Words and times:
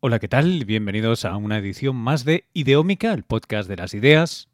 Hola, 0.00 0.20
¿qué 0.20 0.28
tal? 0.28 0.64
Bienvenidos 0.64 1.24
a 1.24 1.36
una 1.36 1.58
edición 1.58 1.96
más 1.96 2.24
de 2.24 2.44
Ideómica, 2.54 3.12
el 3.12 3.24
podcast 3.24 3.68
de 3.68 3.74
las 3.74 3.94
ideas. 3.94 4.48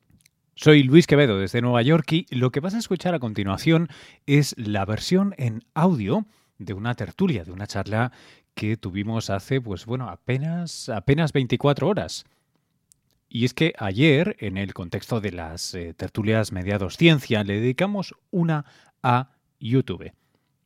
Soy 0.55 0.83
Luis 0.83 1.07
Quevedo 1.07 1.39
desde 1.39 1.61
Nueva 1.61 1.83
York 1.83 2.11
y 2.13 2.27
lo 2.35 2.51
que 2.51 2.61
vas 2.61 2.73
a 2.73 2.79
escuchar 2.79 3.15
a 3.15 3.19
continuación 3.19 3.89
es 4.25 4.55
la 4.57 4.87
versión 4.87 5.35
en 5.37 5.63
audio 5.75 6.25
de 6.57 6.73
una 6.73 6.95
tertulia, 6.95 7.45
de 7.45 7.53
una 7.53 7.67
charla 7.67 8.11
que 8.55 8.79
tuvimos 8.79 9.29
hace, 9.29 9.61
pues 9.61 9.85
bueno, 9.85 10.09
apenas, 10.09 10.89
apenas 10.89 11.35
24 11.35 11.89
horas. 11.89 12.25
Y 13.29 13.45
es 13.45 13.53
que 13.53 13.75
ayer, 13.79 14.37
en 14.39 14.57
el 14.57 14.73
contexto 14.73 15.21
de 15.21 15.33
las 15.33 15.75
eh, 15.75 15.93
tertulias 15.93 16.53
mediados 16.53 16.97
ciencia, 16.97 17.45
le 17.45 17.61
dedicamos 17.61 18.15
una 18.31 18.65
a 19.03 19.33
YouTube. 19.61 20.11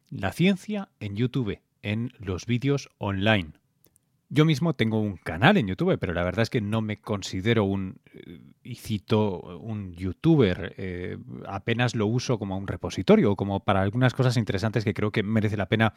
La 0.08 0.30
ciencia 0.30 0.88
en 1.00 1.16
YouTube, 1.16 1.58
en 1.82 2.12
los 2.20 2.46
vídeos 2.46 2.90
online. 2.98 3.57
Yo 4.30 4.44
mismo 4.44 4.74
tengo 4.74 5.00
un 5.00 5.16
canal 5.16 5.56
en 5.56 5.68
YouTube, 5.68 5.98
pero 5.98 6.12
la 6.12 6.22
verdad 6.22 6.42
es 6.42 6.50
que 6.50 6.60
no 6.60 6.82
me 6.82 6.98
considero 6.98 7.64
un, 7.64 7.98
eh, 8.12 8.40
y 8.62 8.74
cito, 8.74 9.58
un 9.58 9.94
youtuber. 9.94 10.74
Eh, 10.76 11.16
apenas 11.46 11.94
lo 11.94 12.06
uso 12.06 12.38
como 12.38 12.58
un 12.58 12.66
repositorio 12.66 13.32
o 13.32 13.36
como 13.36 13.60
para 13.60 13.80
algunas 13.80 14.12
cosas 14.12 14.36
interesantes 14.36 14.84
que 14.84 14.92
creo 14.92 15.10
que 15.12 15.22
merece 15.22 15.56
la 15.56 15.66
pena 15.66 15.94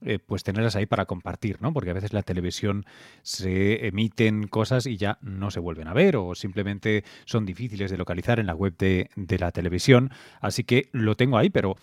eh, 0.00 0.18
pues 0.18 0.42
tenerlas 0.42 0.76
ahí 0.76 0.86
para 0.86 1.04
compartir, 1.04 1.60
¿no? 1.60 1.74
Porque 1.74 1.90
a 1.90 1.94
veces 1.94 2.14
la 2.14 2.22
televisión 2.22 2.84
se 3.22 3.86
emiten 3.86 4.48
cosas 4.48 4.86
y 4.86 4.96
ya 4.96 5.18
no 5.20 5.50
se 5.50 5.60
vuelven 5.60 5.86
a 5.86 5.92
ver 5.92 6.16
o 6.16 6.34
simplemente 6.34 7.04
son 7.26 7.44
difíciles 7.44 7.90
de 7.90 7.98
localizar 7.98 8.40
en 8.40 8.46
la 8.46 8.54
web 8.54 8.74
de, 8.78 9.10
de 9.14 9.38
la 9.38 9.52
televisión. 9.52 10.10
Así 10.40 10.64
que 10.64 10.88
lo 10.92 11.16
tengo 11.16 11.36
ahí, 11.36 11.50
pero 11.50 11.76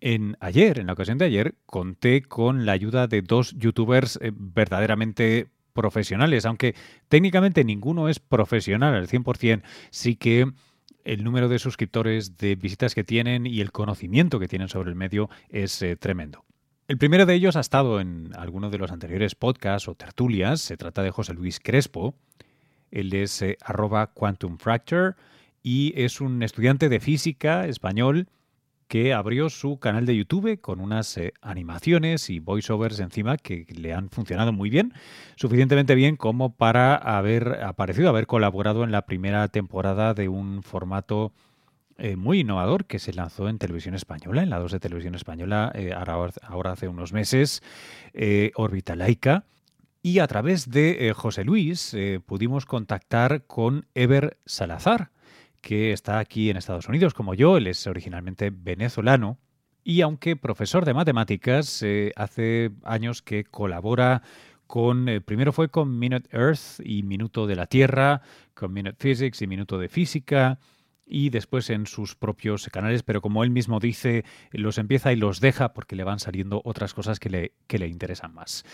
en 0.00 0.36
ayer, 0.40 0.78
en 0.78 0.86
la 0.86 0.92
ocasión 0.92 1.18
de 1.18 1.26
ayer, 1.26 1.54
conté 1.66 2.22
con 2.22 2.66
la 2.66 2.72
ayuda 2.72 3.06
de 3.06 3.22
dos 3.22 3.54
youtubers 3.56 4.18
eh, 4.22 4.32
verdaderamente 4.34 5.48
profesionales, 5.72 6.46
aunque 6.46 6.74
técnicamente 7.08 7.64
ninguno 7.64 8.08
es 8.08 8.18
profesional 8.18 8.94
al 8.94 9.08
100%, 9.08 9.62
sí 9.90 10.16
que 10.16 10.50
el 11.04 11.22
número 11.22 11.48
de 11.48 11.58
suscriptores, 11.60 12.36
de 12.36 12.56
visitas 12.56 12.94
que 12.94 13.04
tienen 13.04 13.46
y 13.46 13.60
el 13.60 13.70
conocimiento 13.70 14.40
que 14.40 14.48
tienen 14.48 14.68
sobre 14.68 14.90
el 14.90 14.96
medio 14.96 15.30
es 15.48 15.80
eh, 15.82 15.96
tremendo. 15.96 16.44
El 16.88 16.98
primero 16.98 17.26
de 17.26 17.34
ellos 17.34 17.56
ha 17.56 17.60
estado 17.60 18.00
en 18.00 18.30
alguno 18.36 18.70
de 18.70 18.78
los 18.78 18.90
anteriores 18.90 19.34
podcasts 19.34 19.88
o 19.88 19.94
tertulias, 19.94 20.60
se 20.60 20.76
trata 20.76 21.02
de 21.02 21.10
José 21.10 21.34
Luis 21.34 21.60
Crespo, 21.60 22.14
él 22.90 23.12
es 23.12 23.42
eh, 23.42 23.56
arroba 23.60 24.08
Quantum 24.08 24.58
Fracture 24.58 25.14
y 25.62 25.92
es 25.96 26.20
un 26.20 26.42
estudiante 26.42 26.88
de 26.88 27.00
física 27.00 27.66
español 27.66 28.28
que 28.88 29.12
abrió 29.12 29.50
su 29.50 29.78
canal 29.78 30.06
de 30.06 30.16
YouTube 30.16 30.60
con 30.60 30.80
unas 30.80 31.16
eh, 31.16 31.34
animaciones 31.42 32.30
y 32.30 32.38
voiceovers 32.38 33.00
encima 33.00 33.36
que 33.36 33.66
le 33.68 33.92
han 33.92 34.10
funcionado 34.10 34.52
muy 34.52 34.70
bien, 34.70 34.92
suficientemente 35.36 35.94
bien 35.94 36.16
como 36.16 36.54
para 36.54 36.94
haber 36.94 37.64
aparecido, 37.64 38.08
haber 38.08 38.26
colaborado 38.26 38.84
en 38.84 38.92
la 38.92 39.02
primera 39.02 39.48
temporada 39.48 40.14
de 40.14 40.28
un 40.28 40.62
formato 40.62 41.32
eh, 41.98 42.16
muy 42.16 42.40
innovador 42.40 42.84
que 42.84 42.98
se 42.98 43.12
lanzó 43.12 43.48
en 43.48 43.58
televisión 43.58 43.94
española, 43.94 44.42
en 44.42 44.50
la 44.50 44.58
2 44.58 44.72
de 44.72 44.80
televisión 44.80 45.14
española, 45.14 45.72
eh, 45.74 45.92
ahora, 45.92 46.72
hace 46.72 46.88
unos 46.88 47.12
meses, 47.12 47.62
Orbita 48.54 48.94
Laica. 48.96 49.44
Y 50.02 50.20
a 50.20 50.28
través 50.28 50.70
de 50.70 51.12
José 51.16 51.42
Luis 51.42 51.96
pudimos 52.26 52.64
contactar 52.64 53.44
con 53.46 53.86
Ever 53.94 54.38
Salazar, 54.46 55.10
que 55.66 55.90
está 55.90 56.20
aquí 56.20 56.48
en 56.48 56.56
Estados 56.56 56.88
Unidos 56.88 57.12
como 57.12 57.34
yo, 57.34 57.56
él 57.56 57.66
es 57.66 57.88
originalmente 57.88 58.50
venezolano 58.50 59.40
y 59.82 60.00
aunque 60.00 60.36
profesor 60.36 60.84
de 60.84 60.94
matemáticas, 60.94 61.82
eh, 61.82 62.12
hace 62.14 62.70
años 62.84 63.20
que 63.20 63.42
colabora 63.42 64.22
con, 64.68 65.08
eh, 65.08 65.20
primero 65.20 65.52
fue 65.52 65.68
con 65.68 65.98
Minute 65.98 66.28
Earth 66.30 66.78
y 66.84 67.02
Minuto 67.02 67.48
de 67.48 67.56
la 67.56 67.66
Tierra, 67.66 68.22
con 68.54 68.72
Minute 68.72 68.96
Physics 68.96 69.42
y 69.42 69.48
Minuto 69.48 69.76
de 69.76 69.88
Física, 69.88 70.60
y 71.04 71.30
después 71.30 71.68
en 71.70 71.86
sus 71.86 72.14
propios 72.14 72.68
canales, 72.68 73.02
pero 73.02 73.20
como 73.20 73.42
él 73.42 73.50
mismo 73.50 73.80
dice, 73.80 74.24
los 74.52 74.78
empieza 74.78 75.12
y 75.12 75.16
los 75.16 75.40
deja 75.40 75.72
porque 75.72 75.96
le 75.96 76.04
van 76.04 76.20
saliendo 76.20 76.62
otras 76.64 76.94
cosas 76.94 77.18
que 77.18 77.28
le, 77.28 77.54
que 77.66 77.80
le 77.80 77.88
interesan 77.88 78.32
más. 78.32 78.64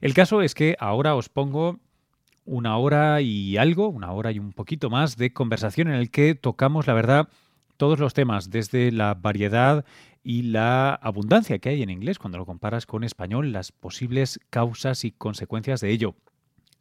El 0.00 0.14
caso 0.14 0.40
es 0.40 0.54
que 0.54 0.76
ahora 0.80 1.14
os 1.14 1.28
pongo 1.28 1.78
una 2.48 2.78
hora 2.78 3.20
y 3.20 3.56
algo, 3.58 3.88
una 3.88 4.12
hora 4.12 4.32
y 4.32 4.38
un 4.38 4.52
poquito 4.52 4.90
más 4.90 5.16
de 5.16 5.32
conversación 5.32 5.88
en 5.88 5.94
el 5.94 6.10
que 6.10 6.34
tocamos, 6.34 6.86
la 6.86 6.94
verdad, 6.94 7.28
todos 7.76 7.98
los 7.98 8.14
temas, 8.14 8.50
desde 8.50 8.90
la 8.90 9.14
variedad 9.14 9.84
y 10.24 10.42
la 10.42 10.94
abundancia 10.94 11.58
que 11.58 11.68
hay 11.68 11.82
en 11.82 11.90
inglés 11.90 12.18
cuando 12.18 12.38
lo 12.38 12.46
comparas 12.46 12.86
con 12.86 13.04
español, 13.04 13.52
las 13.52 13.70
posibles 13.70 14.40
causas 14.50 15.04
y 15.04 15.12
consecuencias 15.12 15.80
de 15.80 15.90
ello 15.90 16.14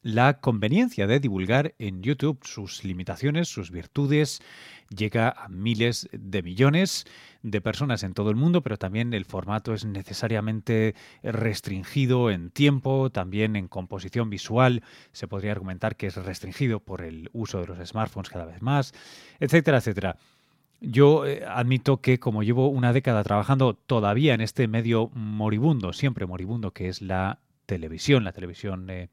la 0.03 0.39
conveniencia 0.39 1.07
de 1.07 1.19
divulgar 1.19 1.73
en 1.79 2.01
YouTube 2.01 2.39
sus 2.43 2.83
limitaciones, 2.83 3.47
sus 3.47 3.71
virtudes, 3.71 4.41
llega 4.89 5.29
a 5.29 5.49
miles 5.49 6.07
de 6.11 6.41
millones 6.43 7.05
de 7.43 7.61
personas 7.61 8.03
en 8.03 8.13
todo 8.13 8.29
el 8.29 8.35
mundo, 8.35 8.61
pero 8.61 8.77
también 8.77 9.13
el 9.13 9.25
formato 9.25 9.73
es 9.73 9.85
necesariamente 9.85 10.95
restringido 11.23 12.31
en 12.31 12.51
tiempo, 12.51 13.09
también 13.09 13.55
en 13.55 13.67
composición 13.67 14.29
visual, 14.29 14.83
se 15.11 15.27
podría 15.27 15.51
argumentar 15.51 15.95
que 15.95 16.07
es 16.07 16.15
restringido 16.15 16.79
por 16.79 17.01
el 17.01 17.29
uso 17.33 17.59
de 17.61 17.67
los 17.67 17.87
smartphones 17.87 18.29
cada 18.29 18.45
vez 18.45 18.61
más, 18.61 18.93
etcétera, 19.39 19.77
etcétera. 19.77 20.17
Yo 20.79 21.25
eh, 21.25 21.43
admito 21.47 22.01
que 22.01 22.19
como 22.19 22.43
llevo 22.43 22.67
una 22.67 22.93
década 22.93 23.23
trabajando 23.23 23.73
todavía 23.73 24.33
en 24.35 24.41
este 24.41 24.67
medio 24.67 25.09
moribundo, 25.13 25.91
siempre 25.91 26.27
moribundo, 26.27 26.71
que 26.71 26.87
es 26.87 27.01
la 27.01 27.39
televisión, 27.65 28.23
la 28.23 28.31
televisión 28.31 28.89
eh, 28.89 29.09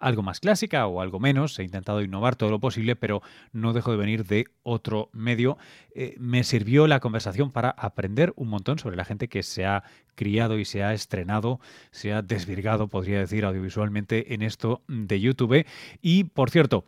algo 0.00 0.22
más 0.22 0.40
clásica 0.40 0.86
o 0.86 1.00
algo 1.00 1.20
menos. 1.20 1.58
He 1.58 1.62
intentado 1.62 2.02
innovar 2.02 2.36
todo 2.36 2.50
lo 2.50 2.58
posible, 2.58 2.96
pero 2.96 3.22
no 3.52 3.72
dejo 3.72 3.90
de 3.90 3.96
venir 3.96 4.24
de 4.24 4.46
otro 4.62 5.10
medio. 5.12 5.58
Eh, 5.94 6.16
me 6.18 6.44
sirvió 6.44 6.86
la 6.86 7.00
conversación 7.00 7.52
para 7.52 7.70
aprender 7.70 8.32
un 8.36 8.48
montón 8.48 8.78
sobre 8.78 8.96
la 8.96 9.04
gente 9.04 9.28
que 9.28 9.42
se 9.42 9.66
ha 9.66 9.84
criado 10.14 10.58
y 10.58 10.64
se 10.64 10.82
ha 10.82 10.92
estrenado, 10.92 11.60
se 11.90 12.12
ha 12.12 12.22
desvirgado, 12.22 12.88
podría 12.88 13.20
decir, 13.20 13.44
audiovisualmente 13.44 14.34
en 14.34 14.42
esto 14.42 14.82
de 14.88 15.20
YouTube. 15.20 15.66
Y, 16.02 16.24
por 16.24 16.50
cierto, 16.50 16.84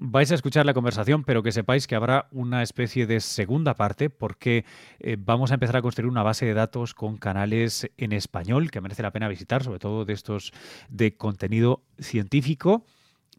vais 0.00 0.32
a 0.32 0.34
escuchar 0.34 0.64
la 0.64 0.74
conversación, 0.74 1.24
pero 1.24 1.42
que 1.42 1.52
sepáis 1.52 1.86
que 1.86 1.94
habrá 1.94 2.26
una 2.32 2.62
especie 2.62 3.06
de 3.06 3.20
segunda 3.20 3.74
parte 3.74 4.08
porque 4.08 4.64
eh, 4.98 5.16
vamos 5.18 5.50
a 5.50 5.54
empezar 5.54 5.76
a 5.76 5.82
construir 5.82 6.10
una 6.10 6.22
base 6.22 6.46
de 6.46 6.54
datos 6.54 6.94
con 6.94 7.18
canales 7.18 7.90
en 7.98 8.12
español 8.12 8.70
que 8.70 8.80
merece 8.80 9.02
la 9.02 9.12
pena 9.12 9.28
visitar, 9.28 9.62
sobre 9.62 9.78
todo 9.78 10.06
de 10.06 10.14
estos 10.14 10.52
de 10.88 11.16
contenido 11.16 11.82
científico 11.98 12.84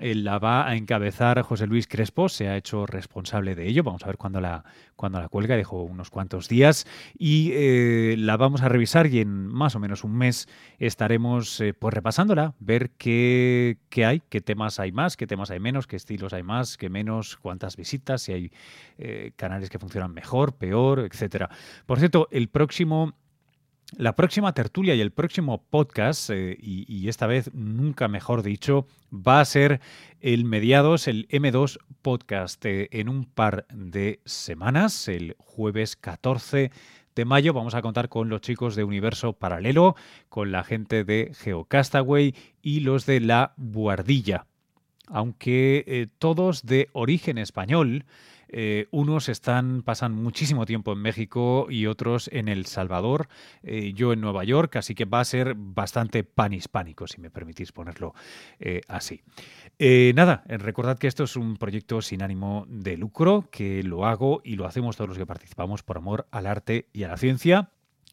la 0.01 0.39
va 0.39 0.67
a 0.67 0.75
encabezar 0.75 1.41
José 1.41 1.67
Luis 1.67 1.87
Crespo, 1.87 2.27
se 2.29 2.47
ha 2.47 2.57
hecho 2.57 2.85
responsable 2.85 3.55
de 3.55 3.67
ello. 3.67 3.83
Vamos 3.83 4.03
a 4.03 4.07
ver 4.07 4.17
cuándo 4.17 4.41
la, 4.41 4.63
cuando 4.95 5.19
la 5.19 5.29
cuelga, 5.29 5.55
dejó 5.55 5.83
unos 5.83 6.09
cuantos 6.09 6.49
días 6.49 6.87
y 7.17 7.51
eh, 7.53 8.15
la 8.17 8.37
vamos 8.37 8.61
a 8.61 8.69
revisar 8.69 9.07
y 9.07 9.19
en 9.19 9.47
más 9.47 9.75
o 9.75 9.79
menos 9.79 10.03
un 10.03 10.17
mes 10.17 10.47
estaremos 10.79 11.59
eh, 11.61 11.73
pues 11.73 11.93
repasándola, 11.93 12.55
ver 12.59 12.91
qué, 12.97 13.77
qué, 13.89 14.05
hay, 14.05 14.21
qué 14.29 14.41
temas 14.41 14.79
hay 14.79 14.91
más, 14.91 15.17
qué 15.17 15.27
temas 15.27 15.51
hay 15.51 15.59
menos, 15.59 15.87
qué 15.87 15.95
estilos 15.95 16.33
hay 16.33 16.43
más, 16.43 16.77
qué 16.77 16.89
menos, 16.89 17.37
cuántas 17.37 17.77
visitas, 17.77 18.23
si 18.23 18.33
hay 18.33 18.51
canales 19.35 19.71
que 19.71 19.79
funcionan 19.79 20.13
mejor, 20.13 20.53
peor, 20.53 20.99
etcétera. 20.99 21.49
Por 21.87 21.97
cierto, 21.97 22.27
el 22.31 22.49
próximo 22.49 23.13
la 23.97 24.15
próxima 24.15 24.53
tertulia 24.53 24.95
y 24.95 25.01
el 25.01 25.11
próximo 25.11 25.63
podcast, 25.69 26.29
eh, 26.29 26.57
y, 26.59 27.09
esta 27.09 27.27
vez 27.27 27.53
nunca 27.53 28.07
mejor 28.07 28.41
dicho, 28.41 28.87
va 29.11 29.41
a 29.41 29.45
ser 29.45 29.81
el 30.21 30.45
mediados, 30.45 31.07
el 31.07 31.27
M2 31.27 31.77
podcast 32.01 32.65
eh, 32.65 32.87
en 32.91 33.09
un 33.09 33.25
par 33.25 33.65
de 33.69 34.21
semanas, 34.25 35.07
el 35.07 35.35
jueves 35.39 35.95
14 35.97 36.71
de 37.15 37.25
mayo. 37.25 37.53
Vamos 37.53 37.75
a 37.75 37.81
contar 37.81 38.07
con 38.07 38.29
los 38.29 38.41
chicos 38.41 38.75
de 38.75 38.85
Universo 38.85 39.33
Paralelo, 39.33 39.95
con 40.29 40.51
la 40.51 40.63
gente 40.63 41.03
de 41.03 41.33
Geocastaway 41.37 42.33
y 42.61 42.79
los 42.79 43.05
de 43.05 43.19
La 43.19 43.53
Buardilla. 43.57 44.45
Aunque 45.07 45.83
eh, 45.85 46.07
todos 46.17 46.65
de 46.65 46.87
origen 46.93 47.37
español, 47.37 48.05
eh, 48.51 48.87
unos 48.91 49.29
están, 49.29 49.81
pasan 49.81 50.13
muchísimo 50.13 50.65
tiempo 50.65 50.93
en 50.93 50.99
México 50.99 51.67
y 51.69 51.85
otros 51.85 52.29
en 52.33 52.47
El 52.47 52.65
Salvador, 52.65 53.27
eh, 53.63 53.93
yo 53.93 54.13
en 54.13 54.21
Nueva 54.21 54.43
York, 54.43 54.75
así 54.75 54.93
que 54.95 55.05
va 55.05 55.21
a 55.21 55.25
ser 55.25 55.55
bastante 55.55 56.23
panhispánico, 56.23 57.07
si 57.07 57.21
me 57.21 57.29
permitís 57.29 57.71
ponerlo 57.71 58.13
eh, 58.59 58.81
así. 58.87 59.21
nada, 60.13 60.43
recordad 60.47 60.99
que 60.99 61.07
esto 61.07 61.23
es 61.23 61.35
un 61.35 61.57
proyecto 61.57 62.01
sin 62.01 62.21
ánimo 62.21 62.65
de 62.67 62.97
lucro, 62.97 63.45
que 63.51 63.83
lo 63.83 64.05
hago 64.05 64.41
y 64.43 64.55
lo 64.55 64.65
hacemos 64.65 64.97
todos 64.97 65.09
los 65.09 65.17
que 65.17 65.25
participamos 65.25 65.83
por 65.83 65.97
amor 65.97 66.27
al 66.31 66.45
arte 66.45 66.89
y 66.93 67.03
a 67.03 67.07
la 67.07 67.17
ciencia. 67.17 67.71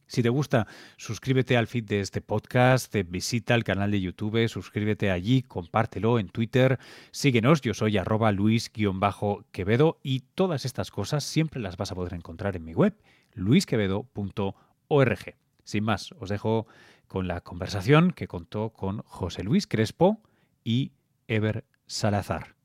Si 0.09 0.23
te 0.23 0.31
gusta, 0.31 0.67
suscríbete 0.97 1.59
al 1.59 1.67
feed 1.67 1.85
de 1.85 2.01
este 2.01 2.23
podcast, 2.23 2.95
visita 3.07 3.55
el 3.55 3.63
canal 3.63 3.91
de 3.91 4.01
YouTube, 4.01 4.49
suscríbete 4.49 5.11
allí, 5.11 5.43
compártelo 5.43 6.19
en 6.19 6.31
Twitter, 6.31 6.79
síguenos, 7.11 7.61
yo 7.61 7.75
soy 7.75 7.99
arroba 7.99 8.33
luis-quevedo 8.33 9.99
y 10.03 10.21
todas 10.35 10.65
estas 10.65 10.91
cosas 10.91 11.25
siempre 11.25 11.61
las 11.61 11.77
vas 11.77 11.93
a 11.93 11.95
poder 11.95 12.15
encontrar 12.15 12.57
en 12.57 12.65
mi 12.65 12.73
web, 12.73 12.97
luisquevedo.org. 13.35 15.35
Sin 15.63 15.85
más, 15.85 16.13
os 16.19 16.31
dejo 16.31 16.67
con 17.07 17.29
la 17.29 17.43
conversación 17.43 18.13
que 18.13 18.29
contó 18.29 18.71
con 18.71 19.03
José 19.03 19.45
Luis 19.45 19.67
Crespo 19.67 20.23
y 20.65 20.93
Ever 21.27 21.67
Salazar. 21.87 22.57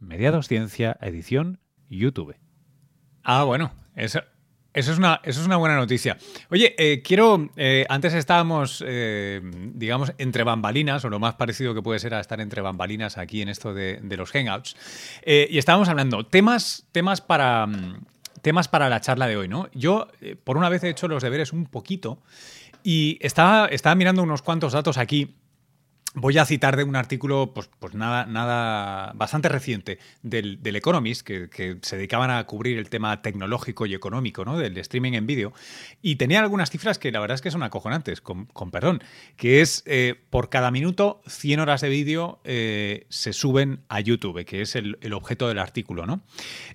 Mediados 0.00 0.48
Ciencia, 0.48 0.98
edición 1.00 1.60
YouTube. 1.88 2.34
Ah, 3.22 3.44
bueno, 3.44 3.70
eso, 3.94 4.20
eso, 4.78 4.92
es, 4.92 4.98
una, 4.98 5.20
eso 5.24 5.40
es 5.40 5.46
una 5.46 5.56
buena 5.56 5.76
noticia. 5.76 6.16
Oye, 6.50 6.74
eh, 6.78 7.02
quiero, 7.02 7.50
eh, 7.56 7.84
antes 7.88 8.14
estábamos, 8.14 8.82
eh, 8.86 9.40
digamos, 9.74 10.12
entre 10.18 10.44
bambalinas, 10.44 11.04
o 11.04 11.10
lo 11.10 11.18
más 11.18 11.34
parecido 11.34 11.74
que 11.74 11.82
puede 11.82 11.98
ser 11.98 12.14
a 12.14 12.20
estar 12.20 12.40
entre 12.40 12.62
bambalinas 12.62 13.18
aquí 13.18 13.42
en 13.42 13.48
esto 13.48 13.74
de, 13.74 14.00
los 14.16 14.30
Hangouts, 14.30 14.76
y 15.26 15.58
estábamos 15.58 15.88
hablando 15.88 16.26
temas, 16.26 16.86
temas 16.92 17.20
para... 17.20 17.66
Temas 18.40 18.68
para 18.68 18.88
la 18.88 19.00
charla 19.00 19.26
de 19.26 19.36
hoy, 19.36 19.48
¿no? 19.48 19.68
Yo, 19.74 20.06
por 20.44 20.56
una 20.56 20.68
vez, 20.68 20.84
he 20.84 20.88
hecho 20.88 21.08
los 21.08 21.24
deberes 21.24 21.52
un 21.52 21.66
poquito 21.66 22.22
y 22.84 23.18
estaba, 23.20 23.66
estaba 23.66 23.96
mirando 23.96 24.22
unos 24.22 24.42
cuantos 24.42 24.74
datos 24.74 24.96
aquí 24.96 25.34
Voy 26.14 26.38
a 26.38 26.46
citar 26.46 26.76
de 26.76 26.84
un 26.84 26.96
artículo, 26.96 27.52
pues, 27.54 27.68
pues 27.78 27.94
nada, 27.94 28.24
nada, 28.24 29.12
bastante 29.14 29.50
reciente 29.50 29.98
del, 30.22 30.58
Economist, 30.64 31.22
que, 31.22 31.78
se 31.82 31.96
dedicaban 31.96 32.30
a 32.30 32.44
cubrir 32.44 32.78
el 32.78 32.88
tema 32.88 33.20
tecnológico 33.20 33.84
y 33.84 33.94
económico, 33.94 34.44
¿no? 34.44 34.56
Del 34.56 34.78
streaming 34.78 35.12
en 35.12 35.26
vídeo. 35.26 35.52
Y 36.00 36.16
tenía 36.16 36.40
algunas 36.40 36.70
cifras 36.70 36.98
que 36.98 37.12
la 37.12 37.20
verdad 37.20 37.34
es 37.34 37.42
que 37.42 37.50
son 37.50 37.62
acojonantes, 37.62 38.22
con, 38.22 38.46
perdón, 38.70 39.02
que 39.36 39.60
es 39.60 39.82
eh, 39.84 40.14
por 40.30 40.48
cada 40.48 40.70
minuto 40.70 41.20
100 41.26 41.60
horas 41.60 41.82
de 41.82 41.90
vídeo 41.90 42.40
eh, 42.44 43.06
se 43.10 43.34
suben 43.34 43.84
a 43.88 44.00
YouTube, 44.00 44.44
que 44.46 44.62
es 44.62 44.76
el, 44.76 44.96
objeto 45.12 45.48
del 45.48 45.58
artículo, 45.58 46.06
¿no? 46.06 46.22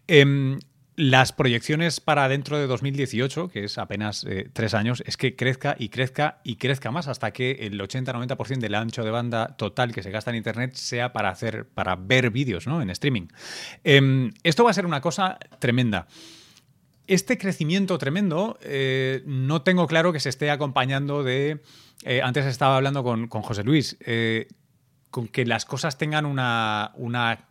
Em, 0.08 0.60
las 0.96 1.34
proyecciones 1.34 2.00
para 2.00 2.28
dentro 2.28 2.58
de 2.58 2.68
2018, 2.68 3.50
que 3.50 3.64
es 3.64 3.78
apenas 3.78 4.24
eh, 4.26 4.50
tres 4.54 4.74
años, 4.74 5.04
es 5.06 5.18
que 5.18 5.36
crezca 5.36 5.76
y 5.78 5.90
crezca 5.90 6.40
y 6.44 6.58
crezca 6.58 6.92
más 6.92 7.08
hasta 7.08 7.32
que 7.32 7.52
el 7.62 7.80
80-90% 7.80 8.60
del 8.60 8.76
ancho 8.76 9.04
de 9.04 9.12
banda 9.12 9.56
total 9.58 9.94
que 9.94 10.04
se 10.04 10.12
gasta 10.12 10.32
en 10.32 10.38
Internet 10.38 10.76
sea 10.76 11.12
para 11.12 11.30
hacer, 11.30 11.68
para 11.68 11.96
ver 11.96 12.30
vídeos 12.30 12.68
¿no? 12.68 12.82
en 12.82 12.90
streaming. 12.92 13.28
Em, 13.84 14.34
esto 14.44 14.64
va 14.64 14.72
a 14.72 14.74
ser 14.74 14.86
una 14.86 15.02
cosa 15.02 15.40
tremenda. 15.60 16.08
Este 17.08 17.38
crecimiento 17.38 17.98
tremendo 17.98 18.58
eh, 18.62 19.24
no 19.26 19.62
tengo 19.64 19.88
claro 19.88 20.14
que 20.14 20.20
se 20.20 20.30
esté 20.30 20.52
acompañando 20.52 21.24
de... 21.24 21.60
Eh, 22.06 22.22
antes 22.22 22.46
estaba 22.46 22.78
hablando 22.78 23.04
con, 23.04 23.28
con 23.28 23.42
José 23.42 23.64
Luis 23.64 23.98
con 25.14 25.28
que 25.28 25.46
las 25.46 25.64
cosas 25.66 26.00
tengan 26.00 26.26
una, 26.26 26.92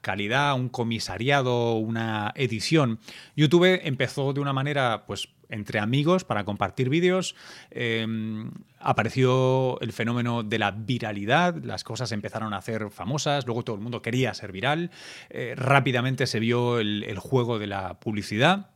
calidad, 0.01 0.57
un 0.57 0.69
comisariado, 0.69 1.75
una 1.75 2.33
edición. 2.35 2.99
YouTube 3.37 3.79
empezó 3.85 4.33
de 4.33 4.41
una 4.41 4.53
manera, 4.53 5.05
pues, 5.07 5.29
entre 5.49 5.79
amigos 5.79 6.25
para 6.25 6.45
compartir 6.45 6.89
vídeos. 6.89 7.37
Em, 7.71 8.51
apareció 8.81 9.81
el 9.81 9.93
fenómeno 9.93 10.43
de 10.43 10.59
la 10.59 10.73
viralidad, 10.73 11.55
las 11.63 11.85
cosas 11.85 12.11
empezaron 12.11 12.53
a 12.53 12.61
ser 12.63 12.91
famosas, 12.91 13.47
luego 13.47 13.63
todo 13.63 13.77
el 13.77 13.83
mundo 13.83 14.03
quería 14.03 14.35
ser 14.35 14.51
viral. 14.51 14.91
Eh, 15.31 15.55
rápidamente 15.57 16.27
se 16.27 16.41
vio 16.41 16.81
el 16.81 17.19
juego 17.21 17.61
de 17.61 17.69
la 17.69 18.01
publicidad. 18.01 18.72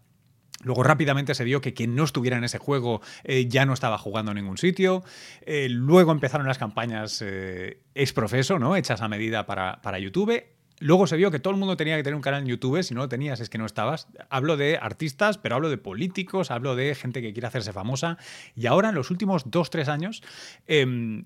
Luego 0.63 0.83
rápidamente 0.83 1.35
se 1.35 1.45
vio 1.45 1.61
que 1.61 1.75
quien 1.75 1.95
no 1.95 2.05
estuviera 2.05 2.37
en 2.37 2.45
ese 2.45 2.59
juego 2.59 3.01
eh, 3.25 3.47
ya 3.49 3.67
no 3.67 3.73
estaba 3.73 3.99
jugando 3.99 4.33
en 4.33 4.37
ningún 4.37 4.59
sitio. 4.59 5.05
Eh, 5.43 5.69
luego 5.69 6.13
empezaron 6.13 6.47
las 6.47 6.59
campañas 6.59 7.23
eh, 7.25 7.83
ex 7.95 8.13
profeso, 8.13 8.59
¿no? 8.59 8.77
Hechas 8.77 9.03
a 9.03 9.09
medida 9.09 9.47
para, 9.47 9.81
para, 9.83 9.99
YouTube. 9.99 10.45
Luego 10.79 11.07
se 11.07 11.17
vio 11.17 11.31
que 11.31 11.39
todo 11.39 11.53
el 11.55 11.59
mundo 11.59 11.77
tenía 11.77 11.97
que 11.97 12.03
tener 12.03 12.17
un 12.17 12.23
canal 12.23 12.43
en 12.43 12.49
YouTube, 12.49 12.83
si 12.83 12.95
no 12.95 13.01
lo 13.01 13.09
tenías 13.09 13.41
es 13.41 13.49
que 13.49 13.59
no 13.59 13.65
estabas. 13.65 14.09
Hablo 14.29 14.57
de 14.57 14.77
artistas, 14.77 15.39
pero 15.39 15.55
hablo 15.55 15.71
de 15.71 15.79
políticos, 15.79 16.51
hablo 16.51 16.77
de 16.77 16.95
gente 16.95 17.23
que 17.23 17.33
quiere 17.33 17.47
hacerse 17.47 17.73
famosa. 17.73 18.19
Y 18.55 18.67
ahora, 18.67 18.91
en 18.91 18.95
los 18.95 19.11
últimos 19.11 19.51
dos, 19.51 19.71
tres 19.71 19.89
años, 19.89 20.23
em, 20.67 21.25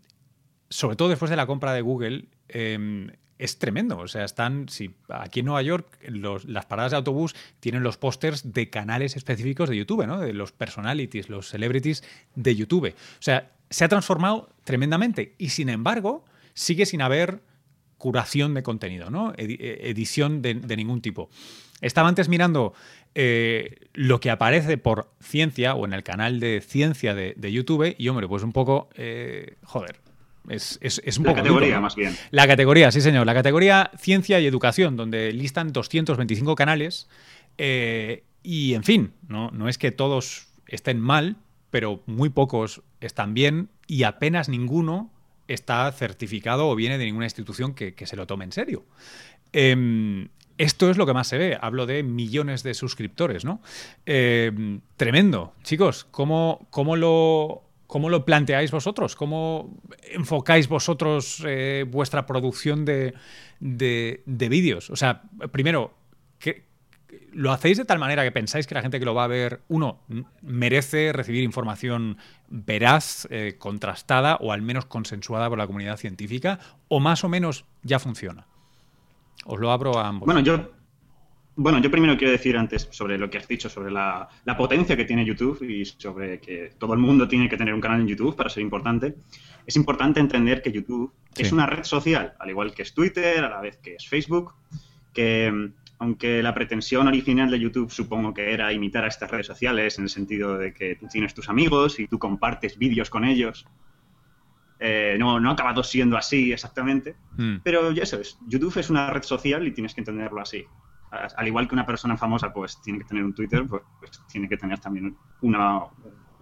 sobre 0.68 0.94
todo 0.94 1.08
después 1.08 1.30
de 1.30 1.36
la 1.36 1.46
compra 1.46 1.72
de 1.72 1.80
Google, 1.80 2.28
em, 2.48 3.10
es 3.40 3.58
tremendo. 3.58 3.98
O 3.98 4.06
sea, 4.06 4.24
están, 4.24 4.66
aquí 5.08 5.40
en 5.40 5.46
Nueva 5.46 5.62
York, 5.62 5.86
las 6.46 6.66
paradas 6.66 6.92
de 6.92 6.98
autobús 6.98 7.34
tienen 7.58 7.82
los 7.82 7.96
pósters 7.96 8.52
de 8.52 8.68
canales 8.68 9.16
específicos 9.16 9.68
de 9.70 9.76
YouTube, 9.76 10.06
¿no? 10.06 10.20
De 10.20 10.32
los 10.32 10.52
personalities, 10.52 11.28
los 11.30 11.48
celebrities 11.48 12.04
de 12.34 12.54
YouTube. 12.54 12.94
O 12.94 13.22
sea, 13.22 13.50
se 13.70 13.84
ha 13.84 13.88
transformado 13.88 14.50
tremendamente 14.64 15.34
y 15.38 15.48
sin 15.48 15.68
embargo 15.70 16.24
sigue 16.54 16.84
sin 16.84 17.00
haber 17.00 17.40
curación 17.96 18.54
de 18.54 18.62
contenido, 18.62 19.10
¿no? 19.10 19.32
Eh, 19.36 19.78
edición 19.82 20.42
de, 20.42 20.54
ningún 20.54 21.00
tipo. 21.00 21.30
Estaba 21.80 22.08
antes 22.08 22.28
mirando 22.28 22.74
eh, 23.14 23.88
lo 23.94 24.20
que 24.20 24.30
aparece 24.30 24.76
por 24.76 25.10
ciencia 25.20 25.74
o 25.74 25.86
en 25.86 25.94
el 25.94 26.02
canal 26.02 26.40
de 26.40 26.60
ciencia 26.60 27.14
de, 27.14 27.52
YouTube 27.52 27.94
y, 27.96 28.08
hombre, 28.08 28.28
pues 28.28 28.42
un 28.42 28.52
poco, 28.52 28.90
eh, 28.94 29.56
joder, 29.64 30.00
es, 30.50 30.78
es, 30.82 31.18
un 31.18 31.26
la 31.26 31.34
categoría, 31.34 31.80
más 31.80 31.94
bien. 31.94 32.16
La 32.30 32.46
categoría, 32.46 32.90
sí, 32.90 33.00
señor. 33.00 33.26
La 33.26 33.34
categoría 33.34 33.90
ciencia 33.98 34.40
y 34.40 34.46
educación, 34.46 34.96
donde 34.96 35.32
listan 35.32 35.72
225 35.72 36.54
canales. 36.54 37.08
Eh, 37.58 38.24
y, 38.42 38.74
en 38.74 38.84
fin, 38.84 39.12
¿no? 39.28 39.50
no 39.50 39.68
es 39.68 39.78
que 39.78 39.92
todos 39.92 40.48
estén 40.66 41.00
mal, 41.00 41.36
pero 41.70 42.02
muy 42.06 42.30
pocos 42.30 42.82
están 43.00 43.34
bien 43.34 43.68
y 43.86 44.02
apenas 44.02 44.48
ninguno 44.48 45.10
está 45.48 45.90
certificado 45.92 46.68
o 46.68 46.76
viene 46.76 46.98
de 46.98 47.04
ninguna 47.04 47.26
institución 47.26 47.74
que, 47.74 47.94
se 48.06 48.16
lo 48.16 48.26
tome 48.26 48.44
en 48.44 48.52
serio. 48.52 48.84
Em, 49.52 50.28
esto 50.58 50.90
es 50.90 50.96
lo 50.96 51.06
que 51.06 51.14
más 51.14 51.26
se 51.26 51.38
ve. 51.38 51.58
Hablo 51.60 51.86
de 51.86 52.02
millones 52.02 52.62
de 52.62 52.74
suscriptores, 52.74 53.44
¿no? 53.44 53.60
Em, 54.06 54.80
tremendo. 54.96 55.54
Chicos, 55.62 56.06
¿cómo, 56.10 56.66
¿cómo, 56.70 56.96
lo, 56.96 57.64
¿Cómo 57.90 58.08
lo 58.08 58.24
planteáis 58.24 58.70
vosotros? 58.70 59.16
¿Cómo 59.16 59.82
enfocáis 60.12 60.68
vosotros 60.68 61.42
eh, 61.44 61.84
vuestra 61.88 62.24
producción 62.24 62.84
de, 62.84 63.14
vídeos? 63.58 64.90
O 64.90 64.96
sea, 64.96 65.22
primero, 65.50 65.92
¿lo 67.32 67.50
hacéis 67.50 67.78
de 67.78 67.84
tal 67.84 67.98
manera 67.98 68.22
que 68.22 68.30
pensáis 68.30 68.68
que 68.68 68.76
la 68.76 68.82
gente 68.82 69.00
que 69.00 69.04
lo 69.04 69.12
va 69.12 69.24
a 69.24 69.26
ver, 69.26 69.62
uno, 69.66 69.98
merece 70.40 71.12
recibir 71.12 71.42
información 71.42 72.18
veraz, 72.48 73.26
eh, 73.28 73.56
contrastada 73.58 74.36
o 74.36 74.52
al 74.52 74.62
menos 74.62 74.86
consensuada 74.86 75.48
por 75.48 75.58
la 75.58 75.66
comunidad 75.66 75.96
científica? 75.96 76.60
¿O 76.86 77.00
más 77.00 77.24
o 77.24 77.28
menos 77.28 77.64
ya 77.82 77.98
funciona? 77.98 78.46
Os 79.46 79.58
lo 79.58 79.72
abro 79.72 79.98
a 79.98 80.06
ambos. 80.06 80.26
Bueno, 80.26 80.42
yo, 80.42 80.70
bueno, 81.62 81.78
yo 81.78 81.90
primero 81.90 82.16
quiero 82.16 82.32
decir 82.32 82.56
antes 82.56 82.88
sobre 82.90 83.18
lo 83.18 83.28
que 83.28 83.36
has 83.36 83.46
dicho, 83.46 83.68
sobre 83.68 83.90
la, 83.90 84.30
potencia 84.56 84.96
que 84.96 85.04
tiene 85.04 85.26
YouTube 85.26 85.62
y 85.62 85.84
sobre 85.84 86.40
que 86.40 86.72
todo 86.78 86.94
el 86.94 87.00
mundo 87.00 87.28
tiene 87.28 87.50
que 87.50 87.58
tener 87.58 87.74
un 87.74 87.82
canal 87.82 88.00
en 88.00 88.08
YouTube 88.08 88.34
para 88.34 88.48
ser 88.48 88.62
importante. 88.62 89.16
Es 89.66 89.76
importante 89.76 90.20
entender 90.20 90.62
que 90.62 90.72
YouTube 90.72 91.12
es 91.36 91.52
una 91.52 91.66
red 91.66 91.84
social, 91.84 92.32
al 92.38 92.48
igual 92.48 92.72
que 92.72 92.82
es 92.82 92.94
Twitter, 92.94 93.44
a 93.44 93.50
la 93.50 93.60
vez 93.60 93.76
que 93.76 93.96
es 93.96 94.08
Facebook, 94.08 94.54
que 95.12 95.70
aunque 95.98 96.42
la 96.42 96.54
pretensión 96.54 97.08
original 97.08 97.50
de 97.50 97.60
YouTube 97.60 97.90
supongo 97.90 98.32
que 98.32 98.54
era 98.54 98.72
imitar 98.72 99.04
a 99.04 99.08
estas 99.08 99.30
redes 99.30 99.46
sociales 99.46 99.98
en 99.98 100.04
el 100.04 100.10
sentido 100.10 100.56
de 100.56 100.72
que 100.72 100.96
tú 100.96 101.08
tienes 101.08 101.34
tus 101.34 101.50
amigos 101.50 102.00
y 102.00 102.06
tú 102.06 102.18
compartes 102.18 102.78
vídeos 102.78 103.10
con 103.10 103.26
ellos, 103.26 103.66
eh, 104.78 105.16
no, 105.18 105.38
no 105.38 105.50
ha 105.50 105.52
acabado 105.52 105.82
siendo 105.82 106.16
así 106.16 106.54
exactamente. 106.54 107.16
Hmm. 107.36 107.56
Pero 107.62 107.90
eso 107.90 108.18
es, 108.18 108.38
YouTube 108.46 108.78
es 108.78 108.88
una 108.88 109.10
red 109.10 109.24
social 109.24 109.66
y 109.66 109.72
tienes 109.72 109.92
que 109.92 110.00
entenderlo 110.00 110.40
así 110.40 110.64
al 111.10 111.46
igual 111.46 111.66
que 111.68 111.74
una 111.74 111.86
persona 111.86 112.16
famosa 112.16 112.52
pues 112.52 112.80
tiene 112.80 113.00
que 113.00 113.04
tener 113.04 113.24
un 113.24 113.34
Twitter, 113.34 113.66
pues, 113.68 113.82
pues 113.98 114.22
tiene 114.30 114.48
que 114.48 114.56
tener 114.56 114.78
también 114.78 115.16
una, 115.42 115.80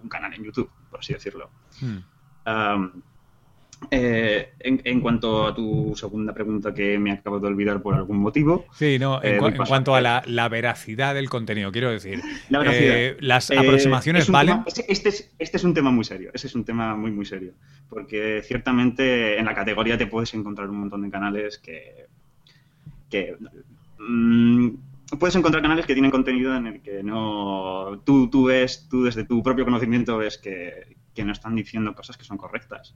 un 0.03 0.09
canal 0.09 0.33
en 0.35 0.45
YouTube, 0.45 0.71
por 0.91 1.01
así 1.01 1.15
decirlo. 1.15 1.51
Hmm. 1.81 3.01
Eh, 3.93 4.55
en, 4.59 5.01
cuanto 5.01 5.47
a 5.47 5.55
tu 5.55 5.95
segunda 5.95 6.35
pregunta 6.35 6.75
que 6.75 6.99
me 6.99 7.13
acabo 7.13 7.39
de 7.39 7.47
olvidar 7.47 7.81
por 7.81 7.95
algún 7.95 8.19
motivo. 8.19 8.67
Sí, 8.73 8.99
no, 8.99 9.23
en, 9.23 9.37
eh, 9.37 9.57
cuanto 9.69 9.95
a 9.95 10.01
la, 10.01 10.49
veracidad 10.49 11.15
del 11.15 11.31
contenido, 11.31 11.71
quiero 11.71 11.91
decir. 11.91 12.21
Eh, 12.51 13.17
las 13.21 13.51
aproximaciones 13.51 14.29
valen. 14.29 14.65
este, 14.67 15.09
es, 15.09 15.31
este 15.39 15.57
es 15.57 15.65
un 15.65 15.75
tema 15.75 15.91
muy 15.91 16.05
serio, 16.05 16.31
ese 16.35 16.49
es 16.49 16.55
un 16.55 16.65
tema 16.65 16.97
muy, 16.97 17.13
muy 17.13 17.25
serio. 17.25 17.53
Porque 17.89 18.43
ciertamente 18.45 19.39
en 19.39 19.45
la 19.45 19.55
categoría 19.55 19.97
te 19.97 20.09
puedes 20.09 20.35
encontrar 20.35 20.69
un 20.69 20.81
montón 20.81 21.03
de 21.03 21.11
canales 21.11 21.59
que, 21.59 22.09
que 23.09 23.37
Mm, 23.99 24.71
puedes 25.19 25.37
encontrar 25.37 25.63
canales 25.63 25.87
que 25.87 25.95
tienen 25.95 26.11
contenido 26.11 26.55
en 26.55 26.67
el 26.67 26.83
que 26.83 27.03
no 27.03 28.01
tú, 28.05 28.29
tú 28.29 28.45
ves, 28.45 28.87
tú 28.89 29.05
desde 29.05 29.25
tu 29.25 29.43
propio 29.43 29.65
conocimiento 29.65 30.19
ves 30.19 30.39
que, 30.39 30.97
no 31.25 31.33
están 31.33 31.57
diciendo 31.57 31.97
cosas 31.97 32.17
que 32.17 32.23
son 32.23 32.37
correctas. 32.37 32.95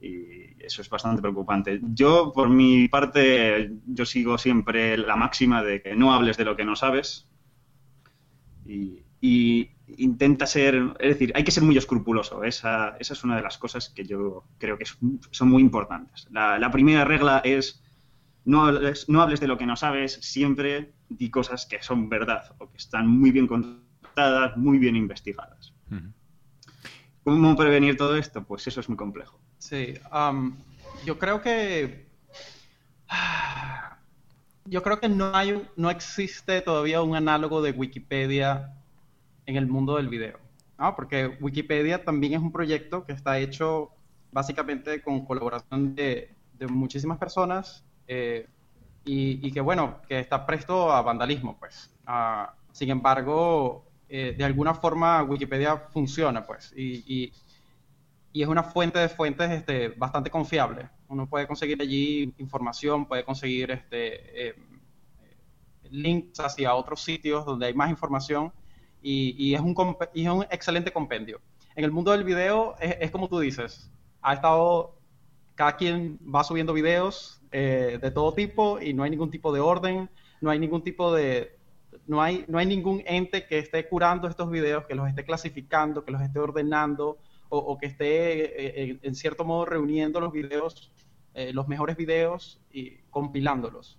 Y 0.00 0.56
eso 0.64 0.80
es 0.80 0.88
bastante 0.88 1.20
preocupante. 1.20 1.80
Yo, 1.92 2.32
por 2.32 2.48
mi 2.48 2.88
parte, 2.88 3.72
yo 3.86 4.06
sigo 4.06 4.38
siempre 4.38 4.96
la 4.96 5.16
máxima 5.16 5.62
de 5.62 5.82
que 5.82 5.94
no 5.94 6.14
hables 6.14 6.38
de 6.38 6.46
lo 6.46 6.56
que 6.56 6.64
no 6.64 6.76
sabes. 6.76 7.28
Y, 8.64 9.04
intenta 9.98 10.46
ser, 10.46 10.94
es 10.98 11.08
decir, 11.08 11.32
hay 11.34 11.44
que 11.44 11.50
ser 11.50 11.62
muy 11.62 11.76
escrupuloso. 11.76 12.42
Esa, 12.42 12.96
esa 13.00 13.12
es 13.12 13.22
una 13.22 13.36
de 13.36 13.42
las 13.42 13.58
cosas 13.58 13.90
que 13.90 14.06
yo 14.06 14.44
creo 14.56 14.78
que 14.78 14.86
son 14.86 15.50
muy 15.50 15.60
importantes. 15.60 16.26
la 16.30 16.70
primera 16.70 17.04
regla 17.04 17.42
es 17.44 17.82
no 18.48 18.64
hables, 18.64 19.40
de 19.40 19.46
lo 19.46 19.58
que 19.58 19.66
no 19.66 19.76
sabes, 19.76 20.14
siempre 20.14 20.92
di 21.08 21.30
cosas 21.30 21.66
que 21.66 21.82
son 21.82 22.08
verdad 22.08 22.54
o 22.58 22.70
que 22.70 22.78
están 22.78 23.06
muy 23.06 23.30
bien 23.30 23.46
contadas, 23.46 24.56
muy 24.56 24.78
bien 24.78 24.96
investigadas. 24.96 25.74
¿Cómo 27.24 27.56
prevenir 27.56 27.96
todo 27.96 28.16
esto? 28.16 28.42
Pues 28.44 28.66
eso 28.66 28.80
es 28.80 28.88
muy 28.88 28.96
complejo. 28.96 29.38
Sí, 29.58 29.94
yo 31.04 31.18
creo 31.18 31.42
que 31.42 32.08
yo 34.64 34.82
creo 34.82 35.00
que 35.00 35.08
no 35.08 35.34
hay 35.34 35.62
no 35.76 35.90
existe 35.90 36.60
todavía 36.60 37.02
un 37.02 37.16
análogo 37.16 37.62
de 37.62 37.72
Wikipedia 37.72 38.74
en 39.46 39.56
el 39.56 39.66
mundo 39.66 39.96
del 39.96 40.08
video. 40.08 40.38
Porque 40.96 41.36
Wikipedia 41.40 42.04
también 42.04 42.34
es 42.34 42.40
un 42.40 42.52
proyecto 42.52 43.04
que 43.04 43.12
está 43.12 43.38
hecho 43.38 43.90
básicamente 44.30 45.02
con 45.02 45.24
colaboración 45.24 45.94
de, 45.94 46.34
muchísimas 46.68 47.18
personas 47.18 47.84
eh, 48.08 48.48
y, 49.04 49.52
que, 49.52 49.60
bueno, 49.60 50.02
que 50.06 50.18
está 50.18 50.44
presto 50.44 50.92
a 50.92 51.00
vandalismo, 51.00 51.56
pues. 51.58 51.90
Ah, 52.06 52.54
sin 52.72 52.90
embargo, 52.90 53.84
eh, 54.08 54.34
de 54.36 54.44
alguna 54.44 54.74
forma 54.74 55.22
Wikipedia 55.22 55.76
funciona, 55.76 56.44
pues, 56.44 56.72
y, 56.76 57.32
y, 58.32 58.42
es 58.42 58.46
una 58.46 58.62
fuente 58.62 58.98
de 58.98 59.08
fuentes 59.08 59.50
este, 59.50 59.88
bastante 59.88 60.30
confiable. 60.30 60.88
Uno 61.08 61.28
puede 61.28 61.46
conseguir 61.46 61.80
allí 61.80 62.34
información, 62.38 63.06
puede 63.06 63.24
conseguir 63.24 63.70
este, 63.70 64.48
eh, 64.48 64.54
links 65.90 66.38
hacia 66.40 66.74
otros 66.74 67.00
sitios 67.02 67.44
donde 67.44 67.66
hay 67.66 67.74
más 67.74 67.90
información 67.90 68.52
y, 69.02 69.54
es, 69.54 69.60
un, 69.60 69.96
es 70.14 70.28
un 70.28 70.42
excelente 70.50 70.92
compendio. 70.92 71.40
En 71.74 71.84
el 71.84 71.92
mundo 71.92 72.10
del 72.12 72.24
video 72.24 72.76
es, 72.80 73.10
como 73.10 73.28
tú 73.28 73.38
dices, 73.38 73.90
ha 74.20 74.34
estado, 74.34 74.97
cada 75.58 75.74
quien 75.74 76.20
va 76.32 76.44
subiendo 76.44 76.72
videos 76.72 77.40
eh, 77.50 77.98
de 78.00 78.10
todo 78.12 78.32
tipo 78.32 78.80
y 78.80 78.94
no 78.94 79.02
hay 79.02 79.10
ningún 79.10 79.28
tipo 79.28 79.52
de 79.52 79.58
orden, 79.58 80.08
no 80.40 80.50
hay 80.50 80.60
ningún 80.60 80.82
tipo 80.84 81.12
de, 81.12 81.56
no 82.06 82.22
hay, 82.22 82.44
no 82.46 82.58
hay 82.58 82.66
ningún 82.66 83.02
ente 83.04 83.44
que 83.44 83.58
esté 83.58 83.88
curando 83.88 84.28
estos 84.28 84.48
videos, 84.52 84.86
que 84.86 84.94
los 84.94 85.08
esté 85.08 85.24
clasificando, 85.24 86.04
que 86.04 86.12
los 86.12 86.22
esté 86.22 86.38
ordenando 86.38 87.18
o, 87.48 87.76
que 87.76 87.86
esté 87.86 88.90
eh, 88.90 88.98
en, 89.02 89.14
cierto 89.16 89.44
modo 89.44 89.64
reuniendo 89.64 90.20
los 90.20 90.32
videos, 90.32 90.92
eh, 91.34 91.52
los 91.52 91.66
mejores 91.66 91.96
videos 91.96 92.60
y 92.70 92.98
compilándolos. 93.10 93.98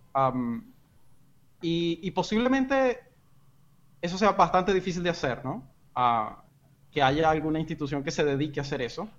y, 1.61 1.99
y, 2.01 2.11
posiblemente 2.11 2.99
eso 4.01 4.17
sea 4.17 4.31
bastante 4.31 4.73
difícil 4.73 5.03
de 5.03 5.09
hacer, 5.09 5.43
¿no? 5.43 5.67
que 6.89 7.01
haya 7.01 7.29
alguna 7.29 7.59
institución 7.59 8.01
que 8.01 8.11
se 8.11 8.23
dedique 8.23 8.61
a 8.61 8.63
hacer 8.63 8.81
eso. 8.81 9.09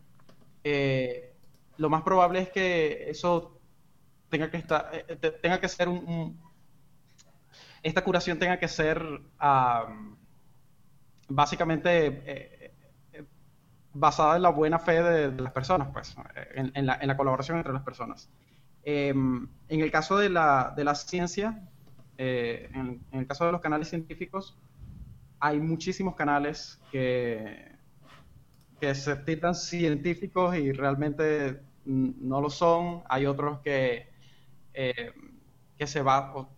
Eh, 0.65 1.30
lo 1.81 1.89
más 1.89 2.03
probable 2.03 2.41
es 2.41 2.51
que 2.51 3.09
eso 3.09 3.59
tenga 4.29 4.51
que 4.51 4.59
estar, 4.59 4.91
eh, 4.93 5.17
tenga 5.43 5.59
que 5.59 5.69
ser 5.69 5.89
esta 7.83 8.05
curación 8.05 8.39
tenga 8.39 8.59
que 8.59 8.69
ser 8.69 9.03
básicamente 11.29 12.23
eh, 12.27 12.75
basada 13.95 14.37
en 14.37 14.43
la 14.43 14.51
buena 14.51 14.79
fe 14.79 15.03
de, 15.03 15.33
las 15.43 15.53
personas, 15.53 15.89
pues, 15.91 16.15
en, 16.55 16.87
la, 16.87 17.17
colaboración 17.17 17.57
entre 17.57 17.73
las 17.73 17.83
personas. 17.83 18.29
Em, 18.83 19.49
en 19.69 19.81
el 19.81 19.91
caso 19.91 20.19
de 20.19 20.29
la, 20.29 20.75
de 20.77 20.85
la 20.85 20.95
ciencia, 20.95 21.67
en, 22.19 23.01
el 23.11 23.27
caso 23.27 23.47
de 23.47 23.53
los 23.53 23.63
canales 23.63 23.89
científicos, 23.89 24.59
hay 25.39 25.59
muchísimos 25.59 26.15
canales 26.15 26.79
que, 26.93 27.73
que 28.79 28.95
se 28.95 29.17
titan 29.17 29.55
científicos 29.55 30.55
y 30.57 30.73
realmente 30.73 31.70
no 31.85 32.41
lo 32.41 32.51
son. 32.51 33.03
Hay 33.09 33.27
otros 33.27 33.61
que, 33.61 34.09
eh, 34.75 35.13
que 35.79 35.87
se 35.87 36.03
va, 36.03 36.49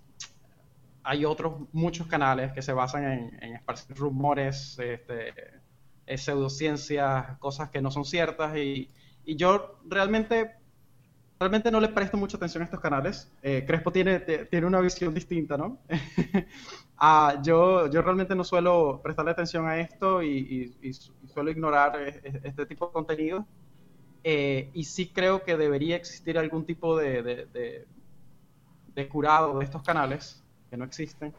hay 1.02 1.24
otros 1.24 1.54
muchos 1.72 2.06
canales 2.06 2.52
que 2.52 2.62
se 2.62 2.72
basan 2.72 3.04
en, 3.40 3.54
esparcir 3.54 3.96
rumores, 3.96 4.78
este, 4.78 5.34
pseudociencias, 6.16 7.38
cosas 7.38 7.70
que 7.70 7.80
no 7.80 7.90
son 7.90 8.04
ciertas 8.04 8.56
y, 8.56 8.90
y 9.24 9.36
yo 9.36 9.78
realmente 9.84 10.62
realmente 11.42 11.72
no 11.72 11.80
le 11.80 11.88
presto 11.88 12.16
mucha 12.16 12.36
atención 12.36 12.62
a 12.62 12.66
estos 12.66 12.80
canales. 12.80 13.30
Eh, 13.42 13.64
Crespo 13.66 13.90
tiene, 13.90 14.20
tiene 14.20 14.64
una 14.64 14.80
visión 14.80 15.12
distinta, 15.12 15.56
¿no? 15.56 15.78
ah, 16.98 17.40
yo, 17.42 17.90
yo 17.90 18.00
realmente 18.00 18.34
no 18.36 18.44
suelo 18.44 19.00
prestarle 19.02 19.32
atención 19.32 19.66
a 19.66 19.80
esto 19.80 20.22
y, 20.22 20.72
suelo 21.32 21.50
ignorar 21.50 22.00
este 22.44 22.64
tipo 22.66 22.86
de 22.86 22.92
contenido. 22.92 23.44
Eh, 24.24 24.70
y 24.72 24.84
sí 24.84 25.10
creo 25.12 25.42
que 25.42 25.56
debería 25.56 25.96
existir 25.96 26.38
algún 26.38 26.64
tipo 26.64 26.96
de, 26.96 27.22
de, 28.94 29.08
curado 29.08 29.58
de 29.58 29.64
estos 29.64 29.82
canales, 29.82 30.42
que 30.70 30.76
no 30.76 30.84
existen. 30.84 31.32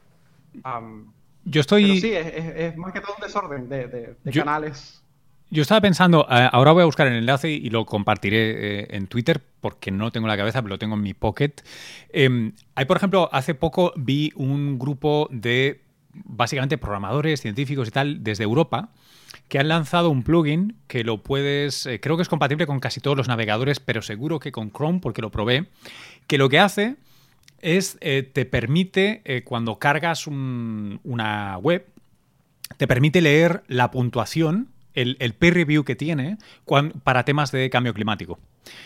yo 1.46 1.62
estoy... 1.62 2.00
sí, 2.02 2.12
es, 2.14 2.76
más 2.76 2.92
que 2.92 3.00
todo 3.00 3.16
un 3.16 3.22
desorden 3.22 3.70
de, 3.70 4.16
canales. 4.34 5.02
Yo 5.50 5.62
estaba 5.62 5.82
pensando, 5.82 6.26
ahora 6.28 6.72
voy 6.72 6.82
a 6.82 6.86
buscar 6.86 7.08
el 7.08 7.14
enlace 7.14 7.52
y 7.52 7.70
lo 7.70 7.86
compartiré 7.86 8.82
eh, 8.82 8.88
en 8.90 9.08
Twitter 9.08 9.40
porque 9.62 9.92
no 9.92 10.12
tengo 10.12 10.28
la 10.28 10.36
cabeza, 10.36 10.62
pero 10.62 10.74
lo 10.74 10.80
tengo 10.80 10.96
en 10.96 11.02
mi 11.02 11.14
pocket. 11.14 11.54
Em, 12.10 12.54
hay, 12.76 12.86
por 12.86 12.98
ejemplo, 12.98 13.30
hace 13.32 13.54
poco 13.54 13.94
vi 13.96 14.32
un 14.36 14.80
grupo 14.80 15.30
de 15.32 15.82
básicamente 16.14 16.78
programadores, 16.78 17.40
científicos 17.40 17.88
y 17.88 17.92
tal 17.92 18.24
desde 18.24 18.44
Europa 18.44 18.90
que 19.54 19.60
han 19.60 19.68
lanzado 19.68 20.10
un 20.10 20.24
plugin 20.24 20.78
que 20.88 21.04
lo 21.04 21.22
puedes, 21.22 21.86
eh, 21.86 22.00
creo 22.00 22.16
que 22.16 22.24
es 22.24 22.28
compatible 22.28 22.66
con 22.66 22.80
casi 22.80 23.02
todos 23.02 23.16
los 23.16 23.28
navegadores, 23.28 23.80
pero 23.80 24.02
seguro 24.02 24.40
que 24.40 24.52
con 24.52 24.72
Chrome 24.72 25.00
porque 25.00 25.22
lo 25.22 25.30
probé, 25.30 25.68
que 26.26 26.40
lo 26.40 26.50
que 26.50 26.58
hace 26.58 26.96
es, 27.62 28.00
te 28.00 28.46
permite, 28.46 29.44
cuando 29.46 29.78
cargas 29.78 30.26
una 30.26 31.60
web, 31.60 31.86
te 32.78 32.88
permite 32.88 33.22
leer 33.22 33.62
la 33.68 33.92
puntuación 33.92 34.70
el, 34.96 35.36
peer 35.36 35.54
review 35.54 35.84
que 35.84 35.96
tiene 35.96 36.40
para 37.04 37.24
temas 37.24 37.52
de 37.52 37.70
cambio 37.70 37.94
climático. 37.94 38.40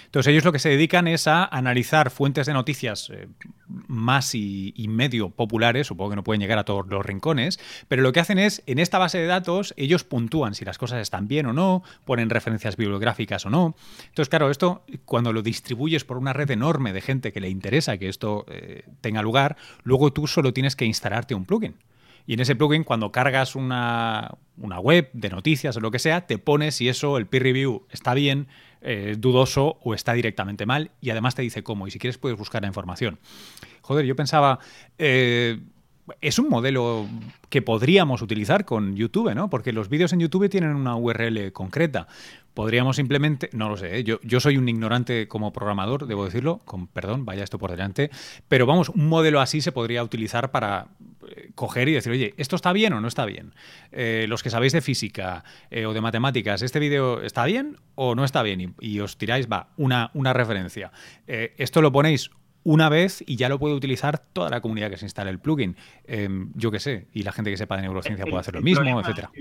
Entonces 0.06 0.32
ellos 0.32 0.44
lo 0.44 0.52
que 0.52 0.60
se 0.60 0.70
dedican 0.70 1.08
es 1.08 1.28
a 1.28 1.46
analizar 1.46 2.10
fuentes 2.12 2.48
de 2.48 2.54
noticias 2.54 3.10
eh, 3.10 3.28
más 3.68 4.34
y, 4.34 4.74
medio 4.90 5.30
populares, 5.30 5.88
supongo 5.88 6.12
que 6.12 6.16
no 6.16 6.24
pueden 6.24 6.42
llegar 6.42 6.58
a 6.58 6.64
todos 6.64 6.88
los 6.88 7.06
rincones, 7.06 7.60
pero 7.88 8.02
lo 8.02 8.14
que 8.14 8.20
hacen 8.20 8.40
es, 8.40 8.64
en 8.66 8.80
esta 8.80 8.98
base 8.98 9.18
de 9.18 9.28
datos, 9.28 9.74
ellos 9.78 10.04
puntúan 10.04 10.56
si 10.56 10.66
las 10.66 10.78
cosas 10.78 11.02
están 11.02 11.28
bien 11.28 11.46
o 11.46 11.54
no, 11.54 11.84
ponen 12.06 12.30
referencias 12.30 12.78
bibliográficas 12.78 13.46
o 13.46 13.50
no. 13.50 13.76
Entonces, 14.06 14.30
claro, 14.30 14.50
esto 14.50 14.84
cuando 15.06 15.34
lo 15.34 15.42
distribuyes 15.42 16.06
por 16.06 16.18
una 16.18 16.34
red 16.34 16.50
enorme 16.52 16.94
de 16.94 17.02
gente 17.02 17.34
que 17.34 17.42
le 17.42 17.50
interesa 17.50 17.98
que 17.98 18.10
esto 18.10 18.46
eh, 18.50 18.84
tenga 19.02 19.22
lugar, 19.22 19.58
luego 19.84 20.14
tú 20.14 20.28
solo 20.28 20.54
tienes 20.54 20.76
que 20.76 20.86
instalarte 20.86 21.36
un 21.36 21.46
plugin. 21.46 21.76
Y 22.28 22.34
en 22.34 22.42
ese 22.42 22.58
plugin, 22.58 22.84
cuando 22.84 23.12
cargas 23.14 23.56
una, 23.56 24.36
web 24.58 25.10
de 25.14 25.30
noticias 25.30 25.78
o 25.78 25.80
lo 25.80 25.92
que 25.92 26.00
sea, 26.00 26.28
te 26.28 26.38
pone 26.38 26.72
si 26.72 26.90
eso, 26.90 27.18
el 27.18 27.26
peer 27.26 27.44
review, 27.44 27.88
está 27.90 28.14
bien, 28.14 28.48
eh, 28.82 29.16
dudoso 29.18 29.78
o 29.84 29.94
está 29.94 30.14
directamente 30.14 30.66
mal. 30.66 30.92
Y 31.02 31.10
además 31.10 31.36
te 31.36 31.42
dice 31.42 31.64
cómo. 31.64 31.88
Y 31.88 31.92
si 31.92 32.00
quieres, 32.00 32.18
puedes 32.18 32.38
buscar 32.38 32.62
la 32.62 32.68
información. 32.68 33.20
Joder, 33.82 34.06
yo 34.06 34.16
pensaba. 34.16 34.60
Eh, 34.98 35.60
es 36.22 36.40
un 36.40 36.50
modelo 36.50 37.08
que 37.50 37.62
podríamos 37.62 38.22
utilizar 38.22 38.66
con 38.66 38.96
YouTube, 38.96 39.34
¿no? 39.34 39.50
Porque 39.50 39.74
los 39.74 39.90
vídeos 39.90 40.14
en 40.14 40.20
YouTube 40.20 40.50
tienen 40.50 40.76
una 40.76 40.96
URL 40.96 41.52
concreta. 41.52 42.08
Podríamos 42.54 42.96
simplemente, 42.96 43.50
no 43.54 43.70
lo 43.70 43.78
sé, 43.78 44.00
¿eh? 44.00 44.04
yo, 44.04 44.40
soy 44.40 44.58
un 44.58 44.68
ignorante 44.68 45.28
como 45.28 45.54
programador, 45.54 46.08
debo 46.08 46.26
decirlo, 46.26 46.60
con 46.66 46.88
perdón, 46.88 47.24
vaya 47.24 47.44
esto 47.44 47.60
por 47.60 47.70
delante, 47.70 48.10
pero 48.48 48.66
vamos, 48.66 48.90
un 48.90 49.08
modelo 49.08 49.42
así 49.42 49.62
se 49.62 49.72
podría 49.72 50.04
utilizar 50.04 50.50
para 50.50 50.88
eh, 51.28 51.52
coger 51.54 51.88
y 51.88 51.94
decir, 51.94 52.12
oye, 52.12 52.34
¿esto 52.38 52.56
está 52.56 52.74
bien 52.74 52.94
o 52.94 53.02
no 53.02 53.08
está 53.08 53.26
bien? 53.26 53.54
Eh, 53.92 54.26
los 54.28 54.42
que 54.42 54.50
sabéis 54.50 54.74
de 54.74 54.82
física 54.82 55.44
o 55.86 55.94
de 55.94 56.02
matemáticas, 56.02 56.64
¿este 56.64 56.80
vídeo 56.80 57.22
está 57.22 57.46
bien 57.46 57.78
o 57.94 58.16
no 58.16 58.26
está 58.26 58.42
bien? 58.42 58.74
Y, 58.80 59.00
os 59.02 59.20
tiráis, 59.20 59.48
va, 59.48 59.70
una, 59.78 60.10
una 60.16 60.34
referencia. 60.34 60.92
esto 61.28 61.84
lo 61.84 61.92
ponéis 61.92 62.32
una 62.68 62.90
vez 62.90 63.24
y 63.26 63.38
ya 63.38 63.48
lo 63.48 63.60
puede 63.60 63.76
utilizar 63.76 64.20
toda 64.20 64.50
la 64.50 64.60
comunidad 64.60 64.90
que 64.90 64.98
se 64.98 65.06
instale 65.06 65.30
el 65.32 65.40
plugin. 65.40 65.78
Em, 66.04 66.52
yo 66.54 66.70
qué 66.70 66.82
sé, 66.82 67.08
y 67.14 67.24
la 67.24 67.32
gente 67.32 67.50
que 67.50 67.56
sepa 67.56 67.78
de 67.78 67.84
neurociencia 67.84 68.26
puede 68.26 68.42
hacer 68.42 68.56
lo 68.56 68.62
mismo, 68.62 69.00
etcétera. 69.00 69.32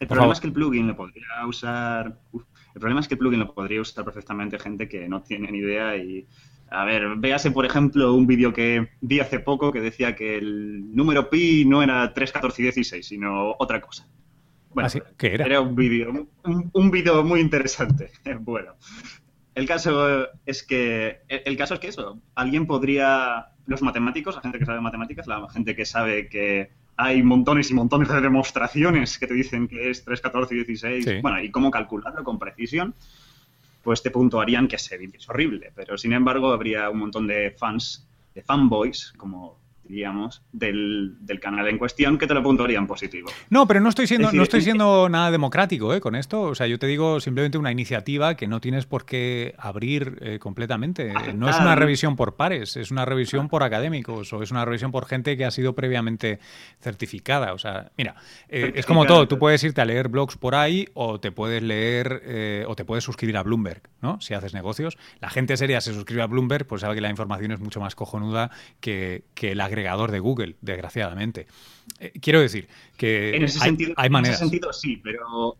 El, 0.00 0.08
problema 0.08 0.32
es 0.32 0.40
que 0.40 0.46
el 0.46 0.54
plugin 0.54 0.86
lo 0.86 0.96
podría 0.96 1.26
usar. 1.46 2.18
el 2.32 2.80
problema 2.80 3.00
es 3.00 3.08
que 3.08 3.14
el 3.14 3.18
plugin 3.18 3.40
lo 3.40 3.52
podría 3.52 3.82
usar 3.82 4.02
perfectamente 4.02 4.58
gente 4.58 4.88
que 4.88 5.06
no 5.10 5.22
tiene 5.22 5.52
ni 5.52 5.58
idea 5.58 5.94
y. 5.96 6.26
A 6.70 6.84
ver, 6.84 7.16
véase 7.18 7.50
por 7.50 7.66
ejemplo 7.66 8.14
un 8.14 8.26
vídeo 8.26 8.52
que 8.52 8.88
vi 9.02 9.20
hace 9.20 9.38
poco 9.38 9.70
que 9.70 9.80
decía 9.80 10.16
que 10.16 10.38
el 10.38 10.96
número 10.96 11.28
pi 11.30 11.64
no 11.66 11.82
era 11.82 12.12
3, 12.12 12.32
14 12.32 12.62
y 12.62 12.64
16, 12.64 13.06
sino 13.06 13.54
otra 13.58 13.80
cosa. 13.82 14.08
Bueno, 14.70 14.88
¿Ah, 14.92 15.12
¿Qué 15.16 15.34
era? 15.34 15.44
Era 15.44 15.60
un 15.60 15.76
vídeo, 15.76 16.10
un, 16.44 16.70
un 16.72 16.90
vídeo 16.90 17.22
muy 17.22 17.40
interesante. 17.40 18.10
Bueno, 18.40 18.74
el 19.56 19.66
caso 19.66 20.28
es 20.44 20.62
que 20.62 21.22
el 21.28 21.56
caso 21.56 21.74
es 21.74 21.80
que 21.80 21.88
eso, 21.88 22.20
alguien 22.34 22.66
podría 22.66 23.48
los 23.66 23.80
matemáticos, 23.80 24.34
la 24.36 24.42
gente 24.42 24.58
que 24.58 24.66
sabe 24.66 24.82
matemáticas, 24.82 25.26
la 25.26 25.48
gente 25.48 25.74
que 25.74 25.86
sabe 25.86 26.28
que 26.28 26.70
hay 26.96 27.22
montones 27.22 27.70
y 27.70 27.74
montones 27.74 28.08
de 28.08 28.20
demostraciones 28.20 29.18
que 29.18 29.26
te 29.26 29.32
dicen 29.32 29.66
que 29.66 29.90
es 29.90 30.04
3, 30.04 30.20
14 30.20 30.54
y 30.54 30.58
16, 30.58 31.22
bueno, 31.22 31.42
y 31.42 31.50
cómo 31.50 31.70
calcularlo 31.70 32.22
con 32.22 32.38
precisión, 32.38 32.94
pues 33.82 34.02
te 34.02 34.10
puntuarían 34.10 34.68
que 34.68 34.76
es 34.76 34.90
horrible, 35.26 35.72
pero 35.74 35.96
sin 35.96 36.12
embargo 36.12 36.52
habría 36.52 36.90
un 36.90 36.98
montón 36.98 37.26
de 37.26 37.50
fans, 37.52 38.06
de 38.34 38.42
fanboys, 38.42 39.14
como 39.16 39.58
diríamos, 39.88 40.42
del, 40.52 41.16
del, 41.20 41.40
canal 41.40 41.68
en 41.68 41.78
cuestión 41.78 42.18
que 42.18 42.26
te 42.26 42.34
lo 42.34 42.42
puntuarían 42.42 42.86
positivo. 42.86 43.28
No, 43.50 43.66
pero 43.66 43.80
no 43.80 43.88
estoy 43.88 44.06
siendo, 44.06 44.32
no 44.32 44.42
estoy 44.42 44.62
siendo 44.62 45.08
nada 45.08 45.30
democrático 45.30 45.94
¿eh? 45.94 46.00
con 46.00 46.14
esto. 46.14 46.42
O 46.42 46.54
sea, 46.54 46.66
yo 46.66 46.78
te 46.78 46.86
digo 46.86 47.20
simplemente 47.20 47.58
una 47.58 47.72
iniciativa 47.72 48.36
que 48.36 48.46
no 48.46 48.60
tienes 48.60 48.86
por 48.86 49.04
qué 49.04 49.54
abrir 49.58 50.18
eh, 50.20 50.38
completamente. 50.38 51.12
No 51.34 51.48
es 51.48 51.56
una 51.56 51.74
revisión 51.74 52.16
por 52.16 52.36
pares, 52.36 52.76
es 52.76 52.90
una 52.90 53.04
revisión 53.04 53.48
por 53.48 53.62
académicos 53.62 54.32
o 54.32 54.42
es 54.42 54.50
una 54.50 54.64
revisión 54.64 54.92
por 54.92 55.06
gente 55.06 55.36
que 55.36 55.44
ha 55.44 55.50
sido 55.50 55.74
previamente 55.74 56.40
certificada. 56.80 57.52
O 57.52 57.58
sea, 57.58 57.90
mira, 57.96 58.16
eh, 58.48 58.72
es 58.74 58.86
como 58.86 59.06
todo. 59.06 59.28
Tú 59.28 59.38
puedes 59.38 59.62
irte 59.64 59.80
a 59.80 59.84
leer 59.84 60.08
blogs 60.08 60.36
por 60.36 60.54
ahí 60.54 60.88
o 60.94 61.20
te 61.20 61.32
puedes 61.32 61.62
leer 61.62 62.64
o 62.66 62.74
te 62.74 62.84
puedes 62.84 63.04
suscribir 63.04 63.36
a 63.36 63.42
Bloomberg, 63.42 63.82
¿no? 64.00 64.20
Si 64.20 64.34
haces 64.34 64.54
negocios. 64.54 64.96
La 65.20 65.30
gente 65.30 65.56
seria 65.56 65.80
se 65.80 65.92
suscribe 65.92 66.22
a 66.22 66.26
Bloomberg, 66.26 66.66
pues 66.66 66.80
sabe 66.82 66.94
que 66.94 67.00
la 67.00 67.10
información 67.10 67.52
es 67.52 67.60
mucho 67.60 67.80
más 67.80 67.94
cojonuda 67.94 68.50
que, 68.80 69.24
que 69.34 69.54
la 69.54 69.68
agregador 69.76 70.10
de 70.10 70.20
Google, 70.20 70.56
desgraciadamente. 70.60 71.46
Eh, 72.00 72.12
quiero 72.20 72.40
decir 72.40 72.68
que 72.96 73.36
en 73.36 73.44
ese 73.44 73.58
hay, 73.60 73.68
sentido, 73.68 73.94
hay 73.96 74.10
maneras. 74.10 74.40
En 74.40 74.46
ese 74.46 74.50
sentido 74.50 74.72
sí, 74.72 74.96
pero, 75.04 75.56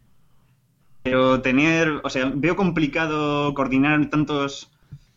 pero 1.03 1.43
tener, 1.43 2.01
o 2.03 2.11
sea, 2.11 2.33
veo 2.35 2.57
complicado 2.57 3.53
coordinar 3.55 4.09
tantos... 4.09 4.73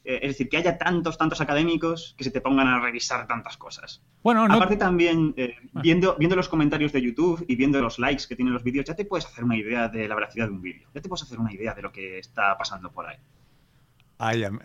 Eh, 0.06 0.20
es 0.24 0.30
decir, 0.30 0.50
que 0.50 0.58
haya 0.58 0.78
tantos, 0.78 1.18
tantos 1.18 1.40
académicos 1.42 2.16
que 2.18 2.24
se 2.24 2.32
te 2.32 2.42
pongan 2.42 2.68
a 2.68 2.80
revisar 2.80 3.28
tantas 3.28 3.58
cosas. 3.58 4.02
Bueno, 4.24 4.48
no... 4.48 4.56
Aparte 4.56 4.78
también, 4.78 5.34
eh, 5.38 5.56
viendo, 5.74 6.16
viendo 6.18 6.36
los 6.36 6.50
comentarios 6.50 6.92
de 6.92 7.02
YouTube 7.02 7.46
y 7.48 7.56
viendo 7.56 7.82
los 7.82 8.00
likes 8.00 8.24
que 8.28 8.36
tienen 8.36 8.54
los 8.54 8.64
vídeos, 8.64 8.86
ya 8.86 8.96
te 8.96 9.06
puedes 9.06 9.26
hacer 9.26 9.44
una 9.44 9.58
idea 9.58 9.88
de 9.88 10.08
la 10.08 10.16
veracidad 10.16 10.48
de 10.48 10.54
un 10.54 10.62
vídeo. 10.62 10.88
Ya 10.94 11.02
te 11.02 11.10
puedes 11.10 11.24
hacer 11.24 11.38
una 11.40 11.54
idea 11.54 11.74
de 11.74 11.82
lo 11.82 11.92
que 11.92 12.18
está 12.18 12.58
pasando 12.58 12.92
por 12.92 13.08
ahí. 13.08 13.18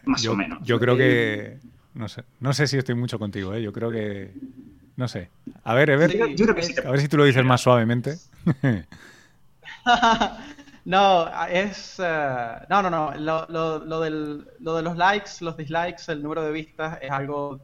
Más 0.04 0.22
yo, 0.22 0.32
o 0.32 0.36
menos. 0.36 0.58
Yo 0.62 0.80
creo 0.80 0.96
que 0.96 1.58
no 1.94 2.08
sé, 2.08 2.24
no 2.40 2.52
sé 2.52 2.66
si 2.66 2.76
estoy 2.76 2.96
mucho 2.96 3.18
contigo, 3.18 3.54
¿eh? 3.54 3.62
Yo 3.62 3.72
creo 3.72 3.90
que. 3.90 4.34
No 4.96 5.08
sé. 5.08 5.30
A 5.62 5.74
ver, 5.74 5.90
a 5.92 5.96
ver. 5.96 6.10
a 6.22 6.90
ver 6.90 7.00
si 7.00 7.08
tú 7.08 7.16
lo 7.16 7.24
dices 7.24 7.44
más 7.44 7.60
suavemente. 7.60 8.16
no, 10.84 11.46
es. 11.46 11.96
Eh, 11.98 12.66
no, 12.68 12.82
no, 12.82 12.90
no. 12.90 13.14
Lo, 13.16 13.46
lo, 13.48 13.84
lo, 13.84 14.00
del, 14.00 14.46
lo 14.60 14.76
de 14.76 14.82
los 14.82 14.96
likes, 14.96 15.30
los 15.40 15.56
dislikes, 15.56 16.02
el 16.08 16.22
número 16.22 16.42
de 16.42 16.52
vistas 16.52 16.98
es 17.00 17.10
algo. 17.10 17.60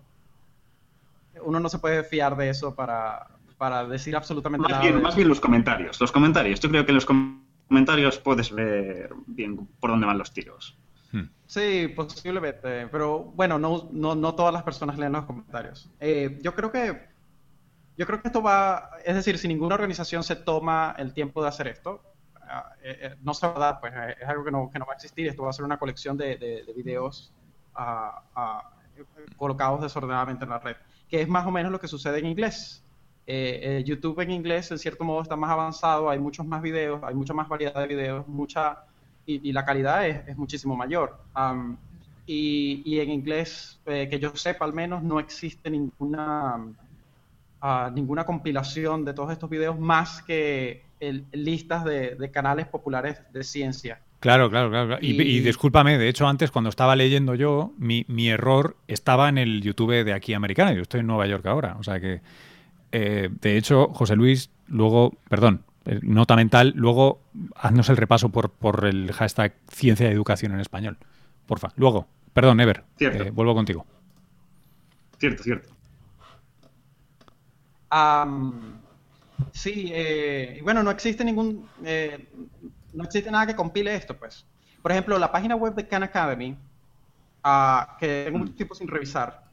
Uno 1.43 1.59
no 1.59 1.69
se 1.69 1.79
puede 1.79 2.05
fiar 2.05 2.37
de 2.37 2.51
eso 2.51 2.75
para, 2.75 3.27
para 3.59 3.85
decir 3.85 4.15
absolutamente 4.15 4.63
más 4.63 4.73
nada. 4.73 4.83
Bien, 4.83 5.03
más 5.03 5.17
bien 5.17 5.29
los 5.29 5.41
comentarios. 5.41 6.01
Los 6.01 6.13
comentarios. 6.13 6.61
Yo 6.61 6.69
creo 6.69 6.85
que 6.85 6.93
en 6.93 6.97
los 6.97 7.07
comentarios 7.69 8.19
puedes 8.19 8.53
ver 8.53 9.11
bien 9.27 9.69
por 9.81 9.91
dónde 9.91 10.07
van 10.07 10.19
los 10.19 10.33
tiros. 10.33 10.80
Sí, 11.51 11.89
posiblemente, 11.89 12.87
pero 12.87 13.25
bueno, 13.25 13.59
no, 13.59 13.89
no, 13.91 14.15
no 14.15 14.37
todas 14.37 14.53
las 14.55 14.63
personas 14.63 14.97
leen 14.97 15.11
los 15.11 15.25
comentarios. 15.25 15.91
Eh, 15.99 16.39
yo 16.43 16.55
creo 16.55 16.71
que 16.71 17.09
yo 17.97 18.07
creo 18.07 18.23
que 18.23 18.29
esto 18.29 18.41
va, 18.41 18.91
es 19.05 19.17
decir, 19.17 19.37
si 19.37 19.49
ninguna 19.49 19.75
organización 19.75 20.23
se 20.23 20.37
toma 20.37 20.95
el 20.97 21.13
tiempo 21.13 21.43
de 21.43 21.49
hacer 21.49 21.67
esto, 21.67 22.05
ah, 22.41 22.73
eh, 22.85 22.99
eh, 23.01 23.17
no 23.23 23.35
se 23.35 23.49
va 23.49 23.57
a 23.57 23.59
dar, 23.59 23.81
pues 23.81 23.93
es 24.21 24.29
algo 24.29 24.45
que 24.45 24.53
no, 24.53 24.71
que 24.71 24.79
no, 24.79 24.87
va 24.87 24.93
a 24.93 24.95
existir. 24.95 25.27
Esto 25.27 25.43
va 25.43 25.51
a 25.51 25.53
ser 25.53 25.65
una 25.65 25.77
colección 25.77 26.17
de, 26.17 26.37
de, 26.37 26.73
videos 26.73 27.33
ah, 27.75 28.23
ah, 28.37 28.71
colocados 29.37 29.81
desordenadamente 29.81 30.45
en 30.45 30.51
la 30.51 30.61
red, 30.61 30.77
que 31.09 31.21
es 31.21 31.27
más 31.27 31.45
o 31.49 31.51
menos 31.51 31.73
lo 31.73 31.81
que 31.81 31.89
sucede 31.89 32.21
en 32.21 32.27
inglés. 32.27 32.85
YouTube 33.85 34.21
en 34.21 34.31
inglés, 34.31 34.71
en 34.71 34.79
cierto 34.79 35.03
modo, 35.03 35.23
está 35.23 35.35
más 35.35 35.51
avanzado, 35.51 36.11
hay 36.11 36.21
muchos 36.21 36.47
más 36.47 36.63
videos, 36.63 37.03
hay 37.03 37.15
mucha 37.15 37.35
más 37.35 37.49
variedad 37.49 37.81
de 37.81 37.87
videos, 37.89 38.29
mucha 38.29 38.85
y, 39.27 39.53
la 39.53 39.65
calidad 39.65 40.07
es, 40.07 40.37
muchísimo 40.37 40.77
mayor. 40.77 41.19
y, 42.27 42.99
en 42.99 43.11
inglés, 43.11 43.79
eh, 43.87 44.09
que 44.11 44.19
yo 44.19 44.35
sepa 44.35 44.65
al 44.65 44.73
menos, 44.73 45.03
no 45.03 45.21
existe 45.21 45.71
ninguna, 45.71 46.59
ah, 47.61 47.91
ninguna 47.95 48.25
compilación 48.25 49.05
de 49.05 49.15
todos 49.15 49.33
estos 49.33 49.49
videos 49.49 49.79
más 49.79 50.23
que 50.23 50.83
listas 51.33 51.85
de, 51.85 52.31
canales 52.33 52.67
populares 52.67 53.21
de 53.33 53.43
ciencia. 53.43 54.01
Claro, 54.21 54.51
claro, 54.51 54.69
claro. 54.71 54.99
Y, 55.01 55.41
discúlpame, 55.41 55.97
de 55.97 56.09
hecho, 56.09 56.29
antes 56.29 56.51
cuando 56.51 56.69
estaba 56.69 56.95
leyendo 56.95 57.35
yo, 57.35 57.73
mi, 57.79 58.05
mi, 58.07 58.29
error 58.29 58.77
estaba 58.87 59.31
en 59.31 59.39
el 59.39 59.63
YouTube 59.63 60.05
de 60.05 60.13
aquí 60.13 60.35
americana. 60.35 60.75
Yo 60.75 60.83
estoy 60.83 61.01
en 61.01 61.07
Nueva 61.07 61.27
York 61.27 61.47
ahora. 61.47 61.77
O 61.79 61.83
sea 61.83 62.01
que, 62.01 62.21
eh, 62.93 63.31
de 63.41 63.57
hecho, 63.57 63.89
José 63.95 64.17
Luis, 64.17 64.51
luego, 64.67 65.15
perdón, 65.29 65.65
nota 66.03 66.37
mental, 66.37 66.73
luego 66.77 67.21
haznos 67.55 67.89
el 67.89 67.97
repaso 67.97 68.29
por, 68.29 68.51
por 68.51 68.85
el 68.85 69.13
hashtag 69.13 69.55
ciencia 69.69 70.09
y 70.09 70.13
educación 70.13 70.53
en 70.53 70.61
español. 70.61 70.99
Porfa. 71.47 71.73
Luego, 71.77 72.07
perdón, 72.33 72.61
Ever, 72.61 72.85
eh, 72.99 73.31
vuelvo 73.31 73.55
contigo. 73.55 73.87
Cierto, 75.19 75.43
cierto. 75.43 75.69
sí, 79.53 79.91
eh, 79.93 80.61
bueno, 80.63 80.83
no 80.83 80.91
existe 80.91 81.25
ningún, 81.25 81.69
no 82.93 83.05
existe 83.05 83.31
nada 83.31 83.47
que 83.47 83.57
compile 83.57 83.95
esto, 83.95 84.17
pues. 84.17 84.47
Por 84.83 84.93
ejemplo, 84.93 85.19
la 85.19 85.31
página 85.31 85.57
web 85.57 85.75
de 85.75 85.87
Khan 85.87 86.03
Academy, 86.03 86.57
ah, 87.43 87.97
que 87.99 88.25
tengo 88.25 88.39
mucho 88.39 88.55
tiempo 88.55 88.75
sin 88.75 88.89
revisar, 88.89 89.45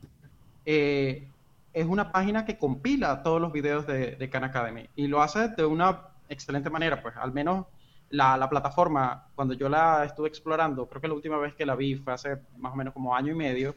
es 1.77 1.85
una 1.85 2.11
página 2.11 2.45
que 2.45 2.57
compila 2.57 3.23
todos 3.23 3.41
los 3.41 3.51
videos 3.51 3.85
de, 3.87 4.15
de 4.15 4.29
Khan 4.29 4.43
Academy 4.43 4.89
y 4.95 5.07
lo 5.07 5.21
hace 5.21 5.49
de 5.49 5.65
una 5.65 5.99
excelente 6.29 6.69
manera, 6.69 7.01
pues 7.01 7.15
al 7.17 7.31
menos 7.31 7.65
la, 8.09 8.49
plataforma, 8.49 9.27
cuando 9.35 9.53
yo 9.53 9.69
la 9.69 10.05
estuve 10.05 10.27
explorando, 10.29 10.87
creo 10.87 11.01
que 11.01 11.07
la 11.07 11.13
última 11.13 11.37
vez 11.37 11.53
que 11.55 11.65
la 11.65 11.75
vi 11.75 11.95
fue 11.95 12.13
hace 12.13 12.37
más 12.57 12.73
o 12.73 12.75
menos 12.75 12.93
como 12.93 13.15
año 13.15 13.33
y 13.33 13.35
medio, 13.35 13.75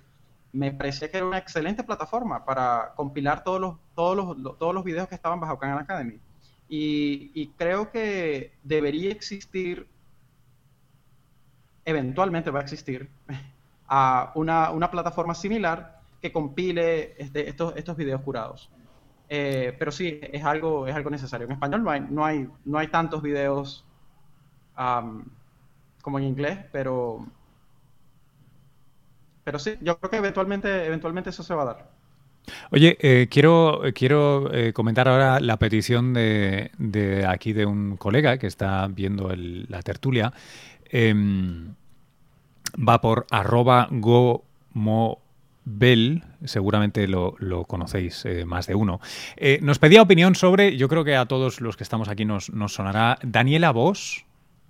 me 0.53 0.73
parecía 0.73 1.11
que 1.11 1.17
era 1.17 1.27
una 1.27 1.39
excelente 1.39 1.85
plataforma 1.85 2.45
para 2.45 2.93
compilar 2.97 3.45
todos 3.45 3.61
los, 3.61 3.77
todos 3.95 4.17
los, 4.17 4.59
todos 4.59 4.75
los 4.75 4.85
videos 4.85 5.09
que 5.09 5.15
estaban 5.15 5.41
bajo 5.41 5.59
Khan 5.59 5.79
Academy. 5.79 6.19
Y, 6.73 7.49
creo 7.57 7.91
que 7.91 8.53
debería 8.63 9.11
existir, 9.11 9.89
eventualmente 11.85 12.53
va 12.53 12.61
a 12.61 12.63
existir, 12.63 13.11
a 13.89 14.31
una, 14.37 14.71
una 14.71 14.89
plataforma 14.89 15.35
similar 15.35 16.01
que 16.23 16.31
compile 16.31 17.15
este, 17.19 17.49
estos, 17.49 17.77
estos 17.77 17.97
videos 17.97 18.21
curados. 18.23 18.71
Eh, 19.33 19.77
pero 19.79 19.93
sí, 19.93 20.19
es 20.21 20.45
algo, 20.45 20.89
es 20.89 20.95
algo 20.95 21.09
necesario. 21.09 21.47
En 21.47 21.53
español 21.53 21.85
no 21.85 21.91
hay, 21.91 22.01
no 22.01 22.25
hay, 22.25 22.49
no 22.65 22.79
hay 22.79 22.89
tantos 22.89 23.23
videos 23.23 23.87
como 26.03 26.19
en 26.19 26.25
inglés, 26.25 26.59
pero, 26.73 27.27
pero 29.45 29.59
sí, 29.59 29.75
yo 29.83 29.99
creo 29.99 30.11
que 30.11 30.17
eventualmente, 30.17 30.87
eventualmente 30.87 31.31
eso 31.31 31.43
se 31.43 31.55
va 31.55 31.63
a 31.63 31.67
dar. 31.67 31.91
Oye, 32.73 32.97
eh, 33.01 33.29
quiero, 33.31 33.83
quiero 33.95 34.53
eh, 34.53 34.73
comentar 34.73 35.07
ahora 35.07 35.39
la 35.39 35.59
petición 35.59 36.13
de, 36.13 36.73
de, 36.79 37.27
aquí 37.27 37.53
de 37.53 37.67
un 37.67 37.99
colega 37.99 38.39
que 38.39 38.49
está 38.49 38.89
viendo 38.89 39.31
la 39.37 39.83
tertulia. 39.83 40.33
Em, 40.87 41.75
va 42.77 43.01
por 43.01 43.27
arroba 43.31 43.87
gomo 43.91 45.21
Bell, 45.65 46.25
seguramente 46.45 47.07
lo, 47.07 47.37
conocéis 47.67 48.25
eh, 48.25 48.45
más 48.45 48.67
de 48.67 48.75
uno, 48.75 49.01
eh, 49.37 49.59
nos 49.63 49.79
pedía 49.79 50.03
opinión 50.03 50.35
sobre, 50.35 50.77
yo 50.77 50.89
creo 50.89 51.05
que 51.05 51.17
a 51.17 51.27
todos 51.27 51.61
los 51.61 51.77
que 51.77 51.85
estamos 51.85 52.09
aquí 52.09 52.25
nos, 52.25 52.51
nos 52.51 52.75
sonará, 52.75 53.19
Daniela 53.23 53.71
Vos, 53.71 54.25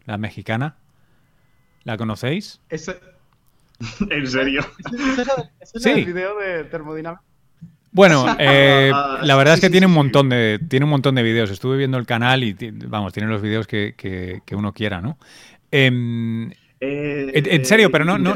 la 0.04 0.18
mexicana. 0.18 0.76
¿La 1.84 1.96
conocéis? 1.96 2.60
¿En 4.10 4.26
serio? 4.26 4.66
¿Ese 5.60 5.78
es 5.78 5.86
el 5.86 6.04
video 6.04 6.38
de 6.38 6.64
termodinámica? 6.64 7.22
Bueno, 7.92 8.26
eh, 8.38 8.92
la 9.22 9.36
verdad 9.36 9.54
es 9.54 9.60
que 9.60 9.70
tiene 9.70 9.86
un 9.86 9.92
montón 9.94 10.28
de 10.28 10.60
tiene 10.68 10.84
un 10.84 10.90
montón 10.90 11.14
de 11.14 11.22
videos. 11.22 11.50
Estuve 11.50 11.76
viendo 11.76 11.98
el 11.98 12.06
canal 12.06 12.44
y 12.44 12.54
vamos, 12.86 13.12
tiene 13.12 13.28
los 13.28 13.42
videos 13.42 13.66
que, 13.66 13.94
que, 13.96 14.54
uno 14.54 14.72
quiera, 14.72 15.00
¿no? 15.00 15.18
Em, 16.80 17.30
en, 17.34 17.64
serio, 17.66 17.90
pero 17.90 18.06
no, 18.06 18.16
no. 18.16 18.34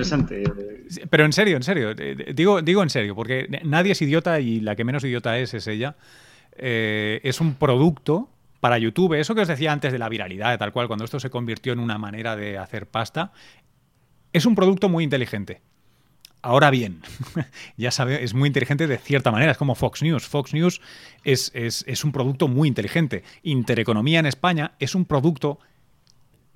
Pero 1.08 1.24
en 1.24 1.32
serio, 1.32 1.56
en 1.56 1.62
serio. 1.62 1.94
Digo, 1.94 2.60
digo 2.60 2.82
en 2.82 2.90
serio, 2.90 3.14
porque 3.14 3.48
nadie 3.64 3.92
es 3.92 4.02
idiota 4.02 4.38
y 4.38 4.60
la 4.60 4.76
que 4.76 4.84
menos 4.84 5.02
idiota 5.02 5.38
es 5.38 5.54
es 5.54 5.66
ella. 5.66 5.96
Eh, 6.56 7.20
es 7.24 7.40
un 7.40 7.54
producto 7.54 8.28
para 8.60 8.76
YouTube. 8.76 9.14
Eso 9.14 9.34
que 9.34 9.40
os 9.40 9.48
decía 9.48 9.72
antes 9.72 9.92
de 9.92 9.98
la 9.98 10.10
viralidad, 10.10 10.58
tal 10.58 10.72
cual, 10.72 10.88
cuando 10.88 11.06
esto 11.06 11.18
se 11.18 11.30
convirtió 11.30 11.72
en 11.72 11.78
una 11.78 11.96
manera 11.96 12.36
de 12.36 12.58
hacer 12.58 12.86
pasta, 12.86 13.32
es 14.32 14.44
un 14.44 14.54
producto 14.54 14.90
muy 14.90 15.04
inteligente. 15.04 15.62
Ahora 16.42 16.70
bien, 16.70 17.00
ya 17.78 17.90
sabe, 17.90 18.22
es 18.22 18.34
muy 18.34 18.48
inteligente 18.48 18.86
de 18.86 18.98
cierta 18.98 19.30
manera, 19.30 19.52
es 19.52 19.58
como 19.58 19.74
Fox 19.74 20.02
News. 20.02 20.28
Fox 20.28 20.52
News 20.52 20.82
es, 21.24 21.50
es 21.54 22.04
un 22.04 22.12
producto 22.12 22.46
muy 22.46 22.68
inteligente. 22.68 23.24
Intereconomía 23.42 24.18
en 24.18 24.26
España 24.26 24.72
es 24.78 24.94
un 24.94 25.06
producto 25.06 25.58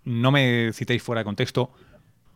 no 0.08 0.30
me 0.30 0.72
citéis 0.72 1.02
fuera 1.02 1.20
de 1.20 1.24
contexto, 1.24 1.70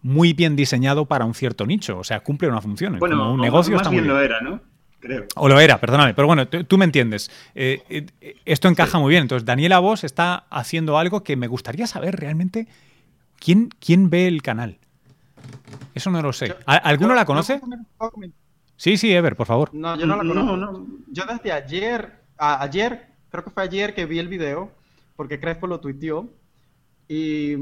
muy 0.03 0.33
bien 0.33 0.57
diseñado 0.57 1.07
para 1.07 1.25
un 1.25 1.35
cierto 1.35 1.67
nicho. 1.67 1.99
O 1.99 2.05
sea, 2.05 2.21
cumple 2.21 2.49
una 2.49 2.61
función. 2.61 2.99
Bueno, 2.99 3.33
un 3.33 3.41
negocio 3.41 3.77
más 3.77 3.91
bien, 3.91 4.07
lo 4.07 4.21
era, 4.21 4.41
¿no? 4.41 4.61
Creo. 5.01 5.27
O 5.35 5.49
lo 5.49 5.59
era, 5.59 5.81
perdóname. 5.81 6.15
Pero 6.15 6.29
bueno, 6.29 6.47
tú 6.47 6.79
me 6.79 6.85
entiendes. 6.85 7.31
Eh, 7.55 7.83
eh, 8.21 8.37
esto 8.45 8.69
encaja 8.69 8.99
muy 8.99 9.11
bien. 9.11 9.23
Entonces, 9.23 9.45
Daniela 9.45 9.81
Vos 9.81 10.05
está 10.05 10.45
haciendo 10.51 10.97
algo 10.97 11.25
que 11.25 11.35
me 11.35 11.49
gustaría 11.49 11.89
saber 11.89 12.17
realmente 12.17 12.69
quién, 13.41 13.71
quién 13.81 14.11
ve 14.11 14.29
el 14.29 14.43
canal. 14.43 14.79
Eso 15.95 16.11
no 16.11 16.23
lo 16.23 16.33
sé. 16.33 16.55
¿Alguno 16.67 17.15
la 17.15 17.25
conoce? 17.25 17.61
Sí, 18.77 18.97
sí, 18.97 19.13
Ever, 19.13 19.37
por 19.37 19.47
favor. 19.47 19.71
No, 19.73 19.97
yo 19.97 20.07
no 20.07 20.17
la 20.17 20.25
conozco. 20.25 20.87
Yo 21.09 21.25
desde 21.25 21.53
ayer, 21.53 22.21
ayer, 22.37 23.07
creo 23.31 23.45
que 23.45 23.51
fue 23.51 23.63
ayer 23.65 23.95
que 23.95 24.07
vi 24.07 24.19
el 24.19 24.29
video, 24.29 24.71
porque 25.17 25.41
Crespo 25.41 25.67
lo 25.67 25.81
tuiteó. 25.81 26.29
Y. 27.13 27.57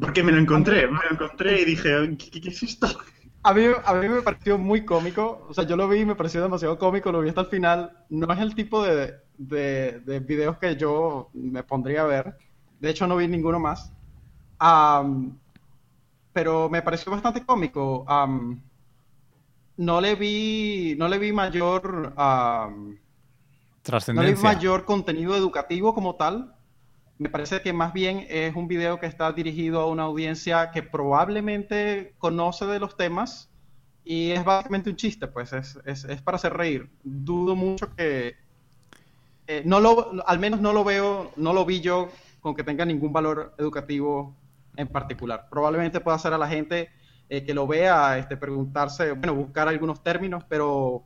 Porque 0.00 0.22
me 0.22 0.32
lo 0.32 0.38
encontré, 0.38 0.88
me 0.88 0.98
lo 1.04 1.10
encontré 1.12 1.60
y 1.60 1.64
dije, 1.64 2.16
¿qué, 2.16 2.48
es 2.48 2.62
esto? 2.62 2.88
A 3.42 3.54
mí, 3.54 3.66
a 3.84 3.94
mí 3.94 4.08
me 4.08 4.22
pareció 4.22 4.58
muy 4.58 4.84
cómico. 4.84 5.46
O 5.48 5.54
sea, 5.54 5.64
yo 5.64 5.76
lo 5.76 5.88
vi 5.88 6.00
y 6.00 6.06
me 6.06 6.16
pareció 6.16 6.42
demasiado 6.42 6.78
cómico. 6.78 7.12
Lo 7.12 7.20
vi 7.20 7.28
hasta 7.28 7.42
el 7.42 7.46
final. 7.46 7.92
No 8.08 8.32
es 8.32 8.38
el 8.40 8.54
tipo 8.54 8.82
de, 8.82 9.14
de, 9.38 10.20
videos 10.26 10.58
que 10.58 10.74
yo 10.76 11.30
me 11.34 11.62
pondría 11.62 12.02
a 12.02 12.06
ver. 12.06 12.36
De 12.80 12.90
hecho, 12.90 13.06
no 13.06 13.16
vi 13.16 13.28
ninguno 13.28 13.60
más. 13.60 13.92
pero 16.32 16.68
me 16.68 16.82
pareció 16.82 17.12
bastante 17.12 17.44
cómico. 17.44 18.04
no 19.76 20.00
le 20.00 20.14
vi, 20.16 20.96
no 20.98 21.06
le 21.06 21.18
vi 21.18 21.32
mayor, 21.32 22.12
Trascendencia. 23.82 24.14
no 24.14 24.22
le 24.22 24.34
vi 24.34 24.42
mayor 24.42 24.84
contenido 24.84 25.36
educativo 25.36 25.94
como 25.94 26.16
tal. 26.16 26.56
Me 27.20 27.28
parece 27.28 27.60
que 27.60 27.74
más 27.74 27.92
bien 27.92 28.26
es 28.30 28.56
un 28.56 28.66
video 28.66 28.98
que 28.98 29.04
está 29.04 29.30
dirigido 29.30 29.80
a 29.80 29.86
una 29.86 30.04
audiencia 30.04 30.70
que 30.70 30.82
probablemente 30.82 32.14
conoce 32.16 32.64
de 32.64 32.80
los 32.80 32.96
temas 32.96 33.50
y 34.04 34.30
es 34.30 34.42
básicamente 34.42 34.88
un 34.88 34.96
chiste, 34.96 35.26
pues 35.26 35.52
es, 35.52 35.78
es, 35.84 36.04
es 36.04 36.22
para 36.22 36.36
hacer 36.36 36.54
reír. 36.54 36.88
Dudo 37.04 37.54
mucho 37.54 37.94
que, 37.94 38.36
eh, 39.46 39.62
no 39.66 39.80
lo, 39.80 40.26
al 40.26 40.38
menos 40.38 40.62
no 40.62 40.72
lo 40.72 40.82
veo, 40.82 41.32
no 41.36 41.52
lo 41.52 41.66
vi 41.66 41.80
yo 41.80 42.08
con 42.40 42.54
que 42.54 42.64
tenga 42.64 42.86
ningún 42.86 43.12
valor 43.12 43.52
educativo 43.58 44.34
en 44.76 44.88
particular. 44.88 45.46
Probablemente 45.50 46.00
pueda 46.00 46.16
hacer 46.16 46.32
a 46.32 46.38
la 46.38 46.48
gente 46.48 46.88
eh, 47.28 47.44
que 47.44 47.52
lo 47.52 47.66
vea 47.66 48.16
este, 48.16 48.38
preguntarse, 48.38 49.12
bueno, 49.12 49.34
buscar 49.34 49.68
algunos 49.68 50.02
términos, 50.02 50.42
pero 50.48 51.04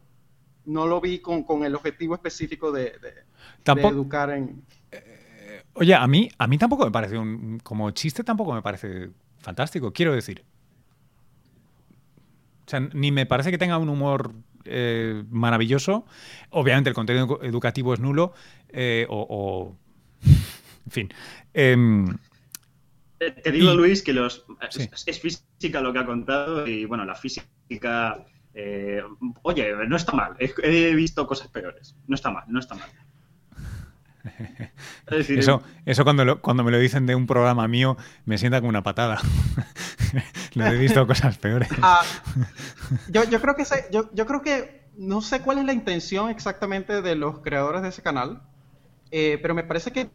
no 0.66 0.86
lo 0.86 1.00
vi 1.00 1.18
con, 1.18 1.64
el 1.64 1.74
objetivo 1.74 2.14
específico 2.14 2.70
de, 2.70 2.92
educar 3.64 4.30
en... 4.30 4.62
Oye, 5.74 5.94
a 5.94 6.06
mí, 6.06 6.28
a 6.38 6.46
mí 6.46 6.58
tampoco 6.58 6.84
me 6.84 6.90
parece 6.90 7.18
un... 7.18 7.58
Como 7.62 7.90
chiste 7.90 8.22
tampoco 8.24 8.54
me 8.54 8.62
parece 8.62 9.10
fantástico, 9.38 9.92
quiero 9.92 10.14
decir. 10.14 10.44
O 12.66 12.70
sea, 12.70 12.80
ni 12.80 13.12
me 13.12 13.26
parece 13.26 13.50
que 13.50 13.58
tenga 13.58 13.76
un 13.78 13.88
humor 13.88 14.34
eh, 14.64 15.24
maravilloso. 15.30 16.06
Obviamente 16.50 16.90
el 16.90 16.94
contenido 16.94 17.40
educativo 17.42 17.92
es 17.92 18.00
nulo 18.00 18.32
eh, 18.68 19.06
o, 19.08 19.76
En 20.86 20.90
fin. 20.90 21.08
Em, 21.52 22.16
te 23.18 23.52
digo, 23.52 23.74
Luis, 23.74 24.02
que 24.02 24.12
los 24.12 24.44
es, 25.06 25.20
física 25.20 25.80
lo 25.80 25.92
que 25.92 25.98
ha 25.98 26.06
contado 26.06 26.66
y, 26.66 26.84
bueno, 26.84 27.04
la 27.04 27.14
física... 27.14 28.24
Eh, 28.56 29.02
oye, 29.42 29.74
no 29.88 29.96
está 29.96 30.12
mal. 30.12 30.36
He, 30.38 30.94
visto 30.94 31.26
cosas 31.26 31.48
peores. 31.48 31.96
No 32.06 32.14
está 32.14 32.30
mal, 32.30 32.44
no 32.46 32.60
está 32.60 32.74
mal. 32.76 32.88
eso, 35.10 35.62
eso 35.84 36.04
cuando, 36.04 36.40
cuando 36.40 36.64
me 36.64 36.70
lo 36.70 36.78
dicen 36.78 37.06
de 37.06 37.14
un 37.14 37.26
programa 37.26 37.68
mío 37.68 37.96
me 38.24 38.38
sienta 38.38 38.60
como 38.60 38.70
una 38.70 38.82
patada. 38.82 39.20
no 40.54 40.66
he 40.66 40.76
visto 40.76 41.06
cosas 41.06 41.38
peores. 41.38 41.68
Ah, 41.82 42.02
yo, 43.08 43.24
yo, 43.24 43.40
creo 43.40 43.56
que 43.56 43.64
yo, 43.90 44.10
yo, 44.14 44.26
creo 44.26 44.42
que 44.42 44.88
no 44.96 45.20
sé 45.20 45.40
cuál 45.40 45.58
es 45.58 45.64
la 45.64 45.72
intención 45.72 46.30
exactamente 46.30 47.02
de 47.02 47.14
los 47.14 47.40
creadores 47.40 47.82
de 47.82 47.88
ese 47.88 48.02
canal, 48.02 48.42
eh, 49.10 49.38
pero 49.42 49.54
me 49.54 49.64
parece 49.64 49.92
que, 49.92 50.10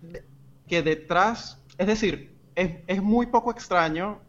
que 0.67 0.82
detrás, 0.82 1.62
es 1.78 1.88
decir, 1.88 2.36
es, 2.56 2.72
es 2.88 3.02
muy 3.02 3.28
poco 3.28 3.52
extraño. 3.52 4.22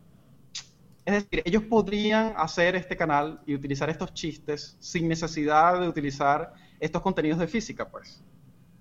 Es 1.07 1.15
decir, 1.15 1.43
ellos 1.47 1.63
podrían 1.65 2.35
hacer 2.37 2.77
este 2.77 2.97
canal 2.97 3.41
y 3.47 3.55
utilizar 3.55 3.89
estos 3.89 4.13
chistes 4.13 4.77
sin 4.81 5.09
necesidad 5.09 5.81
de 5.81 5.89
utilizar 5.89 6.53
estos 6.79 7.01
contenidos 7.01 7.39
de 7.39 7.49
física, 7.49 7.89
pues. 7.89 8.23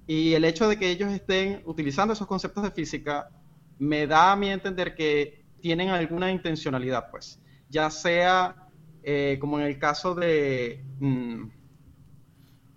Y 0.10 0.34
el 0.34 0.44
hecho 0.44 0.68
de 0.68 0.76
que 0.76 0.90
ellos 0.90 1.12
estén 1.12 1.62
utilizando 1.66 2.16
esos 2.16 2.26
conceptos 2.26 2.64
de 2.64 2.72
física 2.72 3.30
me 3.78 4.08
da 4.08 4.32
a 4.32 4.36
mí 4.36 4.50
entender 4.50 4.96
que 4.96 5.46
tienen 5.62 5.90
alguna 5.90 6.32
intencionalidad, 6.32 7.12
pues. 7.12 7.40
Ya 7.70 7.92
sea 7.92 8.56
eh, 9.04 9.38
como 9.40 9.60
en 9.60 9.68
el 9.68 9.78
caso 9.78 10.16
de... 10.16 10.84
Mm, 11.00 11.44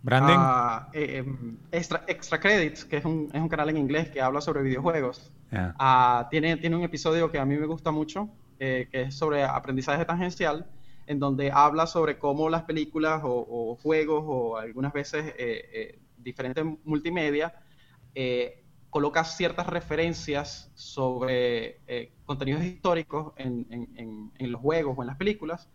Branding. 0.02 0.36
Ah, 0.36 0.90
eh, 0.92 1.24
em, 1.24 1.56
extra, 1.70 2.04
extra, 2.06 2.38
Credits, 2.38 2.84
que 2.84 2.98
es 2.98 3.04
un, 3.06 3.30
es 3.32 3.40
un, 3.40 3.48
canal 3.48 3.70
en 3.70 3.78
inglés 3.78 4.10
que 4.10 4.20
habla 4.20 4.42
sobre 4.42 4.62
videojuegos. 4.62 5.32
Ah, 5.50 6.28
tiene, 6.30 6.58
tiene 6.58 6.76
un 6.76 6.82
episodio 6.82 7.30
que 7.30 7.38
a 7.38 7.46
mí 7.46 7.56
me 7.56 7.64
gusta 7.64 7.92
mucho, 7.92 8.28
eh, 8.58 8.88
que 8.92 9.04
es 9.04 9.14
sobre 9.14 9.42
aprendizaje 9.42 10.04
tangencial, 10.04 10.66
en 11.06 11.18
donde 11.18 11.50
habla 11.50 11.86
sobre 11.86 12.18
cómo 12.18 12.50
las 12.50 12.64
películas 12.64 13.22
o, 13.24 13.46
o 13.48 13.76
juegos 13.76 14.22
o 14.26 14.58
algunas 14.58 14.92
veces 14.92 15.34
diferentes 16.22 16.64
multimedia, 16.84 17.54
eh, 18.14 18.62
coloca 18.90 19.24
ciertas 19.24 19.66
referencias 19.66 20.70
sobre 20.74 21.80
eh, 21.86 22.12
contenidos 22.26 22.62
históricos 22.62 23.32
en, 23.36 24.30
los 24.38 24.60
juegos 24.60 24.96
o 24.98 25.02
en 25.02 25.06
las 25.06 25.16
películas 25.16 25.68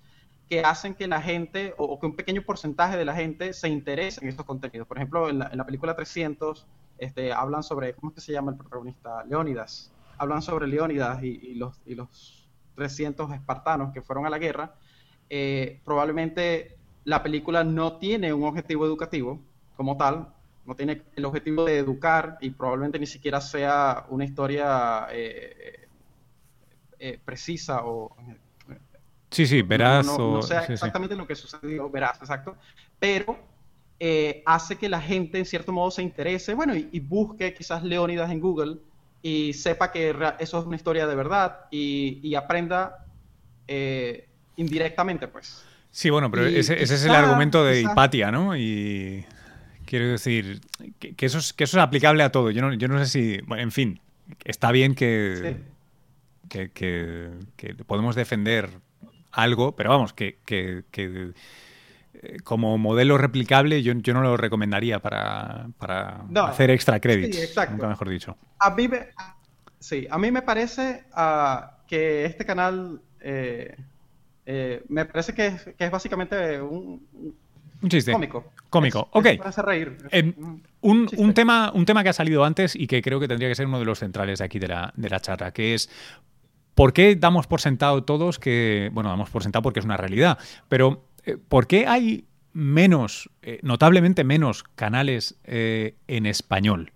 que 0.48 0.62
hacen 0.62 0.94
que 0.94 1.08
la 1.08 1.22
gente 1.22 1.74
o, 1.78 2.00
que 2.00 2.06
un 2.06 2.16
pequeño 2.16 2.44
porcentaje 2.44 2.96
de 2.96 3.06
la 3.06 3.16
gente 3.16 3.54
se 3.54 3.70
interese 3.70 4.22
en 4.22 4.30
estos 4.30 4.46
contenidos. 4.46 4.88
Por 4.88 4.98
ejemplo, 4.98 5.30
en 5.30 5.40
la, 5.40 5.66
película 5.66 5.96
300 5.96 6.68
este, 7.00 7.34
hablan 7.34 7.64
sobre, 7.64 7.94
¿cómo 7.96 8.12
es 8.12 8.16
que 8.16 8.22
se 8.22 8.34
llama 8.34 8.52
el 8.52 8.58
protagonista? 8.58 9.24
Leónidas. 9.26 9.92
Hablan 10.20 10.42
sobre 10.42 10.68
Leónidas 10.68 11.22
y, 11.24 11.56
los, 11.56 11.82
y 11.86 11.96
los 11.96 12.48
300 12.76 13.32
espartanos 13.34 13.92
que 13.94 14.04
fueron 14.04 14.26
a 14.26 14.30
la 14.30 14.38
guerra. 14.38 14.76
Eh, 15.30 15.82
probablemente 15.84 16.78
la 17.04 17.24
película 17.24 17.64
no 17.64 17.98
tiene 17.98 18.32
un 18.32 18.44
objetivo 18.44 18.86
educativo 18.86 19.42
como 19.76 19.98
tal, 19.98 20.34
no 20.68 20.76
tiene 20.76 21.02
el 21.16 21.26
objetivo 21.26 21.64
de 21.64 21.78
educar 21.78 22.38
y 22.42 22.50
probablemente 22.50 23.00
ni 23.00 23.08
siquiera 23.08 23.40
sea 23.40 24.06
una 24.10 24.26
historia 24.26 25.08
eh, 25.12 25.88
eh, 27.00 27.20
precisa 27.24 27.86
o... 27.86 28.16
Sí, 29.32 29.48
sí, 29.48 29.62
verás. 29.62 30.06
No, 30.06 30.18
no, 30.18 30.42
sea 30.42 30.66
exactamente 30.66 31.16
lo 31.16 31.26
que 31.26 31.36
sucedió, 31.36 31.90
verás, 31.90 32.18
exacto. 32.20 32.58
Pero 33.00 33.40
eh, 33.98 34.44
hace 34.46 34.76
que 34.76 34.90
la 34.90 35.00
gente 35.00 35.38
en 35.38 35.46
cierto 35.46 35.72
modo 35.72 35.90
se 35.90 36.02
interese, 36.02 36.54
bueno, 36.54 36.76
y, 36.76 37.00
busque 37.00 37.54
quizás 37.54 37.84
Leónidas 37.84 38.30
en 38.30 38.42
Google 38.42 38.78
y 39.22 39.54
sepa 39.54 39.92
que 39.92 40.14
eso 40.40 40.60
es 40.60 40.66
una 40.66 40.76
historia 40.76 41.08
de 41.08 41.16
verdad 41.16 41.66
y, 41.72 42.36
aprenda 42.36 43.06
indirectamente, 44.58 45.30
pues. 45.30 45.64
Sí, 45.92 46.10
bueno, 46.10 46.30
pero 46.30 46.46
ese, 46.46 46.82
es 46.82 47.06
el 47.06 47.12
argumento 47.12 47.64
de 47.64 47.82
Hipatia, 47.82 48.32
¿no? 48.32 48.56
Y 48.56 49.26
Quiero 49.88 50.10
decir 50.10 50.60
que, 51.00 51.26
eso 51.26 51.38
es, 51.38 51.54
que 51.54 51.64
eso 51.64 51.78
es 51.78 51.84
aplicable 51.84 52.22
a 52.22 52.32
todo. 52.32 52.52
Yo 52.52 52.62
no, 52.62 52.74
yo 52.74 52.88
no 52.90 53.00
sé 53.00 53.06
si. 53.06 53.42
Bueno, 53.48 53.64
en 53.64 53.72
fin, 53.72 54.02
está 54.44 54.72
bien 54.72 54.96
que, 54.96 55.62
que, 56.50 57.32
podemos 57.86 58.16
defender 58.16 58.70
algo, 59.32 59.76
pero 59.76 59.90
vamos, 59.90 60.12
que, 60.12 60.40
que, 60.46 60.84
eh, 60.94 62.38
como 62.44 62.78
modelo 62.78 63.18
replicable 63.18 63.82
yo, 63.82 63.94
yo, 63.94 64.14
no 64.14 64.22
lo 64.22 64.36
recomendaría 64.36 65.00
para, 65.00 65.68
para 65.78 66.26
hacer 66.48 66.70
extra 66.72 67.00
credits. 67.00 67.38
Sí, 67.38 67.44
exacto. 67.44 67.74
Nunca 67.74 67.88
mejor 67.88 68.10
dicho. 68.10 68.36
A 68.60 68.72
mí 68.72 68.90
me, 68.90 69.08
sí, 69.80 70.06
a 70.10 70.18
mí 70.18 70.32
me 70.32 70.42
parece 70.42 71.06
uh, 71.16 71.66
que 71.88 72.26
este 72.26 72.46
canal 72.46 73.02
eh, 73.22 73.78
eh, 74.46 74.84
me 74.90 75.06
parece 75.06 75.34
que 75.34 75.48
es, 75.48 75.64
que 75.78 75.86
es 75.86 75.92
básicamente 75.92 76.62
un, 76.62 77.06
un 77.82 77.90
chiste. 77.90 78.12
Cómico. 78.12 78.46
Cómico, 78.70 79.08
ok. 79.12 79.26
reír. 79.58 79.98
Eh, 80.12 80.34
un, 80.82 81.10
un, 81.16 81.34
tema, 81.34 81.72
un 81.74 81.86
tema 81.86 82.04
que 82.04 82.10
ha 82.10 82.14
salido 82.14 82.44
antes 82.44 82.76
y 82.76 82.88
que 82.88 83.02
creo 83.02 83.20
que 83.20 83.28
tendría 83.28 83.50
que 83.50 83.56
ser 83.56 83.68
uno 83.68 83.80
de 83.80 83.86
los 83.86 84.00
centrales 84.00 84.40
de 84.40 84.46
aquí 84.46 84.60
de 84.60 84.68
la, 84.68 84.94
de 84.96 85.10
la 85.10 85.20
charla, 85.20 85.52
que 85.52 85.74
es 85.74 85.90
¿por 86.76 86.94
qué 86.94 87.16
damos 87.16 87.48
por 87.48 87.62
sentado 87.62 88.04
todos 88.04 88.40
que, 88.40 88.90
bueno, 88.94 89.10
damos 89.10 89.30
por 89.30 89.44
sentado 89.44 89.64
porque 89.64 89.80
es 89.80 89.86
una 89.86 89.98
realidad, 89.98 90.38
pero 90.70 91.06
eh, 91.26 91.38
¿por 91.38 91.68
qué 91.68 91.88
hay 91.88 92.26
menos, 92.54 93.30
eh, 93.42 93.60
notablemente 93.62 94.24
menos 94.24 94.64
canales 94.64 95.40
en 95.44 96.26
español? 96.26 96.92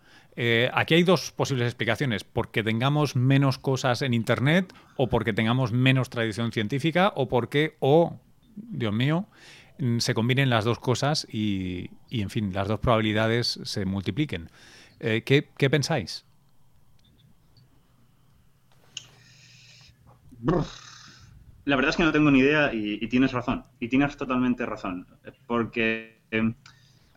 aquí 0.74 0.96
hay 0.96 1.04
dos 1.04 1.32
posibles 1.32 1.68
explicaciones, 1.68 2.24
porque 2.24 2.64
tengamos 2.64 3.16
menos 3.16 3.60
cosas 3.60 4.02
en 4.02 4.16
Internet 4.16 4.74
o 4.96 5.08
porque 5.08 5.34
tengamos 5.34 5.72
menos 5.72 6.10
tradición 6.10 6.52
científica 6.52 7.14
o 7.16 7.28
porque, 7.28 7.76
o, 7.80 8.18
Dios 8.56 8.92
mío, 8.92 9.28
se 9.98 10.14
combinen 10.14 10.50
las 10.50 10.66
dos 10.66 10.80
cosas 10.80 11.28
y, 11.32 11.90
en 12.12 12.30
fin, 12.30 12.54
las 12.54 12.68
dos 12.68 12.80
probabilidades 12.80 13.60
se 13.64 13.86
multipliquen. 13.86 14.50
Eh, 15.00 15.24
¿qué, 15.26 15.70
pensáis? 15.70 16.26
La 21.66 21.76
verdad 21.76 21.90
es 21.90 21.98
que 21.98 22.04
no 22.04 22.12
tengo 22.12 22.30
ni 22.32 22.40
idea 22.40 22.72
y, 22.74 23.08
tienes 23.08 23.32
razón, 23.32 23.66
y 23.80 23.88
tienes 23.88 24.18
totalmente 24.18 24.66
razón, 24.66 25.08
porque 25.48 26.22
em, 26.32 26.56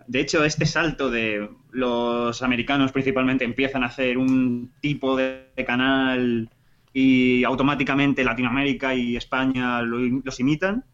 de 0.07 0.21
hecho 0.21 0.45
este 0.45 0.67
salto 0.67 1.11
de 1.11 1.51
los 1.71 2.43
americanos 2.43 2.93
principalmente 2.93 3.45
empiezan 3.45 3.83
a 3.83 3.87
hacer 3.87 4.19
un 4.19 4.73
tipo 4.81 5.17
de, 5.17 5.53
canal 5.67 6.51
y 6.93 7.45
automáticamente 7.45 8.25
Latinoamérica 8.25 8.95
y 8.95 9.17
España 9.17 9.83
los 9.83 10.41
imitan, 10.41 10.85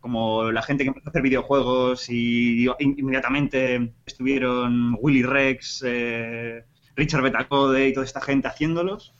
como 0.00 0.50
la 0.52 0.62
gente 0.62 0.84
que 0.84 0.88
empezó 0.88 1.08
a 1.08 1.10
hacer 1.10 1.22
videojuegos 1.22 2.08
y 2.08 2.66
inmediatamente 2.78 3.94
estuvieron 4.06 4.96
Willy 5.00 5.22
Rex, 5.22 5.82
eh, 5.86 6.64
Richard 6.96 7.22
Betacode 7.22 7.88
y 7.88 7.92
toda 7.92 8.06
esta 8.06 8.20
gente 8.20 8.48
haciéndolos, 8.48 9.12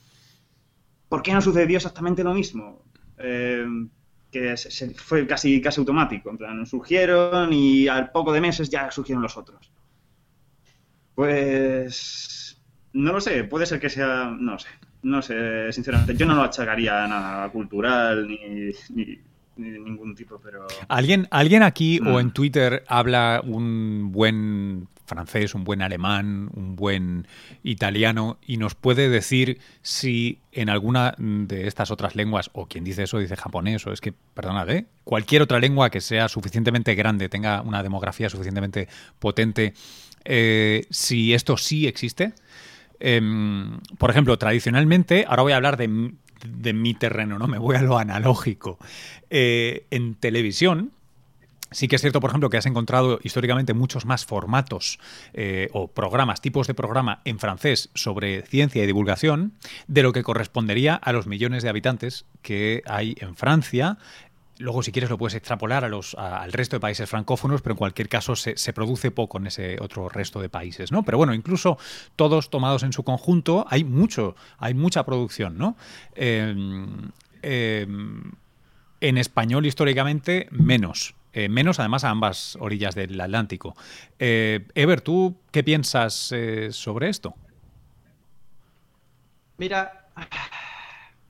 ¿por 1.09 1.21
qué 1.21 1.33
no 1.33 1.41
sucedió 1.41 1.77
exactamente 1.77 2.23
lo 2.23 2.33
mismo? 2.33 2.83
Eh, 3.17 3.65
que 4.31 4.55
se, 4.57 4.93
fue 4.93 5.25
casi, 5.25 5.61
casi 5.61 5.79
automático. 5.79 6.29
En 6.29 6.37
plan, 6.37 6.65
surgieron 6.65 7.51
y 7.51 7.87
al 7.87 8.11
poco 8.11 8.31
de 8.31 8.41
meses 8.41 8.69
ya 8.69 8.91
surgieron 8.91 9.23
los 9.23 9.37
otros. 9.37 9.71
Pues 11.15 12.61
no 12.93 13.11
lo 13.11 13.21
sé, 13.21 13.43
puede 13.43 13.65
ser 13.65 13.79
que 13.79 13.89
sea, 13.89 14.35
no 14.39 14.57
sé, 14.57 14.69
no 15.03 15.21
sé, 15.21 15.71
sinceramente, 15.71 16.15
yo 16.15 16.25
no 16.25 16.35
lo 16.35 16.43
achacaría 16.43 17.03
a 17.03 17.07
nada 17.07 17.49
cultural 17.49 18.27
ni, 18.27 18.71
ni, 18.89 19.19
ningún 19.59 20.15
tipo, 20.15 20.39
pero... 20.41 20.67
¿Alguien, 20.87 21.27
¿alguien 21.31 21.63
aquí 21.63 21.99
o 21.99 22.15
mm. 22.15 22.19
en 22.19 22.31
Twitter 22.31 22.83
habla 22.87 23.41
un 23.43 24.11
buen 24.11 24.87
francés, 25.09 25.55
un 25.55 25.65
buen 25.65 25.81
alemán, 25.81 26.49
un 26.53 26.75
buen 26.75 27.27
italiano 27.63 28.37
y 28.45 28.57
nos 28.57 28.75
puede 28.75 29.09
decir 29.09 29.59
si 29.81 30.39
en 30.51 30.69
alguna 30.69 31.15
de 31.17 31.67
estas 31.67 31.91
otras 31.91 32.15
lenguas, 32.15 32.49
o 32.53 32.67
quien 32.67 32.83
dice 32.85 33.03
eso 33.03 33.17
dice 33.17 33.35
japonés, 33.35 33.85
o 33.85 33.91
es 33.91 33.99
que, 33.99 34.13
perdonad, 34.33 34.69
¿eh? 34.69 34.85
cualquier 35.03 35.41
otra 35.41 35.59
lengua 35.59 35.89
que 35.89 35.99
sea 35.99 36.29
suficientemente 36.29 36.95
grande, 36.95 37.27
tenga 37.27 37.61
una 37.61 37.83
demografía 37.83 38.29
suficientemente 38.29 38.87
potente, 39.17 39.73
eh, 40.23 40.85
si 40.89 41.33
esto 41.33 41.57
sí 41.57 41.87
existe. 41.87 42.33
Em, 43.01 43.79
por 43.97 44.09
ejemplo, 44.09 44.37
tradicionalmente, 44.37 45.25
ahora 45.27 45.43
voy 45.43 45.53
a 45.53 45.55
hablar 45.55 45.77
de, 45.77 46.11
mi 46.73 46.93
terreno, 46.93 47.37
¿no? 47.37 47.47
Me 47.47 47.57
voy 47.57 47.75
a 47.75 47.81
lo 47.81 47.97
analógico. 47.97 48.77
Eh, 49.29 49.85
en 49.91 50.15
televisión, 50.15 50.91
Sí 51.71 51.87
que 51.87 51.97
es 51.97 52.01
cierto, 52.01 52.19
por 52.19 52.31
ejemplo, 52.31 52.49
que 52.49 52.57
has 52.57 52.65
encontrado 52.65 53.19
históricamente 53.21 53.75
muchos 53.75 54.05
más 54.05 54.25
formatos 54.25 54.99
eh, 55.33 55.69
o 55.71 55.87
programas, 55.87 56.41
tipos 56.41 56.65
de 56.65 56.73
programa 56.73 57.21
en 57.25 57.37
francés 57.37 57.89
sobre 57.93 58.41
ciencia 58.41 58.83
y 58.83 58.87
divulgación 58.87 59.53
de 59.87 60.01
lo 60.01 60.11
que 60.11 60.23
correspondería 60.23 60.95
a 60.95 61.13
los 61.13 61.27
millones 61.27 61.61
de 61.61 61.69
habitantes 61.69 62.25
que 62.41 62.81
hay 62.87 63.15
en 63.19 63.35
Francia, 63.35 63.99
Luego, 64.59 64.83
si 64.83 64.91
quieres, 64.91 65.09
lo 65.09 65.17
puedes 65.17 65.35
extrapolar 65.35 65.85
a 65.85 65.87
los, 65.87 66.15
al 66.15 66.51
resto 66.51 66.75
de 66.75 66.81
países 66.81 67.09
francófonos, 67.09 67.61
pero 67.61 67.73
en 67.73 67.77
cualquier 67.77 68.09
caso 68.09 68.35
se, 68.35 68.73
produce 68.73 69.09
poco 69.09 69.37
en 69.37 69.47
ese 69.47 69.77
otro 69.79 70.09
resto 70.09 70.41
de 70.41 70.49
países, 70.49 70.91
¿no? 70.91 71.03
Pero 71.03 71.17
bueno, 71.17 71.33
incluso 71.33 71.77
todos 72.17 72.49
tomados 72.49 72.83
en 72.83 72.91
su 72.91 73.03
conjunto, 73.03 73.65
hay 73.69 73.85
mucho, 73.85 74.35
hay 74.57 74.73
mucha 74.73 75.05
producción, 75.05 75.57
¿no? 75.57 75.77
Em, 76.13 77.09
em, 77.41 78.31
en 78.99 79.17
español, 79.17 79.65
históricamente, 79.65 80.49
menos. 80.51 81.15
Eh, 81.31 81.47
menos 81.47 81.79
además 81.79 82.03
a 82.03 82.09
ambas 82.09 82.57
orillas 82.59 82.95
del 82.95 83.21
Atlántico. 83.21 83.77
Eh, 84.17 84.67
Ever, 84.75 84.99
¿tú 84.99 85.37
qué 85.51 85.63
piensas 85.63 86.33
eh, 86.33 86.73
sobre 86.73 87.07
esto? 87.07 87.33
Mira, 89.57 90.09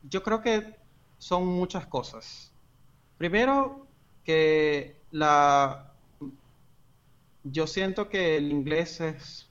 yo 0.02 0.24
creo 0.24 0.42
que 0.42 0.76
son 1.20 1.46
muchas 1.46 1.86
cosas. 1.86 2.49
Primero, 3.20 3.86
que 4.24 4.96
la... 5.12 5.92
Yo 7.44 7.68
siento 7.68 8.08
que 8.08 8.38
el 8.38 8.50
inglés 8.50 9.02
es, 9.02 9.50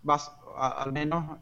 al 0.57 0.90
menos 0.90 1.38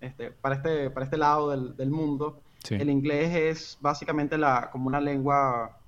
este, 0.00 0.30
para, 0.30 0.54
este, 0.56 0.90
para 0.90 1.04
este 1.04 1.18
lado 1.18 1.50
del, 1.50 1.90
mundo, 1.90 2.40
el 2.70 2.88
inglés 2.88 3.34
es 3.34 3.78
básicamente 3.80 4.38
la, 4.38 4.70
como 4.72 4.86
una 4.86 5.00
lengua... 5.00 5.78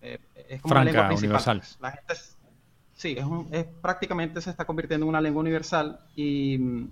Eh, 0.00 0.20
es 0.48 0.62
como 0.62 0.74
una 0.74 0.84
lengua 0.84 1.10
universal. 1.12 1.60
La 1.80 1.90
gente 1.90 2.14
sí, 2.94 3.16
es, 3.50 3.64
prácticamente 3.82 4.40
se 4.40 4.50
está 4.50 4.64
convirtiendo 4.64 5.06
en 5.06 5.08
una 5.08 5.20
lengua 5.20 5.40
universal 5.40 5.98
y, 6.14 6.86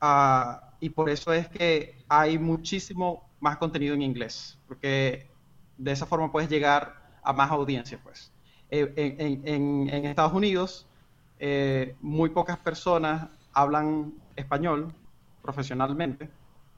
ah, 0.00 0.70
y 0.80 0.88
por 0.88 1.10
eso 1.10 1.34
es 1.34 1.48
que 1.48 2.02
hay 2.08 2.38
muchísimo 2.38 3.28
más 3.40 3.58
contenido 3.58 3.94
en 3.94 4.00
inglés, 4.00 4.58
porque 4.66 5.28
de 5.76 5.92
esa 5.92 6.06
forma 6.06 6.32
puedes 6.32 6.48
llegar 6.48 7.05
a 7.26 7.32
más 7.32 7.50
audiencia, 7.50 7.98
pues. 8.02 8.32
Eh, 8.70 9.42
en, 9.44 9.88
Estados 9.88 10.32
Unidos, 10.32 10.86
eh, 11.38 11.94
muy 12.00 12.30
pocas 12.30 12.58
personas 12.58 13.28
hablan 13.52 14.14
español 14.36 14.92
profesionalmente, 15.42 16.30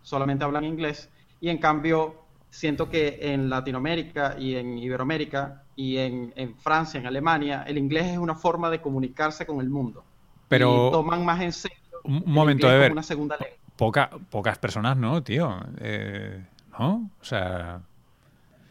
solamente 0.03 0.45
hablan 0.45 0.65
inglés, 0.65 1.09
y 1.41 1.49
en 1.49 1.59
cambio 1.59 2.23
siento 2.51 2.89
que 2.89 3.19
en 3.21 3.51
Latinoamérica 3.51 4.37
y 4.39 4.57
en 4.57 4.79
Iberoamérica 4.79 5.65
y 5.77 5.99
en, 5.99 6.55
Francia, 6.57 6.99
en 6.99 7.07
Alemania, 7.07 7.65
el 7.67 7.79
inglés 7.79 8.07
es 8.07 8.19
una 8.19 8.35
forma 8.35 8.71
de 8.71 8.81
comunicarse 8.81 9.47
con 9.47 9.61
el 9.61 9.69
mundo. 9.69 10.03
Pero 10.49 10.91
toman 10.91 11.25
más 11.25 11.41
en 11.43 11.53
serio 11.53 11.79
un 12.05 12.23
momento 12.27 12.69
de 12.69 12.79
ver 12.79 12.93
una 12.93 13.03
segunda 13.03 13.37
lengua. 13.37 13.57
Poca, 13.77 14.11
pocas 14.31 14.59
personas 14.59 14.97
no, 14.97 15.23
tío. 15.23 15.61
Eh, 15.79 16.43
¿No? 16.79 17.11
O 17.21 17.25
sea, 17.25 17.81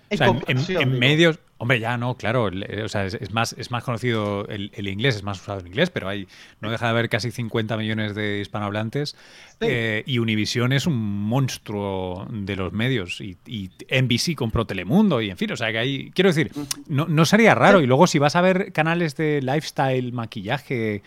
en, 0.09 0.99
medios, 0.99 1.39
hombre, 1.57 1.79
ya 1.79 1.97
no, 1.97 2.15
claro, 2.15 2.49
o 2.83 2.87
sea, 2.87 3.05
es, 3.05 3.31
más, 3.31 3.53
es 3.57 3.71
más 3.71 3.83
conocido 3.83 4.47
el, 4.47 4.87
inglés, 4.87 5.15
es 5.15 5.23
más 5.23 5.41
usado 5.41 5.59
el 5.59 5.67
inglés, 5.67 5.89
pero 5.89 6.07
hay, 6.07 6.27
no 6.61 6.69
deja 6.69 6.85
de 6.85 6.91
haber 6.91 7.09
casi 7.09 7.31
50 7.31 7.77
millones 7.77 8.15
de 8.15 8.39
hispanohablantes 8.39 9.15
eh, 9.61 10.03
y 10.05 10.19
Univision 10.19 10.71
es 10.71 10.85
un 10.85 10.95
monstruo 10.95 12.27
de 12.29 12.55
los 12.55 12.73
medios 12.73 13.21
y, 13.21 13.37
y, 13.45 13.71
NBC 13.89 14.35
compró 14.35 14.65
Telemundo 14.65 15.21
y 15.21 15.29
en 15.29 15.37
fin, 15.37 15.51
o 15.51 15.57
sea 15.57 15.71
que 15.71 15.79
hay, 15.79 16.11
quiero 16.11 16.29
decir, 16.29 16.51
no, 16.87 17.07
no 17.07 17.25
sería 17.25 17.55
raro 17.55 17.81
y 17.81 17.87
luego 17.87 18.07
si 18.07 18.19
vas 18.19 18.35
a 18.35 18.41
ver 18.41 18.71
canales 18.71 19.15
de 19.15 19.41
lifestyle, 19.41 20.13
maquillaje 20.13 21.01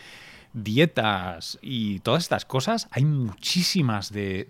dietas 0.52 1.58
y 1.62 2.00
todas 2.00 2.22
estas 2.24 2.44
cosas, 2.44 2.88
hay 2.90 3.04
muchísimas 3.04 4.12
de, 4.12 4.48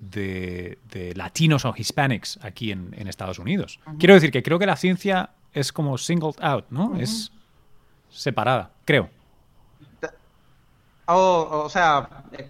latinos 1.14 1.64
o 1.64 1.74
hispanics 1.76 2.38
aquí 2.42 2.72
en, 2.72 3.08
Estados 3.08 3.38
Unidos. 3.38 3.80
Quiero 3.98 4.14
decir 4.14 4.30
que 4.30 4.42
creo 4.42 4.58
que 4.58 4.66
la 4.66 4.76
ciencia 4.76 5.30
es 5.52 5.72
como 5.72 5.98
singled 5.98 6.36
out, 6.40 6.66
¿no? 6.70 6.96
Es 6.96 7.32
separada, 8.10 8.70
creo. 8.84 9.10
o 11.06 11.68
sea, 11.68 12.24
eh, 12.32 12.48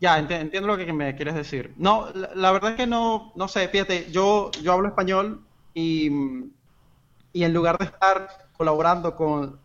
ya 0.00 0.18
entiendo 0.18 0.68
lo 0.68 0.76
que 0.76 0.92
me 0.92 1.16
quieres 1.16 1.34
decir. 1.34 1.74
No, 1.76 2.08
la, 2.12 2.52
verdad 2.52 2.72
es 2.72 2.76
que 2.76 2.86
no, 2.86 3.32
no 3.34 3.48
sé, 3.48 3.68
fíjate, 3.68 4.10
yo, 4.12 4.50
yo 4.62 4.72
hablo 4.72 4.88
español 4.88 5.42
y, 5.74 6.10
y 7.32 7.44
en 7.44 7.52
lugar 7.52 7.78
de 7.78 7.86
estar 7.86 8.48
colaborando 8.56 9.16
con 9.16 9.58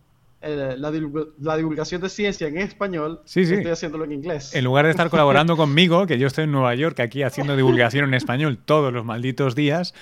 eh, 0.46 0.76
la, 0.78 0.92
divulgación 0.92 2.02
de 2.02 2.10
ciencia 2.10 2.48
en 2.48 2.58
español, 2.58 3.22
estoy 3.24 3.66
haciéndolo 3.66 4.04
en 4.04 4.12
inglés. 4.12 4.54
En 4.54 4.66
lugar 4.66 4.84
de 4.84 4.92
estar 4.92 5.10
colaborando 5.10 5.56
conmigo, 5.58 6.06
que 6.06 6.20
yo 6.20 6.28
estoy 6.28 6.44
en 6.44 6.52
Nueva 6.52 6.76
York 6.76 7.00
aquí 7.00 7.24
haciendo 7.24 7.56
divulgación 7.56 8.04
en 8.04 8.14
español 8.14 8.58
todos 8.58 8.92
los 8.92 9.06
malditos 9.06 9.56
días. 9.56 9.94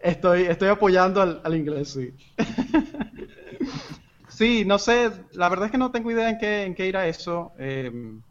Estoy, 0.00 0.44
estoy 0.44 0.68
apoyando 0.68 1.20
al, 1.20 1.54
inglés, 1.54 1.90
sí. 1.90 2.14
sí, 4.28 4.64
no 4.64 4.78
sé, 4.78 5.12
la 5.32 5.50
verdad 5.50 5.66
es 5.66 5.72
que 5.72 5.78
no 5.78 5.90
tengo 5.90 6.10
idea 6.10 6.30
en 6.30 6.38
qué, 6.38 6.64
en 6.64 6.74
qué 6.74 6.86
ir 6.88 6.96
a 6.96 7.06
eso. 7.06 7.52
Em, 7.58 8.22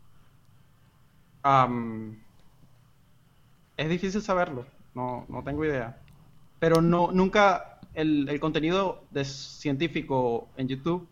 es 3.78 3.90
difícil 3.90 4.24
saberlo, 4.24 4.66
no, 4.96 5.26
no 5.30 5.44
tengo 5.44 5.64
idea. 5.64 5.98
Pero 6.58 6.82
no, 6.82 7.12
nunca, 7.12 7.80
el, 7.94 8.40
contenido 8.40 9.04
de 9.12 9.26
científico 9.26 10.48
en 10.58 10.68
YouTube 10.68 11.08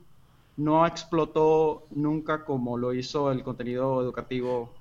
no 0.58 0.86
explotó 0.86 1.88
nunca 1.92 2.44
como 2.44 2.78
lo 2.78 2.94
hizo 2.94 3.32
el 3.32 3.44
contenido 3.44 4.02
educativo 4.02 4.74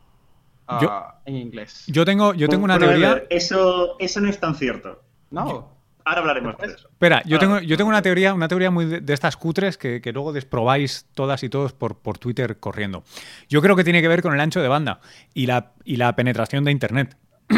ah, 0.67 1.21
en 1.25 1.37
inglés. 1.37 1.85
Yo 1.87 2.05
tengo, 2.05 2.35
yo 2.35 2.49
tengo 2.49 2.65
una 2.65 2.79
teoría. 2.79 3.23
eso, 3.31 3.97
eso 3.99 4.21
no 4.21 4.29
es 4.29 4.41
tan 4.41 4.55
cierto. 4.55 5.01
No. 5.31 5.71
ahora 6.05 6.21
hablaremos 6.21 6.57
de 6.59 6.67
eso. 6.67 6.89
Espera, 6.89 7.23
yo 7.27 7.39
tengo, 7.39 7.61
yo 7.61 7.77
tengo 7.77 7.91
una 7.91 8.03
teoría, 8.03 8.35
una 8.35 8.49
teoría 8.49 8.71
muy 8.71 8.87
de, 8.87 9.15
estas 9.15 9.37
cutres 9.37 9.79
que, 9.79 10.01
luego 10.13 10.33
desprobáis 10.33 11.07
todas 11.15 11.43
y 11.43 11.49
todos 11.49 11.73
por, 11.73 11.97
por 11.97 12.19
Twitter 12.19 12.59
corriendo. 12.59 13.05
Yo 13.49 13.63
creo 13.63 13.77
que 13.77 13.85
tiene 13.85 14.03
que 14.03 14.09
ver 14.09 14.23
con 14.23 14.35
el 14.35 14.41
ancho 14.41 14.61
de 14.61 14.69
banda 14.69 15.01
y 15.33 15.47
la, 15.47 15.73
y 15.85 15.97
la 15.97 16.17
penetración 16.17 16.65
de 16.65 16.73
Internet. 16.73 17.17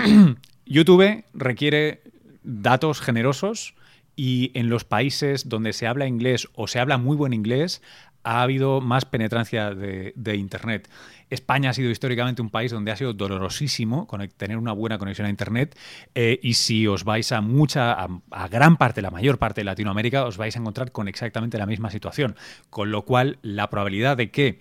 YouTube 0.66 1.24
requiere 1.32 2.02
datos 2.42 3.00
generosos 3.00 3.74
y 4.16 4.50
en 4.54 4.68
los 4.68 4.84
países 4.84 5.48
donde 5.48 5.72
se 5.72 5.86
habla 5.86 6.06
inglés 6.06 6.48
o 6.54 6.66
se 6.66 6.80
habla 6.80 6.98
muy 6.98 7.16
buen 7.16 7.32
inglés, 7.32 7.82
ha 8.22 8.42
habido 8.42 8.80
más 8.80 9.04
penetrancia 9.04 9.74
de, 9.74 10.36
Internet. 10.36 10.88
España 11.30 11.70
ha 11.70 11.72
sido 11.72 11.90
históricamente 11.90 12.42
un 12.42 12.50
país 12.50 12.70
donde 12.70 12.90
ha 12.90 12.96
sido 12.96 13.12
dolorosísimo 13.12 14.08
tener 14.36 14.56
una 14.56 14.72
buena 14.72 14.98
conexión 14.98 15.26
a 15.26 15.30
Internet 15.30 15.78
eh, 16.14 16.38
y 16.42 16.54
si 16.54 16.86
os 16.86 17.04
vais 17.04 17.30
a 17.32 17.40
mucha, 17.40 17.92
a, 17.92 18.48
gran 18.48 18.76
parte, 18.76 19.00
la 19.00 19.10
mayor 19.10 19.38
parte 19.38 19.60
de 19.60 19.64
Latinoamérica, 19.64 20.24
os 20.24 20.36
vais 20.36 20.54
a 20.56 20.58
encontrar 20.58 20.92
con 20.92 21.08
exactamente 21.08 21.56
la 21.56 21.66
misma 21.66 21.90
situación. 21.90 22.36
Con 22.68 22.90
lo 22.90 23.04
cual, 23.04 23.38
la 23.42 23.70
probabilidad 23.70 24.16
de 24.16 24.30
que 24.30 24.60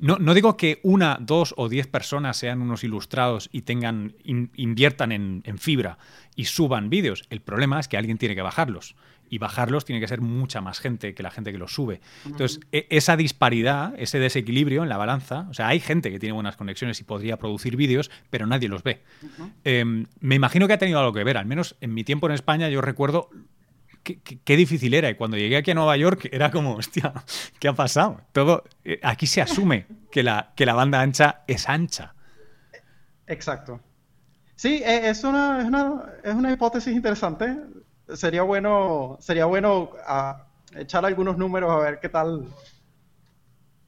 no, 0.00 0.16
no, 0.18 0.34
digo 0.34 0.56
que 0.56 0.80
una, 0.82 1.18
dos 1.20 1.54
o 1.56 1.68
diez 1.68 1.86
personas 1.86 2.36
sean 2.36 2.62
unos 2.62 2.84
ilustrados 2.84 3.48
y 3.52 3.62
tengan 3.62 4.14
inviertan 4.24 5.12
en, 5.12 5.58
fibra 5.58 5.98
y 6.36 6.44
suban 6.44 6.90
vídeos. 6.90 7.24
El 7.30 7.40
problema 7.40 7.78
es 7.80 7.88
que 7.88 7.96
alguien 7.96 8.18
tiene 8.18 8.34
que 8.34 8.42
bajarlos. 8.42 8.96
y 9.32 9.38
bajarlos 9.38 9.84
tiene 9.84 10.00
que 10.00 10.08
ser 10.08 10.20
mucha 10.20 10.60
más 10.60 10.80
gente 10.80 11.14
que 11.14 11.22
la 11.22 11.30
gente 11.30 11.52
que 11.52 11.58
los 11.58 11.72
sube. 11.72 12.00
Entonces, 12.26 12.58
e- 12.72 12.88
esa 12.90 13.16
disparidad, 13.16 13.94
ese 13.96 14.18
desequilibrio 14.18 14.82
en 14.82 14.88
la 14.88 14.96
balanza, 14.96 15.46
o 15.48 15.54
sea, 15.54 15.68
hay 15.68 15.78
gente 15.78 16.10
que 16.10 16.18
tiene 16.18 16.32
buenas 16.32 16.56
conexiones 16.56 16.98
y 17.00 17.04
podría 17.04 17.36
producir 17.36 17.76
vídeos, 17.76 18.10
pero 18.28 18.48
nadie 18.48 18.68
los 18.68 18.82
ve. 18.82 19.02
Em, 19.62 20.06
me 20.18 20.34
imagino 20.34 20.66
que 20.66 20.72
ha 20.72 20.78
tenido 20.78 20.98
algo 20.98 21.12
que 21.12 21.22
ver, 21.22 21.36
al 21.36 21.46
menos 21.46 21.76
en 21.80 21.94
mi 21.94 22.02
tiempo 22.02 22.26
en 22.26 22.32
España 22.32 22.68
yo 22.70 22.80
recuerdo 22.80 23.30
qué, 24.02 24.20
qué- 24.20 24.38
qué 24.44 24.56
difícil 24.56 24.94
era 24.94 25.10
y 25.10 25.14
cuando 25.14 25.36
llegué 25.36 25.56
aquí 25.56 25.70
a 25.70 25.74
Nueva 25.74 25.96
York 25.96 26.28
era 26.32 26.50
como, 26.50 26.74
hostia, 26.76 27.12
¿qué 27.58 27.68
ha 27.68 27.72
pasado? 27.72 28.20
Todo, 28.32 28.64
eh, 28.84 28.98
aquí 29.02 29.26
se 29.26 29.40
asume 29.42 29.86
que 30.10 30.22
la, 30.22 30.52
que 30.56 30.66
la 30.66 30.74
banda 30.74 31.00
ancha 31.00 31.42
es 31.46 31.68
ancha. 31.68 32.14
Exacto. 33.26 33.80
Sí, 34.56 34.82
e- 34.84 35.08
es 35.08 35.24
una, 35.24 35.60
es 35.60 35.64
una, 35.66 36.02
es 36.24 36.34
una 36.34 36.52
hipótesis 36.52 36.94
interesante. 36.94 37.56
Sería 38.14 38.42
bueno, 38.42 39.16
sería 39.20 39.44
bueno 39.46 39.90
ah, 40.06 40.44
echar 40.74 41.04
algunos 41.06 41.38
números 41.38 41.70
a 41.70 41.76
ver 41.78 42.00
qué 42.00 42.08
tal, 42.08 42.46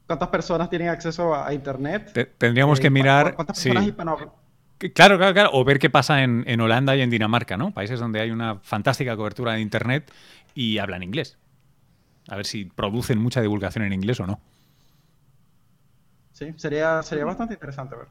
cuántas 0.07 0.29
personas 0.29 0.71
tienen 0.71 0.89
acceso 0.89 1.35
a, 1.35 1.49
a 1.49 1.53
Internet. 1.55 2.13
Te- 2.13 2.25
tendríamos 2.27 2.79
Eh, 2.79 2.83
que 2.83 2.89
cu- 2.89 2.95
mirar... 2.95 3.35
¿Cuántas 3.35 3.59
sí. 3.59 3.69
personas 3.71 3.89
hispano- 3.89 4.17
Que- 4.17 4.42
Claro, 4.91 5.17
claro, 5.19 5.33
claro. 5.35 5.51
O 5.53 5.65
ver 5.65 5.79
qué 5.79 5.91
pasa 5.91 6.23
en, 6.23 6.45
en 6.47 6.61
Holanda 6.61 6.97
y 6.97 7.01
en 7.03 7.11
Dinamarca, 7.11 7.57
¿no? 7.57 7.73
Países 7.73 8.01
donde 8.01 8.21
hay 8.21 8.31
una 8.31 8.57
fantástica 8.61 9.17
cobertura 9.17 9.53
de 9.55 9.61
Internet 9.61 10.11
y 10.55 10.79
hablan 10.79 11.03
inglés. 11.03 11.39
A 12.29 12.37
ver 12.37 12.47
si 12.47 12.65
producen 12.65 13.19
mucha 13.19 13.41
divulgación 13.41 13.85
en 13.85 13.93
inglés 13.93 14.21
o 14.21 14.27
no. 14.27 14.41
Sí, 16.33 16.53
sería, 16.57 17.03
sería 17.03 17.25
bastante 17.25 17.55
interesante 17.55 17.95
ver. 17.97 18.09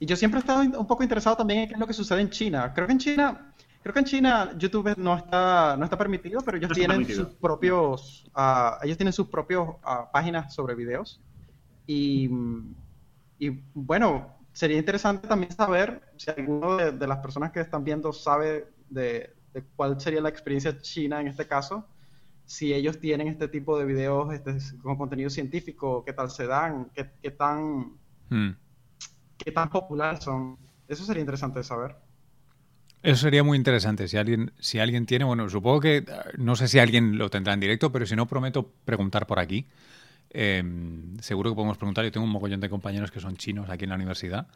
Y 0.00 0.06
yo 0.06 0.14
siempre 0.16 0.38
he 0.38 0.42
estado 0.42 0.60
un 0.62 0.86
poco 0.86 1.02
interesado 1.02 1.36
también 1.36 1.60
en 1.60 1.68
qué 1.68 1.74
es 1.74 1.80
lo 1.80 1.86
que 1.86 1.92
sucede 1.92 2.20
en 2.20 2.30
China. 2.30 2.72
Creo 2.74 2.86
que 2.86 2.92
en 2.92 2.98
China, 2.98 3.52
creo 3.82 3.92
que 3.92 3.98
en 4.00 4.04
China 4.04 4.52
YouTube 4.56 4.94
no 4.96 5.16
está, 5.16 5.76
no 5.76 5.84
está 5.84 5.98
permitido, 5.98 6.40
pero 6.42 6.56
ellos 6.56 6.68
No 6.68 6.72
está 6.74 6.80
tienen 6.80 6.98
permitido. 6.98 7.24
sus 7.26 7.34
propios, 7.34 8.30
ah, 8.34 8.78
ellos 8.82 8.96
tienen 8.96 9.12
sus 9.12 9.26
propios 9.28 9.70
ah, 9.82 10.08
páginas 10.12 10.54
sobre 10.54 10.76
videos. 10.76 11.20
Y, 11.86 12.28
mm, 12.28 12.74
y 13.38 13.50
bueno, 13.74 14.36
sería 14.52 14.78
interesante 14.78 15.28
también 15.28 15.52
saber 15.52 16.02
si 16.16 16.30
alguno 16.30 16.76
de, 16.76 16.92
de 16.92 17.06
las 17.06 17.18
personas 17.18 17.52
que 17.52 17.60
están 17.60 17.84
viendo 17.84 18.12
sabe 18.12 18.68
de, 18.88 19.34
de 19.52 19.64
cuál 19.76 20.00
sería 20.00 20.20
la 20.20 20.28
experiencia 20.30 20.78
china 20.80 21.20
en 21.20 21.28
este 21.28 21.46
caso 21.46 21.88
si 22.46 22.74
ellos 22.74 23.00
tienen 23.00 23.28
este 23.28 23.48
tipo 23.48 23.78
de 23.78 23.84
videos 23.86 24.32
este, 24.34 24.56
con 24.82 24.96
contenido 24.98 25.30
científico, 25.30 26.04
qué 26.04 26.12
tal 26.14 26.30
se 26.30 26.46
dan, 26.46 26.90
qué, 26.94 27.12
qué 27.22 27.30
tan, 27.30 27.98
Hmm. 28.30 28.50
qué 29.36 29.52
tan 29.52 29.68
populares 29.70 30.22
son. 30.24 30.58
Eso 30.86 31.04
sería 31.04 31.20
interesante 31.20 31.58
de 31.60 31.64
saber. 31.64 31.96
Eso 33.02 33.22
sería 33.22 33.44
muy 33.44 33.56
interesante. 33.56 34.08
Si 34.08 34.16
alguien, 34.16 34.52
si 34.58 34.80
alguien 34.80 35.06
tiene, 35.06 35.24
bueno, 35.24 35.48
supongo 35.48 35.80
que 35.80 36.04
no 36.36 36.56
sé 36.56 36.66
si 36.68 36.78
alguien 36.80 37.16
lo 37.16 37.30
tendrá 37.30 37.54
en 37.54 37.60
directo, 37.60 37.92
pero 37.92 38.06
si 38.06 38.16
no, 38.16 38.26
prometo 38.26 38.72
preguntar 38.84 39.26
por 39.26 39.38
aquí. 39.38 39.66
Eh, 40.30 40.62
seguro 41.20 41.50
que 41.50 41.54
podemos 41.56 41.78
preguntar. 41.78 42.04
Yo 42.04 42.12
tengo 42.12 42.24
un 42.26 42.32
mogollón 42.32 42.60
de 42.60 42.68
compañeros 42.68 43.10
que 43.10 43.20
son 43.20 43.36
chinos 43.36 43.68
aquí 43.70 43.84
en 43.84 43.90
la 43.90 43.96
universidad 43.96 44.46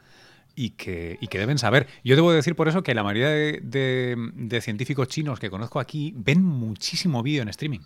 y 0.55 0.71
que, 0.71 1.17
y 1.21 1.29
que 1.29 1.39
deben 1.39 1.57
saber. 1.59 1.87
Yo 2.05 2.15
debo 2.15 2.31
decir 2.33 2.55
por 2.57 2.69
eso 2.69 2.83
que 2.83 2.95
la 2.95 3.03
mayoría 3.03 3.29
de, 3.31 3.61
de- 3.63 4.17
de 4.35 4.61
científicos 4.61 5.09
chinos 5.09 5.41
que 5.41 5.49
conozco 5.51 5.81
aquí 5.81 6.13
ven 6.17 6.45
muchísimo 6.45 7.23
vídeo 7.23 7.43
en 7.43 7.49
streaming. 7.49 7.81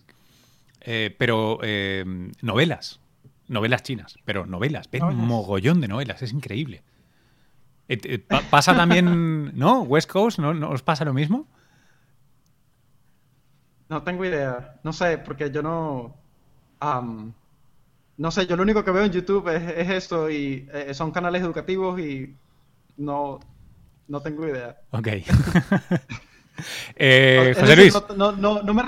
Eh, 0.81 1.14
pero 1.18 1.59
eh, 1.62 2.05
novelas, 2.42 3.01
novelas 3.49 3.83
chinas, 3.83 4.16
pero 4.25 4.46
novelas, 4.46 4.90
ven 4.90 5.01
Novelas. 5.03 5.25
mogollón 5.25 5.81
de 5.81 5.88
novelas, 5.88 6.22
es 6.22 6.33
increíble. 6.33 6.83
Eh, 7.88 8.18
pa- 8.18 8.42
¿Pasa 8.51 8.75
también, 8.75 9.53
no? 9.59 9.83
¿West 9.83 10.11
Coast? 10.11 10.38
¿No, 10.40 10.53
¿No 10.55 10.70
os 10.70 10.83
pasa 10.83 11.05
lo 11.05 11.14
mismo? 11.14 11.46
No 13.88 14.03
tengo 14.03 14.25
idea. 14.25 14.81
No 14.83 14.92
sé, 14.92 15.18
porque 15.18 15.51
yo 15.53 15.62
no... 15.62 16.16
no 18.19 18.31
sé, 18.31 18.47
yo 18.47 18.57
lo 18.57 18.63
único 18.63 18.85
que 18.85 18.91
veo 18.91 19.05
en 19.05 19.13
YouTube 19.13 19.49
es, 19.55 19.63
es 19.77 19.91
esto 19.91 20.31
y 20.31 20.69
eh, 20.73 20.95
son 20.95 21.11
canales 21.11 21.43
educativos 21.43 22.01
y 22.01 22.35
no, 22.97 23.41
no 24.09 24.21
tengo 24.23 24.47
idea. 24.47 24.77
Ok. 24.91 25.09
Eh, 26.97 27.49
Es 27.51 27.59
José 27.59 27.77
decir, 27.77 27.93
Luis. 27.93 28.17
no, 28.17 28.33
no, 28.33 28.63
no, 28.63 28.73
me 28.75 28.83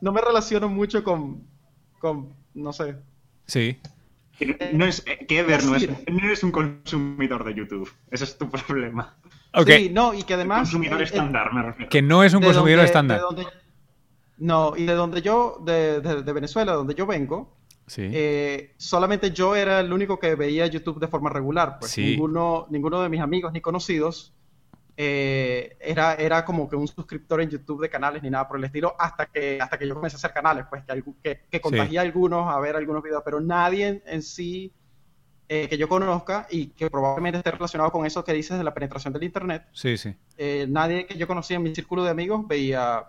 no 0.00 0.12
me 0.12 0.20
relaciono 0.20 0.68
mucho 0.68 1.02
con, 1.02 1.42
con, 1.98 2.32
no 2.54 2.72
sé. 2.72 2.96
Sí. 3.46 3.76
No 4.72 4.84
es, 4.84 5.02
eh, 5.06 5.26
que 5.26 5.40
Ever 5.40 5.64
no 5.64 5.74
es, 5.74 5.88
no 5.88 6.18
eres 6.24 6.44
un 6.44 6.52
consumidor 6.52 7.44
de 7.44 7.54
YouTube. 7.54 7.90
Ese 8.10 8.22
es 8.24 8.38
tu 8.38 8.48
problema. 8.66 9.16
Ok. 9.52 9.68
Sí, 9.68 9.90
no, 9.92 10.14
y 10.14 10.22
que 10.22 10.34
además... 10.34 10.60
consumidor 10.60 10.98
eh, 11.00 11.02
eh, 11.02 11.06
estándar, 11.06 11.52
me 11.52 11.62
refiero. 11.62 11.90
Que 11.90 12.02
no 12.02 12.22
es 12.22 12.34
un 12.34 12.40
de 12.40 12.46
consumidor 12.46 12.76
donde- 12.78 12.86
estándar. 12.86 13.16
de 13.18 13.22
donde- 13.24 13.46
no, 14.38 14.76
y 14.76 14.84
de 14.86 14.94
donde 14.94 15.20
yo, 15.20 15.60
de, 15.64 16.00
de- 16.00 16.22
de 16.22 16.32
Venezuela, 16.32 16.72
donde 16.74 16.94
yo 16.94 17.04
vengo, 17.06 17.56
Sí. 17.88 18.08
eh, 18.12 18.74
solamente 18.76 19.32
yo 19.32 19.56
era 19.56 19.80
el 19.80 19.92
único 19.92 20.18
que 20.18 20.34
veía 20.36 20.66
YouTube 20.66 21.00
de 21.00 21.08
forma 21.08 21.30
regular. 21.30 21.78
Pues 21.80 21.90
Sí. 21.92 22.04
ninguno, 22.12 22.66
ninguno 22.70 23.02
de 23.02 23.08
mis 23.08 23.20
amigos 23.20 23.52
ni 23.52 23.60
conocidos 23.60 24.32
eh, 25.00 25.76
era, 25.80 26.14
era 26.14 26.44
como 26.44 26.68
que 26.68 26.74
un 26.76 26.88
suscriptor 26.88 27.40
en 27.40 27.50
YouTube 27.50 27.80
de 27.82 27.88
canales 27.88 28.20
ni 28.22 28.30
nada 28.30 28.48
por 28.48 28.58
el 28.58 28.64
estilo, 28.64 28.94
hasta 28.98 29.26
que, 29.26 29.60
hasta 29.60 29.78
que 29.78 29.86
yo 29.86 29.94
comencé 29.94 30.16
a 30.16 30.18
hacer 30.18 30.32
canales, 30.32 30.64
pues 30.68 30.82
que, 30.84 31.02
que, 31.22 31.40
que 31.48 31.60
contagié 31.60 31.98
a 31.98 32.02
algunos 32.02 32.52
a 32.52 32.58
ver 32.58 32.74
algunos 32.74 33.02
videos, 33.02 33.22
pero 33.24 33.40
nadie 33.40 33.86
en, 33.86 34.02
en 34.06 34.22
sí 34.22 34.72
eh, 35.48 35.68
que 35.68 35.78
yo 35.78 35.88
conozca 35.88 36.46
y 36.50 36.66
que 36.70 36.90
probablemente 36.90 37.38
esté 37.38 37.52
relacionado 37.52 37.92
con 37.92 38.04
eso 38.06 38.24
que 38.24 38.32
dices 38.32 38.58
de 38.58 38.64
la 38.64 38.74
penetración 38.74 39.12
del 39.12 39.22
Internet, 39.22 39.66
Sí, 39.72 39.96
sí. 39.96 40.14
nadie 40.68 41.06
que 41.06 41.16
yo 41.16 41.26
conocía 41.28 41.56
en 41.58 41.62
mi 41.62 41.74
círculo 41.74 42.02
de 42.02 42.10
amigos 42.10 42.46
veía, 42.48 43.04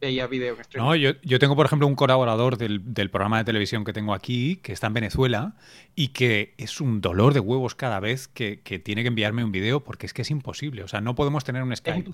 veía 0.00 0.26
video 0.26 0.54
en 0.54 0.60
streaming. 0.60 0.86
No, 0.88 0.94
yo, 0.96 1.12
yo 1.22 1.38
tengo, 1.38 1.56
por 1.56 1.66
ejemplo, 1.66 1.86
un 1.86 1.94
colaborador 1.94 2.56
del, 2.56 2.80
del 2.94 3.10
programa 3.10 3.38
de 3.38 3.44
televisión 3.44 3.84
que 3.84 3.92
tengo 3.92 4.14
aquí, 4.14 4.56
que 4.56 4.72
está 4.72 4.86
en 4.88 4.94
Venezuela, 4.94 5.54
y 5.94 6.08
que 6.08 6.54
es 6.58 6.80
un 6.80 7.00
dolor 7.00 7.34
de 7.34 7.40
huevos 7.40 7.74
cada 7.74 8.00
vez 8.00 8.28
que, 8.28 8.60
que 8.60 8.78
tiene 8.78 9.02
que 9.02 9.08
enviarme 9.08 9.44
un 9.44 9.52
video, 9.52 9.82
porque 9.82 10.06
es 10.06 10.12
que 10.14 10.22
es 10.22 10.30
imposible. 10.30 10.82
O 10.82 10.88
sea, 10.88 11.00
no 11.00 11.14
podemos 11.14 11.44
tener 11.44 11.62
un 11.62 11.74
Skype. 11.74 12.10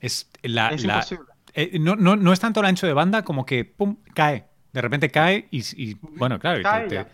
Es, 0.00 0.30
la, 0.42 0.68
Es 0.70 0.84
la- 0.84 0.94
imposible. 0.94 1.24
eh, 1.54 1.78
no, 1.80 1.96
no, 1.96 2.14
no 2.16 2.32
es 2.32 2.40
tanto 2.40 2.60
el 2.60 2.66
ancho 2.66 2.86
de 2.86 2.92
banda 2.92 3.24
como 3.24 3.44
que, 3.44 3.64
pum, 3.64 3.96
cae. 4.14 4.44
De 4.72 4.80
repente 4.82 5.10
cae 5.10 5.48
y, 5.50 5.60
y, 5.82 5.96
bueno, 6.00 6.38
claro, 6.38 6.60
y 6.60 6.62
te- 6.62 6.68
Cae 6.68 6.86
te-. 6.88 7.06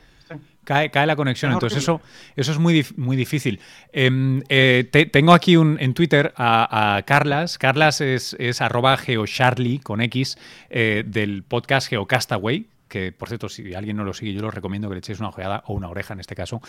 Cae, 0.64 0.90
cae 0.90 1.06
la 1.06 1.16
conexión. 1.16 1.52
Es 1.52 1.56
Entonces 1.56 1.88
horrible. 1.88 2.04
eso, 2.34 2.40
eso 2.40 2.52
es 2.52 2.58
muy, 2.58 2.86
muy 2.96 3.16
difícil. 3.16 3.60
Em, 3.92 4.42
eh, 4.48 4.88
te- 4.90 5.06
tengo 5.06 5.32
aquí 5.34 5.56
un, 5.56 5.76
en 5.80 5.94
Twitter 5.94 6.32
a, 6.36 6.96
a 6.96 7.02
Carlas. 7.02 7.58
Carlas 7.58 8.00
es, 8.00 8.34
es 8.38 8.60
arroba 8.60 8.96
geocharlie 8.96 9.80
con 9.80 10.00
X 10.00 10.36
eh, 10.70 11.04
del 11.06 11.42
podcast 11.42 11.88
Geocastaway. 11.88 12.66
Que, 12.88 13.10
por 13.12 13.28
cierto, 13.28 13.48
si 13.48 13.74
alguien 13.74 13.96
no 13.96 14.04
lo 14.04 14.12
sigue, 14.14 14.32
yo 14.32 14.40
lo 14.42 14.50
recomiendo 14.52 14.88
que 14.88 14.94
le 14.94 14.98
echéis 15.00 15.18
una 15.18 15.30
ojeada 15.30 15.64
o 15.66 15.74
una 15.74 15.88
oreja 15.88 16.14
en 16.14 16.20
este 16.20 16.34
caso. 16.36 16.60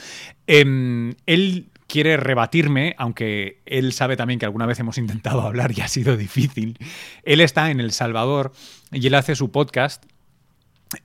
Em, 0.47 1.13
él 1.25 1.67
quiere 1.87 2.17
rebatirme, 2.17 2.95
aunque 2.97 3.59
él 3.65 3.93
sabe 3.93 4.17
también 4.17 4.39
que 4.39 4.45
alguna 4.45 4.65
vez 4.65 4.79
hemos 4.79 4.97
intentado 4.97 5.41
hablar 5.45 5.71
y 5.77 5.81
ha 5.81 5.87
sido 5.87 6.17
difícil. 6.17 6.77
Él 7.23 7.41
está 7.41 7.69
en 7.69 7.79
El 7.79 7.91
Salvador 7.91 8.53
y 8.91 9.05
él 9.05 9.13
hace 9.13 9.35
su 9.35 9.51
podcast 9.51 10.03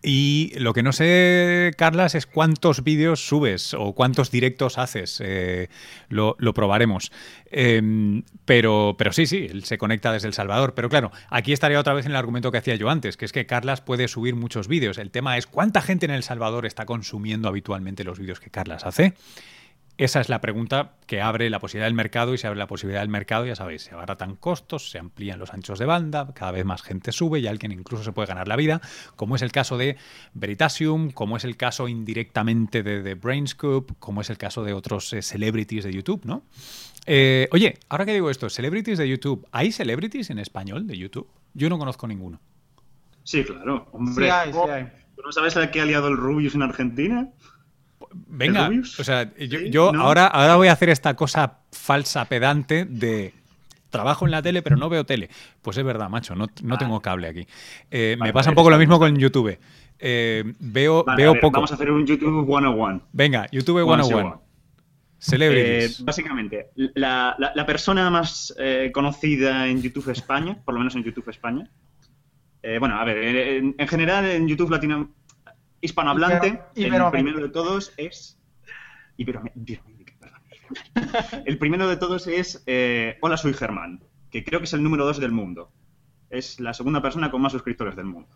y 0.02 0.52
lo 0.58 0.72
que 0.72 0.82
no 0.82 0.92
sé, 0.92 1.72
Carlas, 1.76 2.14
es 2.14 2.26
cuántos 2.26 2.84
vídeos 2.84 3.26
subes 3.26 3.74
o 3.74 3.94
cuántos 3.94 4.30
directos 4.30 4.78
haces. 4.78 5.20
Eh, 5.24 5.68
lo, 6.08 6.36
lo 6.38 6.54
probaremos. 6.54 7.12
Eh, 7.50 8.22
pero, 8.44 8.94
pero 8.98 9.12
sí, 9.12 9.26
sí, 9.26 9.46
él 9.50 9.64
se 9.64 9.78
conecta 9.78 10.12
desde 10.12 10.28
El 10.28 10.34
Salvador. 10.34 10.74
Pero 10.74 10.88
claro, 10.88 11.10
aquí 11.28 11.52
estaría 11.52 11.80
otra 11.80 11.94
vez 11.94 12.06
en 12.06 12.12
el 12.12 12.16
argumento 12.16 12.52
que 12.52 12.58
hacía 12.58 12.74
yo 12.76 12.90
antes, 12.90 13.16
que 13.16 13.24
es 13.24 13.32
que 13.32 13.46
Carlas 13.46 13.80
puede 13.80 14.08
subir 14.08 14.34
muchos 14.34 14.68
vídeos. 14.68 14.98
El 14.98 15.10
tema 15.10 15.38
es 15.38 15.46
cuánta 15.46 15.80
gente 15.80 16.06
en 16.06 16.12
El 16.12 16.22
Salvador 16.22 16.66
está 16.66 16.86
consumiendo 16.86 17.48
habitualmente 17.48 18.04
los 18.04 18.18
vídeos 18.18 18.40
que 18.40 18.50
Carlas 18.50 18.84
hace. 18.84 19.14
Esa 20.00 20.22
es 20.22 20.30
la 20.30 20.40
pregunta 20.40 20.92
que 21.06 21.20
abre 21.20 21.50
la 21.50 21.58
posibilidad 21.58 21.86
del 21.86 21.94
mercado 21.94 22.32
y 22.32 22.38
se 22.38 22.46
abre 22.46 22.58
la 22.58 22.66
posibilidad 22.66 23.02
del 23.02 23.10
mercado, 23.10 23.44
ya 23.44 23.54
sabéis, 23.54 23.82
se 23.82 23.92
abaratan 23.92 24.34
costos, 24.34 24.90
se 24.90 24.98
amplían 24.98 25.38
los 25.38 25.52
anchos 25.52 25.78
de 25.78 25.84
banda, 25.84 26.32
cada 26.32 26.52
vez 26.52 26.64
más 26.64 26.80
gente 26.80 27.12
sube 27.12 27.40
y 27.40 27.46
alguien 27.46 27.70
incluso 27.70 28.02
se 28.02 28.10
puede 28.10 28.26
ganar 28.26 28.48
la 28.48 28.56
vida, 28.56 28.80
como 29.14 29.36
es 29.36 29.42
el 29.42 29.52
caso 29.52 29.76
de 29.76 29.98
Veritasium, 30.32 31.10
como 31.10 31.36
es 31.36 31.44
el 31.44 31.58
caso 31.58 31.86
indirectamente 31.86 32.82
de, 32.82 33.02
de 33.02 33.14
Brainscoop, 33.14 33.92
como 33.98 34.22
es 34.22 34.30
el 34.30 34.38
caso 34.38 34.64
de 34.64 34.72
otros 34.72 35.12
eh, 35.12 35.20
celebrities 35.20 35.84
de 35.84 35.92
YouTube, 35.92 36.24
¿no? 36.24 36.44
Eh, 37.04 37.48
oye, 37.52 37.78
ahora 37.90 38.06
que 38.06 38.14
digo 38.14 38.30
esto, 38.30 38.48
celebrities 38.48 38.96
de 38.96 39.06
YouTube, 39.06 39.46
¿hay 39.52 39.70
celebrities 39.70 40.30
en 40.30 40.38
español 40.38 40.86
de 40.86 40.96
YouTube? 40.96 41.28
Yo 41.52 41.68
no 41.68 41.78
conozco 41.78 42.06
ninguno. 42.06 42.40
Sí, 43.22 43.44
claro. 43.44 43.86
Hombre, 43.92 44.24
Sí 44.24 44.30
hay, 44.30 44.50
sí 44.50 44.58
hay. 44.60 44.84
¿tú 45.14 45.20
no 45.26 45.30
sabes 45.30 45.58
a 45.58 45.70
qué 45.70 45.82
ha 45.82 45.84
liado 45.84 46.08
el 46.08 46.16
Rubius 46.16 46.54
en 46.54 46.62
Argentina? 46.62 47.28
Venga, 48.12 48.68
o 48.98 49.04
sea, 49.04 49.32
yo, 49.38 49.58
Sí, 49.60 49.70
yo 49.70 49.92
¿no? 49.92 50.02
ahora, 50.02 50.26
ahora 50.26 50.56
voy 50.56 50.68
a 50.68 50.72
hacer 50.72 50.88
esta 50.88 51.14
cosa 51.14 51.58
falsa, 51.72 52.24
pedante, 52.24 52.84
de 52.84 53.32
trabajo 53.90 54.24
en 54.24 54.30
la 54.32 54.42
tele, 54.42 54.62
pero 54.62 54.76
no 54.76 54.88
veo 54.88 55.04
tele. 55.06 55.30
Pues 55.62 55.76
es 55.76 55.84
verdad, 55.84 56.08
macho, 56.08 56.34
no, 56.34 56.46
no 56.62 56.78
tengo 56.78 57.00
cable 57.00 57.28
aquí. 57.28 57.46
Eh, 57.90 58.16
me 58.20 58.32
pasa 58.32 58.50
un 58.50 58.56
poco 58.56 58.70
lo 58.70 58.78
mismo 58.78 58.98
con 58.98 59.16
YouTube. 59.16 59.58
Eh, 59.98 60.44
veo 60.60 61.04
Vale, 61.04 61.22
veo 61.22 61.32
ver, 61.32 61.40
poco. 61.40 61.54
Vamos 61.56 61.72
a 61.72 61.74
hacer 61.74 61.90
un 61.90 62.06
YouTube 62.06 62.44
101. 62.46 63.02
Venga, 63.12 63.46
YouTube 63.50 63.82
One 63.84 64.02
101. 64.04 64.26
on 64.28 64.32
one. 64.34 64.42
Celebrities. 65.18 66.00
Eh, 66.00 66.02
básicamente, 66.04 66.70
la, 66.94 67.34
la- 67.38 67.52
la 67.54 67.66
persona 67.66 68.08
más 68.10 68.54
conocida 68.92 69.66
en 69.68 69.82
YouTube 69.82 70.08
España, 70.10 70.58
por 70.64 70.74
lo 70.74 70.80
menos 70.80 70.94
en 70.96 71.04
YouTube 71.04 71.28
España. 71.28 71.68
bueno, 72.78 72.96
a 72.98 73.04
ver, 73.04 73.18
en, 73.18 73.74
en 73.78 73.88
general 73.88 74.24
en 74.26 74.48
YouTube 74.48 74.70
latino 74.70 75.10
hispanohablante, 75.80 76.62
Ibero- 76.74 77.06
el 77.06 77.10
primero 77.12 77.40
de 77.40 77.48
todos 77.48 77.92
es. 77.96 78.38
Iberoam- 79.18 79.50
Iberoamérica, 79.54 80.14
perdón. 80.18 80.40
El 81.46 81.58
primero 81.58 81.88
de 81.88 81.96
todos 81.96 82.26
es 82.26 82.62
eh, 82.66 83.18
Hola, 83.20 83.36
soy 83.36 83.52
Germán, 83.54 84.02
que 84.30 84.44
creo 84.44 84.60
que 84.60 84.64
es 84.64 84.72
el 84.72 84.82
número 84.82 85.04
dos 85.04 85.18
del 85.18 85.32
mundo. 85.32 85.72
Es 86.30 86.60
la 86.60 86.72
segunda 86.74 87.02
persona 87.02 87.30
con 87.30 87.42
más 87.42 87.52
suscriptores 87.52 87.96
del 87.96 88.06
mundo, 88.06 88.28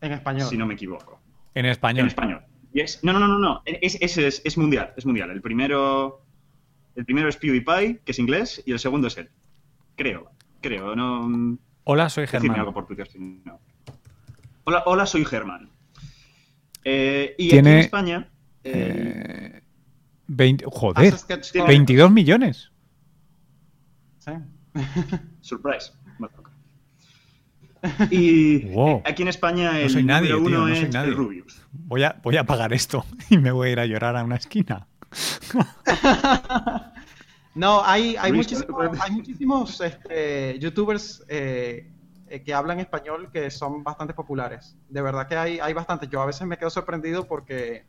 En 0.00 0.12
español. 0.12 0.48
si 0.48 0.56
no 0.56 0.66
me 0.66 0.74
equivoco. 0.74 1.20
en 1.54 1.66
español. 1.66 2.00
En 2.00 2.06
español. 2.08 2.42
Y 2.72 2.80
es- 2.80 3.02
no, 3.04 3.12
no, 3.12 3.18
no, 3.20 3.28
no, 3.28 3.38
no. 3.38 3.62
Es, 3.64 3.96
es, 4.00 4.18
es- 4.18 4.42
es 4.44 4.58
mundial, 4.58 4.92
es 4.96 5.06
mundial. 5.06 5.30
El 5.30 5.40
primero, 5.40 6.22
el 6.94 7.04
primero 7.04 7.28
es 7.28 7.36
PewDiePie, 7.36 8.00
que 8.04 8.12
es 8.12 8.18
inglés, 8.18 8.62
y 8.66 8.72
el 8.72 8.78
segundo 8.78 9.08
es 9.08 9.16
él. 9.18 9.30
Creo, 9.96 10.30
creo. 10.60 10.94
No, 10.96 11.58
Hola, 11.84 12.08
soy 12.10 12.22
decirme 12.22 12.40
Germán. 12.48 12.60
algo 12.60 12.74
por 12.74 12.86
Twitter. 12.86 13.06
si 13.08 13.18
no. 13.18 13.60
Hola, 14.68 14.82
hola, 14.86 15.06
soy 15.06 15.24
Germán. 15.24 15.70
Eh, 16.82 17.34
y 17.38 17.50
Tiene, 17.50 17.70
aquí 17.70 17.78
en 17.78 17.84
España... 17.84 18.28
eh, 18.64 19.52
Eh, 19.54 19.62
20 20.26 20.64
joder, 20.68 21.06
Hace 21.14 21.18
sketch 21.18 21.52
tiene- 21.52 21.66
con- 21.66 21.68
22 21.68 22.10
millones. 22.10 22.72
Sí. 24.18 24.32
Surprise. 25.40 25.92
Y 28.10 28.64
Wow. 28.72 29.02
aquí 29.04 29.22
en 29.22 29.28
España 29.28 29.78
el 29.78 29.88
soy 29.90 30.02
nadie, 30.02 30.30
número 30.30 30.48
tío, 30.48 30.58
uno 30.58 30.68
no 30.68 30.74
soy 30.74 30.84
es 30.86 30.92
nadie. 30.94 31.10
el 31.10 31.16
Rubius. 31.16 31.62
Voy 31.70 32.02
a, 32.02 32.18
voy 32.24 32.36
a 32.36 32.40
apagar 32.40 32.72
esto 32.72 33.06
y 33.30 33.38
me 33.38 33.52
voy 33.52 33.68
a 33.68 33.72
ir 33.72 33.78
a 33.80 33.86
llorar 33.86 34.16
a 34.16 34.24
una 34.24 34.34
esquina. 34.36 34.88
No, 37.54 37.82
hay, 37.82 38.16
hay, 38.18 38.32
Luis, 38.32 38.48
muchísimos, 38.52 38.66
¿puedes- 38.76 39.00
hay 39.00 39.10
muchísimos 39.12 39.80
este, 39.80 40.58
youtubers 40.58 41.24
eh, 41.26 41.90
eh, 42.28 42.42
que 42.42 42.54
hablan 42.54 42.80
español 42.80 43.30
que 43.32 43.50
son 43.50 43.82
bastante 43.82 44.14
populares. 44.14 44.76
De 44.88 45.02
verdad 45.02 45.28
que 45.28 45.36
hay, 45.36 45.58
hay 45.58 45.72
bastantes. 45.72 46.08
Yo 46.08 46.20
a 46.20 46.26
veces 46.26 46.46
me 46.46 46.58
quedo 46.58 46.70
sorprendido 46.70 47.26
porque 47.26 47.84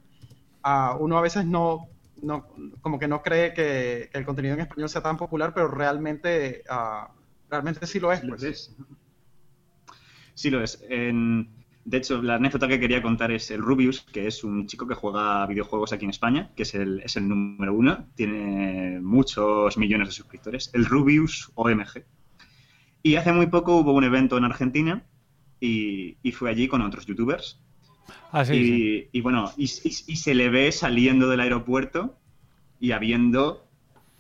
ah, 0.63 0.95
uno 0.99 1.17
a 1.17 1.21
veces 1.21 1.45
no, 1.45 1.87
no, 2.21 2.47
como 2.81 2.99
que 2.99 3.07
no 3.07 3.21
cree 3.21 3.53
que, 3.53 4.09
el 4.13 4.25
contenido 4.25 4.55
en 4.55 4.61
español 4.61 4.89
sea 4.89 5.01
tan 5.01 5.17
popular, 5.17 5.53
pero 5.53 5.67
realmente, 5.67 6.63
ah, 6.69 7.11
realmente 7.49 7.85
sí 7.87 7.99
lo 7.99 8.11
es. 8.11 8.21
Pues. 8.21 8.43
es. 8.43 8.75
Sí 10.33 10.49
lo 10.49 10.63
es. 10.63 10.83
De 11.87 11.95
hecho, 11.99 12.21
la 12.21 12.35
anécdota 12.35 12.67
que 12.67 12.81
quería 12.81 13.01
contar 13.01 13.31
es 13.31 13.49
el 13.49 13.61
Rubius, 13.61 14.01
que 14.01 14.27
es 14.27 14.43
un 14.43 14.67
chico 14.67 14.85
que 14.85 14.93
juega 14.93 15.45
videojuegos 15.45 15.93
aquí 15.93 16.03
en 16.03 16.09
España, 16.09 16.51
que 16.53 16.63
es 16.63 16.75
el, 16.75 16.99
es 16.99 17.15
el 17.15 17.29
número 17.29 17.73
uno, 17.73 18.09
tiene 18.13 18.99
muchos 18.99 19.77
millones 19.77 20.09
de 20.09 20.11
suscriptores, 20.11 20.69
el 20.73 20.83
Rubius 20.83 21.49
OMG. 21.55 22.03
Y 23.07 23.15
hace 23.15 23.31
muy 23.31 23.47
poco 23.47 23.77
hubo 23.77 23.93
un 23.93 24.03
evento 24.03 24.37
en 24.37 24.43
Argentina 24.43 25.01
y, 25.61 26.17
y 26.21 26.33
fue 26.33 26.49
allí 26.49 26.67
con 26.67 26.81
otros 26.81 27.05
youtubers. 27.05 27.57
Ah, 28.33 28.43
sí, 28.43 28.53
y, 28.53 28.65
sí. 28.65 29.09
y 29.13 29.21
bueno, 29.21 29.49
y, 29.55 29.67
se 29.67 30.35
le 30.35 30.49
ve 30.49 30.73
saliendo 30.73 31.29
del 31.29 31.39
aeropuerto 31.39 32.19
y 32.81 32.91
habiendo 32.91 33.65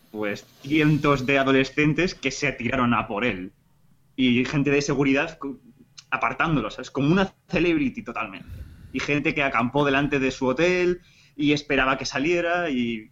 pues 0.09 0.45
cientos 0.61 1.25
de 1.25 1.37
adolescentes 1.37 2.15
que 2.15 2.31
se 2.31 2.49
tiraron 2.53 2.93
a 2.93 3.09
por 3.09 3.25
él. 3.25 3.51
Y 4.15 4.45
gente 4.45 4.71
de 4.71 4.81
seguridad 4.81 5.37
apartándolos, 6.09 6.75
¿sabes? 6.75 6.89
Como 6.89 7.11
una 7.11 7.33
celebrity 7.49 8.03
totalmente. 8.03 8.47
Y 8.93 9.01
gente 9.01 9.35
que 9.35 9.43
acampó 9.43 9.83
delante 9.83 10.17
de 10.17 10.31
su 10.31 10.47
hotel 10.47 11.01
y 11.35 11.51
esperaba 11.51 11.97
que 11.97 12.05
saliera 12.05 12.69
y... 12.69 13.11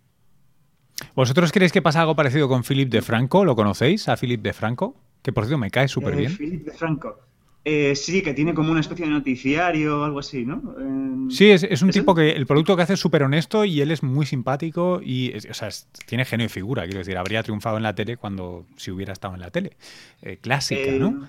¿Vosotros 1.16 1.52
creéis 1.52 1.74
que 1.74 1.82
pasa 1.82 2.00
algo 2.00 2.16
parecido 2.16 2.48
con 2.48 2.64
Philip 2.64 2.90
de 2.90 3.02
Franco? 3.02 3.44
¿Lo 3.44 3.58
conocéis 3.58 4.08
a 4.08 4.16
Philip 4.16 4.42
de 4.42 4.54
Franco? 4.54 5.05
Que 5.26 5.34
por 5.34 5.44
cierto 5.46 5.58
me 5.58 5.72
cae 5.72 5.88
súper 5.88 6.14
Eh, 6.14 6.18
bien. 6.18 6.38
Philip 6.38 6.66
de 6.66 6.72
Franco. 6.72 7.20
Eh, 7.68 7.96
sí, 7.96 8.22
que 8.22 8.36
tiene 8.36 8.54
como 8.54 8.70
una 8.72 8.82
especie 8.82 9.06
de 9.08 9.12
noticiario 9.12 10.02
o 10.02 10.04
algo 10.04 10.20
así, 10.20 10.46
¿no? 10.46 10.76
Eh, 10.80 11.32
Sí, 11.32 11.50
es, 11.50 11.64
es 11.64 11.82
un 11.82 11.90
¿es 11.90 11.96
él? 11.96 12.04
tipo 12.04 12.14
que 12.14 12.30
el 12.30 12.46
producto 12.46 12.76
que 12.76 12.84
hace 12.84 12.94
es 12.94 13.00
súper 13.00 13.24
honesto 13.24 13.66
y 13.66 13.82
él 13.82 13.90
es 13.90 14.04
muy 14.04 14.28
simpático 14.28 15.02
y, 15.04 15.32
es- 15.36 15.48
o 15.50 15.54
sea, 15.56 15.70
tiene 16.06 16.26
genio 16.26 16.46
de 16.46 16.50
figura, 16.50 16.84
quiero 16.84 17.00
decir, 17.00 17.18
habría 17.18 17.42
triunfado 17.42 17.78
en 17.78 17.82
la 17.84 17.96
tele 17.96 18.18
cuando 18.18 18.68
si 18.78 18.92
hubiera 18.92 19.14
estado 19.14 19.34
en 19.34 19.40
la 19.42 19.50
tele. 19.50 19.76
Eh, 20.22 20.38
clásica, 20.40 20.80
Eh, 20.92 21.00
¿no? 21.00 21.28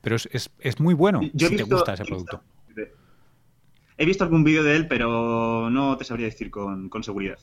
Pero 0.00 0.16
es, 0.16 0.28
es- 0.32 0.50
es 0.58 0.80
muy 0.80 0.94
bueno 0.94 1.20
Yo 1.32 1.46
he 1.46 1.50
si 1.50 1.56
te 1.56 1.62
visto- 1.62 1.76
gusta 1.76 1.94
ese 1.94 2.04
producto. 2.04 2.42
He 3.98 4.04
visto 4.04 4.24
algún 4.24 4.42
vídeo 4.42 4.64
de 4.64 4.74
él, 4.74 4.88
pero 4.88 5.70
no 5.70 5.96
te 5.96 6.02
sabría 6.04 6.26
decir 6.26 6.50
con, 6.50 6.88
con 6.88 7.04
seguridad. 7.04 7.38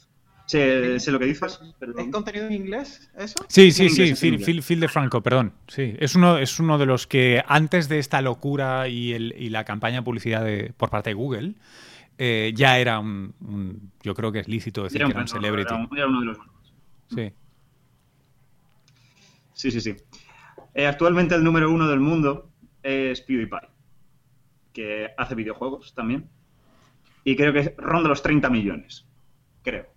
Sé, 0.45 0.99
sé 0.99 1.11
lo 1.11 1.19
que 1.19 1.25
dices. 1.25 1.59
¿Es 1.97 2.07
contenido 2.11 2.47
en 2.47 2.53
inglés 2.53 3.09
eso? 3.17 3.35
Sí, 3.47 3.71
sí, 3.71 3.89
sí, 3.89 4.01
inglés, 4.03 4.09
en 4.23 4.29
Phil. 4.37 4.45
Phil- 4.45 4.61
Phil 4.63 4.79
de 4.81 4.87
Franco, 4.89 5.21
perdón. 5.23 5.53
Sí, 5.67 5.95
es 5.99 6.15
uno, 6.15 6.37
es 6.37 6.59
uno 6.59 6.77
de 6.77 6.85
los 6.85 7.07
que 7.07 7.41
antes 7.47 7.87
de 7.87 7.99
esta 7.99 8.21
locura 8.21 8.87
y, 8.89 9.13
el- 9.13 9.33
y 9.37 9.49
la 9.49 9.63
campaña 9.63 9.97
de 9.97 10.01
publicidad 10.03 10.43
de- 10.43 10.73
por 10.75 10.89
parte 10.89 11.11
de 11.11 11.13
Google, 11.13 11.53
eh, 12.17 12.51
ya 12.55 12.77
era 12.77 12.99
un, 12.99 13.33
un- 13.41 13.91
Yo 14.03 14.13
creo 14.13 14.31
que 14.33 14.39
es 14.39 14.47
lícito 14.49 14.83
decir 14.83 14.97
Era 15.01 15.07
que 15.07 15.11
era 15.13 15.21
un 15.21 15.27
celebrity. 15.29 15.73
era 15.73 15.87
un- 15.89 15.97
era 15.97 16.07
uno 16.07 16.19
de 16.19 16.25
los. 16.25 16.37
Sí. 17.15 17.31
Sí, 19.53 19.71
sí, 19.71 19.79
sí. 19.81 19.95
Eh, 20.73 20.85
actualmente 20.87 21.35
el 21.35 21.43
número 21.43 21.71
uno 21.71 21.87
del 21.87 21.99
mundo 22.01 22.49
es 22.81 23.21
PewDiePie, 23.21 23.69
que 24.73 25.09
hace 25.17 25.35
videojuegos 25.35 25.93
también. 25.93 26.27
Y 27.23 27.35
creo 27.37 27.53
que 27.53 27.73
ronda 27.77 28.09
los 28.09 28.21
30 28.21 28.49
millones. 28.49 29.05
Creo. 29.63 29.87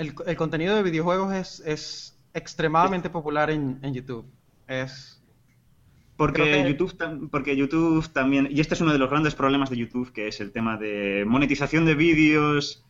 El, 0.00 0.14
el 0.26 0.36
contenido 0.36 0.74
de 0.76 0.82
videojuegos 0.82 1.34
es, 1.34 1.62
es 1.66 2.18
extremadamente 2.32 3.10
popular 3.10 3.50
en, 3.50 3.78
en 3.82 3.92
YouTube. 3.92 4.24
Es... 4.66 5.22
Porque 6.16 6.42
que- 6.42 6.68
YouTube, 6.70 6.96
tam- 6.96 7.28
porque 7.30 7.54
YouTube 7.54 8.08
también, 8.10 8.48
y 8.50 8.60
este 8.60 8.74
es 8.74 8.80
uno 8.80 8.92
de 8.92 8.98
los 8.98 9.10
grandes 9.10 9.34
problemas 9.34 9.68
de 9.68 9.76
YouTube, 9.76 10.10
que 10.12 10.28
es 10.28 10.40
el 10.40 10.52
tema 10.52 10.78
de 10.78 11.24
monetización 11.26 11.84
de 11.84 11.94
vídeos, 11.94 12.82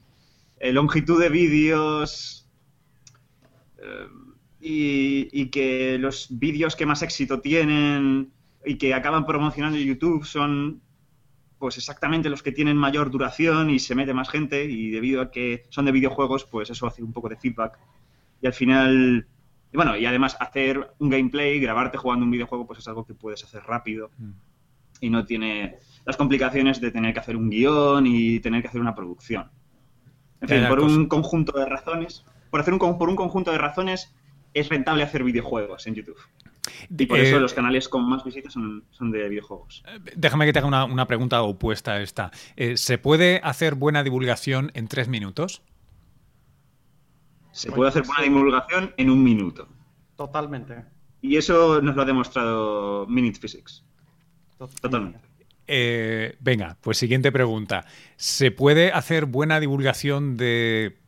eh, 0.61 0.73
longitud 0.73 1.21
de 1.21 1.29
vídeos, 1.31 2.49
eh, 3.79 4.07
y, 4.61 5.29
y 5.33 5.47
que 5.47 5.97
los 5.99 6.27
vídeos 6.31 6.77
que 6.77 6.87
más 6.87 7.03
éxito 7.03 7.41
tienen 7.41 8.31
y 8.65 8.77
que 8.77 8.95
acaban 8.95 9.27
promocionando 9.27 9.79
YouTube 9.79 10.25
son 10.25 10.81
pues 11.61 11.77
exactamente 11.77 12.29
los 12.29 12.43
que 12.43 12.51
tienen 12.51 12.77
mayor 12.77 13.11
duración 13.13 13.71
y 13.71 13.79
se 13.79 13.95
mete 13.95 14.13
más 14.15 14.29
gente 14.31 14.65
y 14.65 14.91
debido 14.91 15.21
a 15.21 15.31
que 15.31 15.63
son 15.69 15.85
de 15.85 15.93
videojuegos, 15.93 16.45
pues 16.47 16.71
eso 16.71 16.87
hace 16.89 17.05
un 17.05 17.13
poco 17.13 17.29
de 17.29 17.37
feedback 17.37 17.79
y 18.43 18.47
al 18.49 18.53
final 18.55 19.29
y 19.73 19.77
bueno, 19.77 19.97
y 19.97 20.05
además 20.07 20.37
hacer 20.41 20.95
un 20.99 21.11
gameplay, 21.11 21.61
grabarte 21.61 21.97
jugando 21.97 22.25
un 22.25 22.33
videojuego, 22.33 22.67
pues 22.67 22.81
es 22.81 22.89
algo 22.89 23.05
que 23.05 23.15
puedes 23.15 23.45
hacer 23.45 23.63
rápido 23.63 24.11
Mm. 24.19 24.31
y 25.03 25.11
no 25.11 25.25
tiene 25.25 25.77
las 26.05 26.17
complicaciones 26.17 26.81
de 26.81 26.91
tener 26.91 27.13
que 27.15 27.21
hacer 27.21 27.37
un 27.37 27.49
guion 27.51 28.07
y 28.07 28.41
tener 28.41 28.63
que 28.63 28.69
hacer 28.69 28.81
una 28.81 28.95
producción. 28.95 29.51
En 30.41 30.49
fin, 30.49 30.67
por 30.67 30.81
cosa. 30.81 30.97
un 30.97 31.07
conjunto 31.07 31.59
de 31.59 31.67
razones, 31.67 32.25
por 32.51 32.61
hacer 32.61 32.73
un, 32.75 32.81
por 32.99 33.09
un 33.09 33.17
conjunto 33.17 33.53
de 33.53 33.59
razones, 33.59 34.15
es 34.55 34.69
rentable 34.69 35.03
hacer 35.03 35.23
videojuegos 35.23 35.87
en 35.87 35.95
YouTube. 35.95 36.19
Y 36.97 37.07
por 37.07 37.19
Eh, 37.19 37.29
eso 37.29 37.39
los 37.41 37.55
canales 37.55 37.89
con 37.89 38.09
más 38.09 38.25
visitas 38.25 38.53
son, 38.53 38.85
son 38.91 39.11
de 39.11 39.29
videojuegos. 39.29 39.83
Déjame 40.17 40.47
que 40.47 40.53
te 40.53 40.59
haga 40.59 40.69
una, 40.69 40.85
una 40.85 41.07
pregunta 41.07 41.43
opuesta 41.43 41.93
a 41.93 42.03
esta. 42.03 42.31
Eh, 42.57 42.77
¿Se 42.77 42.99
puede 42.99 43.41
hacer 43.43 43.75
buena 43.75 44.03
divulgación 44.03 44.71
en 44.75 44.89
tres 44.89 45.09
minutos? 45.09 45.63
Se 47.53 47.73
puede 47.73 47.89
hacer 47.89 48.05
buena 48.05 48.23
divulgación 48.23 48.95
en 48.97 49.11
un 49.11 49.23
minuto. 49.23 49.69
Totalmente. 50.17 50.85
Y 51.23 51.37
eso 51.37 51.83
nos 51.83 51.97
lo 51.97 52.03
ha 52.03 52.05
demostrado 52.05 53.07
Minute 53.07 53.39
Physics. 53.41 53.85
Totalmente. 54.59 55.21
Eh, 55.67 56.37
venga, 56.41 56.77
pues 56.81 56.99
siguiente 56.99 57.31
pregunta. 57.33 57.87
¿Se 58.17 58.51
puede 58.51 58.93
hacer 58.93 59.27
buena 59.27 59.61
divulgación 59.61 60.37
de 60.37 60.99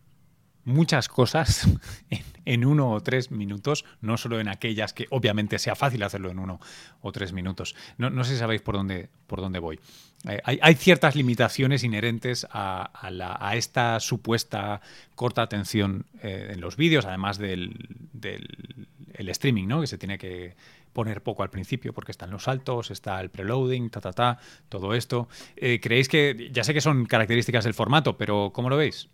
muchas 0.65 1.09
cosas 1.09 1.69
en, 2.11 2.23
en 2.45 2.65
uno 2.65 2.91
o 2.91 3.01
tres 3.03 3.31
minutos? 3.31 3.85
No 4.01 4.17
solo 4.17 4.41
en 4.41 4.49
aquellas 4.49 4.93
que 4.93 5.07
obviamente 5.11 5.59
sea 5.59 5.75
fácil 5.75 6.03
hacerlo 6.03 6.31
en 6.31 6.39
uno 6.39 6.61
o 7.01 7.13
tres 7.13 7.33
minutos. 7.33 7.75
No, 7.99 8.11
no 8.11 8.25
sé 8.25 8.33
si 8.33 8.39
sabéis 8.39 8.63
por 8.63 8.77
dónde, 8.77 9.09
por 9.27 9.41
dónde 9.41 9.59
voy. 9.59 9.81
Eh, 10.29 10.41
hay, 10.45 10.75
ciertas 10.77 11.17
limitaciones 11.17 11.83
inherentes 11.83 12.47
a, 12.51 12.91
a 13.03 13.57
esta 13.57 13.99
supuesta 13.99 14.81
corta 15.17 15.43
atención 15.43 16.07
eh, 16.23 16.51
en 16.53 16.61
los 16.61 16.77
vídeos, 16.77 17.05
además 17.07 17.39
del, 17.39 17.75
del- 18.13 18.87
el 19.15 19.29
streaming, 19.29 19.67
¿no? 19.67 19.81
Que 19.81 19.87
se 19.89 19.99
tiene 19.99 20.19
que 20.19 20.55
poner 20.93 21.23
poco 21.23 21.43
al 21.43 21.51
principio 21.51 21.93
porque 21.93 22.13
están 22.13 22.31
los 22.31 22.45
saltos, 22.45 22.91
está 22.91 23.21
el 23.21 23.31
preloading, 23.31 23.91
ta, 23.91 24.01
ta, 24.01 24.13
ta, 24.13 24.39
todo 24.69 24.95
esto. 24.95 25.29
Eh, 25.57 25.81
¿Creéis 25.81 26.09
que, 26.09 26.51
ya 26.53 26.65
sé 26.65 26.73
que 26.75 26.81
son 26.81 27.07
características 27.07 27.65
del 27.65 27.75
formato, 27.75 28.17
pero 28.17 28.53
¿cómo 28.55 28.71
lo 28.71 28.77
veis? 28.77 29.09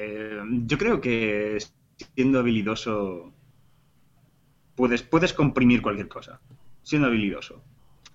Eh, 0.00 0.40
yo 0.66 0.78
creo 0.78 1.00
que 1.00 1.58
siendo 2.14 2.38
habilidoso 2.38 3.32
puedes, 4.76 5.02
puedes 5.02 5.32
comprimir 5.32 5.82
cualquier 5.82 6.08
cosa. 6.08 6.40
Siendo 6.82 7.08
habilidoso. 7.08 7.60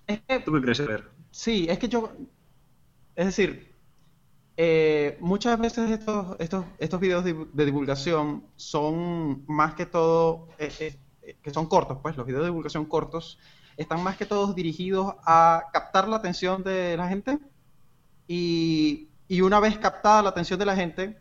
Es 0.06 0.20
que 0.26 0.40
¿Tú 0.40 0.52
qué 0.52 0.60
crees, 0.62 0.80
Ever? 0.80 1.10
Sí, 1.30 1.66
es 1.68 1.78
que 1.78 1.88
yo. 1.88 2.10
Es 3.14 3.26
decir, 3.26 3.74
eh, 4.56 5.16
muchas 5.20 5.58
veces 5.58 5.90
estos, 5.90 6.36
estos, 6.38 6.64
estos 6.78 7.00
videos 7.00 7.24
de, 7.24 7.64
divulgación 7.64 8.44
son 8.56 9.44
más 9.46 9.74
que 9.74 9.84
todo, 9.84 10.48
eh, 10.58 10.96
eh, 11.22 11.36
que 11.42 11.50
son 11.50 11.66
cortos, 11.66 11.98
pues 12.02 12.16
los 12.16 12.26
videos 12.26 12.42
de 12.42 12.48
divulgación 12.48 12.84
cortos 12.84 13.38
están 13.76 14.02
más 14.02 14.16
que 14.16 14.26
todos 14.26 14.54
dirigidos 14.54 15.14
a 15.24 15.64
captar 15.72 16.08
la 16.08 16.16
atención 16.16 16.62
de 16.62 16.96
la 16.96 17.08
gente 17.08 17.40
y, 18.28 19.08
y 19.26 19.40
una 19.40 19.58
vez 19.58 19.76
captada 19.78 20.22
la 20.22 20.28
atención 20.28 20.58
de 20.58 20.66
la 20.66 20.76
gente, 20.76 21.18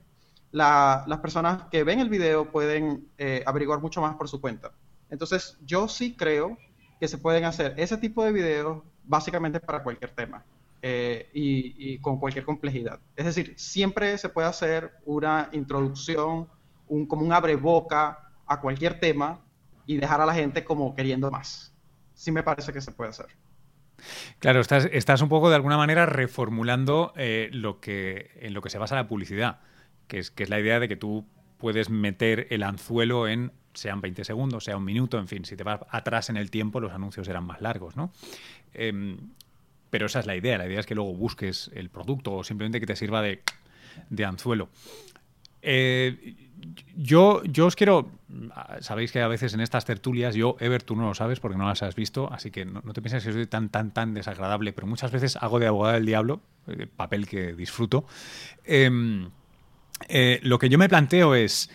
las 0.53 1.19
personas 1.19 1.63
que 1.71 1.83
ven 1.83 1.99
el 1.99 2.09
video 2.09 2.51
pueden 2.51 3.09
averiguar 3.45 3.81
mucho 3.81 3.99
más 4.01 4.15
por 4.15 4.29
su 4.29 4.39
cuenta. 4.39 4.71
Entonces, 5.09 5.57
yo 5.65 5.87
sí 5.87 6.15
creo 6.15 6.57
que 6.99 7.07
se 7.07 7.17
pueden 7.17 7.43
hacer 7.43 7.73
ese 7.77 7.97
tipo 7.97 8.23
de 8.23 8.31
videos 8.31 8.81
básicamente 9.03 9.59
para 9.59 9.83
cualquier 9.83 10.11
tema. 10.11 10.45
Eh, 10.85 11.29
y, 11.31 11.97
con 11.99 12.19
cualquier 12.19 12.43
complejidad. 12.43 12.99
Es 13.15 13.23
decir, 13.23 13.53
siempre 13.55 14.17
se 14.17 14.27
puede 14.27 14.49
hacer 14.49 14.91
una 15.05 15.47
introducción, 15.53 16.49
un, 16.89 17.05
como 17.05 17.25
un 17.25 17.31
abre 17.31 17.55
boca 17.55 18.19
a 18.45 18.59
cualquier 18.59 18.99
tema 18.99 19.39
y 19.85 19.95
dejar 19.95 20.19
a 20.19 20.25
la 20.25 20.33
gente 20.33 20.65
como 20.65 20.93
queriendo 20.93 21.31
más. 21.31 21.73
Sí 22.13 22.33
me 22.33 22.43
parece 22.43 22.73
que 22.73 22.81
se 22.81 22.91
puede 22.91 23.11
hacer. 23.11 23.27
Claro, 24.39 24.59
estás, 24.59 24.89
estás 24.91 25.21
un 25.21 25.29
poco 25.29 25.49
de 25.49 25.55
alguna 25.55 25.77
manera 25.77 26.05
reformulando 26.05 27.13
eh, 27.15 27.47
lo 27.53 27.79
que, 27.79 28.31
en 28.41 28.53
lo 28.53 28.61
que 28.61 28.69
se 28.69 28.77
basa 28.77 28.95
la 28.95 29.07
publicidad, 29.07 29.61
que 30.07 30.19
es, 30.19 30.31
que 30.31 30.43
es 30.43 30.49
la 30.49 30.59
idea 30.59 30.79
de 30.79 30.87
que 30.87 30.95
tú 30.95 31.25
puedes 31.57 31.89
meter 31.89 32.47
el 32.49 32.63
anzuelo 32.63 33.27
en 33.27 33.51
sean 33.73 34.01
20 34.01 34.23
segundos, 34.23 34.65
sea 34.65 34.77
un 34.77 34.85
minuto, 34.85 35.17
en 35.17 35.27
fin, 35.27 35.45
si 35.45 35.55
te 35.55 35.63
vas 35.63 35.81
atrás 35.89 36.29
en 36.29 36.37
el 36.37 36.51
tiempo 36.51 36.79
los 36.79 36.91
anuncios 36.91 37.27
eran 37.27 37.45
más 37.45 37.61
largos, 37.61 37.95
¿no? 37.95 38.11
Em, 38.73 39.17
pero 39.89 40.07
esa 40.07 40.19
es 40.19 40.25
la 40.25 40.35
idea. 40.35 40.57
La 40.57 40.65
idea 40.65 40.79
es 40.79 40.85
que 40.85 40.95
luego 40.95 41.13
busques 41.13 41.69
el 41.75 41.89
producto 41.89 42.33
o 42.33 42.43
simplemente 42.43 42.79
que 42.79 42.87
te 42.87 42.95
sirva 42.95 43.21
de, 43.21 44.25
anzuelo. 44.25 44.69
Eh, 45.61 46.35
yo, 46.95 47.43
yo 47.43 47.67
os 47.67 47.75
quiero. 47.75 48.09
Sabéis 48.79 49.11
que 49.11 49.21
a 49.21 49.27
veces 49.27 49.53
en 49.53 49.59
estas 49.59 49.85
tertulias, 49.85 50.33
yo, 50.33 50.57
Ever, 50.59 50.81
tú 50.81 50.95
no 50.95 51.07
lo 51.07 51.13
sabes 51.13 51.39
porque 51.39 51.57
no 51.57 51.67
las 51.67 51.83
has 51.83 51.93
visto, 51.93 52.31
así 52.33 52.49
que 52.49 52.65
no, 52.65 52.81
te 52.81 53.01
pienses 53.03 53.23
que 53.23 53.33
soy 53.33 53.45
tan, 53.45 53.69
tan, 53.69 53.91
tan 53.91 54.15
desagradable, 54.15 54.73
pero 54.73 54.87
muchas 54.87 55.11
veces 55.11 55.35
hago 55.35 55.59
de 55.59 55.67
abogado 55.67 55.93
del 55.93 56.07
diablo, 56.07 56.41
eh, 56.67 56.87
papel 56.87 57.27
que 57.27 57.53
disfruto. 57.53 58.05
Em, 58.65 59.29
eh, 60.09 60.39
lo 60.43 60.59
que 60.59 60.69
yo 60.69 60.77
me 60.77 60.89
planteo 60.89 61.35
es. 61.35 61.69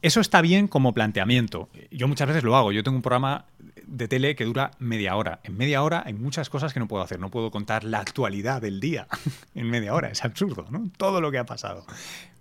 Eso 0.00 0.20
está 0.20 0.40
bien 0.42 0.68
como 0.68 0.94
planteamiento. 0.94 1.68
Yo 1.90 2.06
muchas 2.06 2.28
veces 2.28 2.44
lo 2.44 2.54
hago. 2.54 2.70
Yo 2.70 2.84
tengo 2.84 2.96
un 2.96 3.02
programa 3.02 3.46
de 3.84 4.06
tele 4.06 4.36
que 4.36 4.44
dura 4.44 4.70
media 4.78 5.16
hora. 5.16 5.40
En 5.42 5.56
media 5.56 5.82
hora 5.82 6.04
hay 6.06 6.12
muchas 6.12 6.50
cosas 6.50 6.72
que 6.72 6.78
no 6.78 6.86
puedo 6.86 7.02
hacer. 7.02 7.18
No 7.18 7.30
puedo 7.30 7.50
contar 7.50 7.82
la 7.82 7.98
actualidad 7.98 8.62
del 8.62 8.78
día 8.78 9.08
en 9.56 9.68
media 9.68 9.94
hora. 9.94 10.08
Es 10.08 10.24
absurdo, 10.24 10.66
¿no? 10.70 10.88
Todo 10.96 11.20
lo 11.20 11.32
que 11.32 11.38
ha 11.38 11.46
pasado. 11.46 11.84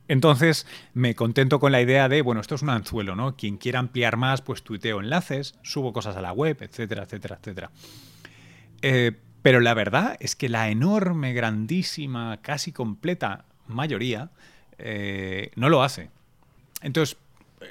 Entonces 0.07 0.67
me 0.93 1.15
contento 1.15 1.59
con 1.59 1.71
la 1.71 1.81
idea 1.81 2.07
de, 2.07 2.21
bueno, 2.21 2.41
esto 2.41 2.55
es 2.55 2.61
un 2.61 2.69
anzuelo, 2.69 3.15
¿no? 3.15 3.35
Quien 3.35 3.57
quiera 3.57 3.79
ampliar 3.79 4.17
más, 4.17 4.41
pues 4.41 4.63
tuiteo 4.63 4.99
enlaces, 4.99 5.55
subo 5.63 5.93
cosas 5.93 6.15
a 6.15 6.21
la 6.21 6.31
web, 6.31 6.57
etcétera, 6.61 7.03
etcétera, 7.03 7.37
etcétera. 7.39 7.71
Eh, 8.81 9.13
pero 9.41 9.59
la 9.59 9.73
verdad 9.73 10.17
es 10.19 10.35
que 10.35 10.49
la 10.49 10.69
enorme, 10.69 11.33
grandísima, 11.33 12.37
casi 12.41 12.71
completa 12.71 13.45
mayoría 13.67 14.31
eh, 14.77 15.51
no 15.55 15.69
lo 15.69 15.83
hace. 15.83 16.09
Entonces, 16.81 17.17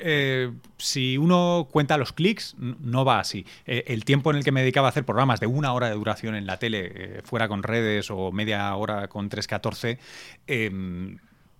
eh, 0.00 0.52
si 0.78 1.16
uno 1.16 1.68
cuenta 1.70 1.96
los 1.96 2.12
clics, 2.12 2.57
no 2.59 3.04
va 3.04 3.20
así. 3.20 3.46
Eh, 3.66 3.84
el 3.88 4.04
tiempo 4.04 4.30
en 4.30 4.36
el 4.36 4.44
que 4.44 4.52
me 4.52 4.61
dedicaba 4.61 4.88
a 4.88 4.90
hacer 4.90 5.04
programas 5.04 5.40
de 5.40 5.46
una 5.46 5.72
hora 5.72 5.88
de 5.88 5.94
duración 5.94 6.34
en 6.34 6.46
la 6.46 6.59
tele, 6.59 7.22
fuera 7.24 7.48
con 7.48 7.62
redes 7.62 8.11
o 8.11 8.32
media 8.32 8.74
hora 8.74 9.09
con 9.09 9.28
314, 9.28 9.98
em, 10.46 11.18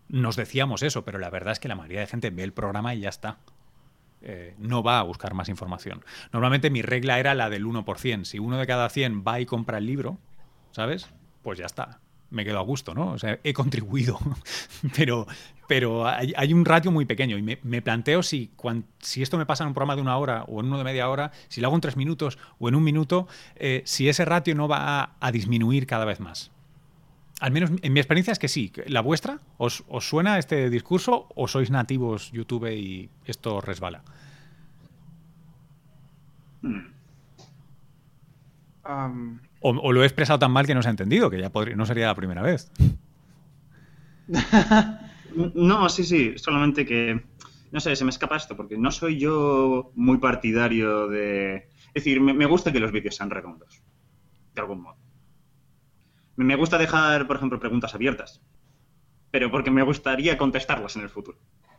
nos 0.09 0.37
decíamos 0.37 0.83
eso, 0.83 1.05
pero 1.05 1.19
la 1.19 1.31
verdad 1.31 1.53
es 1.53 1.61
que 1.61 1.69
la 1.69 1.77
mayoría 1.77 2.01
de 2.01 2.07
gente 2.07 2.31
ve 2.31 2.43
el 2.43 2.53
programa 2.53 2.95
y 2.95 3.01
ya 3.01 3.09
está. 3.09 3.39
no 4.59 4.83
va 4.83 4.99
a 4.99 5.03
buscar 5.05 5.35
más 5.35 5.49
información. 5.49 6.05
Normalmente 6.33 6.69
mi 6.71 6.83
regla 6.83 7.21
era 7.21 7.35
la 7.35 7.49
del 7.49 7.65
1%. 7.65 8.25
Si 8.25 8.41
uno 8.41 8.59
de 8.59 8.67
cada 8.67 8.89
100 8.89 9.23
va 9.25 9.39
y 9.41 9.47
compra 9.47 9.79
el 9.79 9.87
libro, 9.87 10.19
¿sabes? 10.73 11.09
Pues 11.43 11.59
ya 11.59 11.67
está 11.67 12.01
me 12.31 12.45
quedo 12.45 12.59
a 12.59 12.63
gusto, 12.63 12.95
¿no? 12.95 13.13
O 13.13 13.19
sea, 13.19 13.39
he 13.45 13.53
contribuido, 13.53 14.19
pero, 14.97 15.27
pero 15.67 16.07
hay, 16.07 16.53
un 16.53 16.65
ratio 16.65 16.91
muy 16.91 17.05
pequeño 17.05 17.39
y 17.39 17.43
me, 17.43 17.83
planteo 17.83 18.23
si, 18.23 18.51
si 19.01 19.23
esto 19.23 19.39
me 19.39 19.47
pasa 19.47 19.65
en 19.65 19.69
un 19.69 19.75
programa 19.75 19.97
de 19.97 20.03
una 20.03 20.17
hora 20.17 20.45
o 20.45 20.61
en 20.61 20.67
uno 20.67 20.79
de 20.79 20.85
media 20.85 21.09
hora, 21.09 21.33
si 21.49 21.61
lo 21.61 21.69
hago 21.69 21.77
en 21.77 21.81
tres 21.81 21.97
minutos 21.97 22.39
o 22.59 22.69
en 22.69 22.75
un 22.75 22.85
minuto, 22.85 23.29
eh, 23.57 23.83
si 23.85 24.09
ese 24.09 24.25
ratio 24.25 24.55
no 24.55 24.69
va 24.69 25.17
a, 25.21 25.33
disminuir 25.33 25.87
cada 25.87 26.05
vez 26.05 26.21
más. 26.21 26.51
Al 27.41 27.53
menos 27.53 27.71
en 27.83 27.93
mi 27.93 28.01
experiencia 28.01 28.33
es 28.33 28.39
que 28.39 28.49
sí. 28.49 28.73
¿La 28.87 29.03
vuestra? 29.03 29.41
¿Os, 29.59 29.85
suena 30.01 30.39
este 30.39 30.71
discurso 30.71 31.29
o 31.35 31.49
sois 31.49 31.71
nativos 31.71 32.33
YouTube 32.33 32.73
y 32.73 33.11
esto 33.27 33.61
resbala? 33.61 34.03
Um, 38.89 39.41
o, 39.61 39.93
lo 39.93 40.03
he 40.03 40.07
expresado 40.07 40.39
tan 40.39 40.51
mal 40.51 40.67
que 40.67 40.75
no 40.75 40.83
se 40.83 40.89
ha 40.89 40.91
entendido, 40.91 41.31
que 41.31 41.41
ya 41.41 41.51
podría, 41.51 41.77
no 41.77 41.87
sería 41.87 42.07
la 42.07 42.15
primera 42.15 42.43
vez. 42.43 42.71
no, 45.55 45.89
sí, 45.89 46.05
sí, 46.05 46.35
solamente 46.37 46.85
que, 46.85 47.23
no 47.73 47.81
sé, 47.81 47.97
se 47.97 48.05
me 48.05 48.11
escapa 48.11 48.37
esto, 48.37 48.57
porque 48.57 48.77
no 48.77 48.91
soy 48.91 49.19
yo 49.19 49.93
muy 49.95 50.19
partidario 50.19 51.09
de... 51.09 51.69
Es 51.95 52.05
decir, 52.05 52.21
me, 52.21 52.47
gusta 52.47 52.73
que 52.73 52.81
los 52.81 52.93
vídeos 52.93 53.17
sean 53.17 53.31
redondos, 53.31 53.83
de 54.55 54.61
algún 54.61 54.83
modo. 54.83 54.97
Me 56.37 56.57
gusta 56.57 56.77
dejar, 56.77 57.27
por 57.27 57.37
ejemplo, 57.37 57.59
preguntas 57.59 57.95
abiertas, 57.95 58.43
pero 59.31 59.51
porque 59.51 59.71
me 59.71 59.83
gustaría 59.83 60.37
contestarlas 60.37 60.97
en 60.97 61.03
el 61.03 61.09
futuro. 61.09 61.39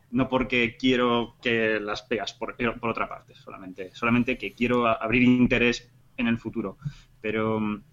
No 0.09 0.27
porque 0.29 0.77
quiero 0.77 1.35
que 1.41 1.79
las 1.79 2.01
pegas 2.01 2.33
por, 2.33 2.55
por 2.79 2.89
otra 2.89 3.07
parte, 3.07 3.35
solamente, 3.35 3.93
solamente 3.93 4.37
que 4.37 4.53
quiero 4.53 4.87
abrir 4.87 5.21
interés 5.21 5.91
en 6.17 6.27
el 6.27 6.39
futuro. 6.39 6.77
Pero... 7.27 7.57
Um, 7.57 7.83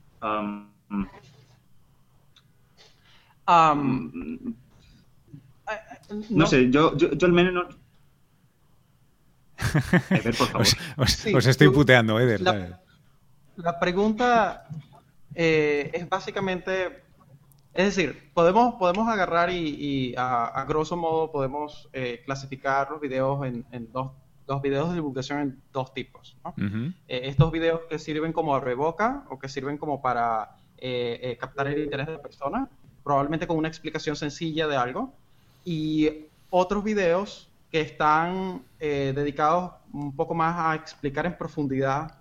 um, 3.48 4.54
no, 6.30 6.46
sé, 6.46 6.70
yo, 6.70 6.96
yo, 6.96 7.10
yo 7.10 7.26
al 7.26 7.32
menos 7.32 7.52
no... 7.52 7.68
Eder, 10.10 10.36
por 10.36 10.46
favor. 10.46 10.66
os, 10.98 11.46
estoy 11.46 11.68
puteando, 11.70 12.20
Eder. 12.20 12.42
La, 12.42 12.80
la 13.56 13.80
pregunta 13.80 14.68
eh, 15.34 15.90
es 15.92 16.08
básicamente... 16.08 17.02
Es 17.72 17.96
decir, 17.96 18.30
podemos, 18.34 18.76
podemos 18.76 19.08
agarrar 19.08 19.50
y, 19.50 20.14
a, 20.16 20.64
grosso 20.68 20.96
modo 20.96 21.32
podemos 21.32 21.88
eh, 21.92 22.22
clasificar 22.24 22.88
los 22.88 23.00
videos 23.00 23.44
en, 23.44 23.66
en 23.72 23.90
dos 23.90 24.12
los 24.46 24.62
videos 24.62 24.90
de 24.90 24.96
divulgación 24.96 25.40
en 25.40 25.62
dos 25.72 25.94
tipos. 25.94 26.36
Eh, 27.08 27.20
estos 27.24 27.50
videos 27.50 27.82
que 27.88 27.98
sirven 27.98 28.32
como 28.32 28.58
reboca 28.60 29.24
o 29.30 29.38
que 29.38 29.48
sirven 29.48 29.78
como 29.78 30.02
para 30.02 30.56
eh, 30.78 31.20
eh, 31.22 31.36
captar 31.38 31.68
el 31.68 31.82
interés 31.82 32.06
de 32.06 32.12
la 32.12 32.22
persona, 32.22 32.68
probablemente 33.02 33.46
con 33.46 33.56
una 33.56 33.68
explicación 33.68 34.16
sencilla 34.16 34.66
de 34.66 34.76
algo. 34.76 35.12
Y 35.64 36.26
otros 36.50 36.84
videos 36.84 37.48
que 37.70 37.80
están 37.80 38.62
dedicados 38.78 39.72
un 39.92 40.14
poco 40.14 40.34
más 40.34 40.54
a 40.56 40.74
explicar 40.76 41.26
en 41.26 41.36
profundidad 41.36 42.14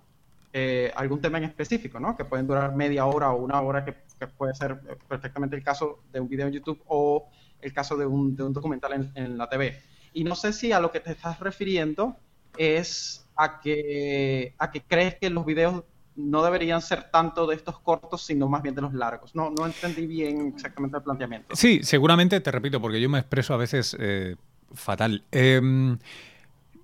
algún 0.96 1.22
tema 1.22 1.38
en 1.38 1.44
específico, 1.44 2.00
¿no? 2.00 2.16
que 2.16 2.26
pueden 2.26 2.48
durar 2.48 2.74
media 2.76 3.06
hora 3.06 3.32
o 3.32 3.44
una 3.44 3.62
hora, 3.62 3.84
que, 3.86 3.94
puede 4.38 4.56
ser 4.56 4.80
perfectamente 5.10 5.58
el 5.58 5.64
caso 5.64 6.00
de 6.14 6.22
un 6.22 6.30
video 6.30 6.48
en 6.48 6.54
YouTube 6.54 6.82
o 6.88 7.28
el 7.60 7.74
caso 7.74 7.98
de 7.98 8.06
un, 8.06 8.38
de 8.38 8.44
un 8.44 8.54
documental 8.54 8.94
en, 8.94 9.12
en 9.16 9.38
la 9.38 9.50
TV. 9.50 9.82
Y 10.14 10.24
no 10.24 10.36
sé 10.36 10.53
si 10.53 10.72
a 10.72 10.80
lo 10.80 10.91
que 10.91 10.99
te 10.99 11.11
estás 11.11 11.39
refiriendo 11.39 12.16
es 12.57 13.26
a 13.36 13.59
que, 13.59 14.53
a 14.57 14.72
que 14.72 14.82
crees 14.82 15.16
que 15.16 15.30
los 15.30 15.45
videos 15.45 15.84
no 16.16 16.43
deberían 16.43 16.82
ser 16.82 17.09
tanto 17.09 17.47
de 17.47 17.55
estos 17.55 17.80
cortos, 17.80 18.24
sino 18.24 18.47
más 18.47 18.61
bien 18.61 18.76
de 18.76 18.82
los 18.82 18.93
largos. 18.93 19.36
No, 19.36 19.49
no 19.49 19.66
entendí 19.66 20.05
bien 20.05 20.53
exactamente 20.55 20.97
el 20.97 21.03
planteamiento. 21.03 21.55
Sí, 21.55 21.80
seguramente, 21.84 22.39
te 22.39 22.51
repito, 22.51 22.80
porque 22.80 23.01
yo 23.01 23.09
me 23.09 23.20
expreso 23.20 23.53
a 23.53 23.57
veces 23.57 23.97
eh, 23.99 24.36
fatal. 24.74 25.24
Em, 25.32 25.97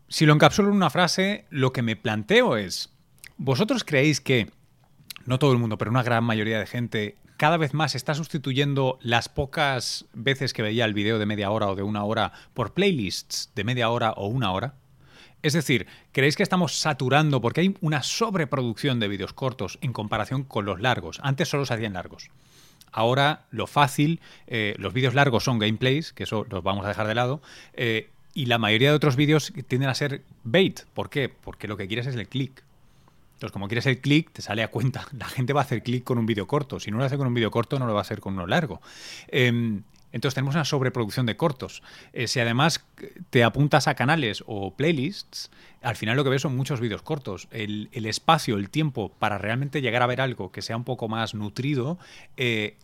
si 0.08 0.26
lo 0.26 0.34
encapsulo 0.34 0.70
en 0.70 0.76
una 0.76 0.90
frase, 0.90 1.46
lo 1.52 1.72
que 1.72 1.84
me 1.84 1.96
planteo 1.96 2.58
es, 2.58 2.92
¿vosotros 3.38 3.84
creéis 3.84 4.20
que, 4.20 4.50
no 5.26 5.38
todo 5.38 5.52
el 5.52 5.60
mundo, 5.60 5.78
pero 5.78 5.92
una 5.92 6.04
gran 6.04 6.24
mayoría 6.24 6.60
de 6.60 6.66
gente 6.66 7.16
cada 7.40 7.56
vez 7.56 7.74
más 7.74 7.96
está 7.96 8.16
sustituyendo 8.16 9.00
las 9.02 9.30
pocas 9.30 10.06
veces 10.14 10.52
que 10.52 10.62
veía 10.62 10.84
el 10.84 10.94
video 10.94 11.18
de 11.20 11.26
media 11.26 11.52
hora 11.52 11.68
o 11.68 11.76
de 11.76 11.84
una 11.84 12.04
hora 12.04 12.34
por 12.54 12.74
playlists 12.74 13.50
de 13.56 13.64
media 13.64 13.90
hora 13.90 14.12
o 14.12 14.28
una 14.28 14.52
hora? 14.52 14.74
Es 15.42 15.54
decir, 15.54 15.88
¿creéis 16.12 16.36
que 16.36 16.44
estamos 16.44 16.78
saturando 16.78 17.40
porque 17.40 17.62
hay 17.62 17.78
una 17.80 18.04
sobreproducción 18.04 19.00
de 19.00 19.08
vídeos 19.08 19.32
cortos 19.32 19.80
en 19.82 19.94
comparación 19.94 20.44
con 20.44 20.66
los 20.66 20.82
largos? 20.82 21.22
Antes 21.24 21.48
solo 21.48 21.66
se 21.66 21.76
hacían 21.76 21.94
largos. 21.94 22.30
Ahora 22.92 23.46
lo 23.52 23.68
fácil, 23.68 24.20
eh, 24.48 24.76
los 24.78 24.92
vídeos 24.92 25.14
largos 25.14 25.46
son 25.46 25.60
gameplays, 25.60 26.12
que 26.12 26.24
eso 26.24 26.46
los 26.50 26.62
vamos 26.62 26.84
a 26.84 26.90
dejar 26.90 27.08
de 27.08 27.16
lado, 27.16 27.42
eh, 27.72 28.10
y 28.34 28.48
la 28.48 28.58
mayoría 28.58 28.90
de 28.90 28.98
otros 28.98 29.16
vídeos 29.16 29.54
tienden 29.70 29.90
a 29.90 29.96
ser 29.96 30.24
bait. 30.44 30.82
¿Por 30.94 31.10
qué? 31.10 31.30
Porque 31.30 31.70
lo 31.70 31.78
que 31.78 31.88
quieres 31.88 32.06
es 32.06 32.16
el 32.16 32.28
click. 32.28 32.66
Entonces, 33.40 33.54
como 33.54 33.70
quieres 33.70 33.86
el 33.86 34.02
clic, 34.02 34.34
te 34.34 34.42
sale 34.42 34.64
a 34.64 34.68
cuenta. 34.68 35.08
La 35.18 35.26
gente 35.26 35.54
va 35.54 35.62
a 35.62 35.64
hacer 35.64 35.82
clic 35.82 36.04
con 36.04 36.18
un 36.18 36.26
vídeo 36.26 36.46
corto. 36.46 36.78
Si 36.82 36.92
no 36.92 36.98
lo 36.98 37.06
hace 37.06 37.18
con 37.18 37.26
un 37.26 37.34
vídeo 37.34 37.50
corto, 37.52 37.80
no 37.80 37.88
lo 37.88 37.94
va 37.94 38.00
a 38.00 38.02
hacer 38.02 38.20
con 38.20 38.34
uno 38.34 38.46
largo. 38.46 38.82
Em, 39.30 39.84
Entonces 40.12 40.36
tenemos 40.36 40.56
una 40.56 40.66
sobreproducción 40.66 41.26
de 41.26 41.38
cortos. 41.38 41.82
Eh, 42.12 42.28
si 42.28 42.42
además 42.42 42.86
te 43.30 43.46
apuntas 43.46 43.88
a 43.88 43.96
canales 43.96 44.44
o 44.46 44.76
playlists, 44.76 45.52
al 45.82 45.96
final 45.96 46.18
lo 46.18 46.26
que 46.26 46.32
ves 46.32 46.42
son 46.42 46.58
muchos 46.58 46.82
vídeos 46.82 47.02
cortos. 47.02 47.48
El, 47.52 47.88
espacio, 47.94 48.58
el 48.58 48.70
tiempo 48.70 49.14
para 49.18 49.38
realmente 49.38 49.82
llegar 49.82 50.02
a 50.02 50.08
ver 50.08 50.20
algo 50.20 50.52
que 50.52 50.62
sea 50.62 50.76
un 50.76 50.84
poco 50.84 51.08
más 51.08 51.34
nutrido, 51.34 51.98
eh, 52.36 52.76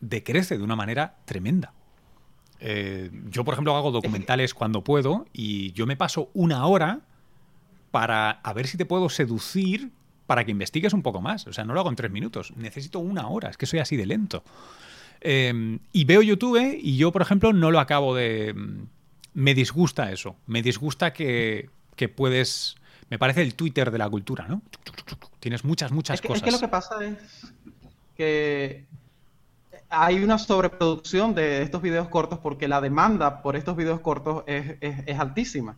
decrece 0.00 0.56
de 0.56 0.64
una 0.64 0.76
manera 0.76 1.16
tremenda. 1.26 1.74
Eh, 2.60 3.10
yo, 3.28 3.44
por 3.44 3.52
ejemplo, 3.52 3.76
hago 3.76 3.90
documentales 3.90 4.54
cuando 4.54 4.82
puedo 4.82 5.26
y 5.34 5.72
yo 5.72 5.84
me 5.84 5.98
paso 5.98 6.30
una 6.32 6.64
hora 6.64 7.02
para 7.94 8.40
a 8.42 8.52
ver 8.52 8.66
si 8.66 8.76
te 8.76 8.86
puedo 8.86 9.08
seducir 9.08 9.92
para 10.26 10.44
que 10.44 10.50
investigues 10.50 10.92
un 10.94 11.02
poco 11.02 11.20
más. 11.20 11.46
O 11.46 11.52
sea, 11.52 11.62
no 11.62 11.74
lo 11.74 11.78
hago 11.78 11.90
en 11.90 11.94
tres 11.94 12.10
minutos. 12.10 12.52
Necesito 12.56 12.98
una 12.98 13.28
hora. 13.28 13.50
Es 13.50 13.56
que 13.56 13.66
soy 13.66 13.78
así 13.78 13.96
de 13.96 14.04
lento. 14.04 14.42
Em, 15.20 15.78
y 15.92 16.04
veo 16.04 16.20
YouTube 16.20 16.76
y 16.82 16.96
yo, 16.96 17.12
por 17.12 17.22
ejemplo, 17.22 17.52
no 17.52 17.70
lo 17.70 17.78
acabo 17.78 18.16
de... 18.16 18.52
Me 19.32 19.54
disgusta 19.54 20.10
eso. 20.10 20.34
Me 20.48 20.60
disgusta 20.60 21.12
que, 21.12 21.70
puedes... 22.16 22.74
Me 23.10 23.18
parece 23.20 23.42
el 23.42 23.54
Twitter 23.54 23.92
de 23.92 23.98
la 23.98 24.10
cultura, 24.10 24.48
¿no? 24.48 24.60
Tienes 25.38 25.64
muchas, 25.64 25.92
muchas 25.92 26.20
cosas. 26.20 26.38
Es 26.38 26.42
que 26.42 26.50
lo 26.50 26.58
que 26.58 26.68
pasa 26.68 26.96
es 27.00 27.52
que 28.16 28.86
hay 29.88 30.20
una 30.20 30.38
sobreproducción 30.38 31.32
de 31.32 31.62
estos 31.62 31.80
videos 31.80 32.08
cortos 32.08 32.40
porque 32.40 32.66
la 32.66 32.80
demanda 32.80 33.40
por 33.40 33.54
estos 33.54 33.76
videos 33.76 34.00
cortos 34.00 34.42
es, 34.48 34.78
es, 34.80 35.16
altísima. 35.20 35.76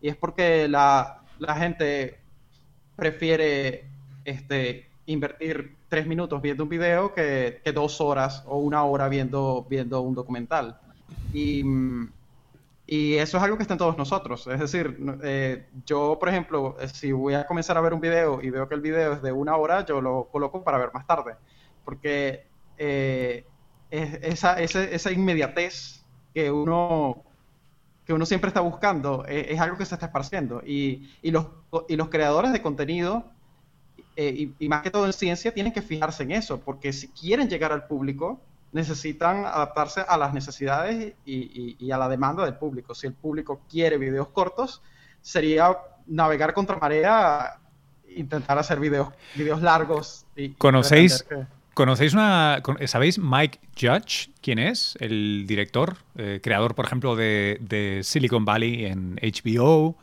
Y 0.00 0.08
es 0.08 0.16
porque 0.16 0.66
la, 0.66 1.17
la 1.38 1.54
gente 1.56 2.18
prefiere 2.96 3.84
este, 4.24 4.88
invertir 5.06 5.76
tres 5.88 6.06
minutos 6.06 6.42
viendo 6.42 6.64
un 6.64 6.68
video 6.68 7.14
que, 7.14 7.60
dos 7.74 8.00
horas 8.00 8.42
o 8.46 8.58
una 8.58 8.84
hora 8.84 9.08
viendo, 9.08 9.66
viendo 9.68 10.00
un 10.00 10.14
documental. 10.14 10.78
Y, 11.32 11.64
eso 12.90 13.36
es 13.36 13.42
algo 13.42 13.56
que 13.56 13.62
está 13.62 13.74
en 13.74 13.78
todos 13.78 13.98
nosotros. 13.98 14.46
Es 14.46 14.60
decir, 14.60 14.98
eh, 15.22 15.66
yo, 15.84 16.18
por 16.18 16.30
ejemplo, 16.30 16.76
si 16.92 17.12
voy 17.12 17.34
a 17.34 17.46
comenzar 17.46 17.76
a 17.76 17.82
ver 17.82 17.92
un 17.92 18.00
video 18.00 18.40
y 18.42 18.48
veo 18.48 18.66
que 18.66 18.74
el 18.74 18.80
video 18.80 19.12
es 19.12 19.22
de 19.22 19.30
una 19.30 19.56
hora, 19.56 19.84
yo 19.84 20.00
lo 20.00 20.28
coloco 20.32 20.64
para 20.64 20.78
ver 20.78 20.90
más 20.94 21.06
tarde. 21.06 21.34
Porque 21.84 22.46
eh, 22.78 23.44
esa, 23.90 24.60
esa, 24.60 25.12
inmediatez 25.12 26.02
que 26.34 26.50
uno 26.50 27.24
que 28.08 28.14
uno 28.14 28.24
siempre 28.24 28.48
está 28.48 28.60
buscando 28.60 29.26
eh, 29.28 29.48
es, 29.50 29.60
algo 29.60 29.76
que 29.76 29.84
se 29.84 29.94
está 29.94 30.06
esparciendo 30.06 30.62
y, 30.64 31.10
y, 31.20 31.30
los, 31.30 31.46
y 31.88 31.96
los 31.96 32.08
creadores 32.08 32.54
de 32.54 32.62
contenido 32.62 33.26
eh, 34.16 34.50
y, 34.58 34.68
más 34.68 34.82
que 34.82 34.90
todo 34.90 35.04
en 35.04 35.12
ciencia, 35.12 35.52
tienen 35.52 35.74
que 35.74 35.82
fijarse 35.82 36.22
en 36.22 36.32
eso, 36.32 36.58
porque 36.58 36.94
si 36.94 37.08
quieren 37.08 37.50
llegar 37.50 37.70
al 37.70 37.86
público, 37.86 38.40
necesitan 38.72 39.44
adaptarse 39.44 40.00
a 40.08 40.16
las 40.16 40.32
necesidades 40.32 41.12
y, 41.26 41.90
a 41.92 41.98
la 41.98 42.08
demanda 42.08 42.46
del 42.46 42.54
público. 42.54 42.94
Si 42.94 43.06
el 43.06 43.12
público 43.12 43.60
quiere 43.70 43.98
videos 43.98 44.28
cortos, 44.28 44.80
sería 45.20 45.76
navegar 46.06 46.54
contra 46.54 46.78
marea, 46.78 47.58
intentar 48.16 48.58
hacer 48.58 48.80
videos, 48.80 49.10
videos 49.34 49.60
largos. 49.60 50.24
Y, 50.34 50.54
¿Conocéis, 50.54 51.26
¿Conocéis 51.78 52.12
una. 52.12 52.60
¿Sabéis 52.86 53.20
Mike 53.20 53.60
Judge? 53.80 54.30
¿Quién 54.40 54.58
es? 54.58 54.98
El 54.98 55.44
director, 55.46 55.98
eh, 56.16 56.40
creador, 56.42 56.74
por 56.74 56.84
ejemplo, 56.84 57.14
de, 57.14 57.56
de, 57.60 58.00
Silicon 58.02 58.44
Valley 58.44 58.86
en 58.86 59.14
HBO, 59.22 59.96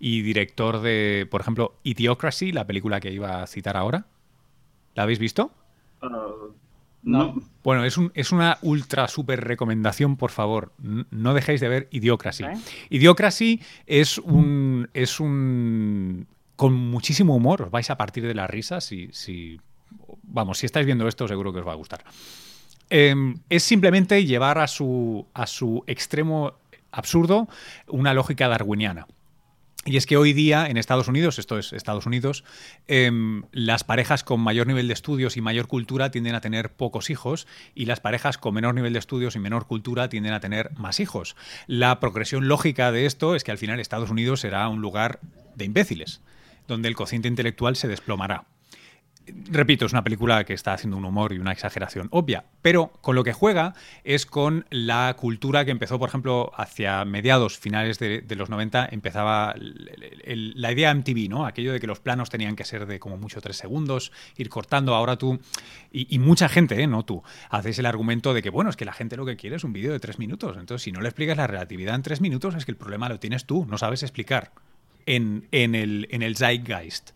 y 0.00 0.22
director 0.22 0.80
de, 0.80 1.28
por 1.30 1.40
ejemplo, 1.40 1.78
Idiocracy, 1.84 2.50
la 2.50 2.66
película 2.66 2.98
que 2.98 3.12
iba 3.12 3.44
a 3.44 3.46
citar 3.46 3.76
ahora. 3.76 4.06
¿La 4.96 5.04
habéis 5.04 5.20
visto? 5.20 5.52
Uh, 6.02 6.52
no. 7.04 7.40
Bueno, 7.62 7.84
es, 7.84 7.96
un, 7.96 8.10
es 8.16 8.32
una 8.32 8.58
ultra 8.62 9.06
super 9.06 9.44
recomendación, 9.44 10.16
por 10.16 10.32
favor. 10.32 10.72
No 10.80 11.32
dejéis 11.32 11.60
de 11.60 11.68
ver 11.68 11.88
Idiocracy. 11.92 12.42
Idiocracy 12.88 13.60
es 13.86 14.18
un. 14.18 14.90
es 14.94 15.20
un. 15.20 16.26
con 16.56 16.74
muchísimo 16.74 17.36
humor. 17.36 17.62
Os 17.62 17.70
vais 17.70 17.88
a 17.88 17.96
partir 17.96 18.26
de 18.26 18.34
la 18.34 18.48
risa 18.48 18.80
si. 18.80 19.10
si 19.12 19.60
vamos, 20.22 20.58
si 20.58 20.66
estáis 20.66 20.86
viendo 20.86 21.08
esto, 21.08 21.28
seguro 21.28 21.52
que 21.52 21.60
os 21.60 21.66
va 21.66 21.72
a 21.72 21.76
gustar. 21.76 22.04
Em, 22.88 23.36
es 23.48 23.62
simplemente 23.62 24.24
llevar 24.24 24.58
a 24.58 24.66
su, 24.66 25.26
a 25.34 25.46
su 25.46 25.84
extremo 25.86 26.54
absurdo 26.90 27.48
una 27.86 28.14
lógica 28.14 28.48
darwiniana. 28.48 29.06
Y 29.86 29.96
es 29.96 30.04
que 30.04 30.18
hoy 30.18 30.34
día 30.34 30.66
en 30.66 30.76
Estados 30.76 31.08
Unidos, 31.08 31.38
esto 31.38 31.58
es 31.58 31.72
Estados 31.72 32.04
Unidos, 32.04 32.44
em, 32.86 33.44
las 33.52 33.82
parejas 33.82 34.24
con 34.24 34.38
mayor 34.40 34.66
nivel 34.66 34.88
de 34.88 34.92
estudios 34.92 35.38
y 35.38 35.40
mayor 35.40 35.68
cultura 35.68 36.10
tienden 36.10 36.34
a 36.34 36.42
tener 36.42 36.72
pocos 36.72 37.08
hijos 37.08 37.46
y 37.74 37.86
las 37.86 37.98
parejas 37.98 38.36
con 38.36 38.52
menor 38.52 38.74
nivel 38.74 38.92
de 38.92 38.98
estudios 38.98 39.36
y 39.36 39.38
menor 39.38 39.66
cultura 39.66 40.10
tienden 40.10 40.34
a 40.34 40.40
tener 40.40 40.72
más 40.76 41.00
hijos. 41.00 41.34
La 41.66 41.98
progresión 41.98 42.46
lógica 42.46 42.92
de 42.92 43.06
esto 43.06 43.34
es 43.34 43.42
que 43.42 43.52
al 43.52 43.58
final 43.58 43.80
Estados 43.80 44.10
Unidos 44.10 44.40
será 44.40 44.68
un 44.68 44.82
lugar 44.82 45.18
de 45.54 45.64
imbéciles, 45.64 46.20
donde 46.68 46.88
el 46.88 46.94
cociente 46.94 47.28
intelectual 47.28 47.74
se 47.74 47.88
desplomará 47.88 48.44
repito, 49.50 49.86
es 49.86 49.92
una 49.92 50.04
película 50.04 50.44
que 50.44 50.54
está 50.54 50.72
haciendo 50.72 50.96
un 50.96 51.04
humor 51.04 51.32
y 51.32 51.38
una 51.38 51.52
exageración 51.52 52.08
obvia, 52.10 52.44
pero 52.62 52.92
con 53.00 53.14
lo 53.14 53.24
que 53.24 53.32
juega 53.32 53.74
es 54.04 54.26
con 54.26 54.66
la 54.70 55.14
cultura 55.18 55.64
que 55.64 55.70
empezó, 55.70 55.98
por 55.98 56.08
ejemplo, 56.08 56.52
hacia 56.56 57.04
mediados, 57.04 57.58
finales 57.58 57.98
de, 57.98 58.24
los 58.36 58.50
90, 58.50 58.88
empezaba 58.92 59.54
la 59.56 60.72
idea 60.72 60.94
MTV, 60.94 61.28
¿no? 61.28 61.46
Aquello 61.46 61.72
de 61.72 61.80
que 61.80 61.86
los 61.86 62.00
planos 62.00 62.30
tenían 62.30 62.56
que 62.56 62.64
ser 62.64 62.86
de 62.86 62.98
como 62.98 63.16
mucho 63.16 63.40
tres 63.40 63.56
segundos, 63.56 64.12
ir 64.36 64.48
cortando. 64.48 64.94
Ahora 64.94 65.16
tú, 65.16 65.40
y, 65.92 66.18
mucha 66.18 66.48
gente, 66.48 66.80
¿eh? 66.82 66.86
no 66.86 67.04
tú, 67.04 67.22
hacéis 67.50 67.78
el 67.78 67.86
argumento 67.86 68.34
de 68.34 68.42
que, 68.42 68.50
bueno, 68.50 68.70
es 68.70 68.76
que 68.76 68.84
la 68.84 68.92
gente 68.92 69.16
lo 69.16 69.26
que 69.26 69.36
quiere 69.36 69.56
es 69.56 69.64
un 69.64 69.72
vídeo 69.72 69.92
de 69.92 70.00
tres 70.00 70.18
minutos. 70.18 70.56
Entonces, 70.56 70.82
si 70.82 70.92
no 70.92 71.00
le 71.00 71.08
explicas 71.08 71.36
la 71.36 71.46
relatividad 71.46 71.94
en 71.94 72.02
tres 72.02 72.20
minutos, 72.20 72.54
es 72.54 72.64
que 72.64 72.70
el 72.70 72.76
problema 72.76 73.08
lo 73.08 73.18
tienes 73.18 73.46
tú, 73.46 73.66
no 73.66 73.78
sabes 73.78 74.02
explicar 74.02 74.52
en, 75.16 75.48
el, 75.52 76.36
zeitgeist 76.36 77.10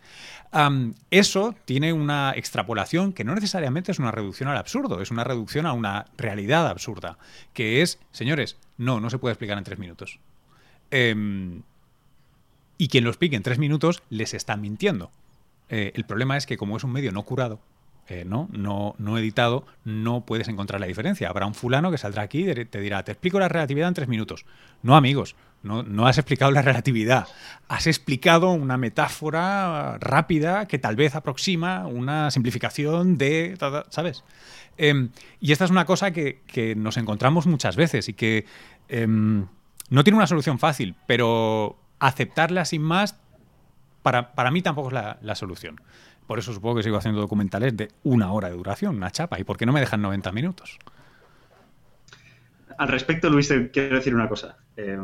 eso 1.11 1.55
tiene 1.65 1.93
una 1.93 2.33
extrapolación 2.37 3.13
que 3.13 3.25
no 3.25 3.35
necesariamente 3.35 3.91
es 3.91 3.99
una 3.99 4.13
reducción 4.13 4.49
al 4.49 4.57
absurdo, 4.57 5.01
es 5.01 5.11
una 5.11 5.25
reducción 5.25 5.67
a 5.67 5.73
una 5.73 6.07
realidad 6.17 6.69
absurda, 6.69 7.19
que 7.53 7.83
es, 7.83 7.99
señores, 8.13 8.57
no, 8.79 9.01
no 9.01 9.11
se 9.11 9.19
puede 9.19 9.33
explicar 9.33 9.59
en 9.59 9.65
tres 9.65 9.79
minutos. 9.79 10.21
Em, 10.93 11.63
y 12.79 12.89
quien 12.89 13.05
lo 13.05 13.11
explique 13.11 13.35
en 13.35 13.43
tres 13.43 13.59
minutos 13.59 14.03
les 14.11 14.33
está 14.33 14.57
mintiendo. 14.57 15.11
Eh, 15.71 15.93
el 15.95 16.05
problema 16.05 16.37
es 16.37 16.47
que 16.47 16.57
como 16.57 16.77
es 16.77 16.85
un 16.85 16.93
medio 16.93 17.11
no 17.11 17.25
curado, 17.25 17.59
eh, 18.07 18.25
¿no? 18.27 18.49
No, 18.53 18.95
no 18.99 19.19
editado, 19.19 19.67
no 19.85 20.25
puedes 20.25 20.49
encontrar 20.49 20.81
la 20.81 20.87
diferencia. 20.87 21.29
Habrá 21.29 21.47
un 21.47 21.55
fulano 21.55 21.91
que 21.91 21.99
saldrá 21.99 22.23
aquí 22.23 22.49
y 22.49 22.65
te 22.67 22.81
dirá, 22.81 23.03
te 23.03 23.13
explico 23.13 23.41
la 23.41 23.49
relatividad 23.49 23.89
en 23.89 23.95
tres 23.95 24.09
minutos. 24.09 24.45
No, 24.83 24.95
amigos, 24.95 25.35
no, 25.65 26.07
has 26.07 26.19
explicado 26.19 26.53
la 26.53 26.63
relatividad. 26.63 27.27
Has 27.69 27.87
explicado 27.87 28.51
una 28.51 28.77
metáfora 28.77 29.97
rápida 29.99 30.67
que 30.67 30.79
tal 30.79 30.95
vez 30.95 31.15
aproxima 31.15 31.87
una 31.87 32.31
simplificación 32.31 33.17
de... 33.17 33.57
¿Sabes? 33.89 34.25
Em, 34.77 35.11
y 35.41 35.53
esta 35.53 35.65
es 35.65 35.71
una 35.71 35.87
cosa 35.87 36.11
que, 36.13 36.75
nos 36.77 36.97
encontramos 36.99 37.47
muchas 37.47 37.77
veces 37.77 38.09
y 38.09 38.13
que 38.13 38.45
em, 38.89 39.47
no 39.89 40.05
tiene 40.05 40.19
una 40.19 40.27
solución 40.27 40.59
fácil, 40.59 40.95
pero 41.07 41.79
aceptarla 41.99 42.67
sin 42.67 42.83
más, 42.83 43.19
para, 44.03 44.35
para 44.35 44.51
mí 44.51 44.61
tampoco 44.61 44.89
es 44.89 44.95
la, 44.95 45.19
la 45.23 45.35
solución. 45.35 45.81
Por 46.27 46.39
eso 46.39 46.53
supongo 46.53 46.77
que 46.77 46.83
sigo 46.83 46.99
haciendo 46.99 47.21
documentales 47.21 47.77
de 47.77 47.89
una 48.03 48.33
hora 48.33 48.49
de 48.51 48.57
duración, 48.57 48.97
una 48.97 49.11
chapa. 49.11 49.41
¿Y 49.41 49.45
por 49.45 49.57
qué 49.57 49.65
no 49.65 49.73
me 49.73 49.81
dejan 49.81 50.03
90 50.03 50.31
minutos? 50.33 50.79
Al 52.79 52.89
respecto, 52.89 53.31
Luis, 53.31 53.53
quiero 53.73 53.97
decir 53.97 54.15
una 54.15 54.29
cosa. 54.29 54.57
Eh, 54.77 54.99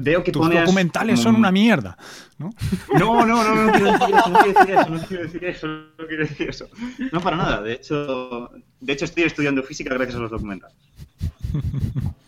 veo 0.00 0.22
que 0.22 0.32
Tus 0.32 0.50
documentales 0.50 1.20
son 1.20 1.36
una 1.36 1.50
mierda, 1.50 1.96
¿no? 2.38 2.50
No, 2.98 3.26
no, 3.26 3.42
no, 3.42 3.64
no 3.66 3.72
quiero 3.72 3.92
decir 3.92 4.14
eso, 4.14 4.28
no 4.30 4.38
quiero 4.38 4.52
decir 4.52 4.74
eso, 4.74 4.88
no 4.88 5.06
quiero 5.06 5.22
decir 5.22 5.44
eso, 5.44 5.66
no 5.98 6.06
quiero 6.06 6.26
decir 6.26 6.48
eso. 6.48 6.68
No 7.12 7.20
para 7.20 7.36
nada. 7.36 7.62
De 7.62 7.72
hecho, 7.74 8.50
de 8.80 8.92
hecho 8.92 9.04
estoy 9.04 9.24
estudiando 9.24 9.62
física 9.62 9.94
gracias 9.94 10.16
a 10.16 10.20
los 10.20 10.30
documentales. 10.30 10.76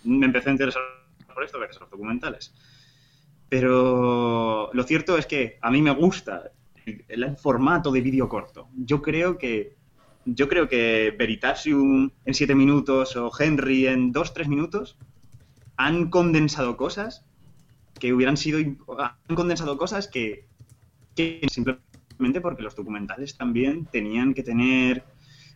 Me 0.05 0.26
empecé 0.26 0.49
a 0.49 0.53
interesar 0.53 0.83
por 1.35 1.45
esto 1.45 1.59
gracias 1.59 1.78
a 1.78 1.85
los 1.85 1.91
documentales. 1.91 2.53
Pero 3.49 4.70
lo 4.72 4.83
cierto 4.85 5.18
es 5.18 5.26
que 5.26 5.59
a 5.61 5.70
mí 5.70 5.83
me 5.83 5.91
gusta 5.91 6.53
el, 7.09 7.37
formato 7.37 7.91
de 7.91 8.01
vídeo 8.01 8.28
corto. 8.28 8.68
Yo 8.76 9.03
creo 9.03 9.39
que 9.39 9.78
yo 10.26 10.49
creo 10.49 10.68
que 10.68 11.14
Veritasium 11.18 12.11
en 12.24 12.35
7 12.35 12.55
minutos 12.55 13.16
o 13.16 13.31
Henry 13.37 13.87
en 13.87 14.12
2-3 14.12 14.49
minutos 14.49 14.97
han 15.85 16.11
condensado 16.11 16.76
cosas 16.76 17.24
que 17.99 18.12
hubieran 18.12 18.37
sido 18.37 18.59
han 18.59 19.37
condensado 19.37 19.76
cosas 19.78 20.09
que, 20.09 20.47
simplemente 21.16 22.41
porque 22.41 22.62
los 22.62 22.74
documentales 22.74 23.37
también 23.37 23.87
tenían 23.87 24.35
que 24.35 24.43
tener 24.43 25.05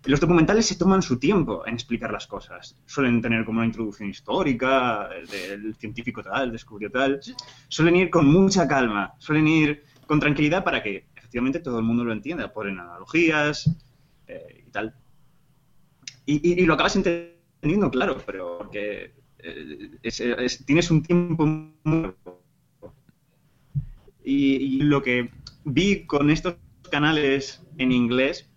los 0.07 0.21
documentales 0.21 0.67
se 0.67 0.77
toman 0.77 1.01
su 1.01 1.19
tiempo 1.19 1.67
en 1.67 1.75
explicar 1.75 2.13
las 2.13 2.27
cosas. 2.27 2.77
Suelen 2.85 3.23
tener 3.23 3.47
como 3.47 3.61
una 3.61 3.67
introducción 3.67 4.11
histórica 4.11 5.09
del 5.31 5.75
científico 5.77 6.23
tal, 6.23 6.53
descubrió 6.53 6.91
tal. 6.91 7.21
Suelen 7.69 7.97
ir 7.97 8.11
con 8.11 8.27
mucha 8.27 8.69
calma, 8.69 9.15
suelen 9.19 9.49
ir 9.49 9.85
con 10.07 10.21
tranquilidad 10.21 10.63
para 10.63 10.83
que 10.83 11.07
todo 11.63 11.79
el 11.79 11.85
mundo 11.85 12.05
lo 12.05 12.13
entienda, 12.13 12.53
ponen 12.53 12.79
analogías 12.79 13.71
eh, 14.27 14.65
y 14.67 14.71
tal. 14.71 14.95
Y, 16.27 16.65
lo 16.65 16.75
acabas 16.75 16.97
entendiendo 16.97 17.91
claro, 17.91 18.19
pero 18.25 18.59
porque 18.59 19.24
tienes 20.67 20.91
un 20.91 21.03
tiempo 21.03 21.47
muy... 21.47 22.13
Y, 24.25 24.57
y 24.57 24.79
lo 24.81 25.03
que 25.03 25.31
vi 25.65 26.07
con 26.07 26.31
estos 26.31 26.57
canales 26.91 27.63
en 27.77 27.93
inglés 27.93 28.49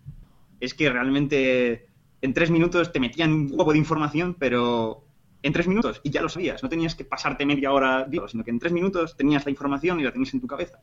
es 0.60 0.74
que 0.74 0.90
realmente 0.90 1.88
en 2.22 2.34
tres 2.34 2.50
minutos 2.50 2.92
te 2.92 3.00
metían 3.00 3.32
un 3.32 3.50
huevo 3.52 3.72
de 3.72 3.78
información, 3.78 4.34
pero 4.38 5.04
en 5.42 5.52
tres 5.52 5.68
minutos 5.68 6.00
y 6.02 6.10
ya 6.10 6.22
lo 6.22 6.28
sabías. 6.28 6.62
No 6.62 6.68
tenías 6.68 6.94
que 6.94 7.04
pasarte 7.04 7.46
media 7.46 7.72
hora 7.72 8.08
sino 8.28 8.44
que 8.44 8.50
en 8.50 8.58
tres 8.58 8.72
minutos 8.72 9.16
tenías 9.16 9.44
la 9.44 9.50
información 9.50 10.00
y 10.00 10.04
la 10.04 10.12
tenías 10.12 10.34
en 10.34 10.40
tu 10.40 10.46
cabeza. 10.46 10.80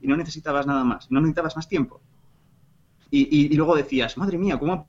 Y 0.00 0.06
no 0.06 0.16
necesitabas 0.16 0.66
nada 0.66 0.84
más, 0.84 1.10
no 1.10 1.20
necesitabas 1.20 1.56
más 1.56 1.68
tiempo. 1.68 2.00
Y, 3.10 3.46
y, 3.46 3.54
luego 3.54 3.76
decías, 3.76 4.16
madre 4.18 4.36
mía, 4.36 4.58
¿cómo 4.58 4.72
ha 4.72 4.86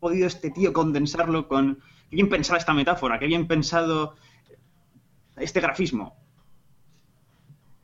podido 0.00 0.26
este 0.26 0.50
tío 0.50 0.72
condensarlo 0.72 1.46
con... 1.46 1.78
Qué 2.14 2.18
bien 2.18 2.28
pensada 2.28 2.60
esta 2.60 2.72
metáfora, 2.72 3.18
qué 3.18 3.26
bien 3.26 3.48
pensado 3.48 4.14
este 5.36 5.60
grafismo. 5.60 6.14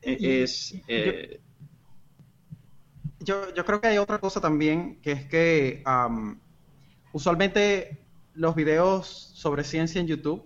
E, 0.00 0.42
es... 0.44 0.80
Eh, 0.86 1.40
yo, 3.18 3.52
yo, 3.52 3.64
creo 3.64 3.80
que 3.80 3.88
hay 3.88 3.98
otra 3.98 4.18
cosa 4.18 4.40
también, 4.40 5.00
que 5.02 5.10
es 5.10 5.24
que 5.24 5.82
usualmente 7.12 8.06
los 8.34 8.54
videos 8.54 9.32
sobre 9.34 9.64
ciencia 9.64 10.00
en 10.00 10.06
YouTube, 10.06 10.44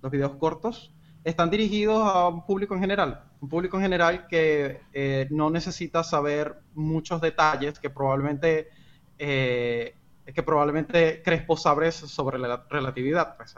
los 0.00 0.10
videos 0.10 0.36
cortos, 0.36 0.94
están 1.22 1.50
dirigidos 1.50 2.08
a 2.08 2.28
un 2.28 2.46
público 2.46 2.72
en 2.74 2.80
general, 2.80 3.22
un 3.42 3.50
público 3.50 3.76
en 3.76 3.82
general 3.82 4.28
que 4.28 4.80
eh, 4.94 5.26
no 5.28 5.50
necesita 5.50 6.02
saber 6.02 6.56
muchos 6.72 7.20
detalles 7.20 7.78
que 7.78 7.90
probablemente 7.90 8.68
eh, 9.18 9.94
que 10.34 10.42
probablemente 10.42 11.22
Crespo 11.22 11.56
sabe 11.56 11.92
sobre 11.92 12.38
la 12.38 12.64
relatividad. 12.68 13.36
Pues 13.36 13.54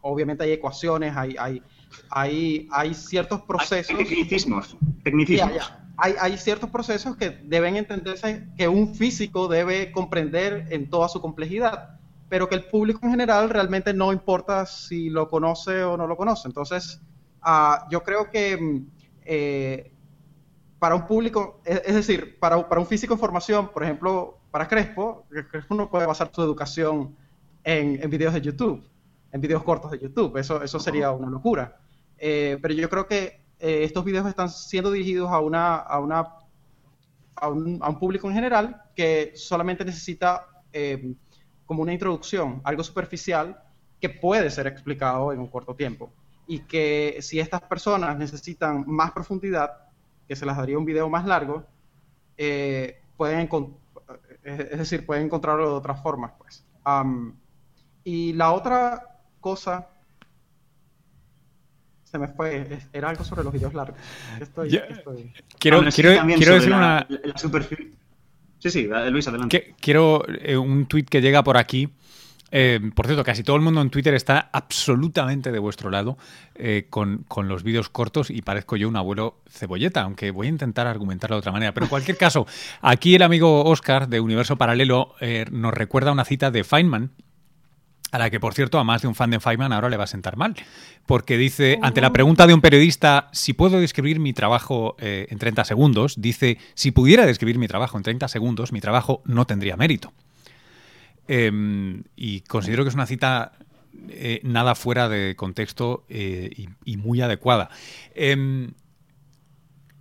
obviamente 0.00 0.44
hay 0.44 0.52
ecuaciones, 0.52 1.16
hay, 1.16 1.36
hay, 1.38 1.62
hay, 2.10 2.68
hay 2.70 2.94
ciertos 2.94 3.42
procesos. 3.42 3.96
Hay 3.98 4.04
tecnicismos. 4.04 4.76
tecnicismos. 5.02 5.72
Hay, 5.96 6.14
hay, 6.20 6.36
ciertos 6.38 6.70
procesos 6.70 7.16
que 7.16 7.30
deben 7.30 7.76
entenderse, 7.76 8.48
que 8.56 8.66
un 8.66 8.94
físico 8.96 9.46
debe 9.46 9.92
comprender 9.92 10.66
en 10.70 10.90
toda 10.90 11.08
su 11.08 11.20
complejidad 11.20 11.94
pero 12.28 12.48
que 12.48 12.56
el 12.56 12.64
público 12.64 12.98
en 13.04 13.10
general 13.10 13.48
realmente 13.48 13.94
no 13.94 14.12
importa 14.12 14.66
si 14.66 15.08
lo 15.08 15.28
conoce 15.28 15.84
o 15.84 15.96
no 15.96 16.08
lo 16.08 16.16
conoce. 16.16 16.48
Entonces, 16.48 17.00
uh, 17.46 17.88
yo 17.90 18.02
creo 18.02 18.28
que 18.28 18.56
mm, 18.56 18.86
eh, 19.24 19.92
para 20.78 20.96
un 20.96 21.06
público, 21.06 21.60
es, 21.64 21.94
decir, 21.94 22.38
para, 22.38 22.68
para, 22.68 22.80
un 22.80 22.86
físico 22.86 23.14
en 23.14 23.20
formación, 23.20 23.68
por 23.68 23.84
ejemplo, 23.84 24.38
para 24.54 24.68
Crespo, 24.68 25.26
Crespo 25.50 25.74
no 25.74 25.90
puede 25.90 26.06
basar 26.06 26.30
su 26.32 26.40
educación 26.40 27.16
en, 27.64 28.00
en 28.00 28.08
videos 28.08 28.34
de 28.34 28.40
YouTube, 28.40 28.88
en 29.32 29.40
videos 29.40 29.64
cortos 29.64 29.90
de 29.90 29.98
YouTube, 29.98 30.36
eso, 30.36 30.62
eso 30.62 30.78
sería 30.78 31.10
una 31.10 31.28
locura. 31.28 31.76
Eh, 32.16 32.56
pero 32.62 32.72
yo 32.72 32.88
creo 32.88 33.08
que 33.08 33.40
eh, 33.58 33.82
estos 33.82 34.04
videos 34.04 34.28
están 34.28 34.48
siendo 34.48 34.92
dirigidos 34.92 35.28
a 35.32 35.40
una, 35.40 35.74
a 35.74 35.98
una 35.98 36.34
a 37.34 37.48
un, 37.48 37.80
a 37.82 37.88
un 37.88 37.98
público 37.98 38.28
en 38.28 38.34
general 38.34 38.80
que 38.94 39.32
solamente 39.34 39.84
necesita 39.84 40.46
eh, 40.72 41.16
como 41.66 41.82
una 41.82 41.92
introducción, 41.92 42.60
algo 42.62 42.84
superficial 42.84 43.60
que 44.00 44.08
puede 44.08 44.50
ser 44.50 44.68
explicado 44.68 45.32
en 45.32 45.40
un 45.40 45.48
corto 45.48 45.74
tiempo. 45.74 46.12
Y 46.46 46.60
que 46.60 47.18
si 47.22 47.40
estas 47.40 47.62
personas 47.62 48.16
necesitan 48.16 48.84
más 48.86 49.10
profundidad, 49.10 49.88
que 50.28 50.36
se 50.36 50.46
las 50.46 50.56
daría 50.56 50.78
un 50.78 50.84
video 50.84 51.08
más 51.08 51.26
largo, 51.26 51.66
eh, 52.36 53.00
pueden 53.16 53.48
es 54.44 54.78
decir, 54.78 55.06
pueden 55.06 55.24
encontrarlo 55.24 55.68
de 55.68 55.74
otras 55.74 56.02
formas, 56.02 56.32
pues. 56.38 56.64
y 58.04 58.32
la 58.34 58.52
otra 58.52 59.20
cosa 59.40 59.88
se 62.14 62.18
me 62.18 62.28
fue, 62.28 62.78
era 62.92 63.08
algo 63.08 63.24
sobre 63.24 63.42
los 63.42 63.52
videos 63.52 63.74
largos. 63.74 63.98
Quiero, 65.58 65.82
quiero, 65.90 65.90
quiero 65.90 66.54
decir 66.54 66.72
una... 66.72 67.06
Sí, 68.60 68.70
sí, 68.70 68.88
Luis, 69.10 69.26
adelante. 69.28 69.74
quiero 69.80 70.22
eh, 70.28 70.56
un 70.56 70.86
tuit 70.86 71.08
que 71.08 71.20
llega 71.20 71.42
por 71.42 71.56
aquí. 71.56 71.92
Eh, 72.56 72.78
por 72.94 73.06
cierto, 73.06 73.24
casi 73.24 73.42
todo 73.42 73.56
el 73.56 73.62
mundo 73.62 73.80
en 73.80 73.90
Twitter 73.90 74.14
está 74.14 74.48
absolutamente 74.52 75.50
de 75.50 75.58
vuestro 75.58 75.90
lado 75.90 76.16
eh, 76.54 76.86
con, 76.88 77.26
los 77.48 77.64
vídeos 77.64 77.88
cortos 77.88 78.30
y 78.30 78.42
parezco 78.42 78.76
yo 78.76 78.88
un 78.88 78.96
abuelo 78.96 79.40
cebolleta, 79.50 80.02
aunque 80.02 80.30
voy 80.30 80.46
a 80.46 80.50
intentar 80.50 80.86
argumentarlo 80.86 81.34
de 81.34 81.40
otra 81.40 81.52
manera. 81.52 81.74
Pero 81.74 81.86
en 81.86 81.90
cualquier 81.90 82.16
caso, 82.16 82.46
aquí 82.80 83.16
el 83.16 83.22
amigo 83.22 83.64
Oscar 83.64 84.08
de 84.08 84.20
Universo 84.20 84.56
Paralelo 84.56 85.14
nos 85.50 85.74
recuerda 85.74 86.12
una 86.12 86.24
cita 86.24 86.52
de 86.52 86.62
Feynman, 86.62 87.10
a 88.14 88.18
la 88.18 88.30
que, 88.30 88.38
por 88.38 88.54
cierto, 88.54 88.78
a 88.78 88.84
más 88.84 89.02
de 89.02 89.08
un 89.08 89.16
fan 89.16 89.30
de 89.30 89.40
Feynman 89.40 89.72
ahora 89.72 89.88
le 89.88 89.96
va 89.96 90.04
a 90.04 90.06
sentar 90.06 90.36
mal, 90.36 90.54
porque 91.04 91.36
dice, 91.36 91.80
ante 91.82 92.00
la 92.00 92.12
pregunta 92.12 92.46
de 92.46 92.54
un 92.54 92.60
periodista 92.60 93.28
si 93.32 93.54
puedo 93.54 93.80
describir 93.80 94.20
mi 94.20 94.32
trabajo 94.32 94.94
eh, 95.00 95.26
en 95.30 95.38
30 95.38 95.64
segundos, 95.64 96.14
dice, 96.18 96.58
si 96.74 96.92
pudiera 96.92 97.26
describir 97.26 97.58
mi 97.58 97.66
trabajo 97.66 97.96
en 97.96 98.04
30 98.04 98.28
segundos, 98.28 98.70
mi 98.70 98.80
trabajo 98.80 99.20
no 99.24 99.48
tendría 99.48 99.76
mérito. 99.76 100.12
Em, 101.26 102.04
y 102.16 102.40
considero 102.40 102.84
que 102.84 102.90
es 102.90 102.94
una 102.94 103.06
cita 103.06 103.52
eh, 104.08 104.40
nada 104.42 104.74
fuera 104.74 105.08
de 105.08 105.36
contexto 105.36 106.04
eh, 106.08 106.66
y, 106.84 106.96
muy 106.96 107.20
adecuada. 107.20 107.70
Em, 108.14 108.72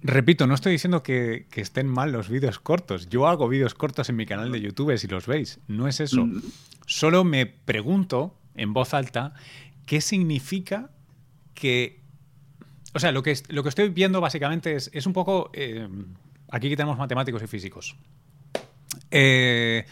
repito, 0.02 0.48
no 0.48 0.56
estoy 0.56 0.74
diciendo 0.74 1.04
que, 1.04 1.48
que, 1.50 1.62
estén 1.62 1.88
mal 1.88 2.12
los 2.12 2.30
vídeos 2.30 2.60
cortos. 2.60 3.10
Yo 3.10 3.28
hago 3.28 3.48
vídeos 3.48 3.74
cortos 3.74 4.10
en 4.10 4.16
mi 4.16 4.26
canal 4.26 4.52
de 4.52 4.62
YouTube 4.62 4.98
si 4.98 5.08
los 5.08 5.26
veis. 5.28 5.60
No 5.68 5.88
es 5.88 6.00
eso. 6.00 6.26
Mm. 6.26 6.42
Solo 6.86 7.24
me 7.24 7.46
pregunto 7.46 8.36
en 8.56 8.74
voz 8.74 8.94
alta 8.94 9.34
qué 9.86 10.02
significa 10.02 10.92
que... 11.54 12.02
O 12.94 13.00
sea, 13.00 13.12
lo 13.12 13.24
que, 13.24 13.36
lo 13.50 13.64
que 13.64 13.70
estoy 13.70 13.90
viendo 13.90 14.22
básicamente 14.22 14.76
es, 14.76 14.90
es 14.94 15.06
un 15.06 15.14
poco... 15.14 15.50
Eh, 15.54 15.88
aquí 16.52 16.70
tenemos 16.76 16.98
matemáticos 16.98 17.42
y 17.42 17.48
físicos. 17.48 17.96
Eh, 19.10 19.86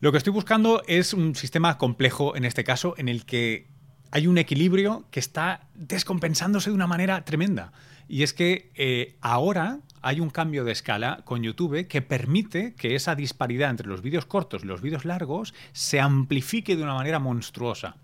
lo 0.00 0.12
que 0.12 0.18
estoy 0.18 0.32
buscando 0.32 0.82
es 0.86 1.12
un 1.12 1.34
sistema 1.34 1.76
complejo 1.76 2.36
en 2.36 2.44
este 2.44 2.62
caso 2.62 2.94
en 2.98 3.08
el 3.08 3.24
que 3.24 3.66
hay 4.12 4.28
un 4.28 4.38
equilibrio 4.38 5.04
que 5.10 5.18
está 5.18 5.66
descompensándose 5.74 6.70
de 6.70 6.76
una 6.76 6.86
manera 6.86 7.24
tremenda. 7.24 7.72
Y 8.06 8.22
es 8.22 8.32
que 8.32 8.70
eh, 8.76 9.16
ahora 9.20 9.80
hay 10.00 10.20
un 10.20 10.30
cambio 10.30 10.64
de 10.64 10.70
escala 10.70 11.22
con 11.24 11.42
YouTube 11.42 11.88
que 11.88 12.00
permite 12.00 12.74
que 12.74 12.94
esa 12.94 13.16
disparidad 13.16 13.70
entre 13.70 13.88
los 13.88 14.00
vídeos 14.00 14.24
cortos 14.24 14.62
y 14.62 14.66
los 14.66 14.82
vídeos 14.82 15.04
largos 15.04 15.52
se 15.72 16.00
amplifique 16.00 16.76
de 16.76 16.84
una 16.84 16.94
manera 16.94 17.18
monstruosa. 17.18 17.96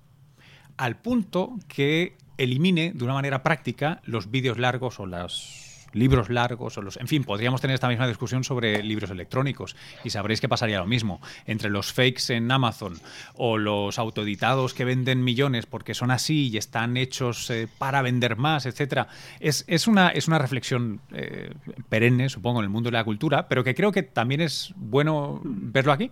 Al 0.76 1.01
punto 1.01 1.57
que 1.68 2.16
elimine 2.38 2.92
de 2.92 3.05
una 3.05 3.14
manera 3.14 3.45
práctica 3.45 4.03
los 4.05 4.32
vídeos 4.32 4.59
largos 4.59 4.99
o 4.99 5.07
las 5.07 5.64
libros 5.95 6.30
largos 6.30 6.76
o 6.78 6.82
los... 6.82 6.97
En 6.97 7.09
fin, 7.09 7.24
podríamos 7.24 7.61
tener 7.61 7.74
esta 7.74 7.88
misma 7.88 8.07
discusión 8.07 8.45
sobre 8.45 8.82
libros 8.82 9.11
electrónicos 9.11 9.76
y 10.03 10.11
sabréis 10.11 10.40
que 10.40 10.49
pasaría 10.49 10.78
lo 10.78 10.86
mismo. 10.86 11.20
Entre 11.47 11.70
los 11.70 11.92
fakes 11.92 12.34
en 12.34 12.51
Amazon 12.51 12.99
o 13.34 13.59
los 13.59 13.99
autoeditados 13.99 14.74
que 14.74 14.84
venden 14.84 15.24
millones 15.24 15.66
porque 15.66 15.95
son 15.95 16.11
así 16.11 16.49
y 16.49 16.57
están 16.57 16.97
hechos 16.97 17.51
eh, 17.51 17.68
para 17.78 18.03
vender 18.03 18.36
más, 18.36 18.66
etcétera. 18.66 19.09
Es, 19.40 19.64
es, 19.66 19.86
una, 19.86 20.09
es 20.09 20.28
una 20.28 20.38
reflexión 20.38 21.01
eh, 21.12 21.53
perenne, 21.88 22.28
supongo, 22.28 22.61
en 22.61 22.64
el 22.64 22.70
mundo 22.70 22.88
de 22.88 22.95
la 22.95 23.05
cultura, 23.05 23.49
pero 23.49 23.64
que 23.64 23.74
creo 23.74 23.92
que 23.92 24.03
también 24.03 24.40
es 24.40 24.72
bueno 24.76 25.40
verlo 25.45 25.92
aquí. 25.92 26.11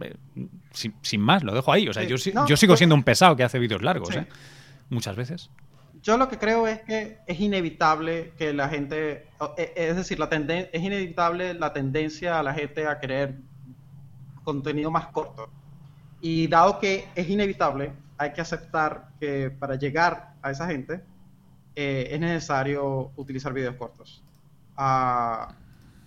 Eh, 0.00 0.14
sin, 0.72 1.20
más, 1.20 1.42
lo 1.42 1.54
dejo 1.54 1.72
ahí. 1.72 1.88
O 1.88 1.92
sea, 1.92 2.02
yo, 2.02 2.16
yo 2.16 2.56
sigo 2.56 2.76
siendo 2.76 2.94
un 2.94 3.02
pesado 3.02 3.36
que 3.36 3.44
hace 3.44 3.58
vídeos 3.58 3.82
largos, 3.82 4.10
Muchas 4.90 5.16
veces 5.16 5.50
yo 6.02 6.16
lo 6.16 6.28
que 6.28 6.36
creo 6.36 6.66
es 6.66 6.82
que 6.82 7.18
es 7.26 7.38
inevitable 7.38 8.32
que 8.36 8.52
la 8.52 8.68
gente, 8.68 9.28
e, 9.56 9.72
es 9.76 9.96
decir, 9.96 10.18
la 10.18 10.26
es 10.26 10.82
inevitable 10.82 11.54
la 11.54 11.72
tendencia 11.72 12.40
a 12.40 12.42
la 12.42 12.52
gente 12.52 12.86
a 12.88 12.98
querer 12.98 13.38
contenido 14.42 14.90
más 14.90 15.06
corto. 15.06 15.48
Y 16.20 16.48
dado 16.48 16.80
que 16.80 17.06
es 17.14 17.28
inevitable, 17.28 17.92
hay 18.18 18.32
que 18.32 18.40
aceptar 18.40 19.10
que 19.20 19.50
para 19.50 19.76
llegar 19.76 20.34
a 20.42 20.50
esa 20.50 20.66
gente 20.66 21.02
eh, 21.76 22.08
es 22.10 22.20
necesario 22.20 23.12
utilizar 23.14 23.52
videos 23.52 23.76
cortos. 23.76 24.24
Ah, 24.76 25.54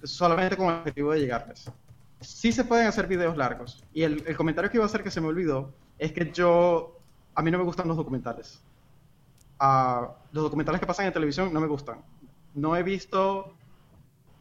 solamente 0.04 0.58
con 0.58 0.68
el 0.68 0.80
objetivo 0.80 1.14
de 1.14 1.22
llegarles. 1.22 1.72
Sí 2.20 2.52
se 2.52 2.66
pueden 2.66 2.88
hacer 2.88 3.08
videos 3.08 3.38
largos. 3.38 3.82
Y 3.93 4.04
el, 4.04 4.24
el 4.28 4.36
comentario 4.36 4.70
que 4.70 4.78
iba 4.78 4.84
a 4.84 4.88
hacer 4.88 5.04
que 5.04 5.12
se 5.12 5.22
me 5.22 5.28
olvidó 5.28 5.74
es 5.98 6.12
que 6.12 6.32
yo, 6.34 7.00
a 7.34 7.41
mí 7.41 7.50
no 7.50 7.58
me 7.58 7.64
gustan 7.64 7.88
los 7.88 7.96
documentales 7.96 8.62
los 9.60 10.43
documentales 10.43 10.80
que 10.80 10.88
pasan 10.88 11.06
en 11.06 11.14
televisión 11.14 11.53
no 11.53 11.62
me 11.62 11.68
gustan. 11.68 11.99
No 12.53 12.76
he 12.76 12.84
visto 12.84 13.56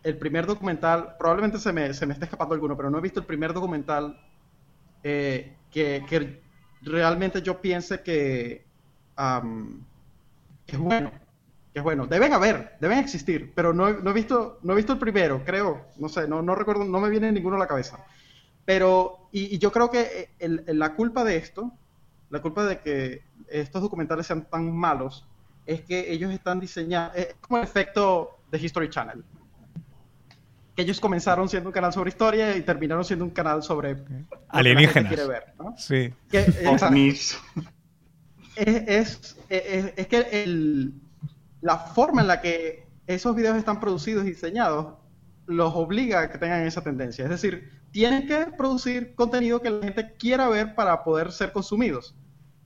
el 0.03 0.19
primer 0.19 0.47
documental, 0.47 1.17
probablemente 1.19 1.59
se 1.59 1.73
me, 1.73 1.95
se 1.95 2.07
me 2.07 2.13
esté 2.13 2.27
escapando 2.27 2.55
alguno, 2.55 2.77
pero 2.77 2.91
no 2.91 2.99
he 2.99 3.01
visto 3.01 3.21
el 3.21 3.27
primer 3.27 3.53
documental 3.53 4.21
eh, 5.03 5.57
que, 5.71 6.43
realmente 6.83 7.41
yo 7.43 7.61
piense 7.61 8.03
que, 8.03 8.67
es 10.67 10.79
bueno. 10.79 11.11
Que 11.73 11.81
es 11.81 11.83
bueno. 11.83 12.07
Deben 12.07 12.33
haber, 12.35 12.77
deben 12.81 12.99
existir, 12.99 13.53
pero 13.55 13.73
no, 13.73 13.89
he, 13.89 14.13
visto, 14.13 14.59
no 14.63 14.75
he 14.75 14.77
visto 14.77 14.93
el 14.93 14.99
primero, 14.99 15.43
creo. 15.45 15.87
No 15.99 16.09
sé, 16.09 16.29
no, 16.29 16.43
no 16.43 16.55
recuerdo, 16.55 16.85
no 16.85 17.01
me 17.01 17.09
viene 17.09 17.33
ninguno 17.33 17.57
a 17.57 17.61
la 17.61 17.67
cabeza. 17.67 18.05
Pero, 18.65 19.29
y, 19.33 19.59
yo 19.59 19.73
creo 19.73 19.91
que 19.91 20.31
la 20.39 20.95
culpa 20.95 21.25
de 21.25 21.37
esto 21.37 21.73
la 22.35 22.43
culpa 22.43 22.65
de 22.65 22.81
que 22.81 23.23
estos 23.49 23.83
documentales 23.83 24.27
sean 24.27 24.49
tan 24.49 24.75
malos 24.75 25.27
es 25.67 25.83
que 25.83 26.13
ellos 26.13 26.33
están 26.33 26.61
diseñados, 26.61 27.17
es 27.17 27.35
como 27.41 27.59
el 27.59 27.65
efecto 27.65 28.39
de 28.51 28.59
History 28.59 28.91
Channel. 28.91 29.25
Que 30.77 30.83
ellos 30.83 30.99
comenzaron 31.01 31.49
siendo 31.49 31.69
un 31.69 31.73
canal 31.73 31.93
sobre 31.93 32.11
historia 32.11 32.57
y 32.57 32.63
terminaron 32.63 33.05
siendo 33.05 33.25
un 33.25 33.31
canal 33.31 33.63
sobre 33.63 33.97
alienígenas. 34.49 35.09
quiere 35.15 35.27
ver, 35.29 35.55
¿no? 35.59 35.75
Sí. 35.79 36.13
Que. 36.29 36.45
Ovnis. 36.67 37.39
es, 38.57 38.77
es, 38.87 39.37
es- 39.49 39.93
es 39.97 40.07
que 40.09 40.43
el- 40.43 40.95
la 41.61 41.79
forma 41.79 42.21
en 42.23 42.29
la 42.29 42.41
que 42.41 42.87
esos 43.07 43.35
videos 43.37 43.57
están 43.57 43.81
producidos 43.81 44.25
y 44.25 44.31
diseñados 44.31 44.95
los 45.47 45.75
obliga 45.75 46.21
a 46.21 46.31
que 46.31 46.39
tengan 46.39 46.67
esa 46.67 46.83
tendencia. 46.83 47.25
Es 47.25 47.31
decir, 47.31 47.71
tienen 47.91 48.27
que 48.27 48.47
producir 48.57 49.15
contenido 49.15 49.61
que 49.61 49.71
la 49.71 49.83
gente 49.85 50.15
quiera 50.19 50.49
ver 50.49 50.75
para 50.75 51.05
poder 51.05 51.33
ser 51.33 51.53
consumidos. 51.53 52.15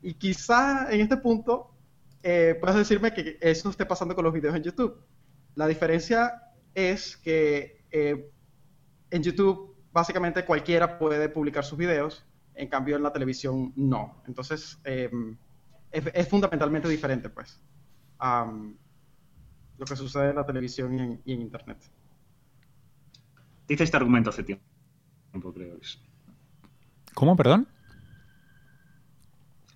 Y 0.03 0.15
quizás 0.15 0.91
en 0.91 1.01
este 1.01 1.17
punto 1.17 1.75
eh, 2.23 2.57
puedas 2.61 2.77
decirme 2.77 3.13
que 3.13 3.39
eso 3.41 3.71
esté 3.71 3.87
pasando 3.87 4.15
con 4.15 4.25
los 4.25 4.33
videos 4.33 4.55
en 4.55 4.63
YouTube. 4.63 5.01
La 5.55 5.67
diferencia 5.67 6.43
es 6.75 7.17
que 7.17 7.85
eh, 7.91 8.31
en 9.11 9.23
YouTube 9.23 9.77
básicamente 9.93 10.45
cualquiera 10.45 10.99
puede 10.99 11.29
publicar 11.29 11.65
sus 11.65 11.79
videos, 11.79 12.25
en 12.55 12.69
cambio 12.69 12.97
en 12.97 13.03
la 13.03 13.13
televisión 13.13 13.73
no. 13.77 14.23
Entonces 14.27 14.79
eh, 14.85 15.11
es, 15.91 16.05
es 16.13 16.29
fundamentalmente 16.29 16.89
diferente, 16.89 17.29
pues, 17.31 17.61
am, 18.19 18.77
lo 19.79 19.87
que 19.87 19.97
sucede 19.97 20.31
en 20.31 20.37
la 20.37 20.47
televisión 20.47 20.99
y 20.99 21.03
en, 21.03 21.23
y 21.25 21.33
en 21.33 21.41
Internet. 21.43 21.79
Dice 23.67 23.85
este 23.85 23.97
argumento 23.97 24.31
hace 24.31 24.43
tiempo, 24.43 24.65
creo. 25.55 25.79
¿Cómo, 27.15 27.37
perdón? 27.37 27.69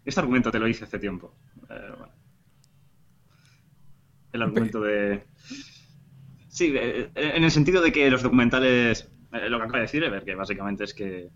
Este 0.05 0.21
argumento 0.21 0.51
te 0.51 0.59
lo 0.59 0.69
hice 0.69 0.85
hace 0.85 0.99
tiempo. 0.99 1.35
Eh, 1.71 1.95
bueno. 1.99 2.13
El 4.33 4.43
argumento 4.43 4.81
de... 4.81 5.25
Sí, 6.49 6.73
eh, 6.77 7.11
en 7.15 7.45
el 7.45 7.51
sentido 7.51 7.81
de 7.83 7.93
que 7.93 8.11
los 8.11 8.23
documentales, 8.23 9.11
eh, 9.33 9.49
lo 9.49 9.59
que 9.59 9.65
acaba 9.65 9.79
de 9.79 9.83
decir 9.83 10.03
Ever, 10.05 10.25
que 10.25 10.35
básicamente 10.35 10.85
es 10.85 10.95
que, 10.95 11.31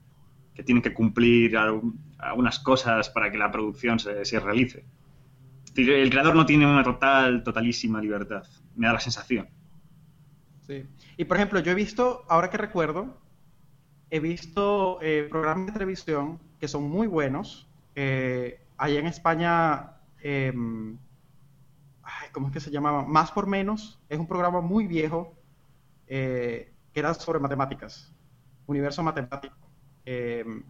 que 0.54 0.62
tienen 0.62 0.82
que 0.82 0.92
cumplir 0.92 1.56
al- 1.56 1.80
algunas 2.18 2.58
cosas 2.58 3.10
para 3.10 3.30
que 3.30 3.38
la 3.38 3.50
producción 3.50 3.98
se, 3.98 4.24
se 4.24 4.40
realice. 4.40 4.84
El 5.76 6.08
creador 6.10 6.34
no 6.34 6.46
tiene 6.46 6.66
una 6.66 6.82
total, 6.82 7.42
totalísima 7.42 8.00
libertad. 8.00 8.44
Me 8.74 8.86
da 8.86 8.94
la 8.94 9.00
sensación. 9.00 9.48
Sí. 10.66 10.84
Y 11.18 11.24
por 11.26 11.36
ejemplo, 11.36 11.60
yo 11.60 11.72
he 11.72 11.74
visto, 11.74 12.24
ahora 12.28 12.48
que 12.48 12.56
recuerdo, 12.56 13.20
he 14.10 14.20
visto 14.20 14.98
eh, 15.02 15.26
programas 15.30 15.66
de 15.66 15.72
televisión 15.72 16.40
que 16.58 16.66
son 16.66 16.84
muy 16.84 17.06
buenos. 17.06 17.65
Eh, 17.96 18.60
allá 18.78 19.00
en 19.00 19.06
España, 19.08 19.96
em, 20.22 20.98
ay, 22.02 22.28
¿cómo 22.32 22.48
es 22.48 22.52
que 22.52 22.60
se 22.60 22.70
llamaba? 22.70 23.04
Más 23.04 23.32
por 23.32 23.46
menos. 23.46 24.00
Es 24.08 24.18
un 24.18 24.26
programa 24.28 24.60
muy 24.60 24.86
viejo 24.86 25.34
eh, 26.08 26.74
que 26.92 27.00
era 27.00 27.14
sobre 27.14 27.40
matemáticas, 27.40 28.14
universo 28.66 29.02
matemático. 29.04 29.56
em, 30.06 30.64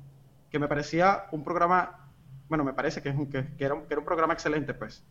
que 0.50 0.58
me 0.60 0.68
parecía 0.68 1.26
un 1.32 1.44
programa, 1.44 2.10
bueno, 2.48 2.64
me 2.64 2.74
parece 2.74 3.02
que, 3.02 3.10
es 3.10 3.16
un, 3.16 3.28
que, 3.30 3.54
que 3.56 3.64
era 3.66 3.74
un, 3.74 3.82
que 3.86 3.94
era 3.94 4.00
un 4.00 4.06
programa 4.06 4.34
excelente, 4.34 4.74
pues 4.74 5.04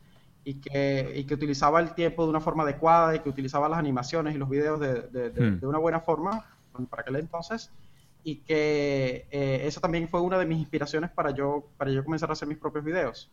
y 0.44 0.62
que, 0.62 1.14
y 1.18 1.26
que 1.26 1.34
utilizaba 1.36 1.80
el 1.82 1.94
tiempo 1.96 2.24
de 2.24 2.30
una 2.32 2.42
forma 2.42 2.64
adecuada 2.64 3.16
y 3.16 3.20
que 3.22 3.30
utilizaba 3.30 3.70
las 3.70 3.80
animaciones 3.80 4.36
y 4.36 4.40
los 4.40 4.50
videos 4.50 4.80
de, 4.80 5.04
de- 5.10 5.32
de- 5.32 5.52
Hmm. 5.52 5.60
de 5.60 5.68
una 5.68 5.80
buena 5.80 6.02
forma 6.02 6.46
para 6.90 7.02
aquel 7.04 7.18
entonces 7.18 7.72
y 8.26 8.38
que 8.38 9.28
eh, 9.30 9.62
eso 9.66 9.80
también 9.80 10.10
fue 10.10 10.20
una 10.20 10.38
de 10.40 10.46
mis 10.48 10.58
inspiraciones 10.58 11.12
para 11.12 11.30
yo, 11.30 11.70
para 11.78 11.92
yo 11.92 12.04
comenzar 12.04 12.30
a 12.30 12.34
hacer 12.34 12.48
mis 12.48 12.58
propios 12.58 12.84
videos. 12.84 13.32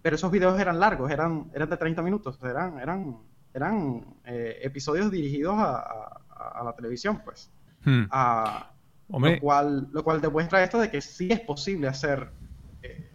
Pero 0.00 0.14
esos 0.14 0.30
videos 0.30 0.58
eran 0.60 0.78
largos, 0.78 1.10
eran, 1.10 1.50
eran 1.52 1.68
de 1.68 1.76
30 1.76 2.02
minutos, 2.02 2.38
eran, 2.44 2.78
eran, 2.78 3.16
eran 3.52 4.04
eh, 4.24 4.60
episodios 4.62 5.10
dirigidos 5.10 5.54
a, 5.58 5.76
a- 5.80 6.60
a 6.60 6.62
la 6.64 6.72
televisión, 6.72 7.20
pues. 7.24 7.50
Hmm. 7.84 8.04
A- 8.10 8.70
lo, 9.08 9.40
cual, 9.40 9.88
lo 9.92 10.04
cual 10.04 10.20
demuestra 10.20 10.62
esto 10.62 10.78
de 10.78 10.88
que 10.90 11.00
sí 11.00 11.28
es 11.32 11.40
posible 11.40 11.88
hacer 11.88 12.30
eh, 12.82 13.10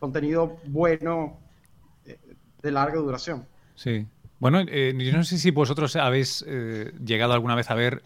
contenido 0.00 0.58
bueno 0.66 1.38
eh, 2.04 2.18
de 2.62 2.70
larga 2.72 2.96
duración. 2.98 3.46
Sí. 3.76 4.06
Bueno, 4.40 4.58
eh, 4.66 4.92
yo 4.98 5.12
no 5.16 5.22
sé 5.22 5.38
si 5.38 5.52
vosotros 5.52 5.94
habéis 5.94 6.44
eh, 6.48 6.92
llegado 7.04 7.32
alguna 7.32 7.54
vez 7.54 7.70
a 7.70 7.74
ver, 7.74 8.02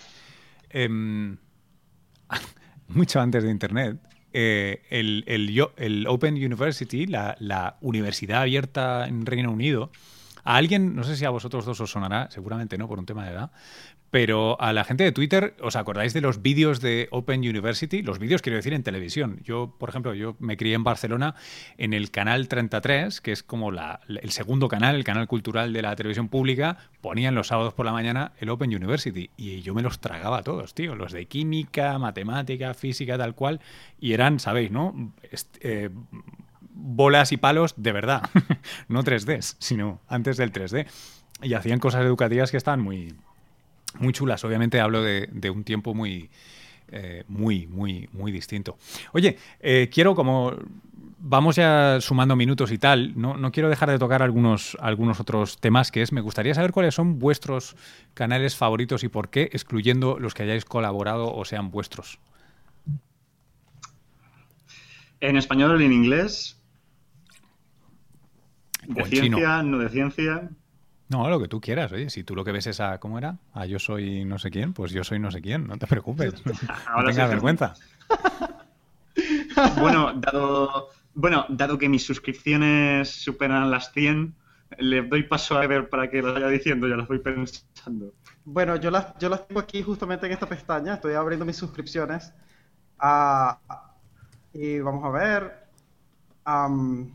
em, 0.69 1.39
mucho 2.89 3.21
antes 3.21 3.45
de 3.45 3.51
Internet, 3.51 3.99
eh, 4.33 4.83
el, 4.91 5.25
el 5.27 5.69
el 5.77 6.07
Open 6.07 6.35
University, 6.35 7.07
la, 7.07 7.37
la 7.41 7.77
universidad 7.81 8.43
abierta 8.43 9.07
en 9.07 9.27
Reino 9.27 9.51
Unido. 9.51 9.91
A 10.45 10.57
alguien, 10.57 10.95
no 10.95 11.03
sé 11.03 11.17
si 11.17 11.25
a 11.25 11.31
vosotros 11.31 11.65
dos 11.65 11.81
os 11.81 11.91
sonará, 11.91 12.31
seguramente 12.31 12.79
no, 12.79 12.87
por 12.87 13.01
un 13.01 13.07
tema 13.07 13.25
de 13.25 13.33
edad, 13.33 13.51
pero 14.11 14.61
a 14.61 14.73
la 14.73 14.85
gente 14.85 15.05
de 15.05 15.13
Twitter, 15.13 15.55
¿os 15.61 15.77
acordáis 15.77 16.15
de 16.15 16.21
los 16.21 16.43
vídeos 16.43 16.81
de 16.81 17.09
Open 17.11 17.41
University? 17.41 18.03
Los 18.03 18.19
vídeos 18.19 18.43
quiero 18.43 18.57
decir 18.57 18.73
en 18.73 18.83
televisión. 18.83 19.41
Yo, 19.45 19.75
por 19.79 19.89
ejemplo, 19.89 20.15
yo 20.15 20.37
me 20.39 20.57
crié 20.57 20.75
en 20.75 20.85
Barcelona 20.85 21.35
en 21.77 21.93
el 21.93 22.11
canal 22.11 22.49
33, 22.49 23.21
que 23.21 23.33
es 23.33 23.43
como 23.43 23.71
el 23.71 24.31
segundo 24.31 24.69
canal, 24.69 24.97
el 24.97 25.05
canal 25.05 25.27
cultural 25.27 25.73
de 25.73 25.83
la 25.83 25.97
televisión 25.97 26.29
pública, 26.29 26.79
ponían 27.01 27.35
los 27.35 27.49
sábados 27.49 27.75
por 27.75 27.87
la 27.87 27.93
mañana 27.93 28.33
el 28.39 28.49
Open 28.51 28.75
University 28.75 29.31
y 29.37 29.63
yo 29.63 29.75
me 29.75 29.83
los 29.83 30.01
tragaba 30.01 30.43
todos, 30.43 30.75
tío, 30.75 30.95
los 30.95 31.13
de 31.13 31.27
química, 31.27 31.99
matemática, 31.99 32.75
física, 32.75 33.19
tal 33.19 33.35
cual, 33.35 33.61
y 34.01 34.13
eran, 34.13 34.39
sabéis, 34.39 34.71
¿no? 34.71 35.13
Eh, 35.61 35.91
bolas 36.77 37.33
y 37.33 37.37
palos 37.39 37.75
de 37.77 37.93
verdad, 37.93 38.23
no 38.89 39.03
3D, 39.03 39.57
sino 39.59 40.01
antes 40.09 40.37
del 40.37 40.53
3D. 40.53 40.87
Y 41.43 41.55
hacían 41.55 41.81
cosas 41.81 42.03
educativas 42.03 42.51
que 42.51 42.57
estaban 42.57 42.81
muy, 42.81 43.15
muy 44.01 44.13
chulas. 44.13 44.45
Obviamente 44.45 44.81
hablo 44.81 45.03
de, 45.03 45.29
de 45.33 45.51
un 45.51 45.65
tiempo 45.65 45.95
muy, 45.95 46.31
eh, 46.89 47.25
muy, 47.29 47.67
muy, 47.67 48.09
muy 48.13 48.31
distinto. 48.31 48.79
Oye, 49.13 49.37
eh, 49.61 49.91
quiero 49.93 50.15
como 50.15 50.53
vamos 51.19 51.57
ya 51.57 51.99
sumando 52.01 52.37
minutos 52.37 52.71
y 52.71 52.79
tal, 52.79 53.19
no, 53.21 53.37
no 53.37 53.51
quiero 53.51 53.69
dejar 53.69 53.91
de 53.91 53.99
tocar 53.99 54.23
algunos, 54.23 54.77
algunos 54.81 55.19
otros 55.19 55.59
temas 55.59 55.91
que 55.91 56.03
es, 56.03 56.13
me 56.13 56.21
gustaría 56.21 56.55
saber 56.55 56.71
cuáles 56.71 56.95
son 56.95 57.19
vuestros 57.19 57.75
canales 58.15 58.55
favoritos 58.55 59.03
y 59.03 59.09
por 59.09 59.31
qué, 59.31 59.51
excluyendo 59.53 60.19
los 60.21 60.35
que 60.35 60.45
hayáis 60.45 60.65
colaborado 60.65 61.35
o 61.35 61.45
sean 61.45 61.71
vuestros. 61.71 62.21
En 65.21 65.37
español 65.37 65.73
o 65.73 65.81
en 65.81 65.93
inglés. 65.93 66.61
O 68.89 68.95
De 68.95 69.03
chino. 69.05 69.39
ciencia, 69.39 69.63
no 69.65 69.79
de 69.79 69.89
ciencia. 69.89 70.51
No, 71.09 71.29
lo 71.31 71.41
que 71.41 71.49
tú 71.49 71.61
quieras, 71.61 71.93
oye, 71.93 72.11
si 72.11 72.25
tú 72.25 72.35
lo 72.35 72.45
que 72.45 72.53
ves 72.53 72.67
es 72.67 72.81
a, 72.81 72.99
¿cómo 72.99 73.19
era? 73.19 73.39
A 73.53 73.67
yo 73.67 73.79
soy 73.79 74.25
no 74.25 74.39
sé 74.39 74.51
quién, 74.51 74.73
pues 74.73 74.91
yo 74.93 75.05
soy 75.05 75.19
no 75.21 75.31
sé 75.31 75.41
quién, 75.41 75.67
no 75.67 75.79
te 75.79 75.87
preocupes, 75.87 76.45
no, 76.47 76.53
Ahora 76.87 77.11
tengas 77.11 77.29
sí. 77.29 77.35
vergüenza. 77.35 77.75
Bueno, 79.79 80.13
dado, 80.13 80.91
bueno, 81.15 81.47
dado 81.49 81.79
que 81.79 81.89
mis 81.89 82.05
suscripciones 82.05 83.09
superan 83.09 83.71
las 83.71 83.91
100, 83.93 84.35
le 84.79 85.03
doy 85.03 85.23
paso 85.23 85.57
a 85.57 85.65
Ever 85.65 85.89
para 85.89 86.11
que 86.11 86.21
lo 86.21 86.35
vaya 86.35 86.49
diciendo, 86.49 86.87
ya 86.87 86.97
las 86.97 87.09
voy 87.09 87.21
pensando. 87.21 88.13
Bueno, 88.45 88.77
yo 88.77 88.91
las, 88.91 89.17
yo 89.19 89.29
las 89.29 89.47
tengo 89.47 89.61
aquí 89.61 89.83
justamente 89.83 90.27
en 90.27 90.33
esta 90.33 90.47
pestaña. 90.47 90.95
Estoy 90.95 91.15
abriendo 91.15 91.45
mis 91.47 91.57
suscripciones. 91.57 92.33
Ah, 92.99 93.59
y 94.53 94.79
vamos 94.81 95.05
a 95.05 95.11
ver. 95.11 95.67
Am, 96.45 97.11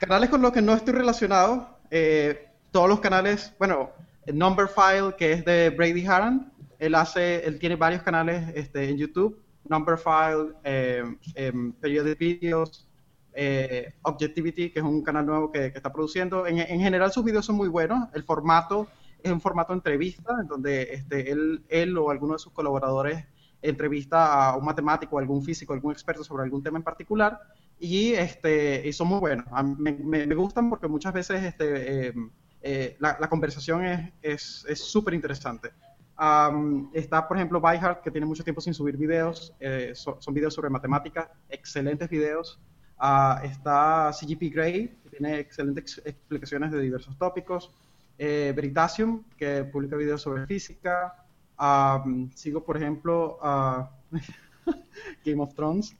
canales 0.00 0.30
con 0.30 0.40
los 0.40 0.52
que 0.52 0.62
no 0.62 0.74
estoy 0.74 0.94
relacionado. 0.94 1.78
eh, 1.90 2.46
todos 2.70 2.88
los 2.88 3.00
canales, 3.00 3.52
bueno, 3.58 3.90
el 4.26 4.38
Numberphile, 4.38 5.14
que 5.18 5.32
es 5.32 5.44
de 5.44 5.70
Brady 5.70 6.06
Haran. 6.06 6.52
Él 6.78 6.94
hace, 6.94 7.44
él 7.44 7.58
tiene 7.58 7.76
varios 7.76 8.02
canales 8.02 8.48
este, 8.54 8.88
en 8.88 8.96
YouTube. 8.96 9.42
Numberphile, 9.68 10.54
eh, 10.64 11.04
em, 11.34 11.72
Periodic 11.72 12.18
Videos, 12.18 12.88
eh, 13.34 13.92
Objectivity, 14.02 14.70
que 14.70 14.78
es 14.78 14.84
un 14.84 15.02
canal 15.02 15.26
nuevo 15.26 15.50
que, 15.50 15.66
está 15.66 15.92
produciendo. 15.92 16.46
En, 16.46 16.58
en 16.58 16.80
general 16.80 17.12
sus 17.12 17.24
videos 17.24 17.44
son 17.44 17.56
muy 17.56 17.68
buenos. 17.68 18.08
El 18.14 18.22
formato 18.22 18.88
es 19.22 19.30
un 19.30 19.40
formato 19.40 19.72
entrevista, 19.72 20.36
en 20.40 20.46
donde 20.46 20.94
este, 20.94 21.30
él, 21.30 21.62
él 21.68 21.98
o 21.98 22.10
alguno 22.10 22.34
de 22.34 22.38
sus 22.38 22.52
colaboradores 22.52 23.26
entrevista 23.62 24.50
a 24.50 24.56
un 24.56 24.64
matemático, 24.64 25.18
algún 25.18 25.42
físico, 25.42 25.72
algún 25.72 25.92
experto 25.92 26.24
sobre 26.24 26.44
algún 26.44 26.62
tema 26.62 26.78
en 26.78 26.84
particular. 26.84 27.38
Y, 27.82 28.12
este, 28.12 28.86
y 28.86 28.92
son 28.92 29.08
muy 29.08 29.20
buenos. 29.20 29.46
A 29.50 29.62
me, 29.62 29.92
me- 29.92 30.34
gustan 30.34 30.68
porque 30.68 30.86
muchas 30.88 31.14
veces 31.14 31.42
este, 31.42 32.08
eh, 32.08 32.14
eh, 32.62 32.96
la, 33.00 33.16
la 33.18 33.28
conversación 33.28 33.84
es 33.86 34.12
es- 34.22 34.66
es 34.68 34.80
súper 34.80 35.14
interesante. 35.14 35.70
Am, 36.16 36.90
está, 36.92 37.26
por 37.26 37.38
ejemplo, 37.38 37.58
Byhard, 37.60 38.02
que 38.02 38.10
tiene 38.10 38.26
mucho 38.26 38.44
tiempo 38.44 38.60
sin 38.60 38.74
subir 38.74 38.96
videos. 38.98 39.54
eh, 39.60 39.92
so- 39.94 40.18
son 40.20 40.34
videos 40.34 40.52
sobre 40.54 40.68
matemáticas, 40.70 41.28
excelentes 41.48 42.08
videos. 42.10 42.58
Ah, 42.98 43.40
está 43.44 44.12
CGP 44.12 44.50
Grey, 44.50 44.88
que 45.02 45.08
tiene 45.10 45.38
excelentes 45.38 45.82
ex- 45.98 46.06
explicaciones 46.06 46.70
de 46.72 46.80
diversos 46.80 47.16
tópicos. 47.18 47.70
Eh, 48.18 48.52
Veritasium, 48.54 49.24
que 49.38 49.64
publica 49.64 49.96
videos 49.96 50.20
sobre 50.22 50.46
física. 50.46 51.14
Am, 51.56 52.30
sigo, 52.34 52.62
por 52.62 52.76
ejemplo, 52.76 53.38
a 53.42 53.90
Game 55.24 55.40
of 55.42 55.54
Thrones. 55.54 55.94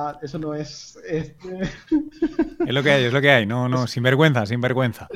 Ah, 0.00 0.16
eso 0.22 0.38
no 0.38 0.54
es. 0.54 0.96
Este... 1.04 1.60
Es 2.66 2.74
lo 2.74 2.82
que 2.82 2.90
hay, 2.92 3.04
es 3.04 3.12
lo 3.12 3.20
que 3.20 3.30
hay. 3.30 3.46
No, 3.46 3.68
no, 3.68 3.86
sin 3.88 4.02
vergüenza, 4.02 4.46
sin 4.46 4.60
vergüenza. 4.60 5.08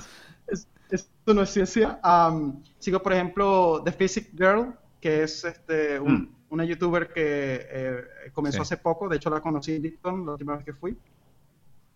Es, 0.48 0.66
esto 0.90 1.34
no 1.34 1.42
es 1.42 1.50
ciencia. 1.50 2.00
Um, 2.02 2.62
sigo, 2.78 3.00
por 3.02 3.12
ejemplo, 3.12 3.80
The 3.84 3.92
Physics 3.92 4.30
Girl, 4.32 4.74
que 5.00 5.22
es 5.22 5.44
este, 5.44 6.00
un, 6.00 6.12
Mm. 6.22 6.28
una 6.50 6.64
youtuber 6.64 7.12
que 7.12 7.66
eh, 7.70 8.04
comenzó 8.32 8.56
Sí. 8.58 8.62
hace 8.62 8.76
poco. 8.78 9.08
De 9.08 9.16
hecho, 9.16 9.30
la 9.30 9.40
conocí 9.40 9.74
en 9.76 9.82
Dicton 9.82 10.26
la 10.26 10.32
última 10.32 10.56
vez 10.56 10.64
que 10.64 10.72
fui. 10.72 10.98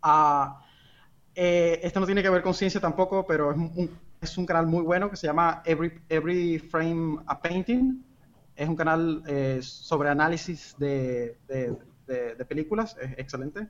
Ah, 0.02 0.62
eh, 1.34 1.80
esto 1.82 1.98
no 2.00 2.06
tiene 2.06 2.22
que 2.22 2.30
ver 2.30 2.42
con 2.42 2.54
ciencia 2.54 2.80
tampoco, 2.80 3.26
pero 3.26 3.50
es 3.50 3.56
un, 3.56 3.90
es 4.20 4.38
un 4.38 4.46
canal 4.46 4.66
muy 4.66 4.82
bueno 4.82 5.10
que 5.10 5.16
se 5.16 5.26
llama 5.26 5.62
Every, 5.64 5.92
Every 6.08 6.58
Frame 6.58 7.18
a 7.26 7.40
Painting. 7.40 8.02
Es 8.54 8.68
un 8.68 8.76
canal 8.76 9.22
eh, 9.26 9.58
sobre 9.62 10.08
análisis 10.08 10.74
de, 10.78 11.36
de- 11.48 11.76
de- 12.06 12.34
de 12.34 12.44
películas, 12.44 12.96
es 13.00 13.12
excelente. 13.18 13.68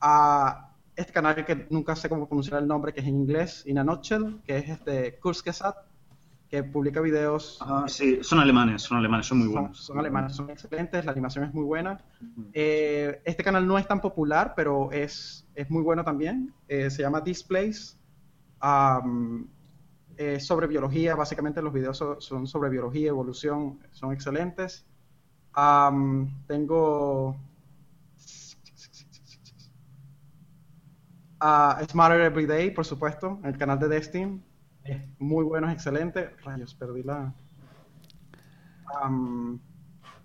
Ah, 0.00 0.72
este 0.94 1.12
canal 1.12 1.44
que 1.44 1.66
nunca 1.70 1.94
sé 1.96 2.08
cómo 2.08 2.26
pronunciar 2.26 2.60
el 2.62 2.68
nombre, 2.68 2.92
que 2.92 3.00
es 3.00 3.06
en 3.06 3.16
inglés, 3.16 3.62
In 3.66 3.78
a 3.78 3.84
Nutshell, 3.84 4.40
que 4.44 4.56
es 4.58 4.68
este 4.68 5.18
Kurzgesagt, 5.18 5.78
que 6.48 6.62
publica 6.62 7.00
videos 7.00 7.58
Ah, 7.60 7.84
sí, 7.88 8.20
son 8.22 8.38
alemanes, 8.38 8.82
son 8.82 8.98
alemanes, 8.98 9.26
son 9.26 9.38
muy 9.38 9.46
son, 9.48 9.52
buenos. 9.54 9.78
son 9.78 9.98
alemanes, 9.98 10.36
son 10.36 10.48
excelentes, 10.48 11.04
la 11.04 11.12
animación 11.12 11.44
es 11.44 11.52
muy 11.52 11.64
buena. 11.64 12.00
Eh, 12.52 13.20
este 13.24 13.42
canal 13.42 13.66
no 13.66 13.76
es 13.78 13.86
tan 13.86 14.00
popular, 14.00 14.52
pero 14.56 14.90
es, 14.92 15.46
es 15.54 15.68
muy 15.70 15.82
bueno 15.82 16.04
también. 16.04 16.54
Eh, 16.68 16.88
se 16.90 17.02
llama 17.02 17.20
Displays. 17.20 17.98
Am, 18.60 19.48
es 20.16 20.46
sobre 20.46 20.66
biología, 20.66 21.14
básicamente 21.14 21.60
los 21.60 21.72
videos 21.74 21.98
so- 21.98 22.20
son 22.22 22.46
sobre 22.46 22.70
biología, 22.70 23.08
evolución, 23.08 23.78
son 23.90 24.12
excelentes. 24.12 24.86
Am, 25.52 26.44
tengo 26.46 27.36
ah, 31.40 31.80
Smarter 31.90 32.20
Every 32.22 32.46
Day, 32.46 32.70
por 32.70 32.84
supuesto, 32.84 33.40
el 33.44 33.56
canal 33.58 33.78
de 33.78 33.88
Destin. 33.88 34.42
Es 34.84 35.02
muy 35.18 35.44
bueno, 35.44 35.66
es 35.68 35.74
excelente. 35.74 36.30
Rayos, 36.44 36.74
perdí 36.74 37.02
la... 37.02 37.32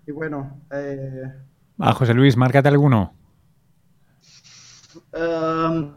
Y 0.06 0.12
bueno, 0.12 0.60
eh, 0.70 1.24
Ah, 1.78 1.92
José 1.92 2.14
Luis, 2.14 2.36
márcate 2.36 2.68
alguno. 2.68 3.12
Um, 5.12 5.92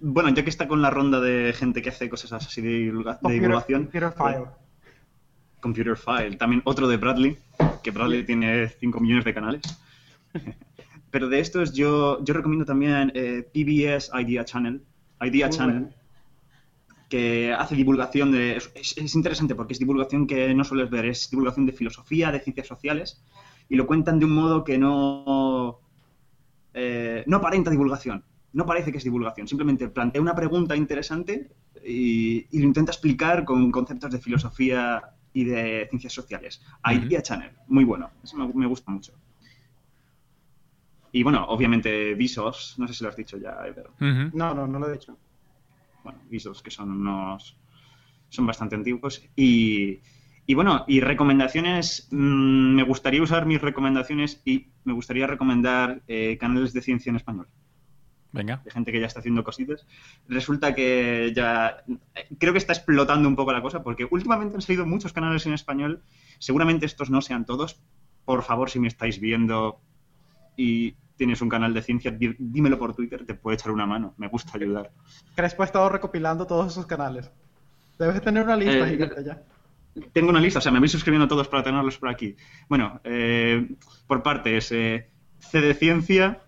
bueno, 0.00 0.28
ya 0.30 0.42
que 0.42 0.50
está 0.50 0.66
con 0.68 0.80
la 0.82 0.90
ronda 0.90 1.20
de 1.20 1.52
gente 1.52 1.82
que 1.82 1.90
hace 1.90 2.08
cosas 2.08 2.32
así 2.32 2.60
de, 2.62 2.68
divulga- 2.90 3.14
de 3.14 3.20
Computer, 3.20 3.40
divulgación. 3.42 3.82
Computer 3.84 4.12
File. 4.12 4.44
Computer 5.60 5.96
File. 5.96 6.36
También 6.36 6.62
otro 6.64 6.88
de 6.88 6.96
Bradley, 6.96 7.38
que 7.82 7.90
Bradley 7.90 8.24
tiene 8.24 8.68
5 8.68 9.00
millones 9.00 9.24
de 9.24 9.34
canales. 9.34 9.62
Pero 11.10 11.28
de 11.28 11.40
estos 11.40 11.72
yo, 11.72 12.22
yo 12.24 12.34
recomiendo 12.34 12.64
también 12.64 13.10
eh, 13.14 13.48
PBS 13.52 14.10
Idea 14.20 14.44
Channel. 14.44 14.82
Idea 15.20 15.46
Muy 15.48 15.56
Channel. 15.56 15.80
bueno. 15.82 15.94
que 17.08 17.52
hace 17.52 17.74
divulgación 17.74 18.32
de... 18.32 18.56
Es, 18.56 18.96
es 18.96 19.14
interesante 19.14 19.54
porque 19.54 19.72
es 19.72 19.78
divulgación 19.78 20.26
que 20.26 20.54
no 20.54 20.64
sueles 20.64 20.90
ver, 20.90 21.06
es 21.06 21.30
divulgación 21.30 21.64
de 21.66 21.72
filosofía, 21.72 22.30
de 22.30 22.40
ciencias 22.40 22.66
sociales, 22.66 23.22
y 23.68 23.76
lo 23.76 23.86
cuentan 23.86 24.18
de 24.18 24.26
un 24.26 24.32
modo 24.32 24.62
que 24.64 24.76
no... 24.76 25.80
eh, 26.74 27.24
no 27.26 27.38
aparenta 27.38 27.70
divulgación, 27.70 28.22
no 28.52 28.66
parece 28.66 28.92
que 28.92 28.98
es 28.98 29.04
divulgación, 29.04 29.48
simplemente 29.48 29.88
plantea 29.88 30.20
una 30.20 30.34
pregunta 30.34 30.76
interesante 30.76 31.50
y, 31.84 32.46
y 32.50 32.58
lo 32.60 32.64
intenta 32.66 32.92
explicar 32.92 33.44
con 33.46 33.70
conceptos 33.70 34.10
de 34.10 34.18
filosofía 34.18 35.02
y 35.32 35.44
de 35.44 35.86
ciencias 35.88 36.12
sociales. 36.12 36.60
Idea 36.84 37.22
Channel, 37.22 37.52
muy 37.68 37.84
bueno, 37.84 38.10
eso 38.22 38.36
me, 38.36 38.52
me 38.52 38.66
gusta 38.66 38.90
mucho. 38.92 39.12
Y 41.12 41.22
bueno, 41.22 41.46
obviamente 41.48 42.14
Visos, 42.14 42.74
no 42.78 42.86
sé 42.86 42.94
si 42.94 43.02
lo 43.04 43.10
has 43.10 43.16
dicho 43.16 43.38
ya, 43.38 43.56
Ever 43.66 43.88
Ujú. 44.00 44.36
No, 44.36 44.54
no, 44.54 44.66
no 44.66 44.78
lo 44.78 44.88
he 44.88 44.92
dicho. 44.92 45.16
bueno, 46.02 46.20
visos 46.28 46.62
que 46.62 46.70
son 46.70 46.90
unos 46.90 47.56
son 48.30 48.46
bastante 48.46 48.74
antiguos 48.76 49.22
y, 49.34 50.00
y 50.46 50.54
bueno 50.54 50.84
y 50.86 51.00
recomendaciones 51.00 52.08
mm, 52.10 52.74
me 52.74 52.82
gustaría 52.82 53.22
usar 53.22 53.46
mis 53.46 53.60
recomendaciones 53.60 54.42
y 54.44 54.68
me 54.84 54.92
gustaría 54.92 55.26
recomendar 55.26 56.02
eh, 56.08 56.36
canales 56.38 56.72
de 56.74 56.82
ciencia 56.82 57.08
en 57.10 57.16
español 57.16 57.48
Venga. 58.32 58.60
de 58.62 58.70
gente 58.70 58.92
que 58.92 59.00
ya 59.00 59.06
está 59.06 59.20
haciendo 59.20 59.42
cositas 59.44 59.86
resulta 60.28 60.74
que 60.74 61.32
ya 61.34 61.82
creo 62.38 62.52
que 62.52 62.58
está 62.58 62.74
explotando 62.74 63.26
un 63.28 63.36
poco 63.36 63.52
la 63.54 63.62
cosa 63.62 63.82
porque 63.82 64.06
últimamente 64.10 64.56
han 64.56 64.60
salido 64.60 64.84
muchos 64.84 65.14
canales 65.14 65.46
en 65.46 65.54
español 65.54 66.02
seguramente 66.38 66.84
estos 66.84 67.08
no 67.08 67.22
sean 67.22 67.46
todos 67.46 67.80
por 68.26 68.42
favor 68.42 68.68
si 68.68 68.78
me 68.78 68.88
estáis 68.88 69.20
viendo 69.20 69.80
y 70.58 70.94
tienes 71.16 71.40
un 71.40 71.48
canal 71.48 71.72
de 71.72 71.80
ciencia 71.82 72.14
dímelo 72.38 72.78
por 72.78 72.94
Twitter 72.94 73.24
te 73.24 73.34
puedo 73.34 73.54
echar 73.54 73.72
una 73.72 73.86
mano 73.86 74.14
me 74.18 74.28
gusta 74.28 74.52
ayudar 74.54 74.90
Crespo 75.34 75.62
ha 75.62 75.66
estado 75.66 75.88
recopilando 75.88 76.46
todos 76.46 76.72
esos 76.72 76.84
canales. 76.84 77.30
Debes 77.98 78.20
tener 78.22 78.44
una 78.44 78.56
lista 78.56 78.88
Eh, 78.88 78.90
gigante 78.90 79.24
ya. 79.24 79.42
Tengo 80.12 80.30
una 80.30 80.40
lista, 80.40 80.60
o 80.60 80.62
sea, 80.62 80.70
me 80.70 80.78
voy 80.78 80.88
suscribiendo 80.88 81.24
a 81.24 81.28
todos 81.28 81.48
para 81.48 81.62
tenerlos 81.62 81.98
por 81.98 82.08
aquí. 82.08 82.36
Bueno, 82.68 83.00
eh, 83.04 83.68
por 84.06 84.22
partes, 84.22 84.70
eh, 84.70 85.08
C 85.38 85.60
de 85.60 85.74
Ciencia. 85.74 86.42